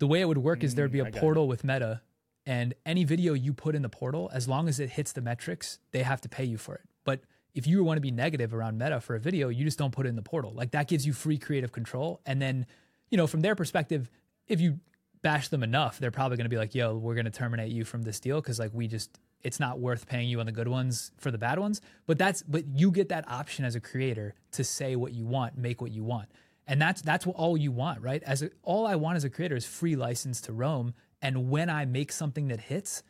the 0.00 0.06
way 0.06 0.20
it 0.20 0.28
would 0.28 0.36
work 0.36 0.62
is 0.62 0.74
there'd 0.74 0.92
be 0.92 1.00
a 1.00 1.06
mm, 1.06 1.16
portal 1.16 1.48
with 1.48 1.64
Meta 1.64 2.02
and 2.50 2.74
any 2.84 3.04
video 3.04 3.32
you 3.32 3.52
put 3.52 3.76
in 3.76 3.82
the 3.82 3.88
portal, 3.88 4.28
as 4.34 4.48
long 4.48 4.68
as 4.68 4.80
it 4.80 4.90
hits 4.90 5.12
the 5.12 5.20
metrics, 5.20 5.78
they 5.92 6.02
have 6.02 6.20
to 6.22 6.28
pay 6.28 6.42
you 6.42 6.58
for 6.58 6.74
it. 6.74 6.80
But 7.04 7.20
if 7.54 7.64
you 7.64 7.84
want 7.84 7.98
to 7.98 8.00
be 8.00 8.10
negative 8.10 8.52
around 8.52 8.76
Meta 8.76 9.00
for 9.00 9.14
a 9.14 9.20
video, 9.20 9.50
you 9.50 9.64
just 9.64 9.78
don't 9.78 9.92
put 9.92 10.04
it 10.04 10.08
in 10.08 10.16
the 10.16 10.22
portal. 10.22 10.52
Like 10.52 10.72
that 10.72 10.88
gives 10.88 11.06
you 11.06 11.12
free 11.12 11.38
creative 11.38 11.70
control. 11.70 12.20
And 12.26 12.42
then, 12.42 12.66
you 13.08 13.16
know, 13.16 13.28
from 13.28 13.42
their 13.42 13.54
perspective, 13.54 14.10
if 14.48 14.60
you 14.60 14.80
bash 15.22 15.46
them 15.46 15.62
enough, 15.62 16.00
they're 16.00 16.10
probably 16.10 16.38
going 16.38 16.46
to 16.46 16.50
be 16.50 16.56
like, 16.56 16.74
yo, 16.74 16.96
we're 16.96 17.14
going 17.14 17.24
to 17.24 17.30
terminate 17.30 17.70
you 17.70 17.84
from 17.84 18.02
this 18.02 18.18
deal 18.18 18.40
because 18.40 18.58
like 18.58 18.72
we 18.74 18.88
just, 18.88 19.20
it's 19.42 19.60
not 19.60 19.78
worth 19.78 20.08
paying 20.08 20.28
you 20.28 20.40
on 20.40 20.46
the 20.46 20.52
good 20.52 20.66
ones 20.66 21.12
for 21.18 21.30
the 21.30 21.38
bad 21.38 21.60
ones. 21.60 21.80
But 22.08 22.18
that's, 22.18 22.42
but 22.42 22.64
you 22.66 22.90
get 22.90 23.10
that 23.10 23.30
option 23.30 23.64
as 23.64 23.76
a 23.76 23.80
creator 23.80 24.34
to 24.52 24.64
say 24.64 24.96
what 24.96 25.12
you 25.12 25.24
want, 25.24 25.56
make 25.56 25.80
what 25.80 25.92
you 25.92 26.02
want. 26.02 26.28
And 26.66 26.82
that's, 26.82 27.00
that's 27.00 27.28
all 27.28 27.56
you 27.56 27.70
want, 27.70 28.02
right? 28.02 28.24
As 28.24 28.42
a, 28.42 28.50
all 28.64 28.88
I 28.88 28.96
want 28.96 29.18
as 29.18 29.22
a 29.22 29.30
creator 29.30 29.54
is 29.54 29.64
free 29.64 29.94
license 29.94 30.40
to 30.42 30.52
roam 30.52 30.94
and 31.22 31.50
when 31.50 31.70
I 31.70 31.84
make 31.84 32.12
something 32.12 32.48
that 32.48 32.60
hits, 32.60 33.02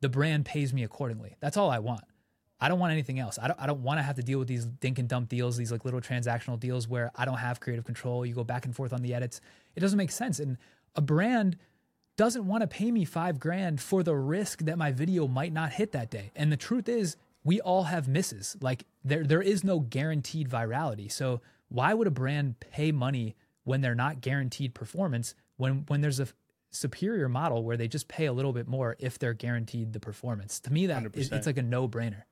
the 0.00 0.08
brand 0.08 0.44
pays 0.44 0.72
me 0.72 0.82
accordingly. 0.82 1.36
That's 1.40 1.56
all 1.56 1.70
I 1.70 1.78
want. 1.78 2.04
I 2.60 2.68
don't 2.68 2.78
want 2.78 2.92
anything 2.92 3.18
else. 3.18 3.38
I 3.42 3.48
don't, 3.48 3.60
I 3.60 3.66
don't 3.66 3.82
want 3.82 3.98
to 3.98 4.02
have 4.02 4.16
to 4.16 4.22
deal 4.22 4.38
with 4.38 4.46
these 4.46 4.64
dink 4.66 4.98
and 4.98 5.08
dump 5.08 5.28
deals, 5.28 5.56
these 5.56 5.72
like 5.72 5.84
little 5.84 6.00
transactional 6.00 6.58
deals 6.58 6.86
where 6.86 7.10
I 7.16 7.24
don't 7.24 7.38
have 7.38 7.58
creative 7.58 7.84
control. 7.84 8.24
You 8.24 8.34
go 8.34 8.44
back 8.44 8.64
and 8.64 8.74
forth 8.74 8.92
on 8.92 9.02
the 9.02 9.14
edits. 9.14 9.40
It 9.74 9.80
doesn't 9.80 9.96
make 9.96 10.12
sense. 10.12 10.38
And 10.38 10.58
a 10.94 11.00
brand 11.00 11.56
doesn't 12.16 12.46
want 12.46 12.60
to 12.60 12.68
pay 12.68 12.92
me 12.92 13.04
five 13.04 13.40
grand 13.40 13.80
for 13.80 14.04
the 14.04 14.14
risk 14.14 14.60
that 14.60 14.78
my 14.78 14.92
video 14.92 15.26
might 15.26 15.52
not 15.52 15.72
hit 15.72 15.90
that 15.92 16.10
day. 16.10 16.30
And 16.36 16.52
the 16.52 16.56
truth 16.56 16.88
is, 16.88 17.16
we 17.42 17.60
all 17.60 17.84
have 17.84 18.06
misses. 18.06 18.56
Like 18.60 18.84
there, 19.04 19.24
there 19.24 19.42
is 19.42 19.64
no 19.64 19.80
guaranteed 19.80 20.48
virality. 20.48 21.10
So 21.10 21.40
why 21.68 21.94
would 21.94 22.06
a 22.06 22.12
brand 22.12 22.60
pay 22.60 22.92
money 22.92 23.34
when 23.64 23.80
they're 23.80 23.94
not 23.94 24.20
guaranteed 24.20 24.74
performance? 24.74 25.34
When 25.56 25.84
when 25.88 26.00
there's 26.00 26.20
a 26.20 26.28
superior 26.72 27.28
model 27.28 27.62
where 27.62 27.76
they 27.76 27.86
just 27.86 28.08
pay 28.08 28.26
a 28.26 28.32
little 28.32 28.52
bit 28.52 28.66
more 28.66 28.96
if 28.98 29.18
they're 29.18 29.34
guaranteed 29.34 29.92
the 29.92 30.00
performance. 30.00 30.58
To 30.60 30.72
me, 30.72 30.86
that 30.86 31.04
is, 31.14 31.30
it's 31.30 31.46
like 31.46 31.58
a 31.58 31.62
no 31.62 31.86
brainer. 31.88 32.22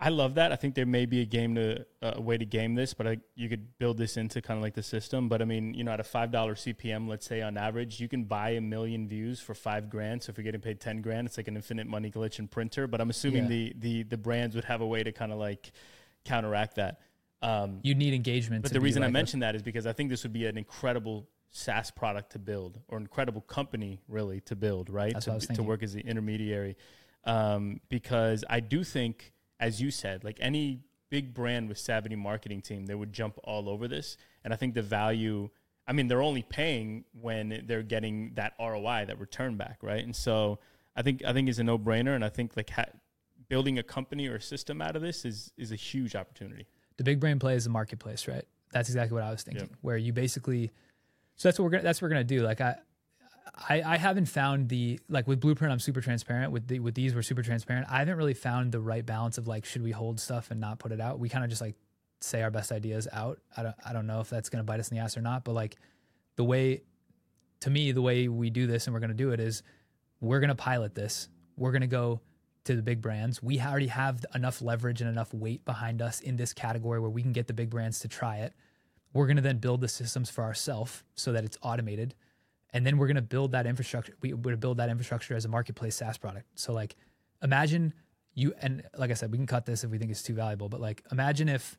I 0.00 0.10
love 0.10 0.36
that. 0.36 0.52
I 0.52 0.56
think 0.56 0.76
there 0.76 0.86
may 0.86 1.06
be 1.06 1.22
a 1.22 1.24
game 1.24 1.56
to 1.56 1.84
a 2.00 2.20
way 2.20 2.38
to 2.38 2.44
game 2.46 2.76
this, 2.76 2.94
but 2.94 3.08
I, 3.08 3.16
you 3.34 3.48
could 3.48 3.76
build 3.78 3.98
this 3.98 4.16
into 4.16 4.40
kind 4.40 4.56
of 4.56 4.62
like 4.62 4.74
the 4.74 4.82
system. 4.82 5.28
But 5.28 5.42
I 5.42 5.44
mean, 5.44 5.74
you 5.74 5.82
know, 5.82 5.90
at 5.90 5.98
a 5.98 6.04
five 6.04 6.30
dollar 6.30 6.54
CPM, 6.54 7.08
let's 7.08 7.26
say 7.26 7.42
on 7.42 7.56
average, 7.56 7.98
you 8.00 8.08
can 8.08 8.22
buy 8.24 8.50
a 8.50 8.60
million 8.60 9.08
views 9.08 9.40
for 9.40 9.54
five 9.54 9.90
grand. 9.90 10.22
So 10.22 10.30
if 10.30 10.38
you're 10.38 10.44
getting 10.44 10.60
paid 10.60 10.78
ten 10.80 11.02
grand, 11.02 11.26
it's 11.26 11.36
like 11.36 11.48
an 11.48 11.56
infinite 11.56 11.88
money 11.88 12.12
glitch 12.12 12.38
in 12.38 12.46
printer. 12.46 12.86
But 12.86 13.00
I'm 13.00 13.10
assuming 13.10 13.44
Yeah. 13.44 13.48
the 13.48 13.72
the 13.78 14.02
the 14.04 14.16
brands 14.16 14.54
would 14.54 14.66
have 14.66 14.82
a 14.82 14.86
way 14.86 15.02
to 15.02 15.10
kind 15.10 15.32
of 15.32 15.38
like 15.38 15.72
counteract 16.24 16.76
that. 16.76 17.00
Um, 17.42 17.80
You 17.82 17.96
need 17.96 18.14
engagement. 18.14 18.62
but 18.62 18.72
the 18.72 18.80
reason 18.80 19.02
I 19.02 19.06
like 19.06 19.10
a- 19.10 19.12
mentioned 19.14 19.42
that 19.42 19.56
is 19.56 19.62
because 19.62 19.84
I 19.86 19.92
think 19.92 20.10
this 20.10 20.22
would 20.22 20.32
be 20.32 20.46
an 20.46 20.56
incredible 20.56 21.28
SaaS 21.50 21.90
product 21.90 22.32
to 22.32 22.38
build, 22.38 22.80
or 22.88 22.98
incredible 22.98 23.40
company 23.40 24.00
really 24.08 24.40
to 24.42 24.56
build, 24.56 24.90
right? 24.90 25.12
That's 25.12 25.24
to, 25.24 25.30
what 25.30 25.34
I 25.34 25.36
was 25.36 25.46
to 25.56 25.62
work 25.62 25.82
as 25.82 25.92
the 25.92 26.00
intermediary, 26.00 26.76
um, 27.24 27.80
because 27.88 28.44
I 28.48 28.60
do 28.60 28.84
think, 28.84 29.32
as 29.58 29.80
you 29.80 29.90
said, 29.90 30.24
like 30.24 30.38
any 30.40 30.80
big 31.10 31.32
brand 31.32 31.68
with 31.68 31.78
savvy 31.78 32.14
marketing 32.16 32.60
team, 32.60 32.86
they 32.86 32.94
would 32.94 33.12
jump 33.12 33.38
all 33.44 33.68
over 33.68 33.88
this, 33.88 34.16
and 34.44 34.52
I 34.52 34.56
think 34.56 34.74
the 34.74 34.82
value. 34.82 35.50
I 35.86 35.94
mean, 35.94 36.06
they're 36.06 36.20
only 36.20 36.42
paying 36.42 37.06
when 37.18 37.64
they're 37.66 37.82
getting 37.82 38.32
that 38.34 38.52
ROI, 38.60 39.06
that 39.06 39.18
return 39.18 39.56
back, 39.56 39.78
right? 39.80 40.04
And 40.04 40.14
so 40.14 40.58
I 40.94 41.00
think 41.00 41.24
I 41.24 41.32
think 41.32 41.48
it's 41.48 41.58
a 41.58 41.64
no 41.64 41.78
brainer, 41.78 42.14
and 42.14 42.24
I 42.24 42.28
think 42.28 42.56
like 42.56 42.68
ha- 42.70 42.92
building 43.48 43.78
a 43.78 43.82
company 43.82 44.26
or 44.28 44.36
a 44.36 44.40
system 44.42 44.82
out 44.82 44.96
of 44.96 45.02
this 45.02 45.24
is 45.24 45.52
is 45.56 45.72
a 45.72 45.76
huge 45.76 46.14
opportunity. 46.14 46.66
the 46.98 47.04
big 47.04 47.20
brain 47.20 47.38
play 47.38 47.54
is 47.54 47.64
the 47.64 47.70
marketplace, 47.70 48.28
right? 48.28 48.44
That's 48.72 48.88
exactly 48.88 49.14
what 49.14 49.22
I 49.22 49.30
was 49.30 49.42
thinking. 49.42 49.68
Yep. 49.68 49.78
Where 49.80 49.96
you 49.96 50.12
basically, 50.12 50.72
so 51.38 51.48
that's 51.48 51.58
what 51.58 51.64
we're 51.64 51.70
gonna 51.70 51.84
that's 51.84 52.02
what 52.02 52.06
we're 52.06 52.14
gonna 52.14 52.24
do. 52.24 52.42
Like 52.42 52.60
I, 52.60 52.76
I, 53.68 53.82
I 53.82 53.96
haven't 53.96 54.26
found 54.26 54.68
the 54.68 54.98
like 55.08 55.28
with 55.28 55.40
Blueprint. 55.40 55.72
I'm 55.72 55.78
super 55.78 56.00
transparent 56.00 56.50
with 56.50 56.66
the 56.66 56.80
with 56.80 56.96
these. 56.96 57.14
We're 57.14 57.22
super 57.22 57.42
transparent. 57.42 57.86
I 57.88 58.00
haven't 58.00 58.16
really 58.16 58.34
found 58.34 58.72
the 58.72 58.80
right 58.80 59.06
balance 59.06 59.38
of 59.38 59.46
like 59.46 59.64
should 59.64 59.82
we 59.82 59.92
hold 59.92 60.18
stuff 60.18 60.50
and 60.50 60.60
not 60.60 60.80
put 60.80 60.90
it 60.90 61.00
out. 61.00 61.20
We 61.20 61.28
kind 61.28 61.44
of 61.44 61.50
just 61.50 61.62
like 61.62 61.76
say 62.20 62.42
our 62.42 62.50
best 62.50 62.72
ideas 62.72 63.06
out. 63.12 63.38
I 63.56 63.62
don't 63.62 63.76
I 63.86 63.92
don't 63.92 64.08
know 64.08 64.20
if 64.20 64.28
that's 64.28 64.48
gonna 64.48 64.64
bite 64.64 64.80
us 64.80 64.90
in 64.90 64.96
the 64.96 65.02
ass 65.02 65.16
or 65.16 65.22
not. 65.22 65.44
But 65.44 65.52
like 65.52 65.76
the 66.34 66.44
way, 66.44 66.82
to 67.60 67.70
me, 67.70 67.92
the 67.92 68.02
way 68.02 68.26
we 68.26 68.50
do 68.50 68.66
this 68.66 68.88
and 68.88 68.94
we're 68.94 69.00
gonna 69.00 69.14
do 69.14 69.30
it 69.30 69.38
is 69.38 69.62
we're 70.20 70.40
gonna 70.40 70.56
pilot 70.56 70.96
this. 70.96 71.28
We're 71.56 71.72
gonna 71.72 71.86
go 71.86 72.20
to 72.64 72.74
the 72.74 72.82
big 72.82 73.00
brands. 73.00 73.40
We 73.44 73.60
already 73.60 73.86
have 73.86 74.26
enough 74.34 74.60
leverage 74.60 75.00
and 75.00 75.08
enough 75.08 75.32
weight 75.32 75.64
behind 75.64 76.02
us 76.02 76.20
in 76.20 76.36
this 76.36 76.52
category 76.52 76.98
where 76.98 77.10
we 77.10 77.22
can 77.22 77.32
get 77.32 77.46
the 77.46 77.54
big 77.54 77.70
brands 77.70 78.00
to 78.00 78.08
try 78.08 78.38
it. 78.38 78.54
We're 79.12 79.26
going 79.26 79.36
to 79.36 79.42
then 79.42 79.58
build 79.58 79.80
the 79.80 79.88
systems 79.88 80.30
for 80.30 80.44
ourselves 80.44 81.02
so 81.14 81.32
that 81.32 81.44
it's 81.44 81.58
automated. 81.62 82.14
And 82.70 82.84
then 82.84 82.98
we're 82.98 83.06
going 83.06 83.16
to 83.16 83.22
build 83.22 83.52
that 83.52 83.66
infrastructure. 83.66 84.14
We 84.20 84.32
would 84.34 84.60
build 84.60 84.76
that 84.76 84.90
infrastructure 84.90 85.34
as 85.34 85.44
a 85.44 85.48
marketplace 85.48 85.96
SaaS 85.96 86.18
product. 86.18 86.46
So 86.54 86.72
like 86.72 86.96
imagine 87.42 87.94
you, 88.34 88.54
and 88.60 88.82
like 88.96 89.10
I 89.10 89.14
said, 89.14 89.32
we 89.32 89.38
can 89.38 89.46
cut 89.46 89.66
this 89.66 89.84
if 89.84 89.90
we 89.90 89.98
think 89.98 90.10
it's 90.10 90.22
too 90.22 90.34
valuable, 90.34 90.68
but 90.68 90.80
like 90.80 91.02
imagine 91.10 91.48
if, 91.48 91.78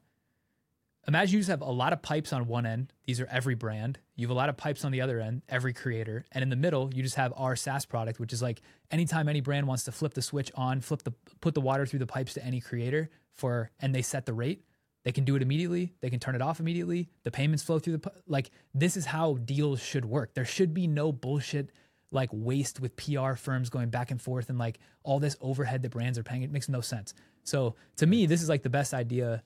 imagine 1.07 1.33
you 1.33 1.39
just 1.39 1.49
have 1.49 1.61
a 1.61 1.71
lot 1.71 1.93
of 1.93 2.01
pipes 2.01 2.33
on 2.33 2.47
one 2.47 2.65
end. 2.65 2.91
These 3.05 3.21
are 3.21 3.27
every 3.27 3.55
brand. 3.55 3.99
You 4.15 4.27
have 4.27 4.31
a 4.31 4.35
lot 4.35 4.49
of 4.49 4.57
pipes 4.57 4.83
on 4.83 4.91
the 4.91 5.01
other 5.01 5.21
end, 5.21 5.43
every 5.47 5.73
creator. 5.73 6.25
And 6.31 6.41
in 6.43 6.49
the 6.49 6.55
middle, 6.55 6.91
you 6.93 7.03
just 7.03 7.15
have 7.15 7.33
our 7.37 7.55
SaaS 7.55 7.85
product, 7.85 8.19
which 8.19 8.33
is 8.33 8.41
like 8.41 8.61
anytime 8.91 9.29
any 9.29 9.41
brand 9.41 9.67
wants 9.67 9.83
to 9.85 9.91
flip 9.91 10.13
the 10.15 10.21
switch 10.21 10.51
on, 10.55 10.81
flip 10.81 11.03
the 11.03 11.13
put 11.39 11.53
the 11.53 11.61
water 11.61 11.85
through 11.85 11.99
the 11.99 12.07
pipes 12.07 12.33
to 12.33 12.43
any 12.43 12.59
creator 12.59 13.09
for 13.31 13.71
and 13.79 13.95
they 13.95 14.01
set 14.01 14.25
the 14.25 14.33
rate, 14.33 14.63
they 15.03 15.11
can 15.11 15.23
do 15.23 15.35
it 15.35 15.41
immediately. 15.41 15.93
They 16.01 16.09
can 16.09 16.19
turn 16.19 16.35
it 16.35 16.41
off 16.41 16.59
immediately. 16.59 17.09
The 17.23 17.31
payments 17.31 17.63
flow 17.63 17.79
through 17.79 17.97
the 17.97 18.11
like 18.27 18.51
this 18.73 18.97
is 18.97 19.05
how 19.05 19.35
deals 19.35 19.81
should 19.81 20.05
work. 20.05 20.33
There 20.33 20.45
should 20.45 20.73
be 20.73 20.87
no 20.87 21.11
bullshit 21.11 21.71
like 22.11 22.29
waste 22.31 22.79
with 22.79 22.95
PR 22.95 23.33
firms 23.33 23.69
going 23.69 23.89
back 23.89 24.11
and 24.11 24.21
forth 24.21 24.49
and 24.49 24.57
like 24.57 24.79
all 25.03 25.19
this 25.19 25.37
overhead 25.41 25.83
that 25.83 25.91
brands 25.91 26.17
are 26.17 26.23
paying. 26.23 26.43
It 26.43 26.51
makes 26.51 26.67
no 26.67 26.81
sense. 26.81 27.13
So 27.43 27.75
to 27.97 28.05
me, 28.05 28.25
this 28.25 28.41
is 28.41 28.49
like 28.49 28.63
the 28.63 28.69
best 28.69 28.93
idea 28.93 29.43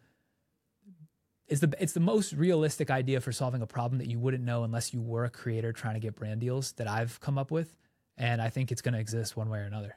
it's 1.48 1.62
the 1.62 1.74
it's 1.80 1.94
the 1.94 2.00
most 2.00 2.34
realistic 2.34 2.90
idea 2.90 3.22
for 3.22 3.32
solving 3.32 3.62
a 3.62 3.68
problem 3.68 4.00
that 4.00 4.08
you 4.08 4.18
wouldn't 4.18 4.44
know 4.44 4.64
unless 4.64 4.94
you 4.94 5.02
were 5.02 5.26
a 5.26 5.30
creator 5.30 5.72
trying 5.72 5.94
to 5.94 6.00
get 6.00 6.16
brand 6.16 6.40
deals 6.40 6.72
that 6.74 6.88
I've 6.88 7.20
come 7.20 7.38
up 7.38 7.52
with, 7.52 7.76
and 8.18 8.42
I 8.42 8.50
think 8.50 8.72
it's 8.72 8.82
going 8.82 8.94
to 8.94 9.00
exist 9.00 9.36
one 9.36 9.50
way 9.50 9.60
or 9.60 9.64
another. 9.64 9.96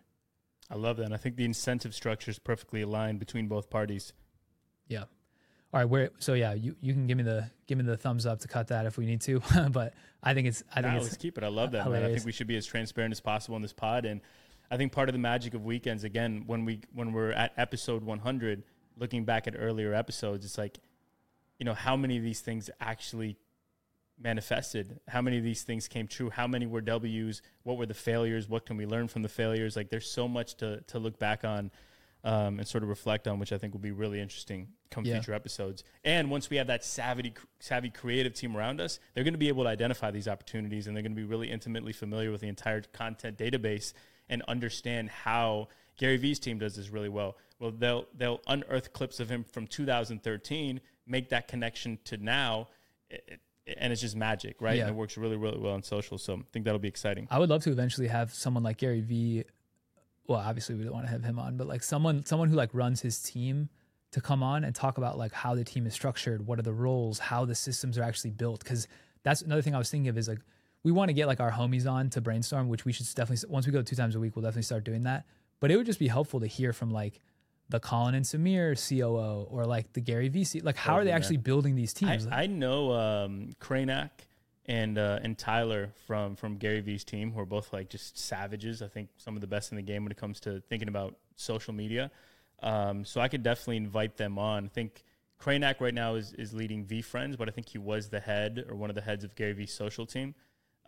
I 0.69 0.75
love 0.75 0.97
that. 0.97 1.05
And 1.05 1.15
I 1.15 1.17
think 1.17 1.37
the 1.37 1.45
incentive 1.45 1.95
structure 1.95 2.31
is 2.31 2.39
perfectly 2.39 2.83
aligned 2.83 3.21
between 3.21 3.47
both 3.47 3.71
parties. 3.71 4.13
Yeah. 4.89 5.05
All 5.77 5.83
right. 5.83 5.91
Where 5.91 6.11
so 6.18 6.33
yeah, 6.33 6.55
you, 6.55 6.74
you 6.81 6.95
can 6.95 7.07
give 7.07 7.18
me 7.18 7.22
the 7.22 7.51
give 7.66 7.77
me 7.77 7.85
the 7.85 7.99
thumbs 7.99 8.24
up 8.24 8.41
to 8.41 8.49
cut 8.49 8.68
that 8.68 8.87
if 8.87 8.97
we 8.97 9.05
need 9.05 9.20
to, 9.22 9.43
but 9.70 9.93
I 10.22 10.33
think 10.33 10.49
it's 10.49 10.62
I 10.70 10.81
think 10.81 10.95
Nah, 10.95 10.97
it's 10.97 11.05
let's 11.05 11.16
keep 11.18 11.37
it. 11.37 11.45
I 11.45 11.49
love 11.49 11.72
that, 11.72 11.87
man. 11.91 12.03
I 12.03 12.14
think 12.14 12.24
we 12.24 12.33
should 12.33 12.47
be 12.47 12.57
as 12.57 12.64
transparent 12.64 13.12
as 13.12 13.20
possible 13.20 13.57
in 13.57 13.62
this 13.62 13.74
pod. 13.74 14.07
And 14.07 14.22
I 14.70 14.79
think 14.79 14.93
part 14.93 15.11
of 15.11 15.12
the 15.12 15.18
magic 15.18 15.53
of 15.53 15.66
weekends, 15.66 16.03
again, 16.03 16.45
when 16.47 16.64
we 16.64 16.81
when 16.95 17.12
we're 17.12 17.33
at 17.33 17.53
episode 17.59 18.05
100, 18.05 18.62
looking 18.97 19.27
back 19.27 19.47
at 19.47 19.55
earlier 19.55 19.93
episodes, 19.93 20.47
it's 20.47 20.57
like, 20.57 20.79
you 21.59 21.66
know, 21.66 21.74
how 21.74 21.95
many 21.95 22.16
of 22.16 22.22
these 22.22 22.41
things 22.41 22.70
actually 22.81 23.37
manifested? 24.18 24.99
How 25.09 25.20
many 25.20 25.37
of 25.37 25.45
these 25.45 25.62
things 25.62 25.89
came 25.89 26.07
true? 26.07 26.31
How 26.31 26.47
many 26.47 26.64
were 26.64 26.81
W's? 26.81 27.43
What 27.64 27.77
were 27.77 27.85
the 27.85 27.93
failures? 27.93 28.49
What 28.49 28.64
can 28.64 28.79
we 28.79 28.87
learn 28.87 29.09
from 29.09 29.20
the 29.20 29.29
failures? 29.29 29.77
Like, 29.77 29.91
there's 29.91 30.11
so 30.11 30.27
much 30.27 30.55
to 30.55 30.81
to 30.87 30.99
look 30.99 31.18
back 31.18 31.45
on. 31.45 31.70
Um, 32.27 32.59
and 32.59 32.66
sort 32.66 32.83
of 32.83 32.89
reflect 32.89 33.29
on, 33.29 33.39
which 33.39 33.53
I 33.53 33.59
think 33.59 33.72
will 33.72 33.81
be 33.81 33.93
really 33.93 34.20
interesting 34.20 34.66
come 34.91 35.05
Yeah. 35.05 35.14
future 35.14 35.33
episodes. 35.33 35.85
And 36.05 36.29
once 36.29 36.51
we 36.51 36.57
have 36.57 36.66
that 36.66 36.85
savvy, 36.85 37.33
savvy 37.61 37.89
creative 37.89 38.35
team 38.35 38.57
around 38.57 38.81
us, 38.81 38.99
they're 39.14 39.22
going 39.22 39.35
to 39.35 39.39
be 39.39 39.47
able 39.47 39.62
to 39.62 39.68
identify 39.70 40.11
these 40.11 40.27
opportunities, 40.27 40.89
and 40.89 40.97
they're 40.97 41.05
going 41.05 41.14
to 41.14 41.20
be 41.20 41.22
really 41.24 41.51
intimately 41.51 41.93
familiar 41.93 42.33
with 42.33 42.41
the 42.41 42.49
entire 42.49 42.81
content 42.81 43.39
database 43.39 43.93
and 44.29 44.43
understand 44.49 45.09
how 45.09 45.68
Gary 45.99 46.16
Vee's 46.16 46.41
team 46.41 46.59
does 46.59 46.74
this 46.74 46.91
really 46.91 47.09
well. 47.09 47.37
Well, 47.61 47.70
they'll 47.70 48.07
they'll 48.16 48.41
unearth 48.49 48.93
clips 48.93 49.20
of 49.20 49.31
him 49.31 49.45
from 49.45 49.68
2013, 49.68 50.81
make 51.07 51.29
that 51.29 51.47
connection 51.49 51.99
to 52.07 52.16
now, 52.16 52.68
it, 53.09 53.22
it- 53.29 53.41
and 53.79 53.93
it's 53.93 54.01
just 54.03 54.14
magic, 54.14 54.61
right? 54.61 54.77
Yeah. 54.77 54.83
And 54.87 54.91
it 54.91 54.97
works 54.97 55.16
really, 55.16 55.37
really 55.37 55.59
well 55.59 55.72
on 55.72 55.83
social. 55.83 56.18
So 56.18 56.35
I 56.35 56.43
think 56.53 56.64
that'll 56.64 56.79
be 56.79 56.87
exciting. 56.87 57.27
I 57.33 57.39
would 57.41 57.51
love 57.51 57.64
to 57.64 57.70
eventually 57.72 58.07
have 58.07 58.33
someone 58.33 58.62
like 58.62 58.77
Gary 58.79 59.01
Vee. 59.01 59.43
Well, 60.29 60.41
obviously 60.41 60.74
we 60.74 60.85
don't 60.85 60.93
want 60.93 61.07
to 61.07 61.12
have 61.12 61.24
him 61.24 61.39
on, 61.39 61.57
but 61.57 61.66
like 61.66 61.83
someone 61.83 62.24
someone 62.24 62.49
who 62.49 62.57
like 62.57 62.70
runs 62.72 63.01
his 63.01 63.22
team 63.22 63.68
to 64.12 64.20
come 64.20 64.43
on 64.43 64.64
and 64.64 64.74
talk 64.74 64.99
about 64.99 65.18
like 65.18 65.33
how 65.33 65.55
the 65.55 65.64
team 65.64 65.87
is 65.87 65.95
structured, 65.95 66.47
what 66.47 66.59
are 66.59 66.62
the 66.62 66.72
roles, 66.72 67.18
how 67.18 67.45
the 67.45 67.55
systems 67.55 67.99
are 67.99 68.03
actually 68.03 68.31
built. 68.31 68.61
Because 68.61 68.89
that's 69.22 69.43
another 69.43 69.62
thing 69.62 69.74
I 69.74 69.79
was 69.79 69.91
thinking 69.91 70.09
of 70.09 70.18
is 70.18 70.29
like 70.29 70.39
we 70.83 70.93
want 70.93 71.09
to 71.09 71.12
get 71.12 71.27
like 71.27 71.41
our 71.41 71.51
homies 71.51 71.91
on 71.91 72.11
to 72.11 72.20
brainstorm, 72.20 72.68
which 72.68 72.85
we 72.85 72.93
should 72.93 73.07
definitely 73.14 73.49
once 73.51 73.66
we 73.66 73.72
go 73.72 73.83
two 73.83 73.97
times 73.97 74.14
a 74.14 74.20
week, 74.20 74.37
we'll 74.37 74.43
definitely 74.43 74.62
start 74.62 74.85
doing 74.85 75.05
that. 75.05 75.27
But 75.61 75.70
it 75.70 75.77
would 75.77 75.87
just 75.87 75.99
be 75.99 76.09
helpful 76.09 76.41
to 76.41 76.47
hear 76.47 76.72
from 76.72 76.91
like 76.91 77.20
the 77.68 77.81
Colin 77.81 78.14
and 78.14 78.24
Samir 78.24 78.77
COO 78.77 79.47
or 79.51 79.64
like 79.64 79.93
the 79.93 80.01
Gary 80.01 80.31
VC. 80.31 80.62
Like 80.64 80.77
how 80.77 80.95
are 80.95 81.05
they 81.05 81.11
man. 81.11 81.16
actually 81.16 81.39
building 81.39 81.74
these 81.74 81.95
I, 82.03 82.07
teams? 82.07 82.29
I 82.31 82.47
know 82.47 82.93
um, 82.93 83.55
Kranak 83.61 84.11
and 84.67 84.99
uh, 84.99 85.21
and 85.23 85.39
Tyler 85.39 85.91
from 86.07 86.37
from 86.37 86.57
Gary 86.57 86.81
Vee's 86.81 87.05
team, 87.05 87.33
who 87.33 87.41
are 87.41 87.47
both 87.47 87.73
like 87.73 87.89
just 87.89 88.19
savages. 88.19 88.83
I 88.83 88.89
think 88.89 89.09
some 89.17 89.35
of 89.37 89.41
the 89.41 89.47
best 89.47 89.73
in 89.73 89.77
the 89.77 89.83
game 89.83 90.05
when 90.05 90.12
it 90.12 90.19
comes 90.19 90.41
to 90.41 90.61
thinking 90.69 90.89
about 90.89 91.17
social 91.37 91.73
media. 91.73 92.11
Um, 92.62 93.05
so 93.05 93.21
I 93.21 93.29
could 93.29 93.43
definitely 93.43 93.77
invite 93.77 94.17
them 94.17 94.39
on. 94.39 94.64
I 94.64 94.69
think 94.69 95.05
Kranak 95.41 95.81
right 95.81 95.95
now 95.95 96.14
is 96.14 96.33
is 96.35 96.53
leading 96.53 96.85
VeeFriends, 96.85 97.39
but 97.39 97.49
I 97.49 97.53
think 97.53 97.69
he 97.69 97.79
was 97.79 98.09
the 98.09 98.21
head 98.21 98.64
or 98.69 98.77
one 98.77 98.91
of 98.91 98.97
the 98.97 99.03
heads 99.03 99.25
of 99.25 99.35
Gary 99.37 99.53
Vee's 99.53 99.73
social 99.73 100.07
team. 100.07 100.35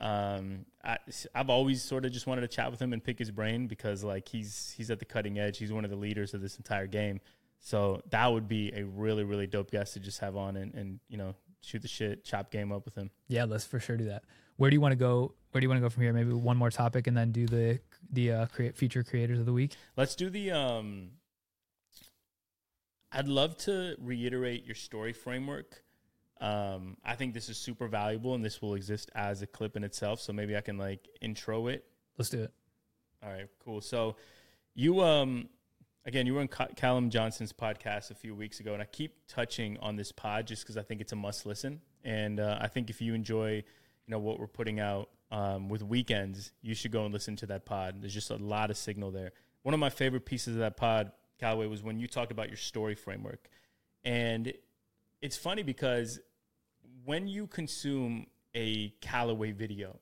Um, 0.00 0.64
I, 0.84 0.96
I've 1.34 1.50
always 1.50 1.82
sort 1.82 2.04
of 2.04 2.12
just 2.12 2.26
wanted 2.26 2.42
to 2.42 2.48
chat 2.48 2.70
with 2.70 2.80
him 2.80 2.92
and 2.92 3.02
pick 3.02 3.18
his 3.18 3.30
brain 3.30 3.66
because 3.66 4.04
like 4.04 4.28
he's 4.28 4.74
he's 4.76 4.90
at 4.90 4.98
the 4.98 5.04
cutting 5.04 5.38
edge. 5.38 5.58
He's 5.58 5.72
one 5.72 5.84
of 5.84 5.90
the 5.90 5.96
leaders 5.96 6.34
of 6.34 6.40
this 6.40 6.56
entire 6.56 6.86
game. 6.86 7.20
So 7.60 8.02
that 8.10 8.26
would 8.26 8.48
be 8.48 8.72
a 8.74 8.84
really 8.84 9.24
really 9.24 9.46
dope 9.46 9.70
guest 9.70 9.94
to 9.94 10.00
just 10.00 10.20
have 10.20 10.36
on 10.36 10.56
and, 10.56 10.74
and 10.74 11.00
you 11.08 11.16
know 11.16 11.34
shoot 11.60 11.82
the 11.82 11.88
shit, 11.88 12.24
chop 12.24 12.50
game 12.50 12.72
up 12.72 12.84
with 12.84 12.94
him. 12.94 13.10
Yeah, 13.28 13.44
let's 13.44 13.64
for 13.64 13.80
sure 13.80 13.96
do 13.96 14.04
that. 14.06 14.24
Where 14.56 14.70
do 14.70 14.74
you 14.74 14.80
want 14.80 14.92
to 14.92 14.96
go? 14.96 15.34
Where 15.50 15.60
do 15.60 15.64
you 15.64 15.68
want 15.68 15.78
to 15.78 15.82
go 15.82 15.88
from 15.88 16.02
here? 16.02 16.12
Maybe 16.12 16.32
one 16.32 16.56
more 16.56 16.70
topic 16.70 17.06
and 17.06 17.16
then 17.16 17.32
do 17.32 17.46
the 17.46 17.80
the 18.12 18.32
uh, 18.32 18.46
create 18.46 18.76
feature 18.76 19.02
creators 19.02 19.38
of 19.38 19.46
the 19.46 19.52
week. 19.52 19.76
Let's 19.96 20.14
do 20.14 20.30
the. 20.30 20.50
Um, 20.50 21.10
I'd 23.10 23.28
love 23.28 23.56
to 23.58 23.96
reiterate 23.98 24.66
your 24.66 24.74
story 24.74 25.12
framework. 25.12 25.82
Um, 26.40 26.96
I 27.04 27.14
think 27.14 27.34
this 27.34 27.48
is 27.48 27.56
super 27.56 27.88
valuable, 27.88 28.34
and 28.34 28.44
this 28.44 28.60
will 28.60 28.74
exist 28.74 29.10
as 29.14 29.42
a 29.42 29.46
clip 29.46 29.76
in 29.76 29.84
itself. 29.84 30.20
So 30.20 30.32
maybe 30.32 30.56
I 30.56 30.60
can 30.60 30.76
like 30.76 31.08
intro 31.20 31.68
it. 31.68 31.84
Let's 32.16 32.30
do 32.30 32.42
it. 32.42 32.52
All 33.22 33.30
right, 33.30 33.48
cool. 33.64 33.80
So 33.80 34.16
you 34.74 35.00
um 35.00 35.48
again, 36.08 36.24
you 36.24 36.32
were 36.32 36.40
on 36.40 36.48
Callum 36.48 37.10
Johnson's 37.10 37.52
podcast 37.52 38.10
a 38.10 38.14
few 38.14 38.34
weeks 38.34 38.60
ago, 38.60 38.72
and 38.72 38.80
I 38.80 38.86
keep 38.86 39.14
touching 39.28 39.76
on 39.80 39.94
this 39.94 40.10
pod 40.10 40.46
just 40.46 40.62
because 40.62 40.78
I 40.78 40.82
think 40.82 41.02
it's 41.02 41.12
a 41.12 41.16
must 41.16 41.44
listen, 41.44 41.82
and 42.02 42.40
uh, 42.40 42.56
I 42.58 42.66
think 42.66 42.88
if 42.88 43.02
you 43.02 43.12
enjoy, 43.12 43.56
you 43.56 43.62
know, 44.08 44.18
what 44.18 44.40
we're 44.40 44.46
putting 44.46 44.80
out 44.80 45.10
um, 45.30 45.68
with 45.68 45.82
weekends, 45.82 46.52
you 46.62 46.74
should 46.74 46.92
go 46.92 47.04
and 47.04 47.12
listen 47.12 47.36
to 47.36 47.46
that 47.46 47.66
pod. 47.66 47.96
There's 48.00 48.14
just 48.14 48.30
a 48.30 48.36
lot 48.36 48.70
of 48.70 48.78
signal 48.78 49.10
there. 49.10 49.32
One 49.64 49.74
of 49.74 49.80
my 49.80 49.90
favorite 49.90 50.24
pieces 50.24 50.54
of 50.54 50.60
that 50.60 50.78
pod, 50.78 51.12
Kallaway, 51.42 51.68
was 51.68 51.82
when 51.82 52.00
you 52.00 52.08
talked 52.08 52.32
about 52.32 52.48
your 52.48 52.56
story 52.56 52.94
framework, 52.94 53.46
and 54.02 54.50
it's 55.20 55.36
funny 55.36 55.62
because 55.62 56.20
when 57.04 57.28
you 57.28 57.46
consume 57.46 58.28
a 58.54 58.94
Kallaway 59.02 59.54
video, 59.54 60.00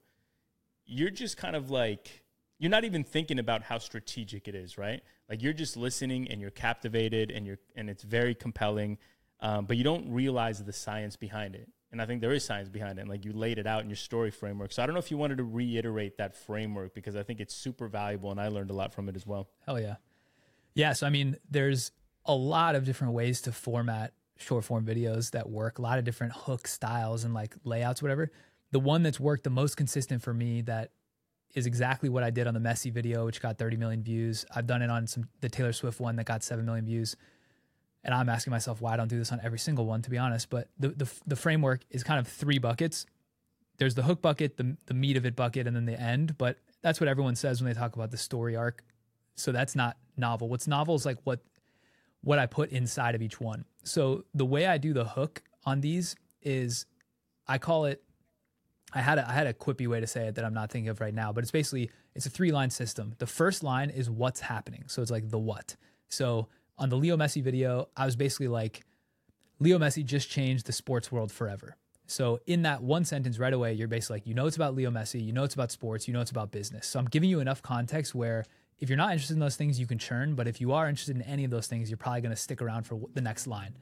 you're 0.85 1.11
just 1.11 1.37
kind 1.37 1.57
of 1.57 1.73
like 1.73 2.23
you're 2.59 2.71
not 2.71 2.85
even 2.85 3.05
thinking 3.05 3.39
about 3.39 3.63
how 3.63 3.79
strategic 3.79 4.49
it 4.49 4.55
is, 4.55 4.79
right? 4.79 5.03
Like 5.29 5.43
you're 5.43 5.53
just 5.53 5.77
listening 5.77 6.29
and 6.29 6.41
you're 6.41 6.51
captivated 6.51 7.31
and 7.31 7.47
you're 7.47 7.59
and 7.75 7.91
it's 7.91 8.03
very 8.03 8.35
compelling, 8.35 8.99
um, 9.41 9.67
but 9.67 9.77
you 9.77 9.85
don't 9.85 10.11
realize 10.11 10.63
the 10.63 10.73
science 10.73 11.17
behind 11.17 11.55
it. 11.55 11.69
And 11.93 12.03
I 12.03 12.07
think 12.07 12.21
there 12.21 12.33
is 12.33 12.45
science 12.45 12.69
behind 12.69 12.99
it. 12.99 13.03
And 13.03 13.11
like 13.11 13.25
you 13.25 13.33
laid 13.33 13.59
it 13.59 13.67
out 13.67 13.83
in 13.83 13.89
your 13.89 13.97
story 13.97 14.31
framework. 14.31 14.73
So 14.73 14.83
I 14.83 14.87
don't 14.87 14.95
know 14.95 14.99
if 14.99 15.11
you 15.11 15.17
wanted 15.17 15.39
to 15.39 15.45
reiterate 15.45 16.19
that 16.19 16.35
framework 16.35 16.95
because 16.95 17.17
I 17.17 17.23
think 17.23 17.41
it's 17.41 17.55
super 17.55 17.89
valuable 17.89 18.31
and 18.31 18.41
I 18.41 18.49
learned 18.49 18.71
a 18.71 18.75
lot 18.75 18.93
from 18.93 19.09
it 19.09 19.17
as 19.17 19.27
well. 19.27 19.49
Hell 19.65 19.81
yeah. 19.81 19.97
Yeah. 20.75 20.93
So, 20.93 21.07
I 21.07 21.11
mean, 21.11 21.37
there's 21.51 21.93
a 22.25 22.35
lot 22.35 22.75
of 22.75 22.85
different 22.85 23.15
ways 23.15 23.41
to 23.43 23.53
format 23.53 24.13
short 24.37 24.65
form 24.65 24.85
videos 24.85 25.31
that 25.31 25.49
work, 25.49 25.79
a 25.79 25.83
lot 25.83 25.99
of 25.99 26.05
different 26.05 26.33
hook 26.35 26.67
styles 26.67 27.25
and 27.25 27.33
like 27.33 27.55
layouts, 27.65 28.03
whatever. 28.03 28.31
The 28.73 28.81
one 28.81 29.03
that's 29.03 29.21
worked 29.21 29.45
the 29.45 29.51
most 29.51 29.77
consistent 29.77 30.23
for 30.23 30.35
me 30.35 30.63
that 30.63 30.91
is 31.55 31.67
exactly 31.67 32.09
what 32.09 32.23
I 32.23 32.31
did 32.31 32.47
on 32.47 32.55
the 32.55 32.61
Messi 32.61 32.93
video, 32.93 33.25
which 33.25 33.41
got 33.41 33.59
30 33.59 33.77
million 33.77 34.03
views. 34.03 34.45
I've 34.55 34.67
done 34.67 34.83
it 34.83 34.91
on 34.91 35.07
some 35.07 35.29
the 35.41 35.49
Taylor 35.49 35.73
Swift 35.73 36.01
one 36.01 36.17
that 36.17 36.27
got 36.27 36.43
7 36.43 36.65
million 36.65 36.85
views. 36.85 37.17
And 38.05 38.15
I'm 38.15 38.29
asking 38.29 38.53
myself 38.53 38.81
why 38.81 38.93
I 38.93 38.97
don't 38.97 39.09
do 39.09 39.19
this 39.19 39.33
on 39.33 39.41
every 39.43 39.59
single 39.59 39.87
one, 39.87 40.03
to 40.03 40.11
be 40.11 40.19
honest. 40.19 40.51
But 40.51 40.69
the 40.79 40.89
the, 40.89 41.13
the 41.27 41.37
framework 41.37 41.81
is 41.91 42.05
kind 42.05 42.21
of 42.21 42.29
three 42.29 42.59
buckets. 42.59 43.07
There's 43.79 43.95
the 43.95 44.03
hook 44.03 44.23
bucket, 44.23 44.57
the 44.57 44.77
the 44.87 44.95
meat 44.95 45.17
of 45.17 45.27
it 45.27 45.35
bucket, 45.35 45.67
and 45.67 45.75
then 45.75 45.87
the 45.87 46.01
end. 46.01 46.39
But 46.39 46.59
that's 46.83 47.01
what 47.01 47.09
everyone 47.09 47.35
says 47.35 47.63
when 47.63 47.73
they 47.73 47.79
talk 47.79 47.97
about 47.97 48.11
the 48.11 48.17
story 48.17 48.55
arc. 48.55 48.85
So 49.35 49.51
that's 49.53 49.75
not 49.75 49.97
novel. 50.17 50.49
What's 50.49 50.67
novel 50.67 50.95
is 50.95 51.05
like 51.05 51.19
what 51.25 51.41
what 52.23 52.39
I 52.39 52.47
put 52.47 52.71
inside 52.71 53.15
of 53.15 53.23
each 53.23 53.41
one. 53.41 53.65
So 53.85 54.25
the 54.35 54.45
way 54.45 54.67
I 54.67 54.79
do 54.79 54.93
the 54.93 55.05
hook 55.05 55.43
on 55.65 55.81
these 55.81 56.17
is 56.43 56.87
I 57.47 57.59
call 57.59 57.85
it 57.85 58.03
I 58.93 59.01
had 59.01 59.19
a, 59.19 59.29
I 59.29 59.33
had 59.33 59.47
a 59.47 59.53
quippy 59.53 59.87
way 59.87 60.01
to 60.01 60.07
say 60.07 60.29
it 60.29 60.37
that 60.37 60.45
I'm 60.45 60.55
not 60.55 60.71
thinking 60.71 60.89
of 60.89 61.01
right 61.01 61.15
now, 61.15 61.33
but 61.33 61.43
it's 61.43 61.51
basically 61.51 61.91
it's 62.15 62.27
a 62.27 62.31
three 62.31 62.53
line 62.53 62.71
system. 62.71 63.15
The 63.19 63.27
first 63.27 63.63
line 63.63 63.91
is 63.91 64.09
what's 64.09 64.41
happening. 64.41 64.85
So 64.87 65.03
it's 65.03 65.11
like 65.11 65.31
the 65.31 65.39
what. 65.39 65.77
So 66.09 66.49
on 66.79 66.89
the 66.89 66.97
Leo 66.97 67.17
Messi 67.17 67.43
video, 67.43 67.89
I 67.97 68.05
was 68.05 68.17
basically 68.17 68.49
like 68.49 68.85
Leo 69.59 69.79
Messi 69.79 70.05
just 70.05 70.31
changed 70.31 70.67
the 70.67 70.73
sports 70.73 71.11
world 71.11 71.33
forever. 71.33 71.77
So 72.07 72.41
in 72.47 72.63
that 72.63 72.83
one 72.83 73.05
sentence 73.05 73.39
right 73.39 73.53
away, 73.53 73.73
you're 73.73 73.89
basically 73.89 74.17
like, 74.17 74.27
you 74.27 74.35
know 74.35 74.47
it's 74.47 74.57
about 74.57 74.77
Leo 74.77 74.91
Messi, 74.91 75.25
you 75.25 75.33
know 75.33 75.43
it's 75.43 75.55
about 75.55 75.73
sports, 75.73 76.07
you 76.07 76.15
know 76.15 76.21
it's 76.21 76.31
about 76.31 76.53
business. 76.53 76.87
So 76.87 77.01
I'm 77.01 77.07
giving 77.07 77.29
you 77.29 77.41
enough 77.41 77.63
context 77.63 78.15
where 78.15 78.45
if 78.79 78.89
you're 78.89 78.97
not 78.97 79.11
interested 79.11 79.35
in 79.35 79.41
those 79.41 79.57
things, 79.57 79.81
you 79.81 79.87
can 79.87 79.99
churn. 79.99 80.35
But 80.35 80.47
if 80.47 80.61
you 80.61 80.73
are 80.73 80.89
interested 80.89 81.17
in 81.17 81.23
any 81.23 81.45
of 81.45 81.51
those 81.51 81.67
things, 81.67 81.91
you're 81.91 81.97
probably 81.97 82.21
going 82.21 82.35
to 82.35 82.41
stick 82.41 82.63
around 82.63 82.85
for 82.85 83.01
the 83.15 83.21
next 83.21 83.47
line. 83.47 83.77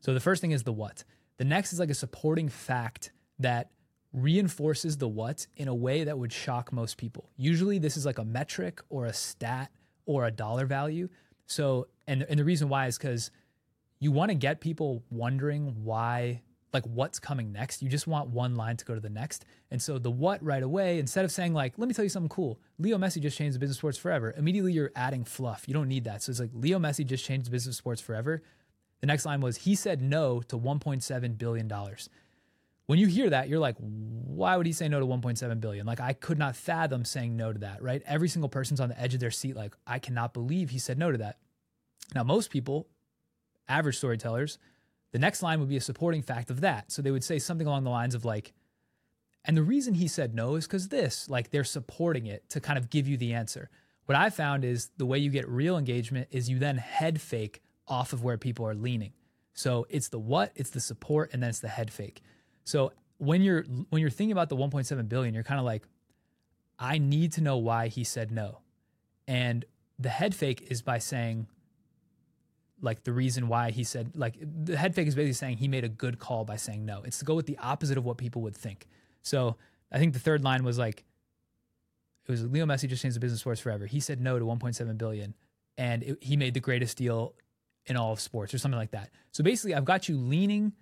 So 0.00 0.12
the 0.12 0.20
first 0.20 0.40
thing 0.40 0.50
is 0.50 0.64
the 0.64 0.72
what. 0.72 1.04
The 1.38 1.44
next 1.44 1.72
is 1.72 1.78
like 1.78 1.90
a 1.90 1.94
supporting 1.94 2.48
fact 2.48 3.12
that 3.38 3.70
reinforces 4.12 4.96
the 4.96 5.08
what 5.08 5.46
in 5.56 5.68
a 5.68 5.74
way 5.74 6.04
that 6.04 6.18
would 6.18 6.32
shock 6.32 6.72
most 6.72 6.96
people. 6.96 7.30
Usually, 7.36 7.78
this 7.78 7.96
is 7.96 8.04
like 8.04 8.18
a 8.18 8.24
metric 8.24 8.80
or 8.88 9.06
a 9.06 9.12
stat 9.12 9.70
or 10.06 10.26
a 10.26 10.30
dollar 10.30 10.66
value. 10.66 11.08
So, 11.46 11.88
and, 12.06 12.24
and 12.28 12.38
the 12.38 12.44
reason 12.44 12.68
why 12.68 12.86
is 12.86 12.98
because 12.98 13.30
you 13.98 14.10
want 14.12 14.30
to 14.30 14.34
get 14.34 14.60
people 14.60 15.02
wondering 15.10 15.84
why 15.84 16.42
like 16.72 16.84
what's 16.84 17.18
coming 17.18 17.52
next. 17.52 17.82
You 17.82 17.88
just 17.88 18.06
want 18.06 18.30
one 18.30 18.54
line 18.54 18.76
to 18.76 18.84
go 18.84 18.94
to 18.94 19.00
the 19.00 19.10
next. 19.10 19.44
And 19.70 19.80
so 19.80 19.98
the 19.98 20.10
what 20.10 20.42
right 20.42 20.62
away, 20.62 20.98
instead 20.98 21.24
of 21.24 21.32
saying 21.32 21.52
like, 21.52 21.74
let 21.76 21.88
me 21.88 21.94
tell 21.94 22.04
you 22.04 22.08
something 22.08 22.28
cool. 22.28 22.60
Leo 22.78 22.96
Messi 22.96 23.20
just 23.20 23.36
changed 23.36 23.56
the 23.56 23.58
business 23.58 23.78
sports 23.78 23.98
forever. 23.98 24.34
Immediately 24.36 24.72
you're 24.72 24.92
adding 24.94 25.24
fluff. 25.24 25.64
You 25.66 25.74
don't 25.74 25.88
need 25.88 26.04
that. 26.04 26.22
So 26.22 26.30
it's 26.30 26.40
like 26.40 26.50
Leo 26.54 26.78
Messi 26.78 27.04
just 27.04 27.24
changed 27.24 27.46
the 27.46 27.50
business 27.50 27.76
sports 27.76 28.00
forever. 28.00 28.42
The 29.00 29.06
next 29.06 29.24
line 29.26 29.40
was 29.40 29.58
he 29.58 29.74
said 29.74 30.00
no 30.00 30.42
to 30.42 30.58
1.7 30.58 31.38
billion 31.38 31.68
dollars. 31.68 32.08
When 32.90 32.98
you 32.98 33.06
hear 33.06 33.30
that, 33.30 33.48
you're 33.48 33.60
like, 33.60 33.76
why 33.78 34.56
would 34.56 34.66
he 34.66 34.72
say 34.72 34.88
no 34.88 34.98
to 34.98 35.06
1.7 35.06 35.60
billion? 35.60 35.86
Like 35.86 36.00
I 36.00 36.12
could 36.12 36.40
not 36.40 36.56
fathom 36.56 37.04
saying 37.04 37.36
no 37.36 37.52
to 37.52 37.58
that, 37.60 37.80
right? 37.80 38.02
Every 38.04 38.28
single 38.28 38.48
person's 38.48 38.80
on 38.80 38.88
the 38.88 39.00
edge 39.00 39.14
of 39.14 39.20
their 39.20 39.30
seat 39.30 39.54
like, 39.54 39.76
I 39.86 40.00
cannot 40.00 40.34
believe 40.34 40.70
he 40.70 40.80
said 40.80 40.98
no 40.98 41.12
to 41.12 41.18
that. 41.18 41.38
Now, 42.16 42.24
most 42.24 42.50
people, 42.50 42.88
average 43.68 43.96
storytellers, 43.98 44.58
the 45.12 45.20
next 45.20 45.40
line 45.40 45.60
would 45.60 45.68
be 45.68 45.76
a 45.76 45.80
supporting 45.80 46.20
fact 46.20 46.50
of 46.50 46.62
that. 46.62 46.90
So 46.90 47.00
they 47.00 47.12
would 47.12 47.22
say 47.22 47.38
something 47.38 47.68
along 47.68 47.84
the 47.84 47.90
lines 47.90 48.16
of 48.16 48.24
like, 48.24 48.54
and 49.44 49.56
the 49.56 49.62
reason 49.62 49.94
he 49.94 50.08
said 50.08 50.34
no 50.34 50.56
is 50.56 50.66
because 50.66 50.88
this, 50.88 51.30
like 51.30 51.50
they're 51.50 51.62
supporting 51.62 52.26
it 52.26 52.48
to 52.48 52.60
kind 52.60 52.76
of 52.76 52.90
give 52.90 53.06
you 53.06 53.16
the 53.16 53.34
answer. 53.34 53.70
What 54.06 54.18
I 54.18 54.30
found 54.30 54.64
is 54.64 54.90
the 54.96 55.06
way 55.06 55.18
you 55.18 55.30
get 55.30 55.48
real 55.48 55.78
engagement 55.78 56.26
is 56.32 56.50
you 56.50 56.58
then 56.58 56.78
head 56.78 57.20
fake 57.20 57.62
off 57.86 58.12
of 58.12 58.24
where 58.24 58.36
people 58.36 58.66
are 58.66 58.74
leaning. 58.74 59.12
So 59.54 59.86
it's 59.90 60.08
the 60.08 60.18
what, 60.18 60.50
it's 60.56 60.70
the 60.70 60.80
support, 60.80 61.30
and 61.32 61.40
then 61.40 61.50
it's 61.50 61.60
the 61.60 61.68
head 61.68 61.92
fake. 61.92 62.20
So 62.64 62.92
when 63.18 63.42
you're 63.42 63.64
when 63.90 64.00
you're 64.00 64.10
thinking 64.10 64.32
about 64.32 64.48
the 64.48 64.56
1.7 64.56 65.08
billion, 65.08 65.34
you're 65.34 65.42
kind 65.42 65.60
of 65.60 65.66
like, 65.66 65.84
I 66.78 66.98
need 66.98 67.32
to 67.34 67.40
know 67.40 67.58
why 67.58 67.88
he 67.88 68.04
said 68.04 68.30
no. 68.30 68.60
And 69.28 69.64
the 69.98 70.08
head 70.08 70.34
fake 70.34 70.66
is 70.70 70.82
by 70.82 70.98
saying, 70.98 71.46
like 72.80 73.04
the 73.04 73.12
reason 73.12 73.48
why 73.48 73.70
he 73.70 73.84
said 73.84 74.12
like 74.14 74.36
the 74.40 74.76
head 74.76 74.94
fake 74.94 75.06
is 75.06 75.14
basically 75.14 75.34
saying 75.34 75.58
he 75.58 75.68
made 75.68 75.84
a 75.84 75.88
good 75.88 76.18
call 76.18 76.44
by 76.44 76.56
saying 76.56 76.84
no. 76.84 77.02
It's 77.04 77.18
to 77.18 77.24
go 77.24 77.34
with 77.34 77.46
the 77.46 77.58
opposite 77.58 77.98
of 77.98 78.04
what 78.04 78.16
people 78.16 78.42
would 78.42 78.56
think. 78.56 78.88
So 79.22 79.56
I 79.92 79.98
think 79.98 80.14
the 80.14 80.18
third 80.18 80.42
line 80.42 80.64
was 80.64 80.78
like 80.78 81.04
it 82.26 82.30
was 82.30 82.46
Leo 82.46 82.64
Messi 82.64 82.88
just 82.88 83.02
changed 83.02 83.16
the 83.16 83.20
business 83.20 83.40
sports 83.40 83.60
forever. 83.60 83.86
He 83.86 84.00
said 84.00 84.20
no 84.20 84.38
to 84.38 84.44
1.7 84.44 84.96
billion, 84.96 85.34
and 85.76 86.02
it, 86.02 86.18
he 86.22 86.36
made 86.36 86.54
the 86.54 86.60
greatest 86.60 86.96
deal 86.96 87.34
in 87.86 87.96
all 87.96 88.12
of 88.12 88.20
sports 88.20 88.54
or 88.54 88.58
something 88.58 88.78
like 88.78 88.92
that. 88.92 89.10
So 89.32 89.42
basically, 89.42 89.74
I've 89.74 89.84
got 89.84 90.08
you 90.08 90.16
leaning 90.16 90.72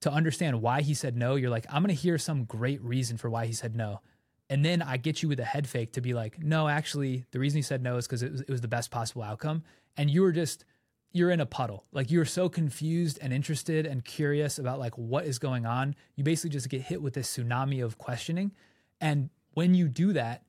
to 0.00 0.10
understand 0.10 0.62
why 0.62 0.82
he 0.82 0.94
said 0.94 1.16
no. 1.16 1.34
You're 1.34 1.50
like, 1.50 1.66
I'm 1.70 1.82
going 1.82 1.94
to 1.94 2.00
hear 2.00 2.18
some 2.18 2.44
great 2.44 2.82
reason 2.82 3.16
for 3.16 3.28
why 3.28 3.46
he 3.46 3.52
said 3.52 3.76
no. 3.76 4.00
And 4.48 4.64
then 4.64 4.82
I 4.82 4.96
get 4.96 5.22
you 5.22 5.28
with 5.28 5.38
a 5.38 5.44
head 5.44 5.68
fake 5.68 5.92
to 5.92 6.00
be 6.00 6.12
like, 6.12 6.42
no, 6.42 6.68
actually, 6.68 7.24
the 7.30 7.38
reason 7.38 7.58
he 7.58 7.62
said 7.62 7.82
no 7.82 7.96
is 7.96 8.06
because 8.06 8.22
it 8.22 8.32
was, 8.32 8.40
it 8.40 8.50
was 8.50 8.60
the 8.60 8.68
best 8.68 8.90
possible 8.90 9.22
outcome. 9.22 9.62
And 9.96 10.10
you 10.10 10.22
were 10.22 10.32
just 10.32 10.64
you're 11.12 11.30
in 11.30 11.40
a 11.40 11.46
puddle. 11.46 11.84
Like 11.92 12.10
you're 12.10 12.24
so 12.24 12.48
confused 12.48 13.18
and 13.20 13.32
interested 13.32 13.86
and 13.86 14.04
curious 14.04 14.58
about 14.58 14.78
like 14.78 14.96
what 14.96 15.24
is 15.24 15.38
going 15.38 15.66
on. 15.66 15.94
You 16.14 16.24
basically 16.24 16.50
just 16.50 16.68
get 16.68 16.82
hit 16.82 17.02
with 17.02 17.14
this 17.14 17.36
tsunami 17.36 17.84
of 17.84 17.98
questioning. 17.98 18.52
And 19.00 19.30
when 19.54 19.74
you 19.74 19.88
do 19.88 20.12
that, 20.12 20.44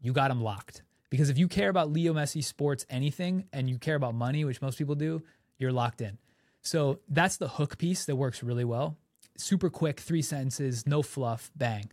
you 0.00 0.12
got 0.12 0.30
him 0.30 0.40
locked. 0.40 0.82
Because 1.10 1.30
if 1.30 1.38
you 1.38 1.48
care 1.48 1.68
about 1.68 1.90
Leo 1.92 2.12
Messi 2.12 2.42
sports 2.42 2.86
anything 2.90 3.46
and 3.52 3.68
you 3.68 3.78
care 3.78 3.94
about 3.94 4.14
money, 4.14 4.44
which 4.44 4.60
most 4.62 4.78
people 4.78 4.94
do, 4.94 5.22
you're 5.58 5.72
locked 5.72 6.00
in. 6.00 6.18
So 6.66 7.00
that's 7.08 7.36
the 7.36 7.48
hook 7.48 7.78
piece 7.78 8.04
that 8.06 8.16
works 8.16 8.42
really 8.42 8.64
well. 8.64 8.96
Super 9.36 9.70
quick, 9.70 10.00
three 10.00 10.22
sentences, 10.22 10.86
no 10.86 11.02
fluff, 11.02 11.50
bang. 11.54 11.90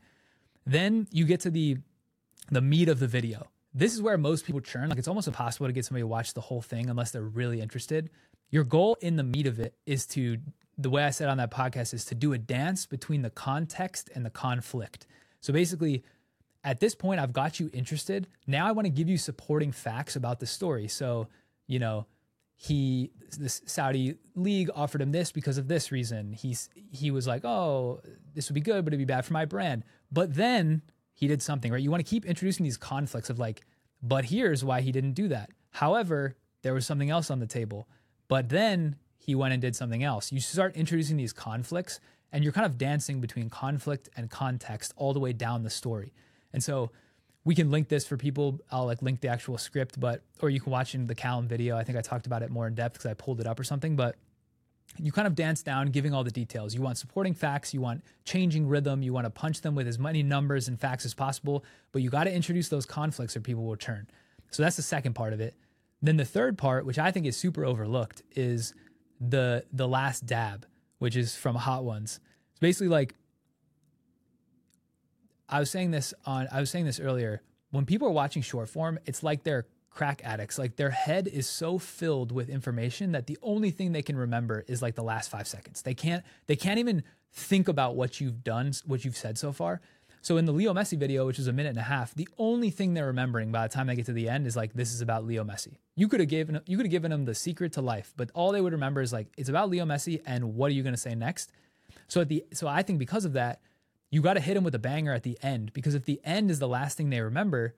Then 0.66 1.08
you 1.12 1.26
get 1.26 1.42
to 1.42 1.50
the 1.52 1.78
the 2.52 2.62
meat 2.62 2.90
of 2.90 3.00
the 3.00 3.08
video 3.08 3.48
this 3.74 3.94
is 3.94 4.02
where 4.02 4.18
most 4.18 4.46
people 4.46 4.62
churn. 4.62 4.90
Like 4.90 5.00
it's 5.00 5.08
almost 5.08 5.28
impossible 5.28 5.68
to 5.68 5.74
get 5.74 5.86
somebody 5.86 6.04
to 6.04 6.08
watch 6.08 6.34
the 6.34 6.42
whole 6.42 6.62
thing 6.62 6.90
unless 6.90 7.12
they're 7.12 7.22
really 7.22 7.60
interested. 7.60 8.10
Your 8.52 8.64
goal 8.64 8.98
in 9.02 9.16
the 9.16 9.24
meat 9.24 9.48
of 9.48 9.60
it 9.60 9.74
is 9.86 10.06
to, 10.08 10.38
the 10.78 10.90
way 10.90 11.04
I 11.04 11.10
said 11.10 11.28
on 11.28 11.38
that 11.38 11.50
podcast, 11.50 11.94
is 11.94 12.06
to 12.06 12.16
do 12.16 12.34
a 12.34 12.38
dance 12.38 12.86
between 12.86 13.24
the 13.24 13.32
context 13.32 14.12
and 14.14 14.24
the 14.26 14.30
conflict. 14.30 15.08
So 15.42 15.52
basically, 15.52 16.04
at 16.64 16.80
this 16.80 16.94
point, 16.94 17.20
I've 17.20 17.34
got 17.34 17.60
you 17.60 17.72
interested. 17.74 18.28
Now 18.46 18.68
I 18.68 18.72
want 18.72 18.86
to 18.86 18.92
give 18.92 19.10
you 19.10 19.18
supporting 19.18 19.72
facts 19.72 20.16
about 20.16 20.40
the 20.40 20.46
story. 20.46 20.88
So, 20.88 21.28
you 21.68 21.80
know, 21.80 22.06
he 22.64 23.12
the 23.38 23.50
Saudi 23.50 24.16
league 24.36 24.70
offered 24.74 25.02
him 25.02 25.12
this 25.12 25.34
because 25.34 25.58
of 25.58 25.68
this 25.68 25.92
reason. 25.92 26.32
He's 26.32 26.70
he 26.76 27.12
was 27.12 27.28
like, 27.28 27.44
"Oh, 27.44 28.00
this 28.34 28.48
would 28.48 28.54
be 28.56 28.62
good, 28.62 28.86
but 28.86 28.94
it'd 28.94 29.06
be 29.06 29.12
bad 29.12 29.26
for 29.26 29.34
my 29.34 29.44
brand." 29.44 29.84
But 30.10 30.36
then 30.36 30.82
he 31.14 31.28
did 31.28 31.42
something, 31.42 31.74
right? 31.74 31.82
You 31.82 31.92
want 31.92 32.06
to 32.06 32.10
keep 32.10 32.26
introducing 32.26 32.64
these 32.64 32.78
conflicts 32.78 33.30
of 33.30 33.38
like, 33.38 33.66
but 34.02 34.26
here's 34.26 34.64
why 34.64 34.80
he 34.80 34.94
didn't 34.94 35.12
do 35.12 35.28
that. 35.28 35.50
However, 35.72 36.38
there 36.62 36.74
was 36.74 36.86
something 36.86 37.10
else 37.10 37.30
on 37.30 37.40
the 37.40 37.48
table. 37.48 37.90
But 38.30 38.48
then 38.48 38.96
he 39.18 39.36
went 39.36 39.52
and 39.52 39.62
did 39.62 39.76
something 39.76 40.02
else. 40.02 40.32
You 40.32 40.40
start 40.40 40.74
introducing 40.78 41.18
these 41.18 41.34
conflicts 41.34 42.00
and 42.32 42.46
you're 42.46 42.54
kind 42.54 42.66
of 42.66 42.78
dancing 42.78 43.20
between 43.20 43.50
conflict 43.50 44.08
and 44.16 44.30
context 44.30 44.94
all 44.96 45.14
the 45.14 45.20
way 45.20 45.34
down 45.34 45.64
the 45.64 45.70
story. 45.70 46.14
And 46.54 46.64
so 46.64 46.92
we 47.46 47.56
can 47.56 47.72
link 47.72 47.90
this 47.90 48.06
for 48.08 48.18
people. 48.18 48.60
I'll 48.72 48.86
like 48.86 49.02
link 49.02 49.22
the 49.22 49.28
actual 49.28 49.58
script, 49.58 50.00
but 50.00 50.22
or 50.42 50.50
you 50.50 50.60
can 50.60 50.72
watch 50.72 50.96
in 50.96 51.08
the 51.08 51.16
Callum 51.16 51.48
video. 51.48 51.78
I 51.78 51.84
think 51.84 51.98
I 51.98 52.02
talked 52.02 52.26
about 52.26 52.42
it 52.42 52.50
more 52.50 52.68
in 52.68 52.76
depth 52.76 52.94
because 52.94 53.10
I 53.10 53.14
pulled 53.14 53.42
it 53.42 53.48
up 53.48 53.60
or 53.60 53.64
something. 53.64 53.96
But 53.96 54.16
you 54.98 55.12
kind 55.12 55.28
of 55.28 55.36
dance 55.36 55.64
down 55.64 55.88
giving 55.88 56.14
all 56.14 56.24
the 56.24 56.32
details. 56.32 56.74
You 56.74 56.82
want 56.82 56.98
supporting 56.98 57.34
facts, 57.34 57.74
you 57.74 57.82
want 57.82 58.04
changing 58.26 58.68
rhythm, 58.68 59.02
you 59.02 59.12
want 59.12 59.26
to 59.26 59.30
punch 59.30 59.62
them 59.62 59.76
with 59.76 59.88
as 59.88 59.98
many 59.98 60.24
numbers 60.24 60.68
and 60.68 60.80
facts 60.80 61.06
as 61.06 61.14
possible, 61.14 61.64
but 61.92 62.02
you 62.02 62.10
got 62.10 62.26
to 62.26 62.34
introduce 62.34 62.70
those 62.70 62.86
conflicts 62.86 63.36
or 63.36 63.42
people 63.42 63.64
will 63.64 63.76
turn. 63.76 64.08
So 64.52 64.62
that's 64.62 64.76
the 64.76 64.84
second 64.84 65.14
part 65.14 65.34
of 65.34 65.42
it. 65.42 65.56
Then 66.02 66.18
the 66.18 66.26
third 66.26 66.58
part, 66.58 66.86
which 66.86 67.00
I 67.00 67.12
think 67.12 67.26
is 67.26 67.36
super 67.36 67.66
overlooked, 67.66 68.22
is 68.36 68.74
the 69.20 69.66
the 69.72 69.88
last 69.88 70.26
dab, 70.26 70.66
which 71.00 71.16
is 71.16 71.36
from 71.36 71.56
Hot 71.56 71.84
Ones. 71.84 72.20
It's 72.52 72.60
basically 72.60 72.90
like 72.90 73.16
I 75.50 75.60
was 75.60 75.70
saying 75.70 75.92
this 75.92 76.14
on 76.26 76.48
I 76.52 76.60
was 76.60 76.70
saying 76.70 76.86
this 76.86 77.00
earlier. 77.00 77.42
When 77.72 77.86
people 77.86 78.08
are 78.08 78.12
watching 78.12 78.42
short 78.42 78.70
form, 78.70 79.00
it's 79.06 79.24
like 79.24 79.44
they're 79.44 79.66
crack 79.90 80.22
addicts. 80.24 80.58
Like 80.58 80.76
their 80.76 80.90
head 80.90 81.28
is 81.28 81.48
so 81.48 81.78
filled 81.78 82.32
with 82.32 82.50
information 82.50 83.12
that 83.12 83.28
the 83.28 83.38
only 83.42 83.72
thing 83.72 83.92
they 83.92 84.02
can 84.02 84.18
remember 84.18 84.66
is 84.68 84.82
like 84.82 84.96
the 84.96 85.04
last 85.04 85.30
5 85.30 85.48
seconds. 85.48 85.82
They 85.82 85.94
can't 85.94 86.24
they 86.48 86.56
can't 86.56 86.80
even 86.80 87.04
think 87.32 87.68
about 87.68 87.96
what 87.96 88.22
you've 88.22 88.44
done, 88.44 88.74
what 88.86 89.06
you've 89.06 89.18
said 89.18 89.38
so 89.38 89.52
far. 89.52 89.82
So 90.22 90.38
in 90.38 90.46
the 90.46 90.54
Leo 90.54 90.74
Messi 90.74 90.98
video, 90.98 91.26
which 91.26 91.38
is 91.38 91.48
a 91.48 91.54
minute 91.54 91.72
and 91.72 91.78
a 91.78 91.84
half, 91.84 92.16
the 92.16 92.30
only 92.38 92.70
thing 92.70 92.94
they're 92.94 93.08
remembering 93.08 93.52
by 93.52 93.68
the 93.68 93.74
time 93.74 93.88
they 93.88 93.96
get 93.96 94.06
to 94.06 94.14
the 94.14 94.30
end 94.30 94.48
is 94.48 94.56
like 94.56 94.74
this 94.74 94.94
is 94.94 95.02
about 95.02 95.26
Leo 95.26 95.44
Messi. 95.44 95.76
You 95.96 96.08
could 96.08 96.22
have 96.22 96.30
given 96.30 96.62
you 96.66 96.78
could 96.78 96.86
have 96.86 96.92
given 96.92 97.12
them 97.12 97.26
the 97.26 97.36
secret 97.36 97.74
to 97.74 97.82
life, 97.82 98.14
but 98.16 98.32
all 98.34 98.52
they 98.52 98.62
would 98.62 98.74
remember 98.74 99.02
is 99.02 99.12
like 99.12 99.28
it's 99.38 99.50
about 99.50 99.70
Leo 99.70 99.86
Messi 99.86 100.22
and 100.26 100.56
what 100.56 100.72
are 100.72 100.74
you 100.74 100.84
going 100.84 100.96
to 100.96 101.00
say 101.00 101.14
next? 101.14 101.52
So 102.08 102.22
at 102.22 102.30
the 102.30 102.46
so 102.54 102.68
I 102.68 102.84
think 102.84 103.00
because 103.00 103.26
of 103.26 103.34
that, 103.34 103.60
you 104.14 104.22
got 104.22 104.36
to 104.36 104.40
hit 104.40 104.54
them 104.54 104.64
with 104.64 104.76
a 104.76 104.80
banger 104.80 105.12
at 105.12 105.24
the 105.24 105.40
end 105.42 105.74
because 105.74 105.96
if 105.96 106.06
the 106.06 106.22
end 106.24 106.52
is 106.52 106.60
the 106.60 106.68
last 106.68 106.96
thing 106.96 107.10
they 107.10 107.20
remember, 107.20 107.74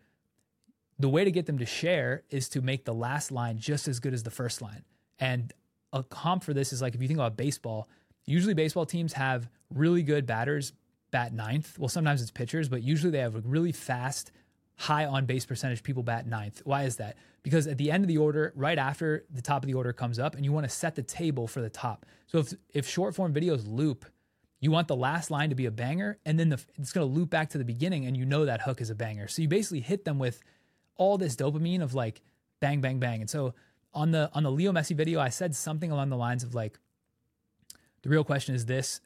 the 1.00 1.08
way 1.08 1.24
to 1.24 1.32
get 1.32 1.46
them 1.46 1.58
to 1.60 1.66
share 1.66 2.24
is 2.30 2.50
to 2.50 2.60
make 2.60 2.84
the 2.84 2.94
last 2.94 3.32
line 3.32 3.58
just 3.58 3.88
as 3.88 4.02
good 4.02 4.14
as 4.14 4.24
the 4.24 4.30
first 4.30 4.62
line. 4.62 4.84
And 5.18 5.54
a 5.94 6.04
comp 6.04 6.44
for 6.44 6.54
this 6.54 6.74
is 6.74 6.82
like 6.82 6.94
if 6.94 7.02
you 7.02 7.08
think 7.08 7.20
about 7.20 7.38
baseball, 7.38 7.88
usually 8.26 8.54
baseball 8.54 8.86
teams 8.86 9.14
have 9.14 9.48
really 9.74 10.04
good 10.04 10.26
batters 10.26 10.74
bat 11.10 11.32
ninth. 11.32 11.80
Well, 11.80 11.88
sometimes 11.88 12.22
it's 12.22 12.32
pitchers, 12.32 12.68
but 12.68 12.84
usually 12.84 13.12
they 13.12 13.20
have 13.20 13.36
a 13.36 13.40
really 13.40 13.72
fast, 13.72 14.34
high 14.76 15.06
on 15.06 15.26
base 15.26 15.46
percentage 15.46 15.84
people 15.84 16.04
bat 16.04 16.28
ninth. 16.28 16.62
Why 16.66 16.84
is 16.84 16.98
that? 16.98 17.16
Because 17.44 17.66
at 17.66 17.78
the 17.78 17.90
end 17.90 18.04
of 18.04 18.10
the 18.10 18.18
order, 18.18 18.52
right 18.58 18.78
after 18.78 19.24
the 19.30 19.42
top 19.42 19.64
of 19.64 19.68
the 19.68 19.74
order 19.74 19.94
comes 19.94 20.20
up, 20.20 20.36
and 20.36 20.44
you 20.44 20.52
want 20.52 20.66
to 20.66 20.76
set 20.76 20.96
the 20.96 21.04
table 21.04 21.48
for 21.48 21.62
the 21.62 21.70
top. 21.70 22.06
So 22.28 22.40
if 22.40 22.54
if 22.74 22.90
short 22.90 23.16
form 23.16 23.34
videos 23.34 23.64
loop, 23.66 24.06
you 24.60 24.72
want 24.72 24.88
the 24.88 24.96
last 24.96 25.30
line 25.30 25.50
to 25.50 25.56
be 25.56 25.66
a 25.66 25.72
banger, 25.72 26.18
and 26.26 26.40
then 26.40 26.50
the, 26.50 26.64
it's 26.76 26.92
going 26.92 27.08
to 27.08 27.14
loop 27.14 27.30
back 27.30 27.50
to 27.50 27.58
the 27.58 27.66
beginning, 27.66 28.06
and 28.06 28.16
you 28.16 28.26
know 28.26 28.46
that 28.46 28.62
hook 28.62 28.82
is 28.82 28.90
a 28.90 28.96
banger. 28.96 29.28
So 29.28 29.42
you 29.42 29.48
basically 29.48 29.82
hit 29.82 30.06
them 30.06 30.18
with 30.18 30.42
all 30.96 31.18
this 31.18 31.36
dopamine 31.36 31.82
of 31.82 31.94
like 31.94 32.22
bang, 32.60 32.82
bang, 32.82 33.00
bang. 33.00 33.22
And 33.22 33.30
so 33.30 33.54
on 33.94 34.12
the 34.12 34.30
on 34.34 34.44
the 34.44 34.52
Leo 34.52 34.72
Messi 34.72 34.96
video, 34.96 35.20
I 35.20 35.30
said 35.30 35.56
something 35.56 35.92
along 35.92 36.10
the 36.10 36.18
lines 36.18 36.44
of 36.44 36.56
like, 36.56 36.80
the 38.02 38.10
real 38.10 38.24
question 38.24 38.56
is 38.56 38.66
this: 38.66 39.02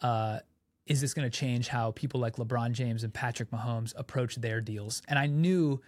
uh, 0.00 0.40
Is 0.86 1.00
this 1.00 1.14
going 1.14 1.28
to 1.30 1.36
change 1.36 1.68
how 1.68 1.92
people 1.92 2.20
like 2.20 2.36
LeBron 2.36 2.72
James 2.72 3.04
and 3.04 3.12
Patrick 3.14 3.50
Mahomes 3.50 3.92
approach 3.96 4.36
their 4.36 4.60
deals? 4.60 5.02
And 5.08 5.18
I 5.18 5.26
knew 5.26 5.80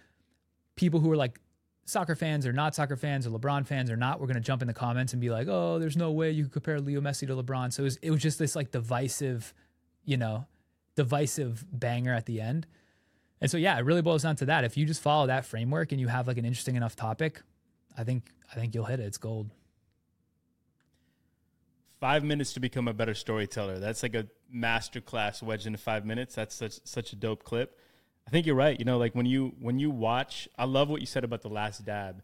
people 0.75 0.99
who 0.99 1.09
were 1.09 1.17
like 1.17 1.39
soccer 1.85 2.15
fans 2.15 2.45
or 2.45 2.51
not 2.51 2.75
soccer 2.75 2.97
fans 2.97 3.25
or 3.25 3.29
LeBron 3.29 3.65
fans 3.65 3.89
or 3.91 3.95
not 3.95 4.19
were 4.19 4.27
going 4.27 4.35
to 4.35 4.41
jump 4.41 4.61
in 4.61 4.67
the 4.67 4.73
comments 4.73 5.13
and 5.13 5.21
be 5.21 5.29
like, 5.29 5.47
"Oh, 5.47 5.79
there's 5.79 5.95
no 5.95 6.11
way 6.11 6.31
you 6.31 6.43
could 6.43 6.53
compare 6.53 6.81
Leo 6.81 6.99
Messi 6.99 7.27
to 7.27 7.35
LeBron." 7.35 7.71
So 7.71 7.83
it 7.83 7.85
was, 7.85 7.97
it 8.01 8.11
was 8.11 8.21
just 8.21 8.39
this 8.39 8.55
like 8.55 8.71
divisive, 8.71 9.53
you 10.03 10.17
know, 10.17 10.45
divisive 10.95 11.63
banger 11.71 12.13
at 12.13 12.25
the 12.25 12.41
end. 12.41 12.67
And 13.39 13.49
so 13.51 13.57
yeah, 13.57 13.77
it 13.77 13.85
really 13.85 14.01
boils 14.01 14.23
down 14.23 14.35
to 14.37 14.45
that. 14.47 14.63
If 14.63 14.75
you 14.77 14.85
just 14.85 15.01
follow 15.01 15.27
that 15.27 15.45
framework 15.45 15.91
and 15.91 16.01
you 16.01 16.07
have 16.07 16.27
like 16.27 16.37
an 16.37 16.45
interesting 16.45 16.75
enough 16.75 16.95
topic, 16.95 17.41
I 17.97 18.03
think 18.03 18.31
I 18.51 18.55
think 18.55 18.73
you'll 18.73 18.85
hit 18.85 18.99
it. 18.99 19.03
It's 19.03 19.17
gold. 19.17 19.51
Five 21.99 22.23
minutes 22.23 22.53
to 22.53 22.59
become 22.59 22.87
a 22.87 22.93
better 22.93 23.13
storyteller. 23.13 23.79
That's 23.79 24.03
like 24.03 24.15
a 24.15 24.27
masterclass 24.53 25.41
wedge 25.41 25.65
into 25.65 25.79
five 25.79 26.05
minutes. 26.05 26.35
That's 26.35 26.55
such 26.55 26.79
such 26.83 27.13
a 27.13 27.15
dope 27.15 27.43
clip. 27.43 27.79
I 28.27 28.31
think 28.31 28.45
you're 28.45 28.55
right. 28.55 28.77
You 28.77 28.85
know, 28.85 28.97
like 28.97 29.13
when 29.13 29.25
you 29.25 29.53
when 29.59 29.77
you 29.77 29.91
watch, 29.91 30.47
I 30.57 30.65
love 30.65 30.89
what 30.89 30.99
you 30.99 31.07
said 31.07 31.23
about 31.23 31.41
the 31.41 31.49
last 31.49 31.85
dab. 31.85 32.23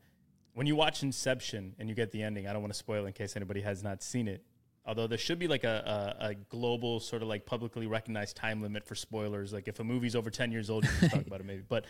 When 0.54 0.68
you 0.68 0.76
watch 0.76 1.04
Inception 1.04 1.76
and 1.80 1.88
you 1.88 1.96
get 1.96 2.12
the 2.12 2.24
ending, 2.24 2.48
I 2.48 2.54
don't 2.54 2.62
want 2.62 2.74
to 2.74 2.78
spoil 2.78 3.06
in 3.06 3.14
case 3.14 3.36
anybody 3.36 3.62
has 3.62 3.84
not 3.84 4.04
seen 4.04 4.28
it. 4.28 4.44
Although 4.86 5.08
there 5.08 5.18
should 5.18 5.38
be 5.38 5.48
like 5.48 5.64
a, 5.64 6.18
a, 6.20 6.26
a 6.30 6.36
global 6.50 7.00
sort 7.00 7.22
of 7.22 7.28
like 7.28 7.46
publicly 7.46 7.86
recognized 7.86 8.36
time 8.36 8.62
limit 8.62 8.84
for 8.84 8.96
spoilers. 8.96 9.54
Like 9.54 9.68
if 9.68 9.80
a 9.80 9.84
movie's 9.84 10.16
over 10.16 10.30
ten 10.30 10.52
years 10.52 10.70
old, 10.70 10.86
you 10.86 10.90
can 11.00 11.10
talk 11.10 11.28
about 11.28 11.40
it 11.40 11.46
maybe. 11.46 11.64
But 11.68 11.86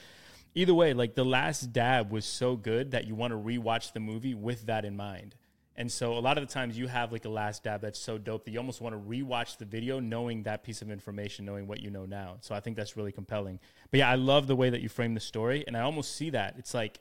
either 0.55 0.73
way, 0.73 0.93
like 0.93 1.15
the 1.15 1.25
last 1.25 1.71
dab 1.71 2.11
was 2.11 2.25
so 2.25 2.57
good 2.57 2.91
that 2.91 3.07
you 3.07 3.15
want 3.15 3.31
to 3.31 3.37
rewatch 3.37 3.93
the 3.93 4.01
movie 4.01 4.35
with 4.35 4.65
that 4.65 4.83
in 4.83 4.97
mind. 4.97 5.35
And 5.81 5.91
so 5.91 6.13
a 6.13 6.19
lot 6.19 6.37
of 6.37 6.47
the 6.47 6.53
times 6.53 6.77
you 6.77 6.85
have 6.85 7.11
like 7.11 7.25
a 7.25 7.29
last 7.29 7.63
dab 7.63 7.81
that's 7.81 7.97
so 7.97 8.19
dope 8.19 8.45
that 8.45 8.51
you 8.51 8.59
almost 8.59 8.81
want 8.81 8.93
to 8.93 9.01
rewatch 9.01 9.57
the 9.57 9.65
video 9.65 9.99
knowing 9.99 10.43
that 10.43 10.63
piece 10.63 10.83
of 10.83 10.91
information, 10.91 11.43
knowing 11.43 11.65
what 11.65 11.81
you 11.81 11.89
know 11.89 12.05
now. 12.05 12.37
So 12.41 12.53
I 12.53 12.59
think 12.59 12.77
that's 12.77 12.95
really 12.95 13.11
compelling. 13.11 13.59
But 13.89 13.97
yeah, 14.01 14.11
I 14.11 14.13
love 14.13 14.45
the 14.45 14.55
way 14.55 14.69
that 14.69 14.81
you 14.81 14.89
frame 14.89 15.15
the 15.15 15.19
story 15.19 15.63
and 15.65 15.75
I 15.75 15.79
almost 15.79 16.15
see 16.15 16.29
that. 16.29 16.53
It's 16.59 16.75
like 16.75 16.99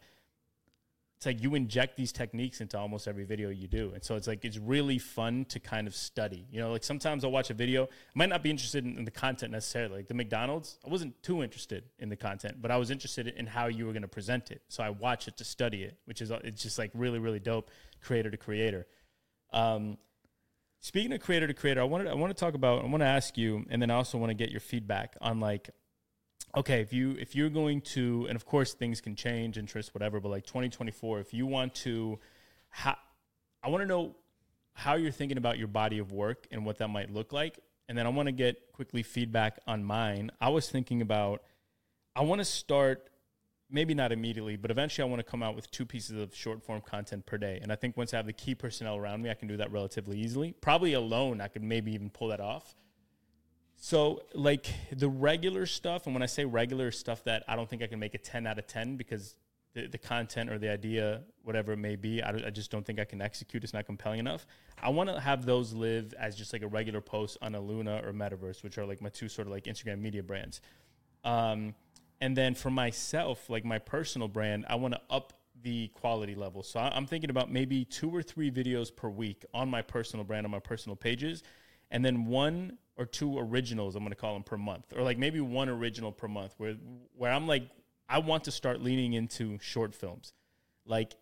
it's 1.19 1.27
like 1.27 1.43
you 1.43 1.55
inject 1.55 1.99
these 1.99 2.11
techniques 2.13 2.63
into 2.63 2.79
almost 2.79 3.07
every 3.07 3.25
video 3.25 3.51
you 3.51 3.69
do. 3.69 3.91
And 3.93 4.03
so 4.03 4.17
it's 4.17 4.27
like 4.27 4.43
it's 4.47 4.57
really 4.57 4.99
fun 4.99 5.45
to 5.51 5.61
kind 5.61 5.87
of 5.87 5.95
study. 5.95 6.47
You 6.51 6.63
know, 6.63 6.73
like 6.73 6.83
sometimes 6.83 7.23
I'll 7.23 7.31
watch 7.31 7.51
a 7.51 7.55
video, 7.55 7.85
I 7.85 7.89
might 8.15 8.31
not 8.31 8.43
be 8.43 8.49
interested 8.49 8.87
in, 8.87 8.97
in 8.97 9.05
the 9.05 9.11
content 9.11 9.53
necessarily. 9.53 9.97
Like 9.97 10.09
the 10.09 10.15
McDonald's, 10.15 10.79
I 10.87 10.89
wasn't 10.89 11.23
too 11.23 11.43
interested 11.43 11.85
in 11.99 12.09
the 12.09 12.17
content, 12.17 12.63
but 12.63 12.71
I 12.71 12.79
was 12.79 12.91
interested 12.91 13.27
in 13.27 13.47
how 13.47 13.67
you 13.67 13.85
were 13.85 13.93
going 13.93 14.01
to 14.01 14.09
present 14.09 14.51
it. 14.51 14.63
So 14.69 14.83
I 14.83 14.89
watch 14.89 15.29
it 15.29 15.37
to 15.37 15.45
study 15.45 15.83
it, 15.83 15.99
which 16.07 16.23
is 16.23 16.31
it's 16.31 16.63
just 16.63 16.79
like 16.79 16.91
really 16.95 17.19
really 17.19 17.39
dope 17.39 17.71
creator 18.01 18.31
to 18.31 18.37
creator. 18.37 18.87
Um, 19.53 19.99
speaking 20.81 21.13
of 21.13 21.21
creator 21.21 21.47
to 21.47 21.55
creator, 21.55 21.81
I 21.81 21.85
wanted 21.85 22.09
I 22.09 22.15
want 22.15 22.37
to 22.37 22.39
talk 22.39 22.55
about 22.55 22.85
I 22.85 22.87
want 22.89 23.03
to 23.03 23.07
ask 23.07 23.37
you 23.37 23.65
and 23.71 23.81
then 23.81 23.91
I 23.91 23.95
also 23.95 24.19
want 24.19 24.31
to 24.31 24.35
get 24.35 24.51
your 24.51 24.61
feedback 24.61 25.17
on 25.21 25.41
like 25.41 25.71
okay, 26.57 26.81
if 26.81 26.93
you 26.93 27.17
if 27.19 27.35
you're 27.35 27.51
going 27.51 27.81
to, 27.81 28.27
and 28.29 28.37
of 28.37 28.45
course 28.45 28.75
things 28.75 29.01
can 29.01 29.15
change, 29.15 29.59
interest, 29.59 29.95
whatever, 29.95 30.21
but 30.21 30.29
like 30.31 30.47
2024, 30.47 31.21
if 31.21 31.35
you 31.35 31.47
want 31.47 31.75
to, 31.75 32.19
ha- 32.71 33.01
I 33.63 33.69
want 33.69 33.83
to 33.83 33.87
know 33.87 34.17
how 34.73 34.95
you're 34.95 35.13
thinking 35.13 35.39
about 35.39 35.59
your 35.59 35.69
body 35.69 35.99
of 35.99 36.13
work 36.13 36.47
and 36.51 36.65
what 36.65 36.79
that 36.79 36.89
might 36.89 37.11
look 37.11 37.33
like, 37.33 37.59
and 37.89 37.97
then 37.97 38.07
I 38.07 38.11
want 38.11 38.27
to 38.27 38.33
get 38.33 38.73
quickly 38.73 39.03
feedback 39.03 39.59
on 39.67 39.85
mine. 39.85 40.31
I 40.41 40.49
was 40.49 40.69
thinking 40.69 41.03
about, 41.03 41.43
I 42.15 42.23
want 42.23 42.41
to 42.41 42.45
start. 42.45 43.07
Maybe 43.73 43.95
not 43.95 44.11
immediately, 44.13 44.57
but 44.57 44.71
eventually 44.71 45.07
I 45.07 45.11
want 45.11 45.21
to 45.25 45.31
come 45.31 45.43
out 45.43 45.55
with 45.55 45.71
two 45.71 45.87
pieces 45.87 46.21
of 46.21 46.35
short 46.35 46.63
form 46.63 46.81
content 46.81 47.25
per 47.27 47.39
day. 47.39 47.61
And 47.63 47.71
I 47.71 47.77
think 47.77 47.97
once 47.97 48.13
I 48.13 48.17
have 48.17 48.27
the 48.27 48.33
key 48.33 48.55
personnel 48.55 48.97
around 48.97 49.23
me, 49.23 49.31
I 49.31 49.35
can 49.35 49.47
do 49.47 49.57
that 49.59 49.71
relatively 49.71 50.19
easily. 50.19 50.53
Probably 50.61 50.95
alone, 50.95 51.41
I 51.41 51.49
could 51.49 51.63
maybe 51.63 51.93
even 51.93 52.11
pull 52.11 52.29
that 52.29 52.41
off 52.41 52.75
so, 53.83 54.21
like 54.35 54.67
the 54.93 55.09
regular 55.09 55.65
stuff, 55.65 56.05
and 56.05 56.15
when 56.15 56.23
I 56.23 56.27
say 56.27 56.45
regular 56.45 56.91
stuff 56.91 57.25
that 57.25 57.45
I 57.49 57.57
don't 57.57 57.69
think 57.69 57.83
I 57.83 57.87
can 57.87 57.99
make 57.99 58.13
a 58.13 58.19
10 58.19 58.47
out 58.47 58.59
of 58.59 58.67
10 58.67 58.97
because 58.97 59.37
the, 59.73 59.87
the 59.87 59.97
content 59.97 60.51
or 60.51 60.59
the 60.59 60.69
idea, 60.69 61.23
whatever 61.45 61.73
it 61.73 61.79
may 61.79 61.97
be, 61.97 62.23
I, 62.23 62.29
I 62.29 62.51
just 62.51 62.71
don't 62.71 62.85
think 62.85 63.01
I 63.01 63.07
can 63.07 63.23
execute. 63.23 63.65
It's 63.65 63.73
not 63.73 63.87
compelling 63.87 64.19
enough. 64.19 64.47
I 64.83 64.91
want 64.91 65.09
to 65.09 65.19
have 65.19 65.47
those 65.47 65.73
live 65.73 66.13
as 66.19 66.37
just 66.37 66.53
like 66.53 66.61
a 66.61 66.69
regular 66.69 67.01
post 67.01 67.39
on 67.41 67.55
a 67.55 67.61
Luna 67.61 68.03
or 68.05 68.13
Metaverse, 68.13 68.63
which 68.63 68.77
are 68.77 68.85
like 68.85 69.01
my 69.01 69.09
two 69.09 69.31
sort 69.31 69.47
of 69.49 69.53
like 69.53 69.65
Instagram 69.65 69.99
media 69.99 70.23
brands. 70.23 70.61
Um, 71.25 71.75
and 72.21 72.37
then 72.37 72.55
for 72.55 72.71
myself, 72.71 73.49
like 73.49 73.65
my 73.65 73.79
personal 73.79 74.29
brand, 74.29 74.67
I 74.69 74.75
want 74.77 74.95
to 74.95 75.01
up 75.11 75.33
the 75.63 75.89
quality 75.89 76.35
level. 76.35 76.63
So 76.63 76.81
I'm 76.81 77.07
thinking 77.07 77.31
about 77.31 77.51
maybe 77.51 77.85
two 77.85 78.15
or 78.15 78.23
three 78.23 78.51
videos 78.51 78.95
per 78.95 79.09
week 79.09 79.45
on 79.53 79.69
my 79.69 79.83
personal 79.83 80.25
brand, 80.25 80.47
on 80.47 80.51
my 80.51 80.59
personal 80.59 80.97
pages, 80.97 81.43
and 81.91 82.05
then 82.05 82.27
one 82.27 82.79
or 82.97 83.07
two 83.07 83.39
originals 83.39 83.97
I'm 83.97 84.03
going 84.03 84.11
to 84.11 84.17
call 84.17 84.35
them 84.35 84.43
per 84.43 84.59
month 84.59 84.93
or 84.95 85.03
like 85.03 85.17
maybe 85.17 85.41
one 85.41 85.71
original 85.71 86.13
per 86.13 86.29
month 86.29 86.55
where 86.59 86.75
where 87.17 87.33
I'm 87.33 87.47
like 87.47 87.63
I 88.09 88.19
want 88.19 88.45
to 88.45 88.51
start 88.51 88.83
leaning 88.83 89.15
into 89.15 89.59
short 89.61 89.95
films. 89.95 90.35
Like 90.85 91.15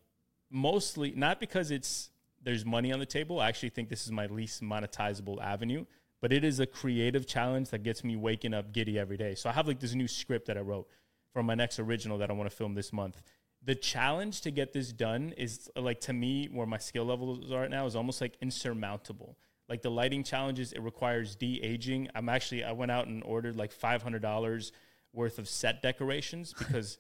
mostly 0.50 1.12
not 1.14 1.38
because 1.38 1.70
it's 1.70 2.10
there's 2.42 2.64
money 2.64 2.92
on 2.92 2.98
the 2.98 3.06
table. 3.06 3.40
I 3.40 3.48
actually 3.48 3.70
think 3.70 3.88
this 3.88 4.06
is 4.06 4.12
my 4.12 4.26
least 4.26 4.62
monetizable 4.62 5.42
avenue, 5.42 5.84
but 6.20 6.32
it 6.32 6.44
is 6.44 6.60
a 6.60 6.66
creative 6.66 7.26
challenge 7.26 7.70
that 7.70 7.82
gets 7.82 8.02
me 8.02 8.16
waking 8.16 8.54
up 8.54 8.72
giddy 8.72 8.98
every 8.98 9.16
day. 9.16 9.34
So 9.34 9.48
I 9.48 9.52
have 9.52 9.68
like 9.68 9.80
this 9.80 9.94
new 9.94 10.08
script 10.08 10.46
that 10.46 10.56
I 10.56 10.60
wrote 10.60 10.88
for 11.32 11.42
my 11.42 11.54
next 11.54 11.78
original 11.78 12.18
that 12.18 12.30
I 12.30 12.32
want 12.32 12.50
to 12.50 12.56
film 12.56 12.74
this 12.74 12.92
month. 12.92 13.22
The 13.62 13.74
challenge 13.74 14.40
to 14.42 14.50
get 14.50 14.72
this 14.72 14.92
done 14.92 15.34
is 15.36 15.68
like 15.76 16.00
to 16.02 16.12
me 16.12 16.48
where 16.50 16.66
my 16.66 16.78
skill 16.78 17.04
levels 17.04 17.50
are 17.52 17.60
right 17.60 17.70
now 17.70 17.86
is 17.86 17.96
almost 17.96 18.20
like 18.20 18.36
insurmountable 18.40 19.36
like 19.68 19.82
the 19.82 19.90
lighting 19.90 20.24
challenges 20.24 20.72
it 20.72 20.80
requires 20.80 21.36
de-aging 21.36 22.08
i'm 22.14 22.28
actually 22.28 22.64
i 22.64 22.72
went 22.72 22.90
out 22.90 23.06
and 23.06 23.22
ordered 23.24 23.56
like 23.56 23.72
$500 23.72 24.72
worth 25.12 25.38
of 25.38 25.48
set 25.48 25.82
decorations 25.82 26.52
because 26.58 26.98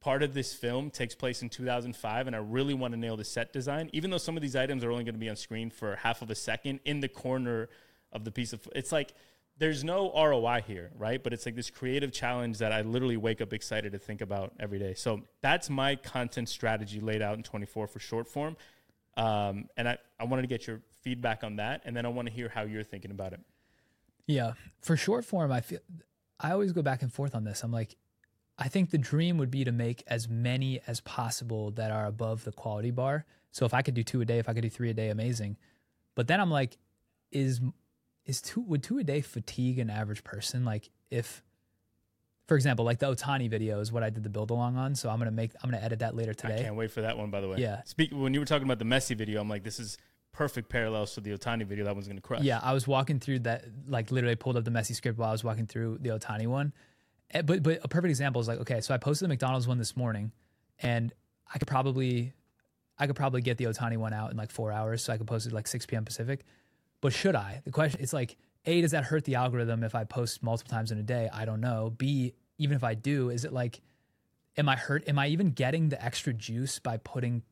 part 0.00 0.22
of 0.22 0.32
this 0.32 0.54
film 0.54 0.90
takes 0.90 1.14
place 1.14 1.42
in 1.42 1.48
2005 1.48 2.26
and 2.26 2.34
i 2.34 2.38
really 2.38 2.74
want 2.74 2.92
to 2.92 2.98
nail 2.98 3.16
the 3.16 3.24
set 3.24 3.52
design 3.52 3.90
even 3.92 4.10
though 4.10 4.18
some 4.18 4.36
of 4.36 4.42
these 4.42 4.56
items 4.56 4.82
are 4.82 4.90
only 4.90 5.04
going 5.04 5.14
to 5.14 5.20
be 5.20 5.28
on 5.28 5.36
screen 5.36 5.70
for 5.70 5.96
half 5.96 6.22
of 6.22 6.30
a 6.30 6.34
second 6.34 6.80
in 6.84 7.00
the 7.00 7.08
corner 7.08 7.68
of 8.12 8.24
the 8.24 8.30
piece 8.30 8.52
of 8.52 8.66
it's 8.74 8.92
like 8.92 9.14
there's 9.58 9.84
no 9.84 10.12
roi 10.14 10.62
here 10.66 10.90
right 10.96 11.22
but 11.22 11.32
it's 11.32 11.46
like 11.46 11.54
this 11.54 11.70
creative 11.70 12.12
challenge 12.12 12.58
that 12.58 12.72
i 12.72 12.80
literally 12.82 13.16
wake 13.16 13.40
up 13.40 13.52
excited 13.52 13.92
to 13.92 13.98
think 13.98 14.20
about 14.20 14.52
every 14.58 14.78
day 14.78 14.94
so 14.94 15.20
that's 15.42 15.68
my 15.70 15.94
content 15.96 16.48
strategy 16.48 17.00
laid 17.00 17.22
out 17.22 17.36
in 17.36 17.42
24 17.42 17.86
for 17.86 17.98
short 17.98 18.26
form 18.26 18.56
um, 19.16 19.68
and 19.76 19.88
I, 19.88 19.98
I 20.18 20.24
wanted 20.24 20.42
to 20.42 20.48
get 20.48 20.66
your 20.66 20.80
feedback 21.02 21.44
on 21.44 21.56
that, 21.56 21.82
and 21.84 21.96
then 21.96 22.06
I 22.06 22.08
want 22.08 22.28
to 22.28 22.34
hear 22.34 22.48
how 22.48 22.62
you're 22.62 22.84
thinking 22.84 23.10
about 23.10 23.32
it. 23.32 23.40
Yeah, 24.26 24.52
for 24.80 24.96
short 24.96 25.24
form, 25.24 25.50
I 25.50 25.60
feel 25.60 25.80
I 26.38 26.52
always 26.52 26.72
go 26.72 26.82
back 26.82 27.02
and 27.02 27.12
forth 27.12 27.34
on 27.34 27.44
this. 27.44 27.62
I'm 27.62 27.72
like, 27.72 27.96
I 28.56 28.68
think 28.68 28.90
the 28.90 28.98
dream 28.98 29.38
would 29.38 29.50
be 29.50 29.64
to 29.64 29.72
make 29.72 30.02
as 30.06 30.28
many 30.28 30.80
as 30.86 31.00
possible 31.00 31.70
that 31.72 31.90
are 31.90 32.06
above 32.06 32.44
the 32.44 32.52
quality 32.52 32.90
bar. 32.90 33.26
So 33.50 33.64
if 33.66 33.74
I 33.74 33.82
could 33.82 33.94
do 33.94 34.02
two 34.02 34.20
a 34.20 34.24
day, 34.24 34.38
if 34.38 34.48
I 34.48 34.54
could 34.54 34.62
do 34.62 34.70
three 34.70 34.90
a 34.90 34.94
day, 34.94 35.08
amazing. 35.08 35.56
But 36.14 36.28
then 36.28 36.40
I'm 36.40 36.50
like, 36.50 36.78
is 37.32 37.60
is 38.26 38.40
two 38.40 38.60
would 38.60 38.82
two 38.82 38.98
a 38.98 39.04
day 39.04 39.20
fatigue 39.20 39.78
an 39.78 39.90
average 39.90 40.24
person? 40.24 40.64
Like 40.64 40.90
if 41.10 41.42
for 42.46 42.56
example, 42.56 42.84
like 42.84 42.98
the 42.98 43.06
Ohtani 43.06 43.48
video 43.48 43.78
is 43.78 43.92
what 43.92 44.02
I 44.02 44.10
did 44.10 44.24
the 44.24 44.28
build 44.28 44.50
along 44.50 44.76
on. 44.76 44.94
So 44.96 45.08
I'm 45.08 45.18
gonna 45.18 45.30
make 45.30 45.52
I'm 45.62 45.70
gonna 45.70 45.82
edit 45.82 46.00
that 46.00 46.16
later 46.16 46.34
today. 46.34 46.56
I 46.58 46.62
can't 46.62 46.74
wait 46.76 46.90
for 46.90 47.00
that 47.02 47.16
one 47.16 47.30
by 47.30 47.40
the 47.40 47.48
way. 47.48 47.58
Yeah. 47.58 47.82
Speak 47.84 48.10
when 48.12 48.34
you 48.34 48.40
were 48.40 48.46
talking 48.46 48.64
about 48.66 48.78
the 48.78 48.84
Messi 48.84 49.16
video, 49.16 49.40
I'm 49.40 49.48
like, 49.48 49.62
this 49.62 49.78
is 49.78 49.98
perfect 50.32 50.68
parallels 50.68 51.14
to 51.14 51.20
the 51.20 51.30
Ohtani 51.30 51.64
video. 51.64 51.84
That 51.84 51.94
one's 51.94 52.08
gonna 52.08 52.20
crush. 52.20 52.42
Yeah, 52.42 52.60
I 52.62 52.72
was 52.72 52.86
walking 52.88 53.20
through 53.20 53.40
that, 53.40 53.64
like 53.86 54.10
literally 54.10 54.36
pulled 54.36 54.56
up 54.56 54.64
the 54.64 54.70
Messi 54.70 54.94
script 54.94 55.18
while 55.18 55.28
I 55.28 55.32
was 55.32 55.44
walking 55.44 55.66
through 55.66 55.98
the 56.00 56.10
Ohtani 56.10 56.46
one. 56.46 56.72
Eh, 57.32 57.42
But 57.42 57.62
but 57.62 57.80
a 57.84 57.88
perfect 57.88 58.10
example 58.10 58.40
is 58.40 58.48
like, 58.48 58.58
okay, 58.60 58.80
so 58.80 58.94
I 58.94 58.98
posted 58.98 59.26
the 59.26 59.28
McDonald's 59.28 59.68
one 59.68 59.78
this 59.78 59.96
morning, 59.96 60.32
and 60.80 61.12
I 61.52 61.58
could 61.58 61.68
probably, 61.68 62.32
I 62.98 63.06
could 63.06 63.16
probably 63.16 63.42
get 63.42 63.58
the 63.58 63.64
Ohtani 63.66 63.96
one 63.96 64.12
out 64.12 64.30
in 64.32 64.36
like 64.36 64.50
four 64.50 64.72
hours, 64.72 65.04
so 65.04 65.12
I 65.12 65.18
could 65.18 65.26
post 65.28 65.46
it 65.46 65.52
like 65.52 65.66
6 65.68 65.86
p.m. 65.86 66.04
Pacific. 66.04 66.44
But 67.00 67.12
should 67.12 67.34
I? 67.34 67.62
The 67.64 67.70
question 67.70 68.00
it's 68.00 68.12
like, 68.12 68.36
a 68.66 68.80
does 68.82 68.90
that 68.90 69.04
hurt 69.04 69.24
the 69.24 69.36
algorithm 69.36 69.82
if 69.84 69.94
I 69.94 70.04
post 70.04 70.42
multiple 70.42 70.70
times 70.70 70.92
in 70.92 70.98
a 70.98 71.02
day? 71.02 71.28
I 71.32 71.44
don't 71.44 71.60
know. 71.60 71.94
B 71.96 72.34
even 72.60 72.76
if 72.76 72.84
I 72.84 72.94
do, 72.94 73.30
is 73.30 73.46
it 73.46 73.54
like, 73.54 73.80
am 74.58 74.68
I 74.68 74.76
hurt? 74.76 75.08
Am 75.08 75.18
I 75.18 75.28
even 75.28 75.50
getting 75.50 75.88
the 75.88 76.04
extra 76.04 76.32
juice 76.34 76.78
by 76.78 76.98
putting 76.98 77.42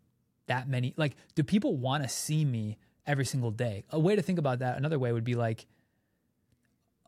that 0.49 0.69
many? 0.69 0.93
Like, 0.99 1.17
do 1.35 1.43
people 1.43 1.77
want 1.79 2.03
to 2.03 2.09
see 2.11 2.45
me 2.45 2.77
every 3.07 3.25
single 3.25 3.51
day? 3.51 3.85
A 3.91 3.99
way 3.99 4.15
to 4.17 4.23
think 4.23 4.39
about 4.39 4.59
that, 4.59 4.77
another 4.77 4.99
way 4.99 5.11
would 5.11 5.25
be 5.25 5.35
like 5.35 5.67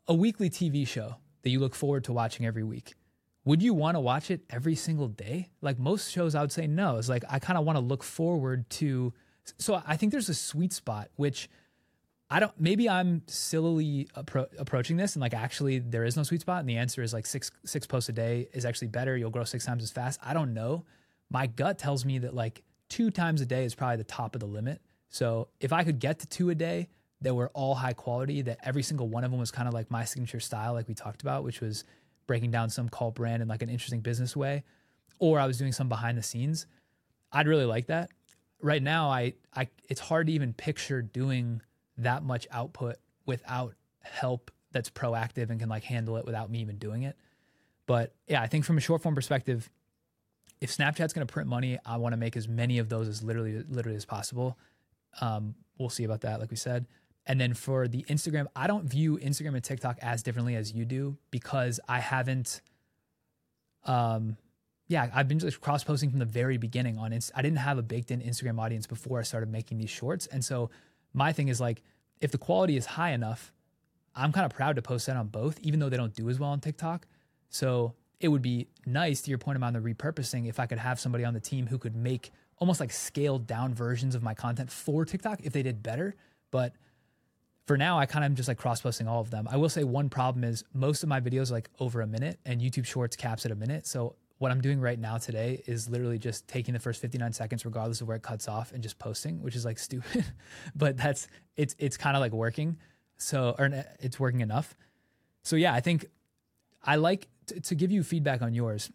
a 0.08 0.14
weekly 0.14 0.48
TV 0.48 0.86
show 0.88 1.16
that 1.42 1.50
you 1.50 1.60
look 1.60 1.74
forward 1.74 2.04
to 2.04 2.12
watching 2.14 2.46
every 2.46 2.64
week. 2.64 2.94
Would 3.44 3.62
you 3.62 3.74
want 3.74 3.96
to 3.96 4.00
watch 4.00 4.30
it 4.30 4.40
every 4.48 4.74
single 4.74 5.08
day? 5.08 5.50
Like 5.60 5.78
most 5.78 6.10
shows, 6.10 6.34
I 6.34 6.40
would 6.40 6.52
say 6.52 6.66
no. 6.66 6.96
It's 6.96 7.08
like 7.08 7.24
I 7.28 7.38
kind 7.38 7.58
of 7.58 7.66
want 7.66 7.76
to 7.76 7.80
look 7.80 8.02
forward 8.02 8.68
to. 8.70 9.12
So 9.58 9.82
I 9.86 9.96
think 9.96 10.12
there's 10.12 10.28
a 10.30 10.34
sweet 10.34 10.72
spot, 10.72 11.08
which 11.16 11.50
I 12.32 12.38
don't. 12.38 12.52
Maybe 12.58 12.88
I'm 12.88 13.22
sillily 13.26 14.08
appro- 14.16 14.48
approaching 14.58 14.96
this, 14.96 15.14
and 15.16 15.20
like 15.20 15.34
actually 15.34 15.80
there 15.80 16.04
is 16.04 16.16
no 16.16 16.22
sweet 16.22 16.40
spot, 16.42 16.60
and 16.60 16.68
the 16.68 16.76
answer 16.76 17.02
is 17.02 17.12
like 17.12 17.26
six 17.26 17.50
six 17.64 17.86
posts 17.86 18.08
a 18.08 18.12
day 18.12 18.48
is 18.52 18.64
actually 18.64 18.88
better. 18.88 19.16
You'll 19.16 19.30
grow 19.30 19.44
six 19.44 19.66
times 19.66 19.82
as 19.82 19.90
fast. 19.90 20.20
I 20.22 20.32
don't 20.32 20.54
know. 20.54 20.84
My 21.28 21.46
gut 21.46 21.78
tells 21.78 22.04
me 22.04 22.18
that 22.18 22.34
like 22.34 22.62
two 22.88 23.10
times 23.10 23.40
a 23.40 23.46
day 23.46 23.64
is 23.64 23.74
probably 23.74 23.96
the 23.96 24.04
top 24.04 24.34
of 24.34 24.40
the 24.40 24.46
limit. 24.46 24.80
So 25.08 25.48
if 25.58 25.72
I 25.72 25.82
could 25.82 25.98
get 25.98 26.20
to 26.20 26.26
two 26.26 26.50
a 26.50 26.54
day 26.54 26.88
that 27.20 27.34
were 27.34 27.50
all 27.52 27.74
high 27.74 27.92
quality, 27.92 28.42
that 28.42 28.58
every 28.62 28.82
single 28.82 29.08
one 29.08 29.24
of 29.24 29.30
them 29.30 29.40
was 29.40 29.50
kind 29.50 29.66
of 29.66 29.74
like 29.74 29.90
my 29.90 30.04
signature 30.04 30.40
style, 30.40 30.72
like 30.72 30.88
we 30.88 30.94
talked 30.94 31.22
about, 31.22 31.42
which 31.42 31.60
was 31.60 31.84
breaking 32.26 32.52
down 32.52 32.70
some 32.70 32.88
cult 32.88 33.16
brand 33.16 33.42
in 33.42 33.48
like 33.48 33.62
an 33.62 33.68
interesting 33.68 34.00
business 34.00 34.36
way, 34.36 34.62
or 35.18 35.40
I 35.40 35.46
was 35.46 35.58
doing 35.58 35.72
some 35.72 35.88
behind 35.88 36.16
the 36.16 36.22
scenes, 36.22 36.66
I'd 37.32 37.48
really 37.48 37.64
like 37.64 37.86
that. 37.86 38.10
Right 38.62 38.82
now, 38.82 39.10
I, 39.10 39.34
I 39.54 39.68
it's 39.88 40.00
hard 40.00 40.28
to 40.28 40.32
even 40.32 40.52
picture 40.52 41.02
doing 41.02 41.60
that 42.02 42.22
much 42.22 42.46
output 42.50 42.96
without 43.26 43.74
help 44.02 44.50
that's 44.72 44.90
proactive 44.90 45.50
and 45.50 45.60
can 45.60 45.68
like 45.68 45.84
handle 45.84 46.16
it 46.16 46.24
without 46.24 46.50
me 46.50 46.60
even 46.60 46.76
doing 46.76 47.02
it. 47.02 47.16
But 47.86 48.14
yeah, 48.28 48.40
I 48.40 48.46
think 48.46 48.64
from 48.64 48.78
a 48.78 48.80
short 48.80 49.02
form 49.02 49.14
perspective, 49.14 49.70
if 50.60 50.76
Snapchat's 50.76 51.12
going 51.12 51.26
to 51.26 51.32
print 51.32 51.48
money, 51.48 51.78
I 51.84 51.96
want 51.96 52.12
to 52.12 52.16
make 52.16 52.36
as 52.36 52.46
many 52.46 52.78
of 52.78 52.88
those 52.88 53.08
as 53.08 53.22
literally 53.22 53.64
literally 53.68 53.96
as 53.96 54.04
possible. 54.04 54.58
Um, 55.20 55.54
we'll 55.78 55.90
see 55.90 56.04
about 56.04 56.20
that, 56.20 56.40
like 56.40 56.50
we 56.50 56.56
said. 56.56 56.86
And 57.26 57.40
then 57.40 57.54
for 57.54 57.88
the 57.88 58.04
Instagram, 58.08 58.46
I 58.56 58.66
don't 58.66 58.84
view 58.84 59.18
Instagram 59.18 59.54
and 59.54 59.64
TikTok 59.64 59.98
as 60.00 60.22
differently 60.22 60.56
as 60.56 60.72
you 60.72 60.84
do 60.84 61.16
because 61.30 61.80
I 61.88 62.00
haven't. 62.00 62.60
Um, 63.84 64.36
yeah, 64.88 65.08
I've 65.14 65.28
been 65.28 65.38
just 65.38 65.60
cross 65.60 65.84
posting 65.84 66.10
from 66.10 66.18
the 66.18 66.24
very 66.24 66.56
beginning 66.56 66.98
on. 66.98 67.12
Inst- 67.12 67.30
I 67.34 67.42
didn't 67.42 67.58
have 67.58 67.78
a 67.78 67.82
baked 67.82 68.10
in 68.10 68.20
Instagram 68.20 68.60
audience 68.60 68.86
before 68.86 69.20
I 69.20 69.22
started 69.22 69.48
making 69.48 69.78
these 69.78 69.90
shorts, 69.90 70.26
and 70.26 70.44
so 70.44 70.70
my 71.12 71.32
thing 71.32 71.48
is 71.48 71.60
like, 71.60 71.82
if 72.20 72.30
the 72.30 72.38
quality 72.38 72.76
is 72.76 72.86
high 72.86 73.10
enough, 73.10 73.52
I'm 74.14 74.32
kind 74.32 74.44
of 74.44 74.52
proud 74.52 74.76
to 74.76 74.82
post 74.82 75.06
that 75.06 75.16
on 75.16 75.28
both, 75.28 75.58
even 75.60 75.80
though 75.80 75.88
they 75.88 75.96
don't 75.96 76.14
do 76.14 76.28
as 76.28 76.38
well 76.38 76.50
on 76.50 76.60
TikTok. 76.60 77.06
So 77.48 77.94
it 78.20 78.28
would 78.28 78.42
be 78.42 78.68
nice 78.86 79.22
to 79.22 79.30
your 79.30 79.38
point 79.38 79.56
about 79.56 79.72
the 79.72 79.80
repurposing 79.80 80.48
if 80.48 80.60
I 80.60 80.66
could 80.66 80.78
have 80.78 81.00
somebody 81.00 81.24
on 81.24 81.34
the 81.34 81.40
team 81.40 81.66
who 81.66 81.78
could 81.78 81.96
make 81.96 82.30
almost 82.58 82.80
like 82.80 82.92
scaled 82.92 83.46
down 83.46 83.72
versions 83.72 84.14
of 84.14 84.22
my 84.22 84.34
content 84.34 84.70
for 84.70 85.04
TikTok 85.04 85.40
if 85.42 85.52
they 85.52 85.62
did 85.62 85.82
better. 85.82 86.14
But 86.50 86.74
for 87.66 87.78
now, 87.78 87.98
I 87.98 88.06
kind 88.06 88.24
of 88.24 88.30
am 88.30 88.36
just 88.36 88.48
like 88.48 88.58
cross 88.58 88.80
posting 88.80 89.08
all 89.08 89.20
of 89.20 89.30
them. 89.30 89.48
I 89.50 89.56
will 89.56 89.68
say 89.68 89.84
one 89.84 90.10
problem 90.10 90.44
is 90.44 90.64
most 90.74 91.02
of 91.02 91.08
my 91.08 91.20
videos 91.20 91.50
are 91.50 91.54
like 91.54 91.70
over 91.78 92.02
a 92.02 92.06
minute 92.06 92.38
and 92.44 92.60
YouTube 92.60 92.84
Shorts 92.84 93.16
caps 93.16 93.46
at 93.46 93.52
a 93.52 93.54
minute. 93.54 93.86
So 93.86 94.16
what 94.40 94.50
I'm 94.50 94.62
doing 94.62 94.80
right 94.80 94.98
now 94.98 95.18
today 95.18 95.62
is 95.66 95.90
literally 95.90 96.18
just 96.18 96.48
taking 96.48 96.72
the 96.72 96.80
first 96.80 97.02
59 97.02 97.34
seconds, 97.34 97.66
regardless 97.66 98.00
of 98.00 98.08
where 98.08 98.16
it 98.16 98.22
cuts 98.22 98.48
off, 98.48 98.72
and 98.72 98.82
just 98.82 98.98
posting, 98.98 99.42
which 99.42 99.54
is 99.54 99.66
like 99.66 99.78
stupid, 99.88 100.24
but 100.74 100.96
that's 100.96 101.28
it's 101.56 101.76
it's 101.78 101.98
kind 101.98 102.16
of 102.16 102.20
like 102.20 102.32
working. 102.32 102.78
So 103.18 103.54
or 103.58 103.84
it's 104.00 104.18
working 104.18 104.40
enough. 104.40 104.74
So 105.42 105.56
yeah, 105.56 105.74
I 105.74 105.80
think 105.80 106.06
I 106.82 106.96
like 106.96 107.28
to, 107.46 107.60
to 107.60 107.74
give 107.74 107.90
you 107.90 108.02
feedback 108.02 108.40
on 108.40 108.54
yours. 108.54 108.90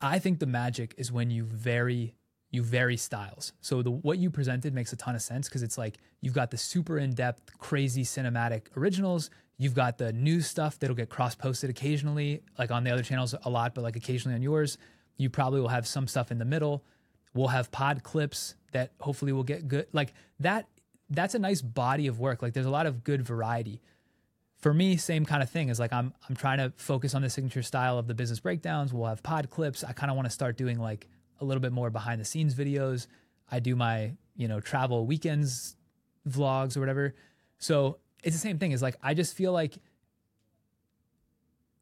I 0.00 0.18
think 0.18 0.40
the 0.40 0.46
magic 0.46 0.92
is 0.98 1.12
when 1.12 1.30
you 1.30 1.44
vary 1.44 2.14
you 2.50 2.62
vary 2.62 2.96
styles. 2.96 3.52
So 3.60 3.82
the 3.82 3.90
what 3.90 4.18
you 4.18 4.30
presented 4.30 4.74
makes 4.74 4.92
a 4.92 4.96
ton 4.96 5.14
of 5.14 5.22
sense 5.22 5.48
because 5.48 5.62
it's 5.62 5.76
like 5.76 5.98
you've 6.20 6.34
got 6.34 6.50
the 6.50 6.56
super 6.56 6.98
in-depth, 6.98 7.58
crazy 7.58 8.04
cinematic 8.04 8.76
originals. 8.76 9.30
You've 9.58 9.74
got 9.74 9.98
the 9.98 10.12
new 10.12 10.40
stuff 10.40 10.78
that'll 10.78 10.96
get 10.96 11.10
cross-posted 11.10 11.68
occasionally, 11.68 12.42
like 12.58 12.70
on 12.70 12.84
the 12.84 12.90
other 12.90 13.02
channels 13.02 13.34
a 13.42 13.50
lot, 13.50 13.74
but 13.74 13.82
like 13.82 13.96
occasionally 13.96 14.34
on 14.34 14.42
yours. 14.42 14.78
You 15.16 15.30
probably 15.30 15.60
will 15.60 15.68
have 15.68 15.86
some 15.86 16.06
stuff 16.06 16.30
in 16.30 16.38
the 16.38 16.44
middle. 16.44 16.84
We'll 17.34 17.48
have 17.48 17.70
pod 17.70 18.02
clips 18.02 18.54
that 18.72 18.92
hopefully 19.00 19.32
will 19.32 19.42
get 19.42 19.68
good. 19.68 19.88
Like 19.92 20.14
that, 20.40 20.68
that's 21.10 21.34
a 21.34 21.38
nice 21.38 21.60
body 21.60 22.06
of 22.06 22.20
work. 22.20 22.40
Like 22.40 22.52
there's 22.52 22.66
a 22.66 22.70
lot 22.70 22.86
of 22.86 23.04
good 23.04 23.22
variety. 23.22 23.82
For 24.58 24.72
me, 24.72 24.96
same 24.96 25.24
kind 25.24 25.42
of 25.42 25.50
thing 25.50 25.68
is 25.68 25.78
like 25.78 25.92
I'm 25.92 26.14
I'm 26.28 26.34
trying 26.34 26.58
to 26.58 26.72
focus 26.76 27.14
on 27.14 27.22
the 27.22 27.30
signature 27.30 27.62
style 27.62 27.98
of 27.98 28.06
the 28.06 28.14
business 28.14 28.40
breakdowns. 28.40 28.92
We'll 28.92 29.06
have 29.06 29.22
pod 29.22 29.50
clips. 29.50 29.84
I 29.84 29.92
kind 29.92 30.10
of 30.10 30.16
want 30.16 30.26
to 30.26 30.32
start 30.32 30.56
doing 30.56 30.78
like 30.78 31.08
a 31.40 31.44
little 31.44 31.60
bit 31.60 31.72
more 31.72 31.90
behind 31.90 32.20
the 32.20 32.24
scenes 32.24 32.54
videos. 32.54 33.06
I 33.50 33.60
do 33.60 33.76
my, 33.76 34.12
you 34.36 34.48
know, 34.48 34.60
travel 34.60 35.06
weekends 35.06 35.76
vlogs 36.28 36.76
or 36.76 36.80
whatever. 36.80 37.14
So 37.58 37.98
it's 38.22 38.34
the 38.34 38.40
same 38.40 38.58
thing. 38.58 38.72
Is 38.72 38.82
like 38.82 38.96
I 39.02 39.14
just 39.14 39.36
feel 39.36 39.52
like 39.52 39.78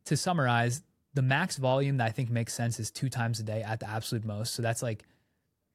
to 0.07 0.17
summarize, 0.17 0.83
the 1.15 1.23
max 1.23 1.57
volume 1.57 1.97
that 1.97 2.07
I 2.07 2.11
think 2.11 2.31
makes 2.31 2.55
sense 2.55 2.79
is 2.79 2.91
two 2.91 3.09
times 3.09 3.41
a 3.41 3.43
day 3.43 3.63
at 3.63 3.81
the 3.81 3.89
absolute 3.89 4.25
most. 4.25 4.55
So 4.55 4.63
that's 4.63 4.83
like 4.83 5.05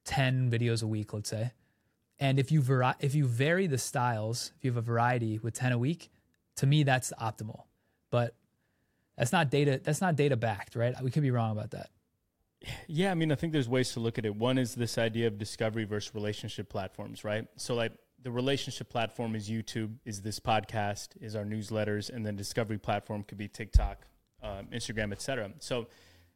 10 0.04 0.50
videos 0.50 0.82
a 0.82 0.86
week, 0.86 1.12
let's 1.12 1.28
say. 1.28 1.52
And 2.18 2.38
if 2.38 2.52
you 2.52 2.60
vari- 2.62 2.94
if 3.00 3.14
you 3.14 3.26
vary 3.26 3.66
the 3.66 3.78
styles, 3.78 4.52
if 4.56 4.64
you 4.64 4.70
have 4.70 4.76
a 4.76 4.82
variety 4.82 5.38
with 5.38 5.54
10 5.54 5.72
a 5.72 5.78
week, 5.78 6.10
to 6.56 6.66
me 6.66 6.84
that's 6.84 7.12
optimal. 7.20 7.64
But 8.10 8.34
that's 9.16 9.32
not 9.32 9.50
data 9.50 9.80
that's 9.82 10.00
not 10.00 10.16
data 10.16 10.36
backed, 10.36 10.76
right? 10.76 10.94
We 11.02 11.10
could 11.10 11.22
be 11.22 11.30
wrong 11.30 11.52
about 11.52 11.72
that. 11.72 11.90
Yeah, 12.86 13.10
I 13.10 13.14
mean, 13.14 13.32
I 13.32 13.34
think 13.34 13.52
there's 13.52 13.68
ways 13.68 13.92
to 13.92 14.00
look 14.00 14.18
at 14.18 14.24
it. 14.24 14.34
One 14.34 14.58
is 14.58 14.74
this 14.74 14.98
idea 14.98 15.26
of 15.26 15.38
discovery 15.38 15.84
versus 15.84 16.14
relationship 16.14 16.68
platforms, 16.68 17.24
right? 17.24 17.46
So, 17.56 17.74
like, 17.74 17.92
the 18.22 18.30
relationship 18.30 18.88
platform 18.88 19.34
is 19.34 19.48
YouTube, 19.48 19.96
is 20.04 20.22
this 20.22 20.38
podcast, 20.38 21.08
is 21.20 21.34
our 21.34 21.44
newsletters, 21.44 22.10
and 22.10 22.24
then 22.24 22.36
discovery 22.36 22.78
platform 22.78 23.24
could 23.24 23.38
be 23.38 23.48
TikTok, 23.48 24.06
um, 24.42 24.66
Instagram, 24.72 25.12
etc. 25.12 25.50
So, 25.58 25.88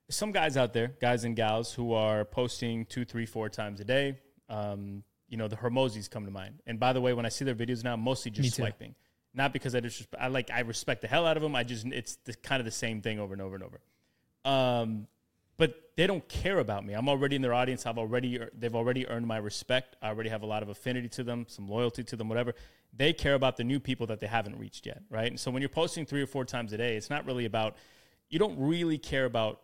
some 0.08 0.32
guys 0.32 0.56
out 0.56 0.72
there, 0.72 0.94
guys 1.00 1.24
and 1.24 1.34
gals, 1.34 1.72
who 1.72 1.92
are 1.92 2.24
posting 2.24 2.86
two, 2.86 3.04
three, 3.04 3.26
four 3.26 3.48
times 3.48 3.80
a 3.80 3.84
day. 3.84 4.18
Um, 4.48 5.02
you 5.28 5.36
know, 5.36 5.48
the 5.48 5.56
Hormozis 5.56 6.08
come 6.08 6.24
to 6.24 6.30
mind. 6.30 6.60
And 6.66 6.78
by 6.78 6.92
the 6.92 7.00
way, 7.00 7.12
when 7.12 7.26
I 7.26 7.28
see 7.28 7.44
their 7.44 7.54
videos 7.54 7.82
now, 7.82 7.94
I'm 7.94 8.00
mostly 8.00 8.30
just 8.30 8.54
swiping, 8.54 8.94
not 9.34 9.52
because 9.52 9.74
I 9.74 9.80
just 9.80 10.06
I 10.18 10.28
like 10.28 10.50
I 10.50 10.60
respect 10.60 11.02
the 11.02 11.08
hell 11.08 11.26
out 11.26 11.36
of 11.36 11.42
them. 11.42 11.56
I 11.56 11.64
just 11.64 11.86
it's 11.86 12.16
the, 12.24 12.34
kind 12.34 12.60
of 12.60 12.64
the 12.64 12.70
same 12.70 13.02
thing 13.02 13.18
over 13.18 13.32
and 13.32 13.42
over 13.42 13.56
and 13.56 13.64
over. 13.64 13.80
Um, 14.44 15.08
but 15.58 15.92
they 15.96 16.06
don't 16.06 16.26
care 16.28 16.58
about 16.58 16.84
me. 16.84 16.94
I'm 16.94 17.08
already 17.08 17.36
in 17.36 17.42
their 17.42 17.54
audience. 17.54 17.86
I've 17.86 17.98
already 17.98 18.38
they've 18.56 18.74
already 18.74 19.08
earned 19.08 19.26
my 19.26 19.38
respect. 19.38 19.96
I 20.02 20.08
already 20.08 20.28
have 20.30 20.42
a 20.42 20.46
lot 20.46 20.62
of 20.62 20.68
affinity 20.68 21.08
to 21.10 21.24
them, 21.24 21.46
some 21.48 21.68
loyalty 21.68 22.04
to 22.04 22.16
them, 22.16 22.28
whatever. 22.28 22.54
They 22.92 23.12
care 23.12 23.34
about 23.34 23.56
the 23.56 23.64
new 23.64 23.80
people 23.80 24.06
that 24.08 24.20
they 24.20 24.26
haven't 24.26 24.58
reached 24.58 24.86
yet, 24.86 25.02
right? 25.10 25.28
And 25.28 25.38
so 25.38 25.50
when 25.50 25.62
you're 25.62 25.68
posting 25.68 26.06
three 26.06 26.22
or 26.22 26.26
four 26.26 26.44
times 26.44 26.72
a 26.72 26.76
day, 26.76 26.96
it's 26.96 27.10
not 27.10 27.26
really 27.26 27.44
about 27.44 27.76
you 28.28 28.38
don't 28.38 28.58
really 28.58 28.98
care 28.98 29.24
about 29.24 29.60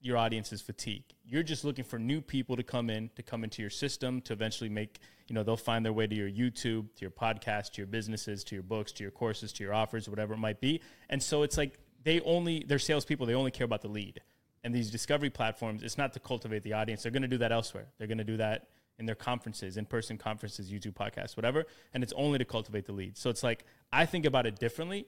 your 0.00 0.16
audience's 0.16 0.62
fatigue. 0.62 1.04
You're 1.24 1.42
just 1.42 1.64
looking 1.64 1.84
for 1.84 1.98
new 1.98 2.22
people 2.22 2.56
to 2.56 2.62
come 2.62 2.88
in, 2.88 3.10
to 3.16 3.22
come 3.22 3.44
into 3.44 3.60
your 3.60 3.70
system, 3.70 4.22
to 4.22 4.32
eventually 4.32 4.70
make, 4.70 4.98
you 5.28 5.34
know, 5.34 5.42
they'll 5.42 5.58
find 5.58 5.84
their 5.84 5.92
way 5.92 6.06
to 6.06 6.14
your 6.14 6.30
YouTube, 6.30 6.94
to 6.94 7.02
your 7.02 7.10
podcast, 7.10 7.72
to 7.72 7.82
your 7.82 7.86
businesses, 7.86 8.42
to 8.44 8.54
your 8.54 8.62
books, 8.62 8.92
to 8.92 9.04
your 9.04 9.10
courses, 9.10 9.52
to 9.52 9.62
your 9.62 9.74
offers, 9.74 10.08
whatever 10.08 10.34
it 10.34 10.38
might 10.38 10.60
be. 10.60 10.80
And 11.10 11.22
so 11.22 11.42
it's 11.42 11.58
like 11.58 11.78
they 12.02 12.20
only, 12.20 12.64
they're 12.66 12.78
salespeople, 12.78 13.26
they 13.26 13.34
only 13.34 13.50
care 13.50 13.66
about 13.66 13.82
the 13.82 13.88
lead 13.88 14.22
and 14.62 14.74
these 14.74 14.90
discovery 14.90 15.30
platforms, 15.30 15.82
it's 15.82 15.98
not 15.98 16.12
to 16.12 16.20
cultivate 16.20 16.62
the 16.62 16.72
audience. 16.72 17.02
They're 17.02 17.12
going 17.12 17.22
to 17.22 17.28
do 17.28 17.38
that 17.38 17.52
elsewhere. 17.52 17.86
They're 17.98 18.06
going 18.06 18.18
to 18.18 18.24
do 18.24 18.36
that 18.36 18.68
in 18.98 19.06
their 19.06 19.14
conferences, 19.14 19.78
in 19.78 19.86
person 19.86 20.18
conferences, 20.18 20.70
YouTube 20.70 20.92
podcasts, 20.92 21.36
whatever. 21.36 21.64
And 21.94 22.02
it's 22.02 22.12
only 22.14 22.38
to 22.38 22.44
cultivate 22.44 22.84
the 22.84 22.92
lead. 22.92 23.16
So 23.16 23.30
it's 23.30 23.42
like, 23.42 23.64
I 23.92 24.04
think 24.04 24.26
about 24.26 24.46
it 24.46 24.58
differently 24.58 25.06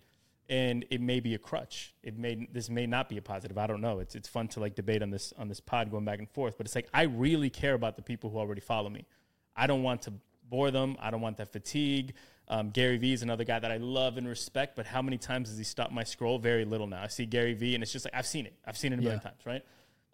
and 0.49 0.85
it 0.91 1.01
may 1.01 1.21
be 1.21 1.35
a 1.35 1.39
crutch. 1.39 1.95
It 2.03 2.19
may, 2.19 2.49
this 2.51 2.71
may 2.71 2.87
not 2.87 3.09
be 3.09 3.19
a 3.19 3.23
positive. 3.23 3.59
I 3.59 3.67
don't 3.67 3.83
know. 3.83 4.01
It's, 4.01 4.15
it's 4.15 4.29
fun 4.29 4.49
to 4.49 4.61
like 4.61 4.75
debate 4.75 5.03
on 5.03 5.11
this, 5.11 5.33
on 5.39 5.49
this 5.49 5.61
pod 5.61 5.91
going 5.91 6.07
back 6.07 6.19
and 6.19 6.29
forth, 6.29 6.57
but 6.57 6.67
it's 6.67 6.75
like, 6.75 6.89
I 6.93 7.03
really 7.03 7.51
care 7.51 7.75
about 7.75 7.97
the 7.97 8.03
people 8.03 8.31
who 8.31 8.39
already 8.39 8.63
follow 8.63 8.89
me. 8.89 9.07
I 9.55 9.67
don't 9.67 9.83
want 9.83 10.03
to 10.03 10.15
bore 10.49 10.71
them. 10.71 10.97
I 10.99 11.11
don't 11.11 11.21
want 11.21 11.37
that 11.37 11.53
fatigue. 11.53 12.15
Um, 12.53 12.71
Gary 12.71 12.99
Vee 12.99 13.15
is 13.15 13.23
another 13.23 13.45
guy 13.45 13.59
that 13.59 13.73
I 13.73 13.79
love 13.79 14.19
and 14.19 14.29
respect, 14.29 14.77
but 14.77 14.87
how 14.87 15.01
many 15.01 15.17
times 15.17 15.49
has 15.49 15.57
he 15.57 15.65
stopped 15.65 15.93
my 15.93 16.05
scroll? 16.05 16.39
Very 16.39 16.65
little 16.65 16.87
now. 16.87 17.03
I 17.03 17.07
see 17.07 17.25
Gary 17.25 17.55
Vee, 17.55 17.75
and 17.75 17.83
it's 17.83 17.93
just 17.93 18.05
like 18.05 18.15
I've 18.15 18.27
seen 18.27 18.47
it. 18.47 18.55
I've 18.67 18.77
seen 18.77 18.93
it 18.93 18.99
a 18.99 19.03
million 19.03 19.21
yeah. 19.25 19.31
times, 19.31 19.47
right? 19.47 19.65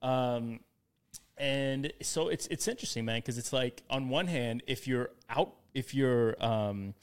Um, 0.03 0.61
and 1.37 1.93
so 2.01 2.29
it's 2.29 2.47
it's 2.47 2.69
interesting, 2.69 3.05
man, 3.05 3.19
because 3.19 3.39
it's 3.39 3.53
like 3.53 3.83
on 3.91 4.09
one 4.09 4.29
hand, 4.29 4.63
if 4.67 4.87
you're 4.87 5.11
out 5.29 5.55
if 5.75 5.95
you're, 5.95 6.43
um, 6.45 6.95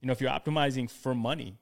you 0.00 0.06
know, 0.06 0.12
if 0.12 0.20
you're 0.20 0.30
optimizing 0.30 0.90
for 0.90 1.14
money 1.14 1.56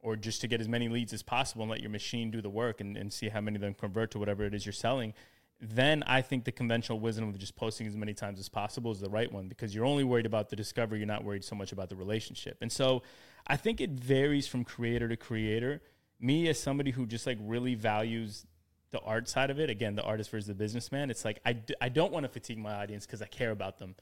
or 0.00 0.14
just 0.14 0.40
to 0.42 0.48
get 0.48 0.60
as 0.60 0.68
many 0.68 0.88
leads 0.88 1.12
as 1.12 1.22
possible 1.22 1.62
and 1.62 1.70
let 1.70 1.80
your 1.80 1.90
machine 1.90 2.30
do 2.30 2.40
the 2.40 2.50
work 2.50 2.80
and, 2.80 2.96
and 2.96 3.12
see 3.12 3.28
how 3.28 3.40
many 3.40 3.56
of 3.56 3.62
them 3.62 3.74
convert 3.74 4.10
to 4.12 4.18
whatever 4.18 4.44
it 4.44 4.54
is 4.54 4.64
you're 4.64 4.72
selling, 4.72 5.14
then 5.60 6.02
I 6.06 6.20
think 6.20 6.44
the 6.44 6.52
conventional 6.52 7.00
wisdom 7.00 7.28
of 7.28 7.38
just 7.38 7.56
posting 7.56 7.86
as 7.86 7.96
many 7.96 8.12
times 8.12 8.38
as 8.38 8.48
possible 8.48 8.92
is 8.92 9.00
the 9.00 9.08
right 9.08 9.30
one 9.30 9.48
because 9.48 9.74
you're 9.74 9.86
only 9.86 10.04
worried 10.04 10.26
about 10.26 10.50
the 10.50 10.56
discovery. 10.56 10.98
You're 10.98 11.06
not 11.06 11.24
worried 11.24 11.44
so 11.44 11.56
much 11.56 11.72
about 11.72 11.88
the 11.88 11.96
relationship. 11.96 12.58
And 12.60 12.70
so 12.70 13.02
I 13.46 13.56
think 13.56 13.80
it 13.80 13.90
varies 13.90 14.46
from 14.46 14.64
creator 14.64 15.08
to 15.08 15.16
creator. 15.16 15.80
Me, 16.20 16.48
as 16.48 16.60
somebody 16.60 16.90
who 16.90 17.06
just 17.06 17.26
like 17.26 17.38
really 17.40 17.74
values 17.74 18.44
the 18.90 19.00
art 19.00 19.28
side 19.28 19.50
of 19.50 19.58
it, 19.58 19.70
again, 19.70 19.96
the 19.96 20.02
artist 20.02 20.30
versus 20.30 20.46
the 20.46 20.54
businessman, 20.54 21.10
it's 21.10 21.24
like 21.24 21.40
I 21.44 21.54
d- 21.54 21.74
I 21.80 21.88
don't 21.88 22.12
want 22.12 22.24
to 22.24 22.28
fatigue 22.28 22.58
my 22.58 22.74
audience 22.74 23.06
because 23.06 23.22
I 23.22 23.26
care 23.26 23.50
about 23.50 23.78
them. 23.78 23.94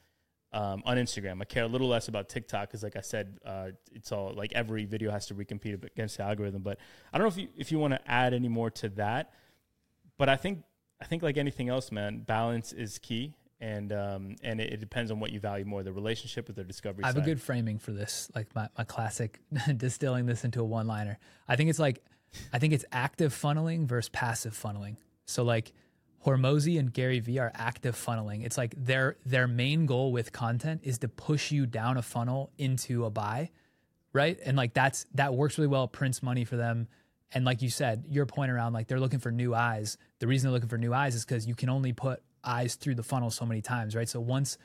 Um, 0.53 0.83
on 0.85 0.95
Instagram, 0.95 1.41
I 1.41 1.45
care 1.45 1.63
a 1.63 1.67
little 1.67 1.89
less 1.89 2.07
about 2.07 2.29
TikTok 2.29 2.69
because, 2.69 2.81
like 2.81 2.95
I 2.95 3.01
said, 3.01 3.39
uh, 3.45 3.69
it's 3.91 4.13
all 4.13 4.33
like 4.33 4.53
every 4.53 4.85
video 4.85 5.11
has 5.11 5.25
to 5.27 5.35
recompete 5.35 5.83
against 5.83 6.15
the 6.15 6.23
algorithm. 6.23 6.61
But 6.61 6.77
I 7.11 7.17
don't 7.17 7.25
know 7.25 7.31
if 7.31 7.37
you 7.37 7.49
if 7.57 7.71
you 7.73 7.79
want 7.79 7.93
to 7.93 8.09
add 8.09 8.33
any 8.33 8.47
more 8.47 8.69
to 8.71 8.89
that. 8.89 9.33
But 10.17 10.29
I 10.29 10.37
think 10.37 10.63
I 11.01 11.05
think 11.05 11.23
like 11.23 11.37
anything 11.37 11.69
else, 11.69 11.91
man, 11.91 12.19
balance 12.19 12.71
is 12.71 12.99
key, 12.99 13.33
and 13.59 13.91
um, 13.91 14.35
and 14.43 14.61
it, 14.61 14.73
it 14.73 14.79
depends 14.79 15.11
on 15.11 15.19
what 15.19 15.31
you 15.31 15.39
value 15.39 15.65
more: 15.65 15.83
the 15.83 15.93
relationship 15.93 16.47
with 16.47 16.55
the 16.55 16.63
discovery. 16.63 17.03
I 17.03 17.07
have 17.07 17.15
side. 17.15 17.23
a 17.23 17.25
good 17.25 17.41
framing 17.41 17.79
for 17.79 17.91
this, 17.91 18.29
like 18.35 18.53
my, 18.55 18.69
my 18.77 18.83
classic 18.83 19.39
distilling 19.77 20.25
this 20.25 20.43
into 20.43 20.61
a 20.61 20.63
one 20.63 20.87
liner. 20.87 21.17
I 21.47 21.55
think 21.55 21.69
it's 21.69 21.79
like, 21.79 22.03
I 22.53 22.59
think 22.59 22.73
it's 22.73 22.85
active 22.91 23.33
funneling 23.33 23.87
versus 23.87 24.09
passive 24.09 24.53
funneling. 24.53 24.97
So 25.25 25.43
like 25.43 25.73
Hormozi 26.25 26.79
and 26.79 26.91
Gary 26.91 27.19
Vee 27.19 27.39
are 27.39 27.51
active 27.53 27.95
funneling. 27.95 28.45
It's 28.45 28.57
like 28.57 28.73
their 28.77 29.17
their 29.25 29.47
main 29.47 29.85
goal 29.85 30.11
with 30.11 30.31
content 30.31 30.81
is 30.83 30.97
to 30.99 31.07
push 31.07 31.51
you 31.51 31.65
down 31.65 31.97
a 31.97 32.01
funnel 32.01 32.51
into 32.57 33.05
a 33.05 33.09
buy, 33.09 33.51
right? 34.11 34.37
And 34.43 34.57
like 34.57 34.73
that's 34.73 35.05
that 35.13 35.35
works 35.35 35.57
really 35.57 35.67
well. 35.67 35.87
Prints 35.87 36.23
money 36.23 36.45
for 36.45 36.55
them. 36.55 36.87
And 37.31 37.43
like 37.43 37.61
you 37.61 37.69
said, 37.69 38.05
your 38.07 38.25
point 38.25 38.51
around 38.51 38.73
like 38.73 38.87
they're 38.87 38.99
looking 38.99 39.19
for 39.19 39.31
new 39.31 39.53
eyes. 39.53 39.97
The 40.19 40.27
reason 40.27 40.47
they're 40.47 40.53
looking 40.53 40.69
for 40.69 40.77
new 40.77 40.93
eyes 40.93 41.15
is 41.15 41.25
because 41.25 41.47
you 41.47 41.55
can 41.55 41.69
only 41.69 41.91
put 41.93 42.21
eyes 42.43 42.75
through 42.75 42.95
the 42.95 43.03
funnel 43.03 43.29
so 43.29 43.45
many 43.45 43.61
times, 43.61 43.95
right? 43.95 44.07
So 44.07 44.19
once 44.19 44.57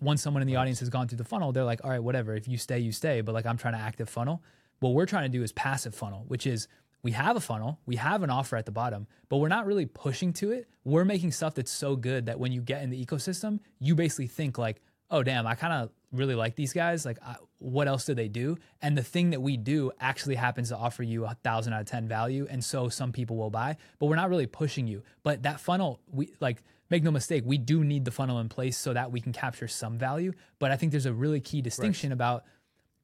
once 0.00 0.22
someone 0.22 0.40
in 0.40 0.48
the 0.48 0.56
audience 0.56 0.80
has 0.80 0.88
gone 0.88 1.08
through 1.08 1.18
the 1.18 1.24
funnel, 1.24 1.52
they're 1.52 1.64
like, 1.64 1.84
all 1.84 1.90
right, 1.90 2.02
whatever. 2.02 2.34
If 2.34 2.48
you 2.48 2.56
stay, 2.56 2.78
you 2.78 2.92
stay. 2.92 3.20
But 3.20 3.34
like 3.34 3.46
I'm 3.46 3.58
trying 3.58 3.74
to 3.74 3.80
active 3.80 4.08
funnel. 4.08 4.42
What 4.80 4.94
we're 4.94 5.06
trying 5.06 5.24
to 5.24 5.28
do 5.28 5.42
is 5.42 5.52
passive 5.52 5.94
funnel, 5.94 6.24
which 6.28 6.46
is 6.46 6.68
we 7.02 7.12
have 7.12 7.36
a 7.36 7.40
funnel, 7.40 7.78
we 7.84 7.96
have 7.96 8.22
an 8.22 8.30
offer 8.30 8.56
at 8.56 8.64
the 8.64 8.72
bottom, 8.72 9.06
but 9.28 9.36
we're 9.36 9.48
not 9.48 9.66
really 9.66 9.84
pushing 9.84 10.32
to 10.34 10.52
it. 10.52 10.68
We're 10.84 11.04
making 11.04 11.32
stuff 11.32 11.54
that's 11.54 11.70
so 11.70 11.96
good 11.96 12.26
that 12.26 12.40
when 12.40 12.50
you 12.50 12.62
get 12.62 12.82
in 12.82 12.88
the 12.90 13.04
ecosystem, 13.04 13.60
you 13.78 13.94
basically 13.94 14.26
think 14.26 14.56
like, 14.56 14.80
oh 15.10 15.22
damn, 15.22 15.46
I 15.46 15.54
kind 15.54 15.72
of 15.74 15.90
really 16.12 16.34
like 16.34 16.56
these 16.56 16.72
guys. 16.72 17.04
Like, 17.04 17.18
I, 17.22 17.36
what 17.64 17.88
else 17.88 18.04
do 18.04 18.14
they 18.14 18.28
do? 18.28 18.58
And 18.82 18.96
the 18.96 19.02
thing 19.02 19.30
that 19.30 19.40
we 19.40 19.56
do 19.56 19.90
actually 19.98 20.34
happens 20.34 20.68
to 20.68 20.76
offer 20.76 21.02
you 21.02 21.24
a 21.24 21.36
thousand 21.42 21.72
out 21.72 21.80
of 21.80 21.86
ten 21.86 22.06
value, 22.06 22.46
and 22.50 22.62
so 22.62 22.88
some 22.88 23.12
people 23.12 23.36
will 23.36 23.50
buy. 23.50 23.76
But 23.98 24.06
we're 24.06 24.16
not 24.16 24.28
really 24.28 24.46
pushing 24.46 24.86
you. 24.86 25.02
But 25.22 25.42
that 25.44 25.60
funnel, 25.60 26.00
we 26.10 26.32
like 26.40 26.62
make 26.90 27.02
no 27.02 27.10
mistake, 27.10 27.42
we 27.46 27.58
do 27.58 27.82
need 27.82 28.04
the 28.04 28.10
funnel 28.10 28.38
in 28.40 28.48
place 28.48 28.76
so 28.76 28.92
that 28.92 29.10
we 29.10 29.20
can 29.20 29.32
capture 29.32 29.66
some 29.66 29.98
value. 29.98 30.32
But 30.58 30.70
I 30.70 30.76
think 30.76 30.92
there's 30.92 31.06
a 31.06 31.12
really 31.12 31.40
key 31.40 31.62
distinction 31.62 32.10
right. 32.10 32.14
about 32.14 32.44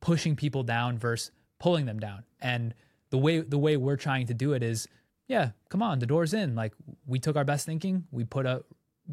pushing 0.00 0.36
people 0.36 0.62
down 0.62 0.98
versus 0.98 1.30
pulling 1.58 1.86
them 1.86 1.98
down. 1.98 2.24
And 2.40 2.74
the 3.10 3.18
way 3.18 3.40
the 3.40 3.58
way 3.58 3.76
we're 3.76 3.96
trying 3.96 4.26
to 4.26 4.34
do 4.34 4.52
it 4.52 4.62
is, 4.62 4.86
yeah, 5.26 5.50
come 5.70 5.82
on, 5.82 5.98
the 5.98 6.06
door's 6.06 6.34
in. 6.34 6.54
Like 6.54 6.74
we 7.06 7.18
took 7.18 7.36
our 7.36 7.44
best 7.44 7.64
thinking, 7.64 8.04
we 8.10 8.24
put 8.24 8.46
a 8.46 8.62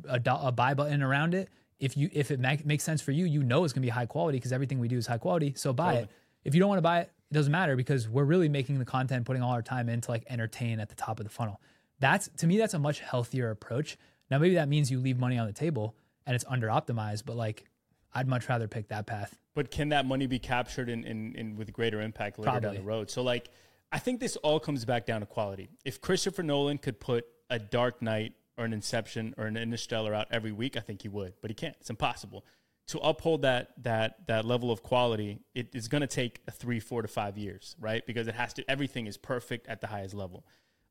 a, 0.09 0.21
a 0.25 0.51
buy 0.51 0.73
button 0.73 1.01
around 1.01 1.33
it. 1.33 1.49
If 1.79 1.95
you 1.95 2.09
if 2.11 2.31
it 2.31 2.39
make, 2.39 2.65
makes 2.65 2.83
sense 2.83 3.01
for 3.01 3.11
you, 3.11 3.25
you 3.25 3.43
know 3.43 3.63
it's 3.63 3.73
gonna 3.73 3.85
be 3.85 3.89
high 3.89 4.05
quality 4.05 4.37
because 4.37 4.51
everything 4.51 4.79
we 4.79 4.87
do 4.87 4.97
is 4.97 5.07
high 5.07 5.17
quality. 5.17 5.53
So 5.55 5.73
buy 5.73 5.85
totally. 5.85 6.03
it. 6.03 6.09
If 6.43 6.55
you 6.55 6.59
don't 6.59 6.69
want 6.69 6.79
to 6.79 6.83
buy 6.83 7.01
it, 7.01 7.11
it 7.29 7.33
doesn't 7.33 7.51
matter 7.51 7.75
because 7.75 8.07
we're 8.07 8.23
really 8.23 8.49
making 8.49 8.79
the 8.79 8.85
content, 8.85 9.25
putting 9.25 9.41
all 9.41 9.51
our 9.51 9.61
time 9.61 9.89
in 9.89 10.01
to 10.01 10.11
like 10.11 10.23
entertain 10.29 10.79
at 10.79 10.89
the 10.89 10.95
top 10.95 11.19
of 11.19 11.25
the 11.25 11.29
funnel. 11.29 11.61
That's 11.99 12.29
to 12.37 12.47
me, 12.47 12.57
that's 12.57 12.73
a 12.73 12.79
much 12.79 12.99
healthier 12.99 13.51
approach. 13.51 13.97
Now 14.31 14.39
maybe 14.39 14.55
that 14.55 14.69
means 14.69 14.89
you 14.89 14.99
leave 14.99 15.19
money 15.19 15.37
on 15.37 15.47
the 15.47 15.53
table 15.53 15.95
and 16.25 16.35
it's 16.35 16.45
under 16.47 16.67
optimized, 16.67 17.25
but 17.25 17.35
like 17.35 17.65
I'd 18.13 18.27
much 18.27 18.47
rather 18.49 18.67
pick 18.67 18.87
that 18.89 19.05
path. 19.05 19.37
But 19.53 19.71
can 19.71 19.89
that 19.89 20.05
money 20.05 20.27
be 20.27 20.39
captured 20.39 20.89
in, 20.89 21.03
in, 21.03 21.35
in 21.35 21.55
with 21.55 21.73
greater 21.73 22.01
impact 22.01 22.39
later 22.39 22.51
Probably. 22.51 22.69
down 22.69 22.75
the 22.75 22.81
road? 22.81 23.09
So 23.09 23.21
like 23.23 23.49
I 23.91 23.99
think 23.99 24.19
this 24.19 24.35
all 24.37 24.59
comes 24.59 24.85
back 24.85 25.05
down 25.05 25.21
to 25.21 25.25
quality. 25.25 25.69
If 25.85 26.01
Christopher 26.01 26.43
Nolan 26.43 26.77
could 26.77 26.99
put 26.99 27.25
a 27.49 27.59
Dark 27.59 28.01
Knight 28.01 28.33
or 28.57 28.65
an 28.65 28.73
Inception 28.73 29.35
or 29.37 29.45
an 29.45 29.57
Interstellar 29.57 30.13
out 30.13 30.27
every 30.31 30.51
week, 30.51 30.77
I 30.77 30.79
think 30.79 31.01
he 31.01 31.07
would, 31.07 31.33
but 31.41 31.51
he 31.51 31.55
can't. 31.55 31.75
It's 31.79 31.89
impossible. 31.89 32.45
To 32.87 32.99
uphold 32.99 33.41
that 33.41 33.71
that 33.83 34.27
that 34.27 34.45
level 34.45 34.71
of 34.71 34.81
quality, 34.81 35.39
it 35.53 35.75
is 35.75 35.87
going 35.87 36.01
to 36.01 36.07
take 36.07 36.41
three, 36.51 36.79
four 36.79 37.01
to 37.01 37.07
five 37.07 37.37
years, 37.37 37.75
right? 37.79 38.05
Because 38.05 38.27
it 38.27 38.35
has 38.35 38.53
to. 38.53 38.69
Everything 38.69 39.07
is 39.07 39.17
perfect 39.17 39.67
at 39.67 39.81
the 39.81 39.87
highest 39.87 40.13
level. 40.13 40.45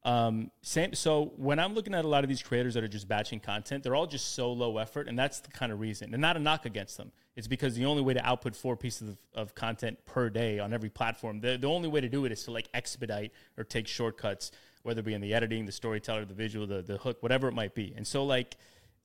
Um, 0.07 0.53
same. 0.63 0.95
So 0.95 1.33
when 1.37 1.59
I'm 1.59 1.75
looking 1.75 1.93
at 1.93 2.05
a 2.05 2.09
lot 2.09 2.23
of 2.23 2.29
these 2.29 2.41
creators 2.41 2.75
that 2.75 2.85
are 2.85 2.89
just 2.89 3.09
batching 3.09 3.41
content, 3.41 3.83
they're 3.83 3.97
all 3.97 4.07
just 4.07 4.35
so 4.35 4.53
low 4.53 4.79
effort, 4.79 5.09
and 5.09 5.19
that's 5.19 5.41
the 5.41 5.51
kind 5.51 5.73
of 5.73 5.81
reason. 5.81 6.15
And 6.15 6.21
not 6.21 6.37
a 6.37 6.39
knock 6.39 6.65
against 6.65 6.97
them. 6.97 7.11
It's 7.35 7.49
because 7.49 7.75
the 7.75 7.87
only 7.87 8.03
way 8.03 8.15
to 8.15 8.25
output 8.25 8.55
four 8.55 8.77
pieces 8.77 9.09
of, 9.09 9.19
of 9.35 9.55
content 9.57 9.99
per 10.07 10.31
day 10.31 10.61
on 10.61 10.73
every 10.73 10.91
platform, 10.91 11.41
the, 11.41 11.59
the 11.59 11.67
only 11.67 11.89
way 11.89 12.01
to 12.01 12.09
do 12.09 12.25
it 12.25 12.31
is 12.31 12.45
to 12.45 12.53
like 12.53 12.69
expedite 12.73 13.33
or 13.59 13.65
take 13.65 13.89
shortcuts, 13.89 14.53
whether 14.87 15.01
it 15.01 15.05
be 15.05 15.15
in 15.15 15.21
the 15.21 15.35
editing, 15.35 15.67
the 15.67 15.73
storyteller, 15.73 16.25
the 16.25 16.35
visual, 16.35 16.67
the 16.67 16.83
the 16.83 16.97
hook, 16.97 17.23
whatever 17.23 17.49
it 17.49 17.53
might 17.53 17.75
be. 17.75 17.93
And 17.97 18.07
so 18.07 18.25
like, 18.25 18.57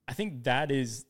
I 0.08 0.14
think 0.14 0.44
that 0.44 0.72
is. 0.72 1.06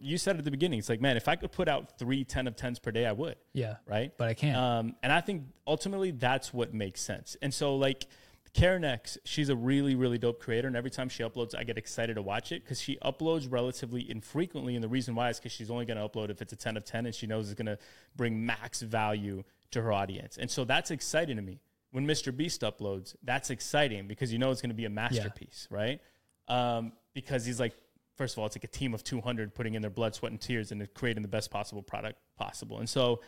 You 0.00 0.16
said 0.16 0.38
at 0.38 0.44
the 0.46 0.50
beginning, 0.50 0.78
it's 0.78 0.88
like, 0.88 1.02
man, 1.02 1.18
if 1.18 1.28
I 1.28 1.36
could 1.36 1.52
put 1.52 1.68
out 1.68 1.98
three 1.98 2.24
10 2.24 2.46
of 2.46 2.56
10s 2.56 2.80
per 2.80 2.90
day, 2.90 3.04
I 3.04 3.12
would. 3.12 3.36
Yeah. 3.52 3.76
Right. 3.86 4.10
But 4.16 4.30
I 4.30 4.32
can't. 4.32 4.56
Um, 4.56 4.96
and 5.02 5.12
I 5.12 5.20
think 5.20 5.42
ultimately 5.66 6.12
that's 6.12 6.54
what 6.54 6.72
makes 6.72 7.02
sense. 7.02 7.36
And 7.42 7.52
so, 7.52 7.76
like, 7.76 8.06
Karen 8.54 8.84
X, 8.84 9.16
she's 9.24 9.48
a 9.48 9.56
really, 9.56 9.94
really 9.94 10.18
dope 10.18 10.40
creator. 10.40 10.66
And 10.66 10.76
every 10.76 10.90
time 10.90 11.08
she 11.08 11.22
uploads, 11.22 11.54
I 11.54 11.64
get 11.64 11.78
excited 11.78 12.14
to 12.14 12.22
watch 12.22 12.52
it 12.52 12.62
because 12.62 12.80
she 12.80 12.96
uploads 13.04 13.50
relatively 13.50 14.10
infrequently. 14.10 14.74
And 14.74 14.84
the 14.84 14.88
reason 14.88 15.14
why 15.14 15.30
is 15.30 15.38
because 15.38 15.52
she's 15.52 15.70
only 15.70 15.86
going 15.86 15.96
to 15.96 16.06
upload 16.06 16.30
if 16.30 16.42
it's 16.42 16.52
a 16.52 16.56
10 16.56 16.76
of 16.76 16.84
10 16.84 17.06
and 17.06 17.14
she 17.14 17.26
knows 17.26 17.50
it's 17.50 17.60
going 17.60 17.74
to 17.74 17.78
bring 18.14 18.44
max 18.44 18.82
value 18.82 19.42
to 19.70 19.80
her 19.80 19.92
audience. 19.92 20.36
And 20.36 20.50
so 20.50 20.64
that's 20.64 20.90
exciting 20.90 21.36
to 21.36 21.42
me. 21.42 21.60
When 21.92 22.06
Mr. 22.06 22.36
Beast 22.36 22.62
uploads, 22.62 23.14
that's 23.22 23.50
exciting 23.50 24.08
because 24.08 24.32
you 24.32 24.38
know 24.38 24.50
it's 24.50 24.60
going 24.60 24.70
to 24.70 24.76
be 24.76 24.86
a 24.86 24.90
masterpiece, 24.90 25.68
yeah. 25.70 25.76
right? 25.76 26.00
Um, 26.48 26.92
because 27.14 27.44
he's 27.44 27.60
like, 27.60 27.74
first 28.16 28.34
of 28.34 28.40
all, 28.40 28.46
it's 28.46 28.56
like 28.56 28.64
a 28.64 28.68
team 28.68 28.94
of 28.94 29.04
200 29.04 29.54
putting 29.54 29.74
in 29.74 29.82
their 29.82 29.90
blood, 29.90 30.14
sweat, 30.14 30.32
and 30.32 30.40
tears 30.40 30.72
and 30.72 30.86
creating 30.94 31.22
the 31.22 31.28
best 31.28 31.50
possible 31.50 31.82
product 31.82 32.18
possible. 32.36 32.78
And 32.78 32.88
so, 32.88 33.20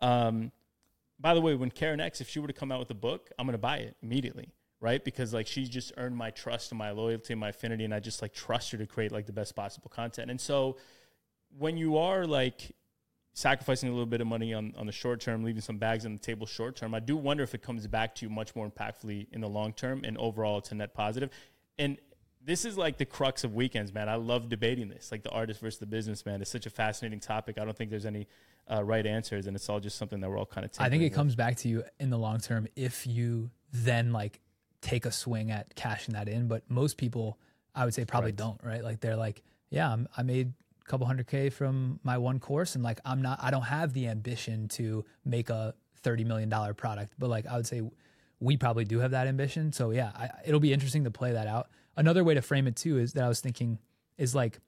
um, 0.00 0.52
by 1.18 1.34
the 1.34 1.40
way, 1.40 1.54
when 1.54 1.70
Karen 1.70 2.00
X, 2.00 2.20
if 2.20 2.28
she 2.28 2.38
were 2.38 2.46
to 2.46 2.52
come 2.52 2.70
out 2.70 2.78
with 2.78 2.90
a 2.90 2.94
book, 2.94 3.30
I'm 3.38 3.46
going 3.46 3.52
to 3.52 3.58
buy 3.58 3.78
it 3.78 3.96
immediately 4.02 4.52
right? 4.80 5.04
Because 5.04 5.32
like 5.34 5.46
she's 5.46 5.68
just 5.68 5.92
earned 5.96 6.16
my 6.16 6.30
trust 6.30 6.72
and 6.72 6.78
my 6.78 6.90
loyalty 6.90 7.34
and 7.34 7.40
my 7.40 7.50
affinity, 7.50 7.84
and 7.84 7.94
I 7.94 8.00
just 8.00 8.22
like 8.22 8.32
trust 8.32 8.72
her 8.72 8.78
to 8.78 8.86
create 8.86 9.12
like 9.12 9.26
the 9.26 9.32
best 9.32 9.54
possible 9.54 9.90
content. 9.90 10.30
And 10.30 10.40
so 10.40 10.76
when 11.56 11.76
you 11.76 11.98
are 11.98 12.26
like 12.26 12.74
sacrificing 13.32 13.88
a 13.88 13.92
little 13.92 14.06
bit 14.06 14.20
of 14.20 14.26
money 14.26 14.52
on, 14.52 14.74
on 14.76 14.86
the 14.86 14.92
short 14.92 15.20
term, 15.20 15.44
leaving 15.44 15.62
some 15.62 15.78
bags 15.78 16.04
on 16.04 16.12
the 16.12 16.18
table 16.18 16.46
short 16.46 16.76
term, 16.76 16.94
I 16.94 17.00
do 17.00 17.16
wonder 17.16 17.42
if 17.42 17.54
it 17.54 17.62
comes 17.62 17.86
back 17.86 18.14
to 18.16 18.26
you 18.26 18.30
much 18.30 18.54
more 18.56 18.68
impactfully 18.68 19.28
in 19.32 19.40
the 19.40 19.48
long 19.48 19.72
term 19.72 20.02
and 20.04 20.18
overall 20.18 20.58
it's 20.58 20.72
a 20.72 20.74
net 20.74 20.94
positive. 20.94 21.30
And 21.78 21.98
this 22.42 22.64
is 22.64 22.76
like 22.78 22.98
the 22.98 23.04
crux 23.04 23.44
of 23.44 23.54
weekends, 23.54 23.92
man. 23.92 24.08
I 24.08 24.14
love 24.14 24.48
debating 24.48 24.88
this, 24.88 25.12
like 25.12 25.22
the 25.22 25.30
artist 25.30 25.60
versus 25.60 25.78
the 25.78 25.86
businessman. 25.86 26.40
It's 26.40 26.50
such 26.50 26.66
a 26.66 26.70
fascinating 26.70 27.20
topic. 27.20 27.58
I 27.58 27.64
don't 27.64 27.76
think 27.76 27.90
there's 27.90 28.06
any 28.06 28.26
uh, 28.70 28.82
right 28.82 29.06
answers, 29.06 29.46
and 29.46 29.54
it's 29.54 29.68
all 29.68 29.80
just 29.80 29.96
something 29.96 30.20
that 30.20 30.30
we're 30.30 30.38
all 30.38 30.46
kind 30.46 30.64
of. 30.64 30.70
I 30.78 30.88
think 30.88 31.02
it 31.02 31.06
with. 31.06 31.14
comes 31.14 31.34
back 31.34 31.56
to 31.58 31.68
you 31.68 31.84
in 31.98 32.10
the 32.10 32.18
long 32.18 32.38
term 32.38 32.66
if 32.76 33.06
you 33.06 33.50
then 33.72 34.12
like 34.12 34.40
take 34.80 35.04
a 35.04 35.12
swing 35.12 35.50
at 35.50 35.74
cashing 35.74 36.14
that 36.14 36.28
in. 36.28 36.48
But 36.48 36.62
most 36.68 36.96
people, 36.96 37.38
I 37.74 37.84
would 37.84 37.94
say, 37.94 38.04
probably 38.04 38.28
right. 38.30 38.36
don't. 38.36 38.60
Right? 38.62 38.82
Like 38.82 39.00
they're 39.00 39.16
like, 39.16 39.42
yeah, 39.68 39.92
I'm, 39.92 40.08
I 40.16 40.22
made 40.22 40.52
couple 40.90 41.06
hundred 41.06 41.26
k 41.26 41.50
from 41.50 42.00
my 42.02 42.18
one 42.18 42.38
course, 42.38 42.74
and 42.74 42.84
like 42.84 43.00
I'm 43.04 43.22
not, 43.22 43.38
I 43.42 43.50
don't 43.50 43.62
have 43.62 43.92
the 43.92 44.08
ambition 44.08 44.68
to 44.68 45.04
make 45.24 45.50
a 45.50 45.74
thirty 46.02 46.24
million 46.24 46.48
dollar 46.48 46.74
product. 46.74 47.14
But 47.18 47.30
like 47.30 47.46
I 47.46 47.56
would 47.56 47.66
say, 47.66 47.82
we 48.40 48.56
probably 48.56 48.84
do 48.84 48.98
have 48.98 49.12
that 49.12 49.26
ambition. 49.26 49.72
So 49.72 49.90
yeah, 49.90 50.10
I, 50.14 50.30
it'll 50.44 50.60
be 50.60 50.72
interesting 50.72 51.04
to 51.04 51.10
play 51.10 51.32
that 51.32 51.46
out. 51.46 51.68
Another 51.96 52.24
way 52.24 52.34
to 52.34 52.42
frame 52.42 52.66
it 52.66 52.76
too 52.76 52.98
is 52.98 53.12
that 53.14 53.24
I 53.24 53.28
was 53.28 53.40
thinking 53.40 53.78
is 54.18 54.34
like, 54.34 54.58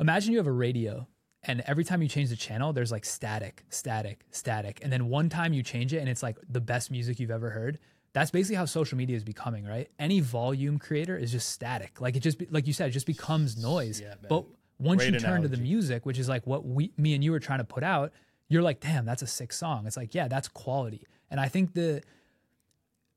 imagine 0.00 0.32
you 0.32 0.38
have 0.38 0.46
a 0.46 0.52
radio 0.52 1.06
and 1.42 1.62
every 1.66 1.84
time 1.84 2.00
you 2.00 2.08
change 2.08 2.30
the 2.30 2.36
channel 2.36 2.72
there's 2.72 2.90
like 2.90 3.04
static 3.04 3.64
static 3.68 4.24
static 4.30 4.80
and 4.82 4.90
then 4.90 5.10
one 5.10 5.28
time 5.28 5.52
you 5.52 5.62
change 5.62 5.92
it 5.92 5.98
and 5.98 6.08
it's 6.08 6.22
like 6.22 6.38
the 6.48 6.60
best 6.60 6.90
music 6.90 7.20
you've 7.20 7.30
ever 7.30 7.50
heard 7.50 7.78
that's 8.14 8.30
basically 8.30 8.56
how 8.56 8.64
social 8.64 8.96
media 8.96 9.16
is 9.16 9.24
becoming, 9.24 9.66
right? 9.66 9.90
Any 9.98 10.20
volume 10.20 10.78
creator 10.78 11.18
is 11.18 11.32
just 11.32 11.48
static. 11.48 12.00
Like 12.00 12.16
it 12.16 12.20
just, 12.20 12.40
like 12.50 12.66
you 12.66 12.72
said, 12.72 12.88
it 12.88 12.92
just 12.92 13.06
becomes 13.06 13.56
noise. 13.56 14.00
Yeah, 14.00 14.14
but 14.28 14.46
once 14.78 14.98
Great 14.98 15.14
you 15.14 15.20
turn 15.20 15.30
analogy. 15.30 15.50
to 15.50 15.56
the 15.56 15.62
music, 15.62 16.06
which 16.06 16.18
is 16.18 16.28
like 16.28 16.46
what 16.46 16.66
we, 16.66 16.92
me 16.96 17.14
and 17.14 17.22
you 17.22 17.32
were 17.32 17.40
trying 17.40 17.58
to 17.58 17.64
put 17.64 17.82
out, 17.82 18.12
you're 18.48 18.62
like, 18.62 18.80
damn, 18.80 19.04
that's 19.04 19.22
a 19.22 19.26
sick 19.26 19.52
song. 19.52 19.86
It's 19.86 19.96
like, 19.96 20.14
yeah, 20.14 20.28
that's 20.28 20.48
quality. 20.48 21.06
And 21.30 21.40
I 21.40 21.48
think 21.48 21.74
the, 21.74 22.02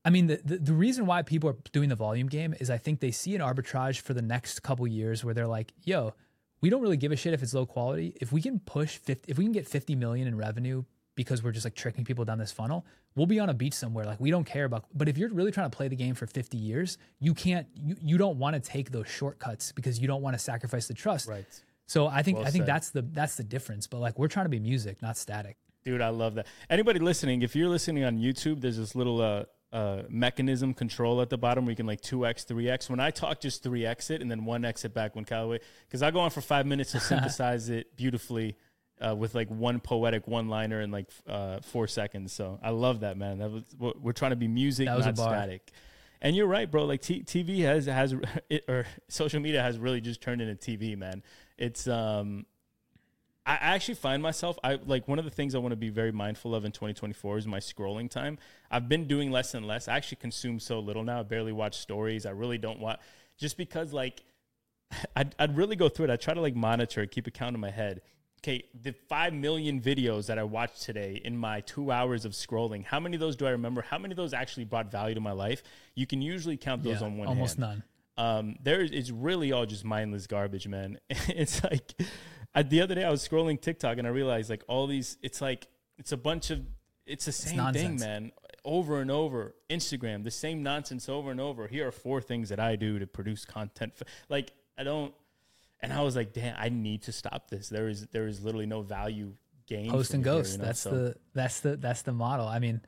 I 0.04 0.10
mean, 0.10 0.26
the, 0.28 0.40
the, 0.44 0.58
the 0.58 0.72
reason 0.72 1.06
why 1.06 1.22
people 1.22 1.50
are 1.50 1.56
doing 1.72 1.88
the 1.88 1.96
volume 1.96 2.28
game 2.28 2.54
is 2.60 2.70
I 2.70 2.78
think 2.78 3.00
they 3.00 3.10
see 3.10 3.34
an 3.34 3.42
arbitrage 3.42 4.00
for 4.00 4.14
the 4.14 4.22
next 4.22 4.62
couple 4.62 4.86
years 4.86 5.24
where 5.24 5.34
they're 5.34 5.46
like, 5.46 5.72
yo, 5.84 6.14
we 6.60 6.70
don't 6.70 6.80
really 6.80 6.96
give 6.96 7.12
a 7.12 7.16
shit 7.16 7.34
if 7.34 7.42
it's 7.42 7.54
low 7.54 7.66
quality. 7.66 8.14
If 8.20 8.32
we 8.32 8.40
can 8.40 8.58
push 8.60 8.96
50, 8.96 9.30
if 9.30 9.38
we 9.38 9.44
can 9.44 9.52
get 9.52 9.66
50 9.66 9.94
million 9.96 10.26
in 10.26 10.36
revenue 10.36 10.84
because 11.14 11.42
we're 11.42 11.52
just 11.52 11.66
like 11.66 11.74
tricking 11.74 12.04
people 12.04 12.24
down 12.24 12.38
this 12.38 12.52
funnel, 12.52 12.86
we'll 13.18 13.26
be 13.26 13.40
on 13.40 13.50
a 13.50 13.54
beach 13.54 13.74
somewhere. 13.74 14.06
Like 14.06 14.20
we 14.20 14.30
don't 14.30 14.44
care 14.44 14.64
about, 14.64 14.84
but 14.94 15.08
if 15.08 15.18
you're 15.18 15.28
really 15.28 15.50
trying 15.50 15.70
to 15.70 15.76
play 15.76 15.88
the 15.88 15.96
game 15.96 16.14
for 16.14 16.26
50 16.26 16.56
years, 16.56 16.96
you 17.18 17.34
can't, 17.34 17.66
you, 17.74 17.96
you 18.00 18.16
don't 18.16 18.38
want 18.38 18.54
to 18.54 18.60
take 18.60 18.90
those 18.90 19.08
shortcuts 19.08 19.72
because 19.72 19.98
you 19.98 20.06
don't 20.06 20.22
want 20.22 20.34
to 20.34 20.38
sacrifice 20.38 20.86
the 20.86 20.94
trust. 20.94 21.28
Right. 21.28 21.44
So 21.86 22.06
I 22.06 22.22
think, 22.22 22.38
Well 22.38 22.46
I 22.46 22.50
think 22.50 22.62
said. 22.62 22.74
that's 22.74 22.90
the, 22.90 23.02
that's 23.02 23.36
the 23.36 23.44
difference. 23.44 23.86
But 23.86 23.98
like 23.98 24.18
we're 24.18 24.28
trying 24.28 24.46
to 24.46 24.50
be 24.50 24.60
music, 24.60 25.02
not 25.02 25.16
static. 25.16 25.56
Dude, 25.84 26.00
I 26.00 26.10
love 26.10 26.34
that. 26.36 26.46
Anybody 26.70 27.00
listening, 27.00 27.42
if 27.42 27.56
you're 27.56 27.68
listening 27.68 28.04
on 28.04 28.18
YouTube, 28.18 28.60
there's 28.60 28.76
this 28.76 28.94
little 28.94 29.20
uh, 29.20 29.44
uh, 29.72 30.02
mechanism 30.08 30.74
control 30.74 31.20
at 31.20 31.30
the 31.30 31.38
bottom 31.38 31.64
where 31.64 31.72
you 31.72 31.76
can 31.76 31.86
like 31.86 32.00
2x, 32.00 32.46
3x. 32.46 32.88
When 32.88 33.00
I 33.00 33.10
talk, 33.10 33.40
just 33.40 33.64
3x 33.64 34.10
it 34.10 34.22
and 34.22 34.30
then 34.30 34.42
1x 34.42 34.84
it 34.84 34.94
back 34.94 35.16
when 35.16 35.24
Kallaway, 35.24 35.60
because 35.86 36.02
I 36.02 36.10
go 36.10 36.20
on 36.20 36.30
for 36.30 36.40
five 36.40 36.66
minutes 36.66 36.92
to 36.92 37.00
synthesize 37.00 37.68
it 37.68 37.96
beautifully 37.96 38.56
uh, 39.00 39.14
with 39.14 39.34
like 39.34 39.48
one 39.48 39.80
poetic 39.80 40.26
one 40.26 40.48
liner 40.48 40.80
in 40.80 40.90
like 40.90 41.08
uh, 41.28 41.60
four 41.60 41.86
seconds. 41.86 42.32
So 42.32 42.58
I 42.62 42.70
love 42.70 43.00
that, 43.00 43.16
man. 43.16 43.38
That 43.38 43.50
was 43.50 43.64
we're 43.78 43.92
we're 44.00 44.12
trying 44.12 44.30
to 44.30 44.36
be 44.36 44.48
music, 44.48 44.86
That 44.86 44.96
was 44.96 45.06
not 45.06 45.16
static. 45.16 45.70
And 46.20 46.34
you're 46.34 46.46
right, 46.46 46.68
bro. 46.68 46.84
Like 46.84 47.00
t- 47.00 47.22
TV 47.22 47.60
has 47.60 47.86
has 47.86 48.14
it, 48.50 48.64
or 48.68 48.86
social 49.08 49.40
media 49.40 49.62
has 49.62 49.78
really 49.78 50.00
just 50.00 50.20
turned 50.20 50.40
into 50.40 50.54
TV, 50.54 50.96
man. 50.96 51.22
It's 51.56 51.86
um 51.86 52.46
I 53.46 53.54
actually 53.54 53.94
find 53.94 54.22
myself 54.22 54.58
I 54.62 54.78
like 54.84 55.08
one 55.08 55.18
of 55.18 55.24
the 55.24 55.30
things 55.30 55.54
I 55.54 55.58
want 55.58 55.72
to 55.72 55.76
be 55.76 55.88
very 55.88 56.12
mindful 56.12 56.54
of 56.54 56.64
in 56.64 56.72
2024 56.72 57.38
is 57.38 57.46
my 57.46 57.60
scrolling 57.60 58.10
time. 58.10 58.38
I've 58.70 58.88
been 58.88 59.06
doing 59.06 59.30
less 59.30 59.54
and 59.54 59.66
less. 59.66 59.88
I 59.88 59.96
actually 59.96 60.18
consume 60.18 60.60
so 60.60 60.80
little 60.80 61.04
now. 61.04 61.20
I 61.20 61.22
barely 61.22 61.52
watch 61.52 61.78
stories. 61.78 62.26
I 62.26 62.30
really 62.30 62.58
don't 62.58 62.80
watch 62.80 63.00
just 63.38 63.56
because 63.56 63.92
like 63.92 64.22
I'd, 65.16 65.34
I'd 65.38 65.56
really 65.56 65.76
go 65.76 65.88
through 65.88 66.06
it. 66.06 66.10
I 66.10 66.16
try 66.16 66.34
to 66.34 66.40
like 66.40 66.56
monitor, 66.56 67.02
it, 67.02 67.10
keep 67.10 67.26
a 67.26 67.30
count 67.30 67.54
in 67.54 67.60
my 67.60 67.70
head. 67.70 68.02
Okay, 68.38 68.64
the 68.80 68.92
five 69.08 69.32
million 69.32 69.80
videos 69.80 70.26
that 70.26 70.38
I 70.38 70.44
watched 70.44 70.82
today 70.82 71.20
in 71.24 71.36
my 71.36 71.60
two 71.62 71.90
hours 71.90 72.24
of 72.24 72.32
scrolling, 72.32 72.84
how 72.84 73.00
many 73.00 73.16
of 73.16 73.20
those 73.20 73.34
do 73.36 73.46
I 73.46 73.50
remember? 73.50 73.82
How 73.82 73.98
many 73.98 74.12
of 74.12 74.16
those 74.16 74.32
actually 74.32 74.64
brought 74.64 74.90
value 74.90 75.14
to 75.14 75.20
my 75.20 75.32
life? 75.32 75.62
You 75.96 76.06
can 76.06 76.22
usually 76.22 76.56
count 76.56 76.82
those 76.84 77.00
Yeah, 77.00 77.06
on 77.06 77.16
one 77.18 77.26
almost 77.28 77.58
hand 77.58 77.82
none. 78.16 78.38
um, 78.38 78.56
there 78.62 78.80
is 78.80 78.92
it's 78.92 79.10
really 79.10 79.50
all 79.52 79.66
just 79.66 79.84
mindless 79.84 80.26
garbage, 80.28 80.68
man. 80.68 80.98
it's 81.10 81.64
like 81.64 81.94
I, 82.54 82.62
the 82.62 82.80
other 82.80 82.94
day 82.94 83.04
I 83.04 83.10
was 83.10 83.26
scrolling 83.26 83.60
TikTok 83.60 83.98
and 83.98 84.06
I 84.06 84.10
realized 84.10 84.50
like 84.50 84.62
all 84.68 84.86
these, 84.86 85.16
it's 85.22 85.40
like 85.40 85.66
it's 85.98 86.12
a 86.12 86.16
bunch 86.16 86.50
of 86.50 86.60
it's 87.06 87.24
the 87.24 87.32
same 87.32 87.56
thing, 87.72 87.90
man. 88.00 88.32
Over 88.64 89.00
and 89.00 89.10
over, 89.10 89.54
Instagram, 89.70 90.24
the 90.24 90.30
same 90.30 90.62
nonsense 90.62 91.08
over 91.08 91.30
and 91.30 91.40
over. 91.40 91.66
Here 91.66 91.88
are 91.88 91.92
four 91.92 92.20
things 92.20 92.50
that 92.50 92.60
I 92.60 92.76
do 92.76 92.98
to 92.98 93.06
produce 93.06 93.44
content. 93.44 93.94
Like 94.28 94.52
I 94.76 94.84
don't, 94.84 95.12
and 95.80 95.92
I 95.92 96.02
was 96.02 96.16
like, 96.16 96.32
damn, 96.32 96.56
I 96.58 96.68
need 96.68 97.02
to 97.02 97.12
stop 97.12 97.48
this. 97.50 97.68
There 97.68 97.88
is 97.88 98.06
there 98.08 98.26
is 98.26 98.42
literally 98.42 98.66
no 98.66 98.82
value 98.82 99.34
gain. 99.66 99.90
Post 99.90 100.14
and 100.14 100.24
ghost. 100.24 100.52
you 100.52 100.58
know? 100.58 100.64
that's 100.64 100.80
So, 100.80 100.90
the, 100.90 101.16
that's 101.34 101.60
the, 101.60 101.76
that's 101.76 102.02
the 102.02 102.12
model. 102.12 102.46
I 102.48 102.58
mean, 102.58 102.80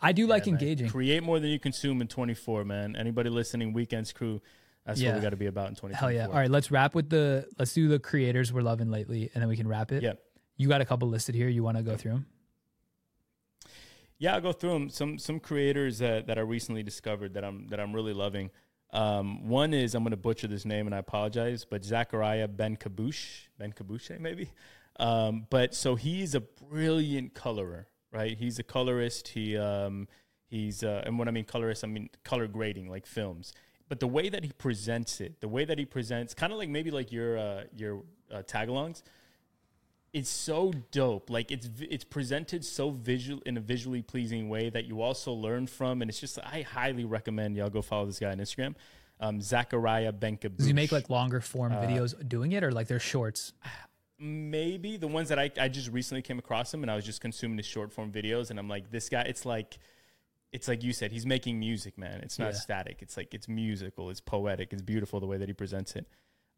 I 0.00 0.12
do 0.12 0.26
like 0.26 0.46
yeah, 0.46 0.52
man. 0.52 0.60
engaging. 0.60 0.88
Create 0.88 1.22
more 1.22 1.38
than 1.40 1.50
you 1.50 1.58
consume 1.58 2.00
in 2.00 2.08
24, 2.08 2.64
man. 2.64 2.96
Anybody 2.96 3.30
listening, 3.30 3.72
Weekends 3.72 4.12
Crew. 4.12 4.40
That's 4.84 5.02
what 5.02 5.14
we 5.14 5.20
got 5.20 5.30
to 5.30 5.36
be 5.36 5.46
about 5.46 5.68
in 5.68 5.76
2024. 5.76 5.98
Hell 5.98 6.12
yeah. 6.12 6.26
All 6.26 6.38
right, 6.38 6.50
let's 6.50 6.70
wrap 6.70 6.94
with 6.94 7.08
the 7.08 7.46
let's 7.58 7.72
do 7.72 7.88
the 7.88 7.98
creators 7.98 8.52
we're 8.52 8.60
loving 8.60 8.90
lately 8.90 9.30
and 9.32 9.40
then 9.40 9.48
we 9.48 9.56
can 9.56 9.66
wrap 9.66 9.92
it. 9.92 10.02
Yeah. 10.02 10.12
You 10.56 10.68
got 10.68 10.82
a 10.82 10.84
couple 10.84 11.08
listed 11.08 11.34
here. 11.34 11.48
You 11.48 11.62
want 11.62 11.78
to 11.78 11.82
go 11.82 11.96
through 11.96 12.12
them? 12.12 12.26
Yeah, 14.18 14.34
I'll 14.34 14.40
go 14.40 14.52
through 14.52 14.72
them. 14.74 14.90
Some 14.90 15.18
some 15.18 15.40
creators 15.40 15.98
that, 15.98 16.26
that 16.26 16.38
I 16.38 16.42
recently 16.42 16.82
discovered 16.82 17.34
that 17.34 17.44
I'm 17.44 17.66
that 17.68 17.80
I'm 17.80 17.92
really 17.92 18.12
loving. 18.12 18.50
Um, 18.94 19.48
one 19.48 19.74
is 19.74 19.94
I'm 19.94 20.04
going 20.04 20.12
to 20.12 20.16
butcher 20.16 20.46
this 20.46 20.64
name 20.64 20.86
and 20.86 20.94
I 20.94 20.98
apologize, 20.98 21.66
but 21.68 21.84
Zachariah 21.84 22.46
Ben 22.46 22.76
Kabush, 22.76 23.48
Ben 23.58 23.72
Kabushe 23.72 24.18
maybe. 24.20 24.50
Um, 25.00 25.46
but 25.50 25.74
so 25.74 25.96
he's 25.96 26.36
a 26.36 26.40
brilliant 26.40 27.34
colorer, 27.34 27.88
right? 28.12 28.38
He's 28.38 28.60
a 28.60 28.62
colorist. 28.62 29.28
He 29.28 29.56
um, 29.56 30.06
he's 30.46 30.84
uh, 30.84 31.02
and 31.04 31.18
when 31.18 31.26
I 31.26 31.32
mean 31.32 31.44
colorist, 31.44 31.82
I 31.82 31.88
mean 31.88 32.08
color 32.22 32.46
grading, 32.46 32.88
like 32.88 33.04
films. 33.04 33.52
But 33.88 33.98
the 33.98 34.06
way 34.06 34.28
that 34.28 34.44
he 34.44 34.52
presents 34.52 35.20
it, 35.20 35.40
the 35.40 35.48
way 35.48 35.64
that 35.64 35.78
he 35.78 35.84
presents, 35.84 36.32
kind 36.32 36.52
of 36.52 36.58
like 36.60 36.68
maybe 36.68 36.92
like 36.92 37.10
your 37.10 37.36
uh, 37.36 37.64
your 37.76 38.04
uh, 38.32 38.42
tagalongs, 38.42 39.02
it's 40.14 40.30
so 40.30 40.72
dope. 40.92 41.28
Like 41.28 41.50
it's 41.50 41.68
it's 41.80 42.04
presented 42.04 42.64
so 42.64 42.88
visual 42.90 43.42
in 43.44 43.56
a 43.58 43.60
visually 43.60 44.00
pleasing 44.00 44.48
way 44.48 44.70
that 44.70 44.84
you 44.86 45.02
also 45.02 45.32
learn 45.32 45.66
from, 45.66 46.00
and 46.00 46.08
it's 46.08 46.20
just 46.20 46.38
I 46.38 46.62
highly 46.62 47.04
recommend 47.04 47.56
y'all 47.56 47.68
go 47.68 47.82
follow 47.82 48.06
this 48.06 48.18
guy 48.20 48.30
on 48.30 48.38
Instagram, 48.38 48.76
um, 49.20 49.40
Zachariah 49.42 50.12
Benkabush. 50.12 50.56
Does 50.58 50.66
he 50.66 50.72
make 50.72 50.92
like 50.92 51.10
longer 51.10 51.40
form 51.40 51.72
Uh, 51.72 51.82
videos 51.82 52.14
doing 52.28 52.52
it 52.52 52.62
or 52.64 52.70
like 52.72 52.86
they're 52.88 53.00
shorts? 53.00 53.52
maybe 54.18 54.96
the 54.96 55.08
ones 55.08 55.28
that 55.28 55.38
I, 55.40 55.50
I 55.60 55.68
just 55.68 55.90
recently 55.90 56.22
came 56.22 56.38
across 56.38 56.72
him 56.72 56.82
and 56.82 56.90
I 56.90 56.94
was 56.94 57.04
just 57.04 57.20
consuming 57.20 57.56
his 57.58 57.66
short 57.66 57.92
form 57.92 58.12
videos 58.12 58.50
and 58.50 58.58
I'm 58.60 58.68
like 58.68 58.90
this 58.90 59.08
guy 59.08 59.22
it's 59.22 59.44
like 59.44 59.76
it's 60.52 60.68
like 60.68 60.84
you 60.84 60.92
said 60.92 61.10
he's 61.10 61.26
making 61.26 61.58
music 61.58 61.98
man 61.98 62.20
it's 62.22 62.38
not 62.38 62.52
Yeah. 62.52 62.58
static 62.60 62.98
it's 63.02 63.16
like 63.16 63.34
it's 63.34 63.48
musical 63.48 64.10
it's 64.10 64.20
poetic 64.20 64.72
it's 64.72 64.82
beautiful 64.82 65.18
the 65.18 65.26
way 65.26 65.36
that 65.36 65.48
he 65.48 65.52
presents 65.52 65.96
it 65.96 66.06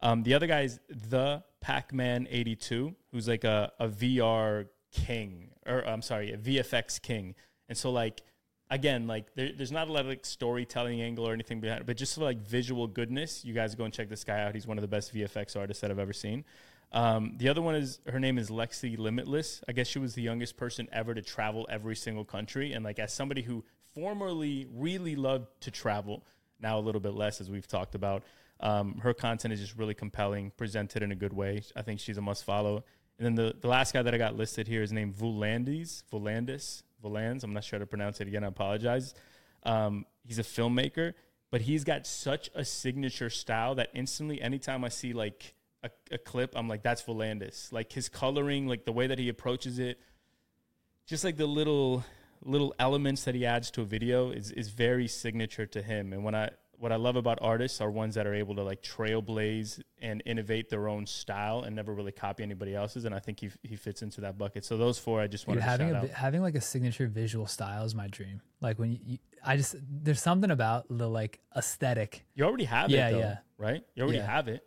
um, 0.01 0.23
the 0.23 0.33
other 0.33 0.47
guy 0.47 0.61
is 0.61 0.79
the 0.89 1.43
Pac-Man 1.61 2.27
82 2.29 2.95
who's 3.11 3.27
like 3.27 3.43
a, 3.43 3.71
a 3.79 3.87
VR 3.87 4.67
king 4.91 5.49
or 5.65 5.87
I'm 5.87 6.01
sorry 6.01 6.31
a 6.31 6.37
VFX 6.37 7.01
king 7.01 7.35
and 7.69 7.77
so 7.77 7.91
like 7.91 8.21
again 8.69 9.07
like 9.07 9.33
there, 9.35 9.51
there's 9.55 9.71
not 9.71 9.87
a 9.87 9.91
lot 9.91 10.01
of 10.01 10.07
like 10.07 10.25
storytelling 10.25 11.01
angle 11.01 11.27
or 11.27 11.33
anything 11.33 11.59
behind 11.59 11.81
it 11.81 11.87
but 11.87 11.97
just 11.97 12.15
for 12.15 12.21
like 12.21 12.39
visual 12.39 12.87
goodness 12.87 13.43
you 13.43 13.53
guys 13.53 13.75
go 13.75 13.83
and 13.83 13.93
check 13.93 14.09
this 14.09 14.23
guy 14.23 14.41
out 14.41 14.53
he's 14.53 14.67
one 14.67 14.77
of 14.77 14.81
the 14.81 14.87
best 14.87 15.13
VFX 15.13 15.57
artists 15.57 15.81
that 15.81 15.91
I've 15.91 15.99
ever 15.99 16.13
seen 16.13 16.45
um, 16.91 17.33
the 17.37 17.49
other 17.49 17.61
one 17.61 17.75
is 17.75 17.99
her 18.07 18.19
name 18.19 18.37
is 18.37 18.49
Lexi 18.49 18.97
Limitless. 18.97 19.61
I 19.67 19.73
guess 19.73 19.87
she 19.87 19.99
was 19.99 20.15
the 20.15 20.21
youngest 20.21 20.55
person 20.57 20.87
ever 20.91 21.13
to 21.13 21.21
travel 21.21 21.67
every 21.69 21.95
single 21.95 22.23
country. 22.23 22.73
And 22.73 22.83
like 22.83 22.99
as 22.99 23.13
somebody 23.13 23.41
who 23.41 23.63
formerly 23.93 24.67
really 24.73 25.15
loved 25.15 25.47
to 25.61 25.71
travel, 25.71 26.23
now 26.61 26.79
a 26.79 26.81
little 26.81 27.01
bit 27.01 27.13
less 27.13 27.41
as 27.41 27.49
we've 27.49 27.67
talked 27.67 27.95
about, 27.95 28.23
um, 28.59 28.99
her 28.99 29.13
content 29.13 29.53
is 29.53 29.59
just 29.59 29.75
really 29.75 29.93
compelling, 29.93 30.51
presented 30.57 31.03
in 31.03 31.11
a 31.11 31.15
good 31.15 31.33
way. 31.33 31.61
I 31.75 31.81
think 31.81 31.99
she's 31.99 32.17
a 32.17 32.21
must 32.21 32.43
follow. 32.43 32.83
And 33.19 33.25
then 33.25 33.35
the, 33.35 33.55
the 33.59 33.67
last 33.67 33.93
guy 33.93 34.01
that 34.01 34.13
I 34.13 34.17
got 34.17 34.35
listed 34.35 34.67
here 34.67 34.81
is 34.81 34.91
named 34.91 35.15
Volandis, 35.15 36.03
Volandis, 36.11 36.83
Vulands. 37.03 37.43
I'm 37.43 37.53
not 37.53 37.63
sure 37.63 37.79
how 37.79 37.81
to 37.83 37.87
pronounce 37.87 38.21
it 38.21 38.27
again. 38.27 38.43
I 38.43 38.47
apologize. 38.47 39.13
Um, 39.63 40.05
he's 40.23 40.39
a 40.39 40.43
filmmaker, 40.43 41.13
but 41.51 41.61
he's 41.61 41.83
got 41.83 42.05
such 42.05 42.49
a 42.55 42.63
signature 42.63 43.29
style 43.29 43.75
that 43.75 43.89
instantly, 43.93 44.41
anytime 44.41 44.83
I 44.83 44.89
see 44.89 45.13
like 45.13 45.55
a, 45.83 45.89
a 46.11 46.17
clip, 46.17 46.53
I'm 46.55 46.67
like, 46.67 46.83
that's 46.83 47.01
Volandis. 47.03 47.71
Like 47.71 47.91
his 47.91 48.09
coloring, 48.09 48.67
like 48.67 48.85
the 48.85 48.91
way 48.91 49.07
that 49.07 49.19
he 49.19 49.29
approaches 49.29 49.79
it, 49.79 49.99
just 51.05 51.23
like 51.23 51.37
the 51.37 51.47
little 51.47 52.03
little 52.43 52.73
elements 52.77 53.23
that 53.23 53.33
he 53.33 53.45
adds 53.45 53.71
to 53.71 53.81
a 53.81 53.85
video 53.85 54.29
is 54.29 54.51
is 54.51 54.69
very 54.69 55.07
signature 55.07 55.65
to 55.65 55.81
him. 55.81 56.13
And 56.13 56.23
when 56.23 56.35
I 56.35 56.49
what 56.79 56.91
I 56.91 56.95
love 56.95 57.15
about 57.15 57.39
artists 57.41 57.81
are 57.81 57.89
ones 57.89 58.15
that 58.15 58.27
are 58.27 58.33
able 58.35 58.53
to 58.55 58.61
like 58.63 58.83
trailblaze 58.83 59.81
and 59.99 60.21
innovate 60.25 60.69
their 60.69 60.87
own 60.87 61.05
style 61.07 61.61
and 61.61 61.75
never 61.75 61.91
really 61.93 62.11
copy 62.11 62.43
anybody 62.43 62.75
else's. 62.75 63.05
And 63.05 63.15
I 63.15 63.19
think 63.19 63.39
he 63.39 63.49
he 63.63 63.75
fits 63.75 64.01
into 64.03 64.21
that 64.21 64.37
bucket. 64.37 64.63
So 64.63 64.77
those 64.77 64.99
four, 64.99 65.19
I 65.19 65.27
just 65.27 65.47
wanted 65.47 65.61
to 65.61 65.65
having 65.65 65.91
a 65.91 66.07
having 66.07 66.41
like 66.41 66.55
a 66.55 66.61
signature 66.61 67.07
visual 67.07 67.47
style 67.47 67.83
is 67.83 67.95
my 67.95 68.07
dream. 68.07 68.41
Like 68.61 68.77
when 68.77 68.91
you, 68.91 68.99
you 69.03 69.17
I 69.43 69.57
just 69.57 69.75
there's 69.89 70.21
something 70.21 70.51
about 70.51 70.85
the 70.89 71.09
like 71.09 71.39
aesthetic. 71.55 72.25
You 72.35 72.43
already 72.45 72.65
have 72.65 72.89
Yeah, 72.91 73.09
it, 73.09 73.11
though, 73.13 73.19
yeah. 73.19 73.37
right? 73.57 73.83
You 73.95 74.03
already 74.03 74.19
Yeah. 74.19 74.25
have 74.31 74.47
it. 74.47 74.63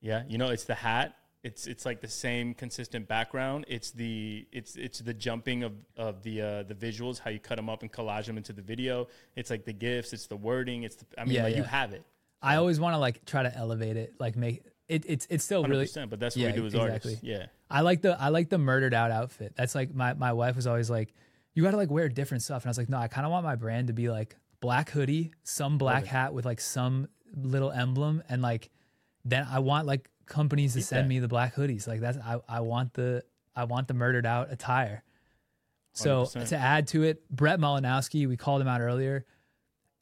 Yeah, 0.00 0.22
you 0.28 0.38
know, 0.38 0.48
it's 0.50 0.64
the 0.64 0.74
hat. 0.74 1.14
It's 1.42 1.66
it's 1.66 1.86
like 1.86 2.02
the 2.02 2.08
same 2.08 2.52
consistent 2.52 3.08
background. 3.08 3.64
It's 3.66 3.90
the 3.92 4.46
it's 4.52 4.76
it's 4.76 4.98
the 4.98 5.14
jumping 5.14 5.62
of 5.62 5.72
of 5.96 6.22
the 6.22 6.42
uh, 6.42 6.62
the 6.64 6.74
visuals, 6.74 7.18
how 7.18 7.30
you 7.30 7.38
cut 7.38 7.56
them 7.56 7.70
up 7.70 7.82
and 7.82 7.90
collage 7.90 8.26
them 8.26 8.36
into 8.36 8.52
the 8.52 8.60
video. 8.60 9.08
It's 9.36 9.48
like 9.48 9.64
the 9.64 9.72
gifs. 9.72 10.12
It's 10.12 10.26
the 10.26 10.36
wording. 10.36 10.82
It's 10.82 10.96
the 10.96 11.06
I 11.16 11.24
mean, 11.24 11.34
Yeah, 11.34 11.44
like 11.44 11.56
you 11.56 11.62
have 11.62 11.92
it. 11.92 12.04
I 12.42 12.56
always 12.56 12.78
want 12.78 12.94
to 12.94 12.98
like 12.98 13.24
try 13.24 13.42
to 13.42 13.56
elevate 13.56 13.96
it, 13.96 14.14
like 14.18 14.36
make 14.36 14.62
it. 14.86 15.04
It's 15.06 15.26
it's 15.30 15.44
still 15.44 15.64
really. 15.64 15.84
percent. 15.84 16.10
But 16.10 16.20
that's 16.20 16.36
yeah, 16.36 16.48
what 16.48 16.56
we 16.56 16.60
do 16.60 16.66
as 16.66 16.74
exactly. 16.74 17.12
artists. 17.12 17.24
Yeah. 17.24 17.46
I 17.70 17.80
like 17.82 18.02
the 18.02 18.20
I 18.20 18.28
like 18.28 18.50
the 18.50 18.58
murdered 18.58 18.92
out 18.92 19.10
outfit. 19.10 19.54
That's 19.56 19.74
like 19.74 19.94
my 19.94 20.12
my 20.12 20.34
wife 20.34 20.56
was 20.56 20.66
always 20.66 20.90
like, 20.90 21.14
you 21.54 21.62
got 21.62 21.70
to 21.70 21.76
like 21.78 21.90
wear 21.90 22.08
different 22.10 22.42
stuff, 22.42 22.64
and 22.64 22.68
I 22.68 22.70
was 22.70 22.78
like, 22.78 22.90
no, 22.90 22.98
I 22.98 23.08
kind 23.08 23.24
of 23.24 23.32
want 23.32 23.44
my 23.44 23.56
brand 23.56 23.86
to 23.86 23.92
be 23.94 24.10
like 24.10 24.36
black 24.60 24.90
hoodie, 24.90 25.32
some 25.42 25.78
black 25.78 26.04
hat 26.04 26.34
with 26.34 26.44
like 26.44 26.60
some 26.60 27.08
little 27.34 27.70
emblem, 27.70 28.22
and 28.28 28.42
like 28.42 28.70
then 29.24 29.46
I 29.50 29.60
want 29.60 29.86
like 29.86 30.10
companies 30.30 30.72
to 30.74 30.82
send 30.82 31.08
me 31.08 31.18
the 31.18 31.28
black 31.28 31.54
hoodies. 31.54 31.86
Like 31.86 32.00
that's 32.00 32.16
I 32.18 32.40
I 32.48 32.60
want 32.60 32.94
the 32.94 33.22
I 33.54 33.64
want 33.64 33.88
the 33.88 33.94
murdered 33.94 34.24
out 34.24 34.50
attire. 34.50 35.02
So 35.92 36.22
100%. 36.22 36.48
to 36.50 36.56
add 36.56 36.86
to 36.88 37.02
it, 37.02 37.28
Brett 37.28 37.58
Malinowski, 37.58 38.26
we 38.28 38.36
called 38.36 38.62
him 38.62 38.68
out 38.68 38.80
earlier. 38.80 39.26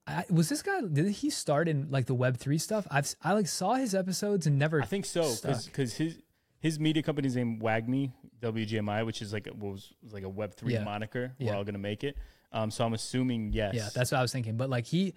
I, 0.07 0.25
was 0.31 0.49
this 0.49 0.63
guy? 0.63 0.81
Did 0.83 1.09
he 1.09 1.31
start 1.31 1.69
in 1.69 1.91
like 1.91 2.07
the 2.07 2.15
Web 2.15 2.37
three 2.37 2.59
stuff? 2.59 2.87
I've 2.91 3.13
I 3.23 3.33
like 3.33 3.47
saw 3.49 3.75
his 3.75 3.95
episodes 3.95 4.47
and 4.47 4.59
never. 4.59 4.81
I 4.83 4.87
think 4.87 5.05
so 5.05 5.35
because 5.43 5.95
his 5.95 6.19
his 6.61 6.79
media 6.81 7.03
company's 7.03 7.37
name 7.37 7.61
WAGMI 7.61 8.13
WGMI, 8.41 9.05
which 9.07 9.23
is 9.23 9.33
like 9.33 9.47
a, 9.47 9.55
was, 9.55 9.93
was 10.03 10.13
like 10.13 10.25
a 10.25 10.29
Web 10.29 10.55
three 10.55 10.75
Yeah. 10.75 10.85
moniker. 10.85 11.33
Yeah. 11.39 11.51
We're 11.51 11.57
all 11.57 11.65
gonna 11.65 11.79
make 11.79 12.05
it. 12.05 12.17
Um, 12.53 12.71
so 12.71 12.85
I'm 12.85 12.95
assuming 12.95 13.53
yes. 13.53 13.75
Yeah, 13.75 13.89
that's 13.95 14.11
what 14.13 14.19
I 14.19 14.23
was 14.23 14.33
thinking. 14.33 14.57
But 14.57 14.71
like 14.71 14.87
he, 14.87 15.15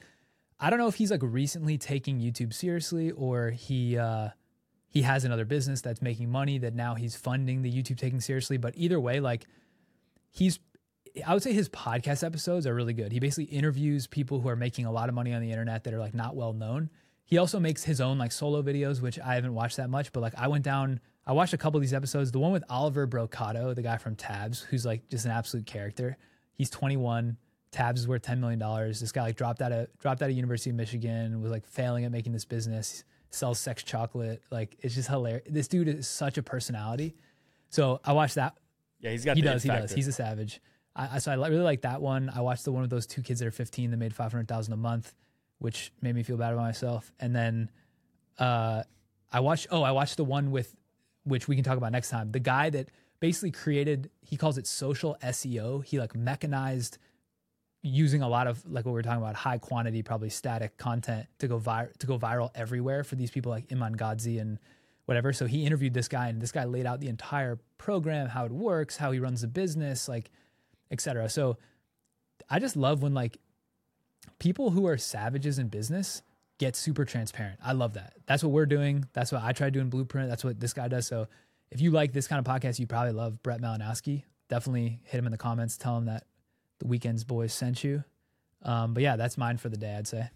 I 0.59 0.69
don't 0.69 0.79
know 0.79 0.88
if 0.88 0.95
he's 0.95 1.11
like 1.11 1.21
recently 1.23 1.77
taking 1.77 2.19
YouTube 2.19 2.53
seriously 2.53 3.11
or 3.11 3.49
he 3.51 3.97
uh 3.97 4.29
he 4.91 5.03
has 5.03 5.23
another 5.23 5.45
business 5.45 5.81
that's 5.81 6.01
making 6.01 6.30
money 6.30 6.57
that 6.57 6.76
now 6.76 6.95
he's 6.95 7.15
funding 7.15 7.61
the 7.61 7.72
YouTube 7.72 7.97
taking 7.97 8.19
seriously. 8.19 8.57
But 8.57 8.73
either 8.76 8.99
way, 8.99 9.22
like 9.22 9.47
he's 10.30 10.59
I 11.26 11.34
would 11.34 11.43
say 11.43 11.53
his 11.53 11.69
podcast 11.69 12.23
episodes 12.23 12.68
are 12.68 12.76
really 12.76 12.93
good. 12.93 13.11
He 13.11 13.19
basically 13.19 13.45
interviews 13.45 14.05
people 14.05 14.39
who 14.41 14.49
are 14.49 14.55
making 14.55 14.85
a 14.85 14.91
lot 14.91 15.09
of 15.09 15.15
money 15.15 15.34
on 15.34 15.41
the 15.41 15.49
internet 15.49 15.85
that 15.85 15.93
are 15.93 15.99
like 15.99 16.13
not 16.13 16.35
well 16.35 16.53
known. 16.53 16.89
He 17.23 17.38
also 17.38 17.59
makes 17.59 17.84
his 17.84 18.01
own 18.01 18.18
like 18.18 18.34
solo 18.34 18.61
videos, 18.61 19.01
which 19.01 19.18
I 19.19 19.35
haven't 19.35 19.53
watched 19.53 19.77
that 19.77 19.89
much, 19.89 20.11
but 20.11 20.19
like 20.19 20.35
I 20.38 20.49
went 20.49 20.65
down, 20.65 20.99
I 21.26 21.31
watched 21.31 21.53
a 21.53 21.57
couple 21.57 21.77
of 21.77 21.81
these 21.81 21.93
episodes. 21.93 22.31
The 22.31 22.39
one 22.39 22.51
with 22.51 22.63
Oliver 22.69 23.07
Brocato, 23.07 23.73
the 23.73 23.81
guy 23.81 23.97
from 23.97 24.15
Tabs, 24.15 24.61
who's 24.61 24.85
like 24.85 25.07
just 25.09 25.26
an 25.26 25.31
absolute 25.31 25.65
character. 25.65 26.18
He's 26.53 26.69
21. 26.69 27.38
Tabs 27.72 28.01
is 28.01 28.07
worth 28.07 28.23
$10 28.23 28.39
million. 28.39 28.59
This 28.89 29.13
guy 29.13 29.22
like 29.22 29.38
dropped 29.38 29.61
out 29.61 29.72
of 29.72 29.88
dropped 29.99 30.22
out 30.22 30.30
of 30.30 30.35
University 30.35 30.72
of 30.72 30.76
Michigan, 30.76 31.41
was 31.41 31.51
like 31.51 31.65
failing 31.65 32.03
at 32.03 32.11
making 32.11 32.34
this 32.34 32.45
business, 32.45 33.05
sells 33.31 33.59
sex 33.59 33.83
chocolate. 33.83 34.43
Like 34.51 34.77
it's 34.81 34.95
just 34.95 35.09
hilarious. 35.09 35.43
This 35.49 35.67
dude 35.67 35.87
is 35.87 36.07
such 36.07 36.37
a 36.37 36.43
personality. 36.43 37.15
So 37.69 37.99
I 38.03 38.13
watched 38.13 38.35
that. 38.35 38.55
Yeah, 38.99 39.11
he's 39.11 39.25
got. 39.25 39.35
He 39.35 39.41
the 39.41 39.49
does. 39.49 39.63
He 39.63 39.69
factor. 39.69 39.87
does. 39.87 39.93
He's 39.93 40.07
a 40.07 40.11
savage. 40.11 40.61
I, 40.95 41.15
I 41.15 41.17
so 41.19 41.31
I 41.31 41.35
li- 41.35 41.49
really 41.49 41.63
like 41.63 41.81
that 41.81 42.01
one. 42.01 42.29
I 42.33 42.41
watched 42.41 42.65
the 42.65 42.71
one 42.71 42.81
with 42.81 42.91
those 42.91 43.07
two 43.07 43.21
kids 43.21 43.39
that 43.39 43.47
are 43.47 43.51
15 43.51 43.91
that 43.91 43.97
made 43.97 44.13
500,000 44.13 44.73
a 44.73 44.77
month, 44.77 45.13
which 45.59 45.91
made 46.01 46.13
me 46.13 46.23
feel 46.23 46.37
bad 46.37 46.53
about 46.53 46.63
myself. 46.63 47.11
And 47.19 47.35
then, 47.35 47.69
uh, 48.37 48.83
I 49.31 49.39
watched. 49.39 49.67
Oh, 49.71 49.83
I 49.83 49.91
watched 49.91 50.17
the 50.17 50.25
one 50.25 50.51
with, 50.51 50.75
which 51.23 51.47
we 51.47 51.55
can 51.55 51.63
talk 51.63 51.77
about 51.77 51.91
next 51.91 52.09
time. 52.09 52.31
The 52.31 52.39
guy 52.39 52.69
that 52.69 52.89
basically 53.19 53.51
created. 53.51 54.09
He 54.21 54.35
calls 54.37 54.57
it 54.57 54.67
social 54.67 55.17
SEO. 55.23 55.83
He 55.83 55.99
like 55.99 56.13
mechanized 56.15 56.97
using 57.83 58.21
a 58.21 58.27
lot 58.27 58.47
of 58.47 58.63
like 58.69 58.85
what 58.85 58.91
we 58.91 58.95
were 58.95 59.01
talking 59.01 59.21
about, 59.21 59.35
high 59.35 59.57
quantity, 59.57 60.03
probably 60.03 60.29
static 60.29 60.77
content 60.77 61.27
to 61.39 61.47
go 61.47 61.57
vir- 61.57 61.91
to 61.99 62.07
go 62.07 62.17
viral 62.17 62.51
everywhere 62.55 63.03
for 63.03 63.15
these 63.15 63.31
people 63.31 63.51
like 63.51 63.71
Iman 63.71 63.95
Gadzhi 63.95 64.39
and 64.39 64.59
whatever. 65.05 65.33
So 65.33 65.47
he 65.47 65.65
interviewed 65.65 65.93
this 65.93 66.07
guy, 66.07 66.27
and 66.29 66.41
this 66.41 66.51
guy 66.51 66.65
laid 66.65 66.85
out 66.85 66.99
the 66.99 67.09
entire 67.09 67.59
program, 67.77 68.27
how 68.27 68.45
it 68.45 68.51
works, 68.51 68.97
how 68.97 69.11
he 69.11 69.19
runs 69.19 69.41
the 69.41 69.47
business, 69.47 70.07
like, 70.07 70.29
etc. 70.91 71.27
So 71.29 71.57
I 72.49 72.59
just 72.59 72.75
love 72.75 73.01
when 73.01 73.13
like 73.13 73.37
people 74.39 74.71
who 74.71 74.85
are 74.87 74.97
savages 74.97 75.57
in 75.57 75.67
business 75.67 76.21
get 76.59 76.75
super 76.75 77.05
transparent. 77.05 77.59
I 77.63 77.71
love 77.71 77.93
that. 77.93 78.13
That's 78.27 78.43
what 78.43 78.51
we're 78.51 78.67
doing. 78.67 79.05
That's 79.13 79.31
what 79.31 79.41
I 79.41 79.51
try 79.51 79.67
to 79.67 79.71
do 79.71 79.79
in 79.79 79.89
Blueprint. 79.89 80.29
That's 80.29 80.43
what 80.43 80.59
this 80.59 80.73
guy 80.73 80.87
does. 80.87 81.07
So 81.07 81.27
if 81.71 81.81
you 81.81 81.89
like 81.89 82.13
this 82.13 82.27
kind 82.27 82.45
of 82.45 82.45
podcast, 82.45 82.77
you 82.77 82.85
probably 82.85 83.13
love 83.13 83.41
Brett 83.41 83.61
Malinowski. 83.61 84.23
Definitely 84.49 84.99
hit 85.05 85.17
him 85.17 85.25
in 85.25 85.31
the 85.31 85.37
comments. 85.37 85.77
Tell 85.77 85.97
him 85.97 86.05
that 86.05 86.25
the 86.81 86.87
weekends 86.87 87.23
boys 87.23 87.53
sent 87.53 87.83
you. 87.83 88.03
Um, 88.63 88.93
but 88.93 89.03
yeah, 89.03 89.15
that's 89.15 89.37
mine 89.37 89.57
for 89.57 89.69
the 89.69 89.77
day. 89.77 89.95
I'd 89.95 90.07
say. 90.07 90.29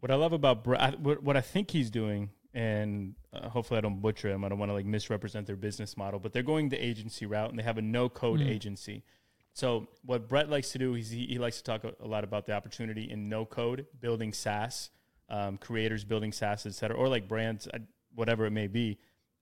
What 0.00 0.10
I 0.10 0.16
love 0.16 0.32
about 0.32 0.66
what, 0.66 1.22
what 1.22 1.36
I 1.36 1.40
think 1.40 1.70
he's 1.70 1.90
doing, 1.90 2.30
and 2.54 3.14
uh, 3.32 3.48
hopefully 3.48 3.78
I 3.78 3.80
don't 3.80 4.00
butcher 4.00 4.28
him. 4.28 4.44
I 4.44 4.48
don't 4.48 4.58
want 4.58 4.70
to 4.70 4.74
like 4.74 4.84
misrepresent 4.86 5.46
their 5.46 5.56
business 5.56 5.96
model, 5.96 6.20
but 6.20 6.32
they're 6.32 6.42
going 6.42 6.68
the 6.68 6.84
agency 6.84 7.24
route, 7.26 7.50
and 7.50 7.58
they 7.58 7.62
have 7.62 7.78
a 7.78 7.82
no 7.82 8.08
code 8.08 8.40
Mm. 8.40 8.48
agency. 8.48 9.02
So 9.54 9.86
what 10.04 10.28
Brett 10.28 10.48
likes 10.48 10.70
to 10.72 10.78
do 10.78 10.94
is 10.94 11.10
he, 11.10 11.26
he 11.26 11.38
likes 11.38 11.58
to 11.58 11.62
talk 11.62 11.84
a, 11.84 11.94
a 12.00 12.06
lot 12.06 12.24
about 12.24 12.46
the 12.46 12.52
opportunity 12.52 13.10
in 13.10 13.28
no 13.28 13.44
code, 13.44 13.86
building 14.00 14.32
SaaS, 14.32 14.90
um, 15.28 15.56
creators 15.58 16.04
building 16.04 16.32
SaaS, 16.32 16.66
et 16.66 16.74
cetera, 16.74 16.96
or 16.96 17.08
like 17.08 17.28
brands, 17.28 17.68
uh, 17.72 17.78
whatever 18.14 18.44
it 18.46 18.50
may 18.50 18.66
be. 18.66 18.98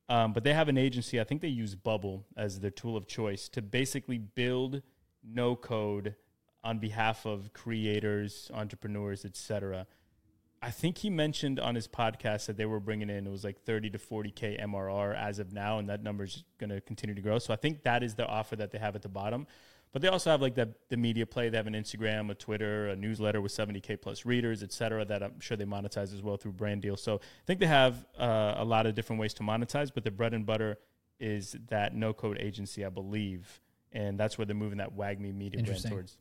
Um, 0.08 0.32
but 0.32 0.42
they 0.42 0.52
have 0.52 0.68
an 0.68 0.76
agency. 0.76 1.20
I 1.20 1.24
think 1.24 1.40
they 1.40 1.48
use 1.48 1.74
Bubble 1.76 2.26
as 2.36 2.58
their 2.60 2.72
tool 2.72 2.96
of 2.96 3.06
choice 3.06 3.48
to 3.50 3.62
basically 3.62 4.18
build 4.18 4.82
no 5.24 5.56
code 5.56 6.14
on 6.62 6.78
behalf 6.78 7.26
of 7.26 7.52
creators, 7.52 8.50
entrepreneurs, 8.52 9.24
etc. 9.24 9.86
I 10.62 10.70
think 10.70 10.98
he 10.98 11.08
mentioned 11.08 11.58
on 11.58 11.74
his 11.74 11.88
podcast 11.88 12.46
that 12.46 12.58
they 12.58 12.66
were 12.66 12.80
bringing 12.80 13.08
in 13.08 13.26
it 13.26 13.30
was 13.30 13.44
like 13.44 13.62
30 13.62 13.90
to 13.90 13.98
40k 13.98 14.62
MRR 14.62 15.16
as 15.16 15.38
of 15.38 15.52
now, 15.52 15.78
and 15.78 15.88
that 15.88 16.02
number 16.02 16.24
is 16.24 16.44
going 16.58 16.70
to 16.70 16.80
continue 16.82 17.14
to 17.14 17.22
grow. 17.22 17.38
So 17.38 17.54
I 17.54 17.56
think 17.56 17.82
that 17.84 18.02
is 18.02 18.14
the 18.14 18.26
offer 18.26 18.56
that 18.56 18.70
they 18.70 18.78
have 18.78 18.94
at 18.94 19.02
the 19.02 19.08
bottom. 19.08 19.46
But 19.92 20.02
they 20.02 20.08
also 20.08 20.30
have 20.30 20.40
like 20.40 20.54
the 20.54 20.72
the 20.88 20.96
media 20.96 21.26
play. 21.26 21.48
They 21.48 21.56
have 21.56 21.66
an 21.66 21.74
Instagram, 21.74 22.30
a 22.30 22.34
Twitter, 22.34 22.88
a 22.88 22.96
newsletter 22.96 23.40
with 23.40 23.52
70k 23.52 24.00
plus 24.00 24.24
readers, 24.24 24.62
etc. 24.62 25.04
That 25.04 25.22
I'm 25.22 25.40
sure 25.40 25.56
they 25.56 25.64
monetize 25.64 26.14
as 26.14 26.22
well 26.22 26.36
through 26.36 26.52
brand 26.52 26.82
deals. 26.82 27.02
So 27.02 27.16
I 27.16 27.46
think 27.46 27.58
they 27.58 27.66
have 27.66 28.06
uh, 28.16 28.54
a 28.58 28.64
lot 28.64 28.86
of 28.86 28.94
different 28.94 29.18
ways 29.18 29.34
to 29.34 29.42
monetize. 29.42 29.90
But 29.92 30.04
the 30.04 30.12
bread 30.12 30.32
and 30.32 30.46
butter 30.46 30.78
is 31.18 31.56
that 31.68 31.94
no 31.94 32.12
code 32.12 32.38
agency, 32.38 32.84
I 32.84 32.88
believe, 32.88 33.60
and 33.92 34.18
that's 34.18 34.38
where 34.38 34.46
they're 34.46 34.54
moving 34.56 34.78
that 34.78 34.96
WAGMI 34.96 35.34
media 35.34 35.62
brand 35.62 35.82
towards. 35.82 36.16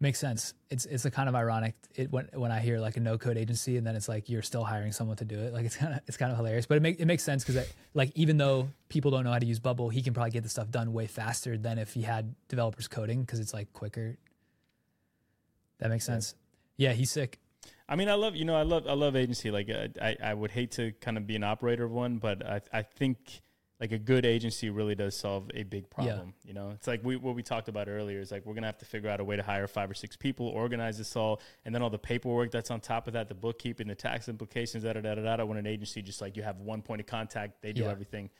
Makes 0.00 0.18
sense. 0.18 0.54
It's 0.70 0.86
it's 0.86 1.04
a 1.04 1.10
kind 1.10 1.28
of 1.28 1.34
ironic 1.36 1.74
it 1.94 2.10
when 2.10 2.28
when 2.34 2.50
I 2.50 2.58
hear 2.60 2.78
like 2.80 2.96
a 2.96 3.00
no 3.00 3.16
code 3.16 3.38
agency 3.38 3.76
and 3.76 3.86
then 3.86 3.94
it's 3.94 4.08
like 4.08 4.28
you're 4.28 4.42
still 4.42 4.64
hiring 4.64 4.90
someone 4.92 5.16
to 5.18 5.24
do 5.24 5.38
it. 5.38 5.52
Like 5.52 5.64
it's 5.64 5.76
kind 5.76 5.94
of 5.94 6.00
it's 6.08 6.16
kind 6.16 6.30
of 6.32 6.36
hilarious, 6.36 6.66
but 6.66 6.76
it 6.76 6.80
make, 6.82 6.98
it 7.00 7.06
makes 7.06 7.22
sense 7.22 7.44
because 7.44 7.72
like 7.94 8.10
even 8.16 8.36
though 8.36 8.68
people 8.88 9.12
don't 9.12 9.22
know 9.24 9.30
how 9.32 9.38
to 9.38 9.46
use 9.46 9.60
Bubble, 9.60 9.88
he 9.88 10.02
can 10.02 10.12
probably 10.12 10.32
get 10.32 10.42
the 10.42 10.48
stuff 10.48 10.70
done 10.70 10.92
way 10.92 11.06
faster 11.06 11.56
than 11.56 11.78
if 11.78 11.94
he 11.94 12.02
had 12.02 12.34
developers 12.48 12.88
coding 12.88 13.20
because 13.22 13.38
it's 13.38 13.54
like 13.54 13.72
quicker. 13.72 14.16
That 15.78 15.90
makes 15.90 16.06
Yeah. 16.08 16.14
sense. 16.14 16.34
Yeah, 16.76 16.92
he's 16.92 17.10
sick. 17.12 17.38
I 17.88 17.96
mean, 17.96 18.08
I 18.08 18.14
love 18.14 18.34
you 18.34 18.44
know, 18.44 18.56
I 18.56 18.62
love 18.62 18.86
I 18.88 18.94
love 18.94 19.14
agency. 19.14 19.50
Like, 19.50 19.70
uh, 19.70 19.88
I 20.02 20.16
I 20.22 20.34
would 20.34 20.50
hate 20.50 20.72
to 20.72 20.92
kind 21.00 21.16
of 21.16 21.26
be 21.26 21.36
an 21.36 21.44
operator 21.44 21.84
of 21.84 21.92
one, 21.92 22.18
but 22.18 22.44
I 22.44 22.60
I 22.72 22.82
think 22.82 23.42
like 23.84 23.92
a 23.92 23.98
good 23.98 24.24
agency 24.24 24.70
really 24.70 24.94
does 24.94 25.14
solve 25.14 25.50
a 25.52 25.62
big 25.62 25.90
problem. 25.90 26.32
You 26.42 26.54
know, 26.54 26.70
it's 26.70 26.86
like 26.86 27.04
we 27.04 27.16
what 27.16 27.34
we 27.34 27.42
talked 27.42 27.68
about 27.68 27.86
earlier 27.86 28.18
is 28.18 28.30
like 28.32 28.46
we're 28.46 28.54
gonna 28.54 28.66
have 28.66 28.78
to 28.78 28.86
figure 28.86 29.10
out 29.10 29.20
a 29.20 29.24
way 29.24 29.36
to 29.36 29.42
hire 29.42 29.66
five 29.66 29.90
or 29.90 29.94
six 29.94 30.16
people, 30.16 30.46
organize 30.48 30.96
this 30.96 31.14
all, 31.16 31.42
and 31.66 31.74
then 31.74 31.82
all 31.82 31.90
the 31.90 31.98
paperwork 31.98 32.50
that's 32.50 32.70
on 32.70 32.80
top 32.80 33.06
of 33.08 33.12
that, 33.12 33.28
the 33.28 33.34
bookkeeping, 33.34 33.86
the 33.86 33.94
tax 33.94 34.26
implications, 34.30 34.84
da 34.84 34.94
da 34.94 35.02
da 35.02 35.14
da. 35.16 35.36
da. 35.36 35.44
When 35.44 35.58
an 35.58 35.66
agency 35.66 36.00
just 36.00 36.22
like 36.22 36.34
you 36.34 36.42
have 36.42 36.60
one 36.60 36.80
point 36.80 37.02
of 37.02 37.06
contact, 37.06 37.60
they 37.60 37.74
do 37.74 37.82
Yeah. 37.82 37.90
everything. 37.90 38.30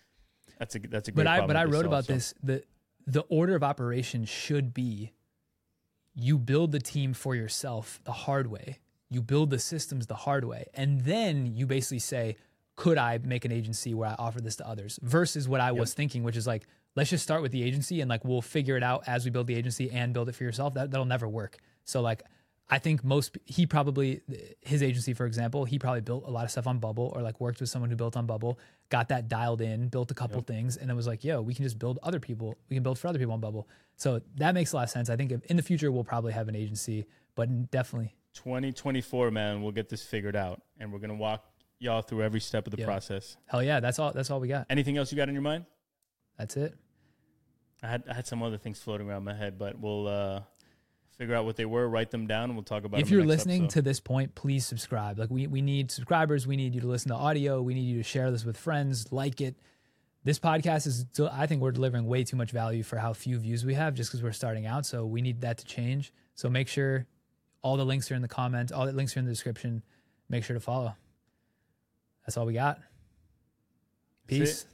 That's 0.59 0.77
a 0.77 0.79
that's 0.79 1.09
a 1.09 1.13
great 1.13 1.25
But 1.25 1.27
I 1.27 1.47
but 1.47 1.57
I 1.57 1.65
wrote 1.65 1.83
solve, 1.83 1.87
about 1.89 2.05
so. 2.07 2.15
this 2.15 2.33
the 2.43 2.65
the 3.07 3.21
order 3.29 3.55
of 3.55 3.63
operation 3.63 4.25
should 4.25 4.73
be 4.73 5.13
you 6.15 6.39
build 6.39 6.73
the 6.73 6.79
team 6.81 7.13
for 7.13 7.35
yourself 7.35 8.01
the 8.05 8.13
hard 8.13 8.47
way. 8.47 8.79
You 9.11 9.21
build 9.21 9.51
the 9.51 9.59
systems 9.59 10.07
the 10.07 10.15
hard 10.15 10.45
way. 10.45 10.69
And 10.73 11.03
then 11.03 11.45
you 11.45 11.67
basically 11.67 11.99
say, 11.99 12.37
could 12.77 12.99
I 12.99 13.19
make 13.19 13.45
an 13.45 13.53
agency 13.53 13.95
where 13.95 14.09
I 14.09 14.15
offer 14.19 14.41
this 14.41 14.57
to 14.57 14.69
others? 14.69 14.99
Versus 15.03 15.49
what 15.49 15.61
I 15.61 15.73
was 15.73 15.95
thinking, 15.95 16.25
which 16.25 16.37
is 16.37 16.47
like, 16.47 16.67
let's 16.97 17.11
just 17.11 17.23
start 17.23 17.43
with 17.43 17.53
the 17.53 17.63
agency 17.63 18.01
and 18.01 18.09
like 18.09 18.25
we'll 18.25 18.43
figure 18.43 18.77
it 18.77 18.83
out 18.83 19.05
as 19.07 19.25
we 19.25 19.31
build 19.31 19.47
the 19.47 19.55
agency 19.55 19.91
and 19.91 20.13
build 20.13 20.29
it 20.29 20.35
for 20.35 20.45
yourself. 20.45 20.75
That 20.75 20.91
that'll 20.91 21.07
never 21.07 21.29
work. 21.29 21.59
So 21.85 22.01
like 22.01 22.23
I 22.71 22.79
think 22.79 23.05
most 23.05 23.37
he 23.45 23.67
probably 23.67 24.23
his 24.61 24.83
agency, 24.83 25.13
for 25.13 25.27
example, 25.27 25.65
he 25.65 25.79
probably 25.79 26.01
built 26.01 26.25
a 26.27 26.31
lot 26.31 26.45
of 26.45 26.51
stuff 26.51 26.67
on 26.67 26.79
Bubble 26.79 27.13
or 27.15 27.23
like 27.23 27.41
worked 27.41 27.61
with 27.61 27.69
someone 27.69 27.91
who 27.91 27.97
built 27.97 28.17
on 28.17 28.27
Bubble, 28.27 28.59
got 28.89 29.09
that 29.09 29.29
dialed 29.29 29.61
in, 29.61 29.89
built 29.89 30.11
a 30.11 30.15
couple 30.15 30.41
things, 30.41 30.77
and 30.77 30.89
then 30.89 30.97
was 30.97 31.07
like, 31.07 31.25
yo, 31.25 31.43
we 31.43 31.55
can 31.55 31.65
just 31.65 31.79
build 31.79 31.99
other 32.03 32.21
people. 32.21 32.57
We 32.71 32.77
can 32.77 32.83
build 32.83 32.99
for 32.99 33.09
other 33.09 33.19
people 33.19 33.35
on 33.35 33.41
Bubble. 33.41 33.69
So 33.97 34.21
that 34.37 34.55
makes 34.55 34.73
a 34.73 34.77
lot 34.77 34.85
of 34.85 34.91
sense. 34.91 35.11
I 35.11 35.17
think 35.17 35.33
in 35.45 35.57
the 35.57 35.63
future 35.63 35.93
we'll 35.93 36.05
probably 36.05 36.33
have 36.33 36.49
an 36.49 36.57
agency, 36.57 37.07
but 37.35 37.71
definitely 37.71 38.15
2024, 38.35 39.31
man, 39.31 39.63
we'll 39.63 39.73
get 39.73 39.89
this 39.89 40.03
figured 40.03 40.35
out, 40.35 40.63
and 40.81 40.93
we're 40.93 40.99
gonna 40.99 41.15
walk 41.15 41.45
y'all 41.85 42.03
through 42.03 42.23
every 42.23 42.41
step 42.41 42.67
of 42.67 42.73
the 42.73 42.79
Yeah. 42.81 42.87
process. 42.87 43.37
hell 43.47 43.63
yeah, 43.63 43.79
that's 43.81 43.99
all. 43.99 44.13
That's 44.13 44.31
all 44.31 44.41
we 44.41 44.49
got. 44.49 44.67
Anything 44.71 44.97
else 44.97 45.13
you 45.13 45.17
got 45.17 45.29
in 45.29 45.35
your 45.35 45.43
mind? 45.43 45.67
That's 46.39 46.57
it. 46.57 46.75
I 47.83 47.89
had 47.89 48.05
I 48.11 48.15
had 48.15 48.27
some 48.27 48.43
other 48.43 48.57
things 48.59 48.81
floating 48.81 49.09
around 49.09 49.25
my 49.25 49.35
head, 49.35 49.59
but 49.59 49.79
we'll 49.79 50.09
uh, 50.09 50.43
figure 51.19 51.35
out 51.35 51.45
what 51.45 51.57
they 51.57 51.67
were, 51.67 51.89
write 51.89 52.11
them 52.11 52.27
down, 52.27 52.45
and 52.45 52.55
we'll 52.55 52.65
talk 52.65 52.85
about. 52.85 52.99
It. 52.99 53.03
If 53.03 53.11
you're 53.11 53.25
listening 53.25 53.69
to 53.69 53.83
this 53.83 54.01
point, 54.01 54.35
please 54.35 54.67
subscribe. 54.67 55.19
Like 55.19 55.31
we 55.31 55.47
we 55.47 55.61
need 55.63 55.91
subscribers. 55.91 56.47
We 56.47 56.57
need 56.57 56.75
you 56.75 56.81
to 56.81 56.87
listen 56.89 57.11
to 57.11 57.15
audio. 57.17 57.61
We 57.63 57.75
need 57.75 57.83
you 57.83 57.99
to 57.99 58.03
share 58.03 58.31
this 58.31 58.45
with 58.45 58.57
friends. 58.57 59.13
Like 59.13 59.41
it. 59.41 59.57
This 60.25 60.39
podcast 60.39 60.87
is. 60.87 61.05
I 61.31 61.47
think 61.47 61.61
we're 61.61 61.73
delivering 61.73 62.07
way 62.07 62.25
too 62.25 62.37
much 62.37 62.51
value 62.51 62.83
for 62.83 62.97
how 62.97 63.13
few 63.13 63.39
views 63.39 63.65
we 63.67 63.75
have, 63.75 63.93
just 63.95 64.11
because 64.11 64.23
we're 64.23 64.33
starting 64.33 64.65
out. 64.65 64.87
So 64.87 65.05
we 65.05 65.21
need 65.21 65.43
that 65.43 65.59
to 65.59 65.65
change. 65.67 66.13
So 66.35 66.49
make 66.49 66.67
sure 66.69 67.07
all 67.61 67.77
the 67.77 67.85
links 67.85 68.11
are 68.11 68.15
in 68.15 68.23
the 68.23 68.29
comments. 68.29 68.73
All 68.73 68.87
the 68.87 68.93
links 68.93 69.15
are 69.17 69.21
in 69.21 69.27
the 69.27 69.31
description. 69.33 69.83
Make 70.31 70.43
sure 70.45 70.55
to 70.55 70.61
follow. 70.61 70.97
That's 72.27 72.37
all 72.37 72.47
we 72.47 72.55
got. 72.55 72.81
Peace. 74.27 74.67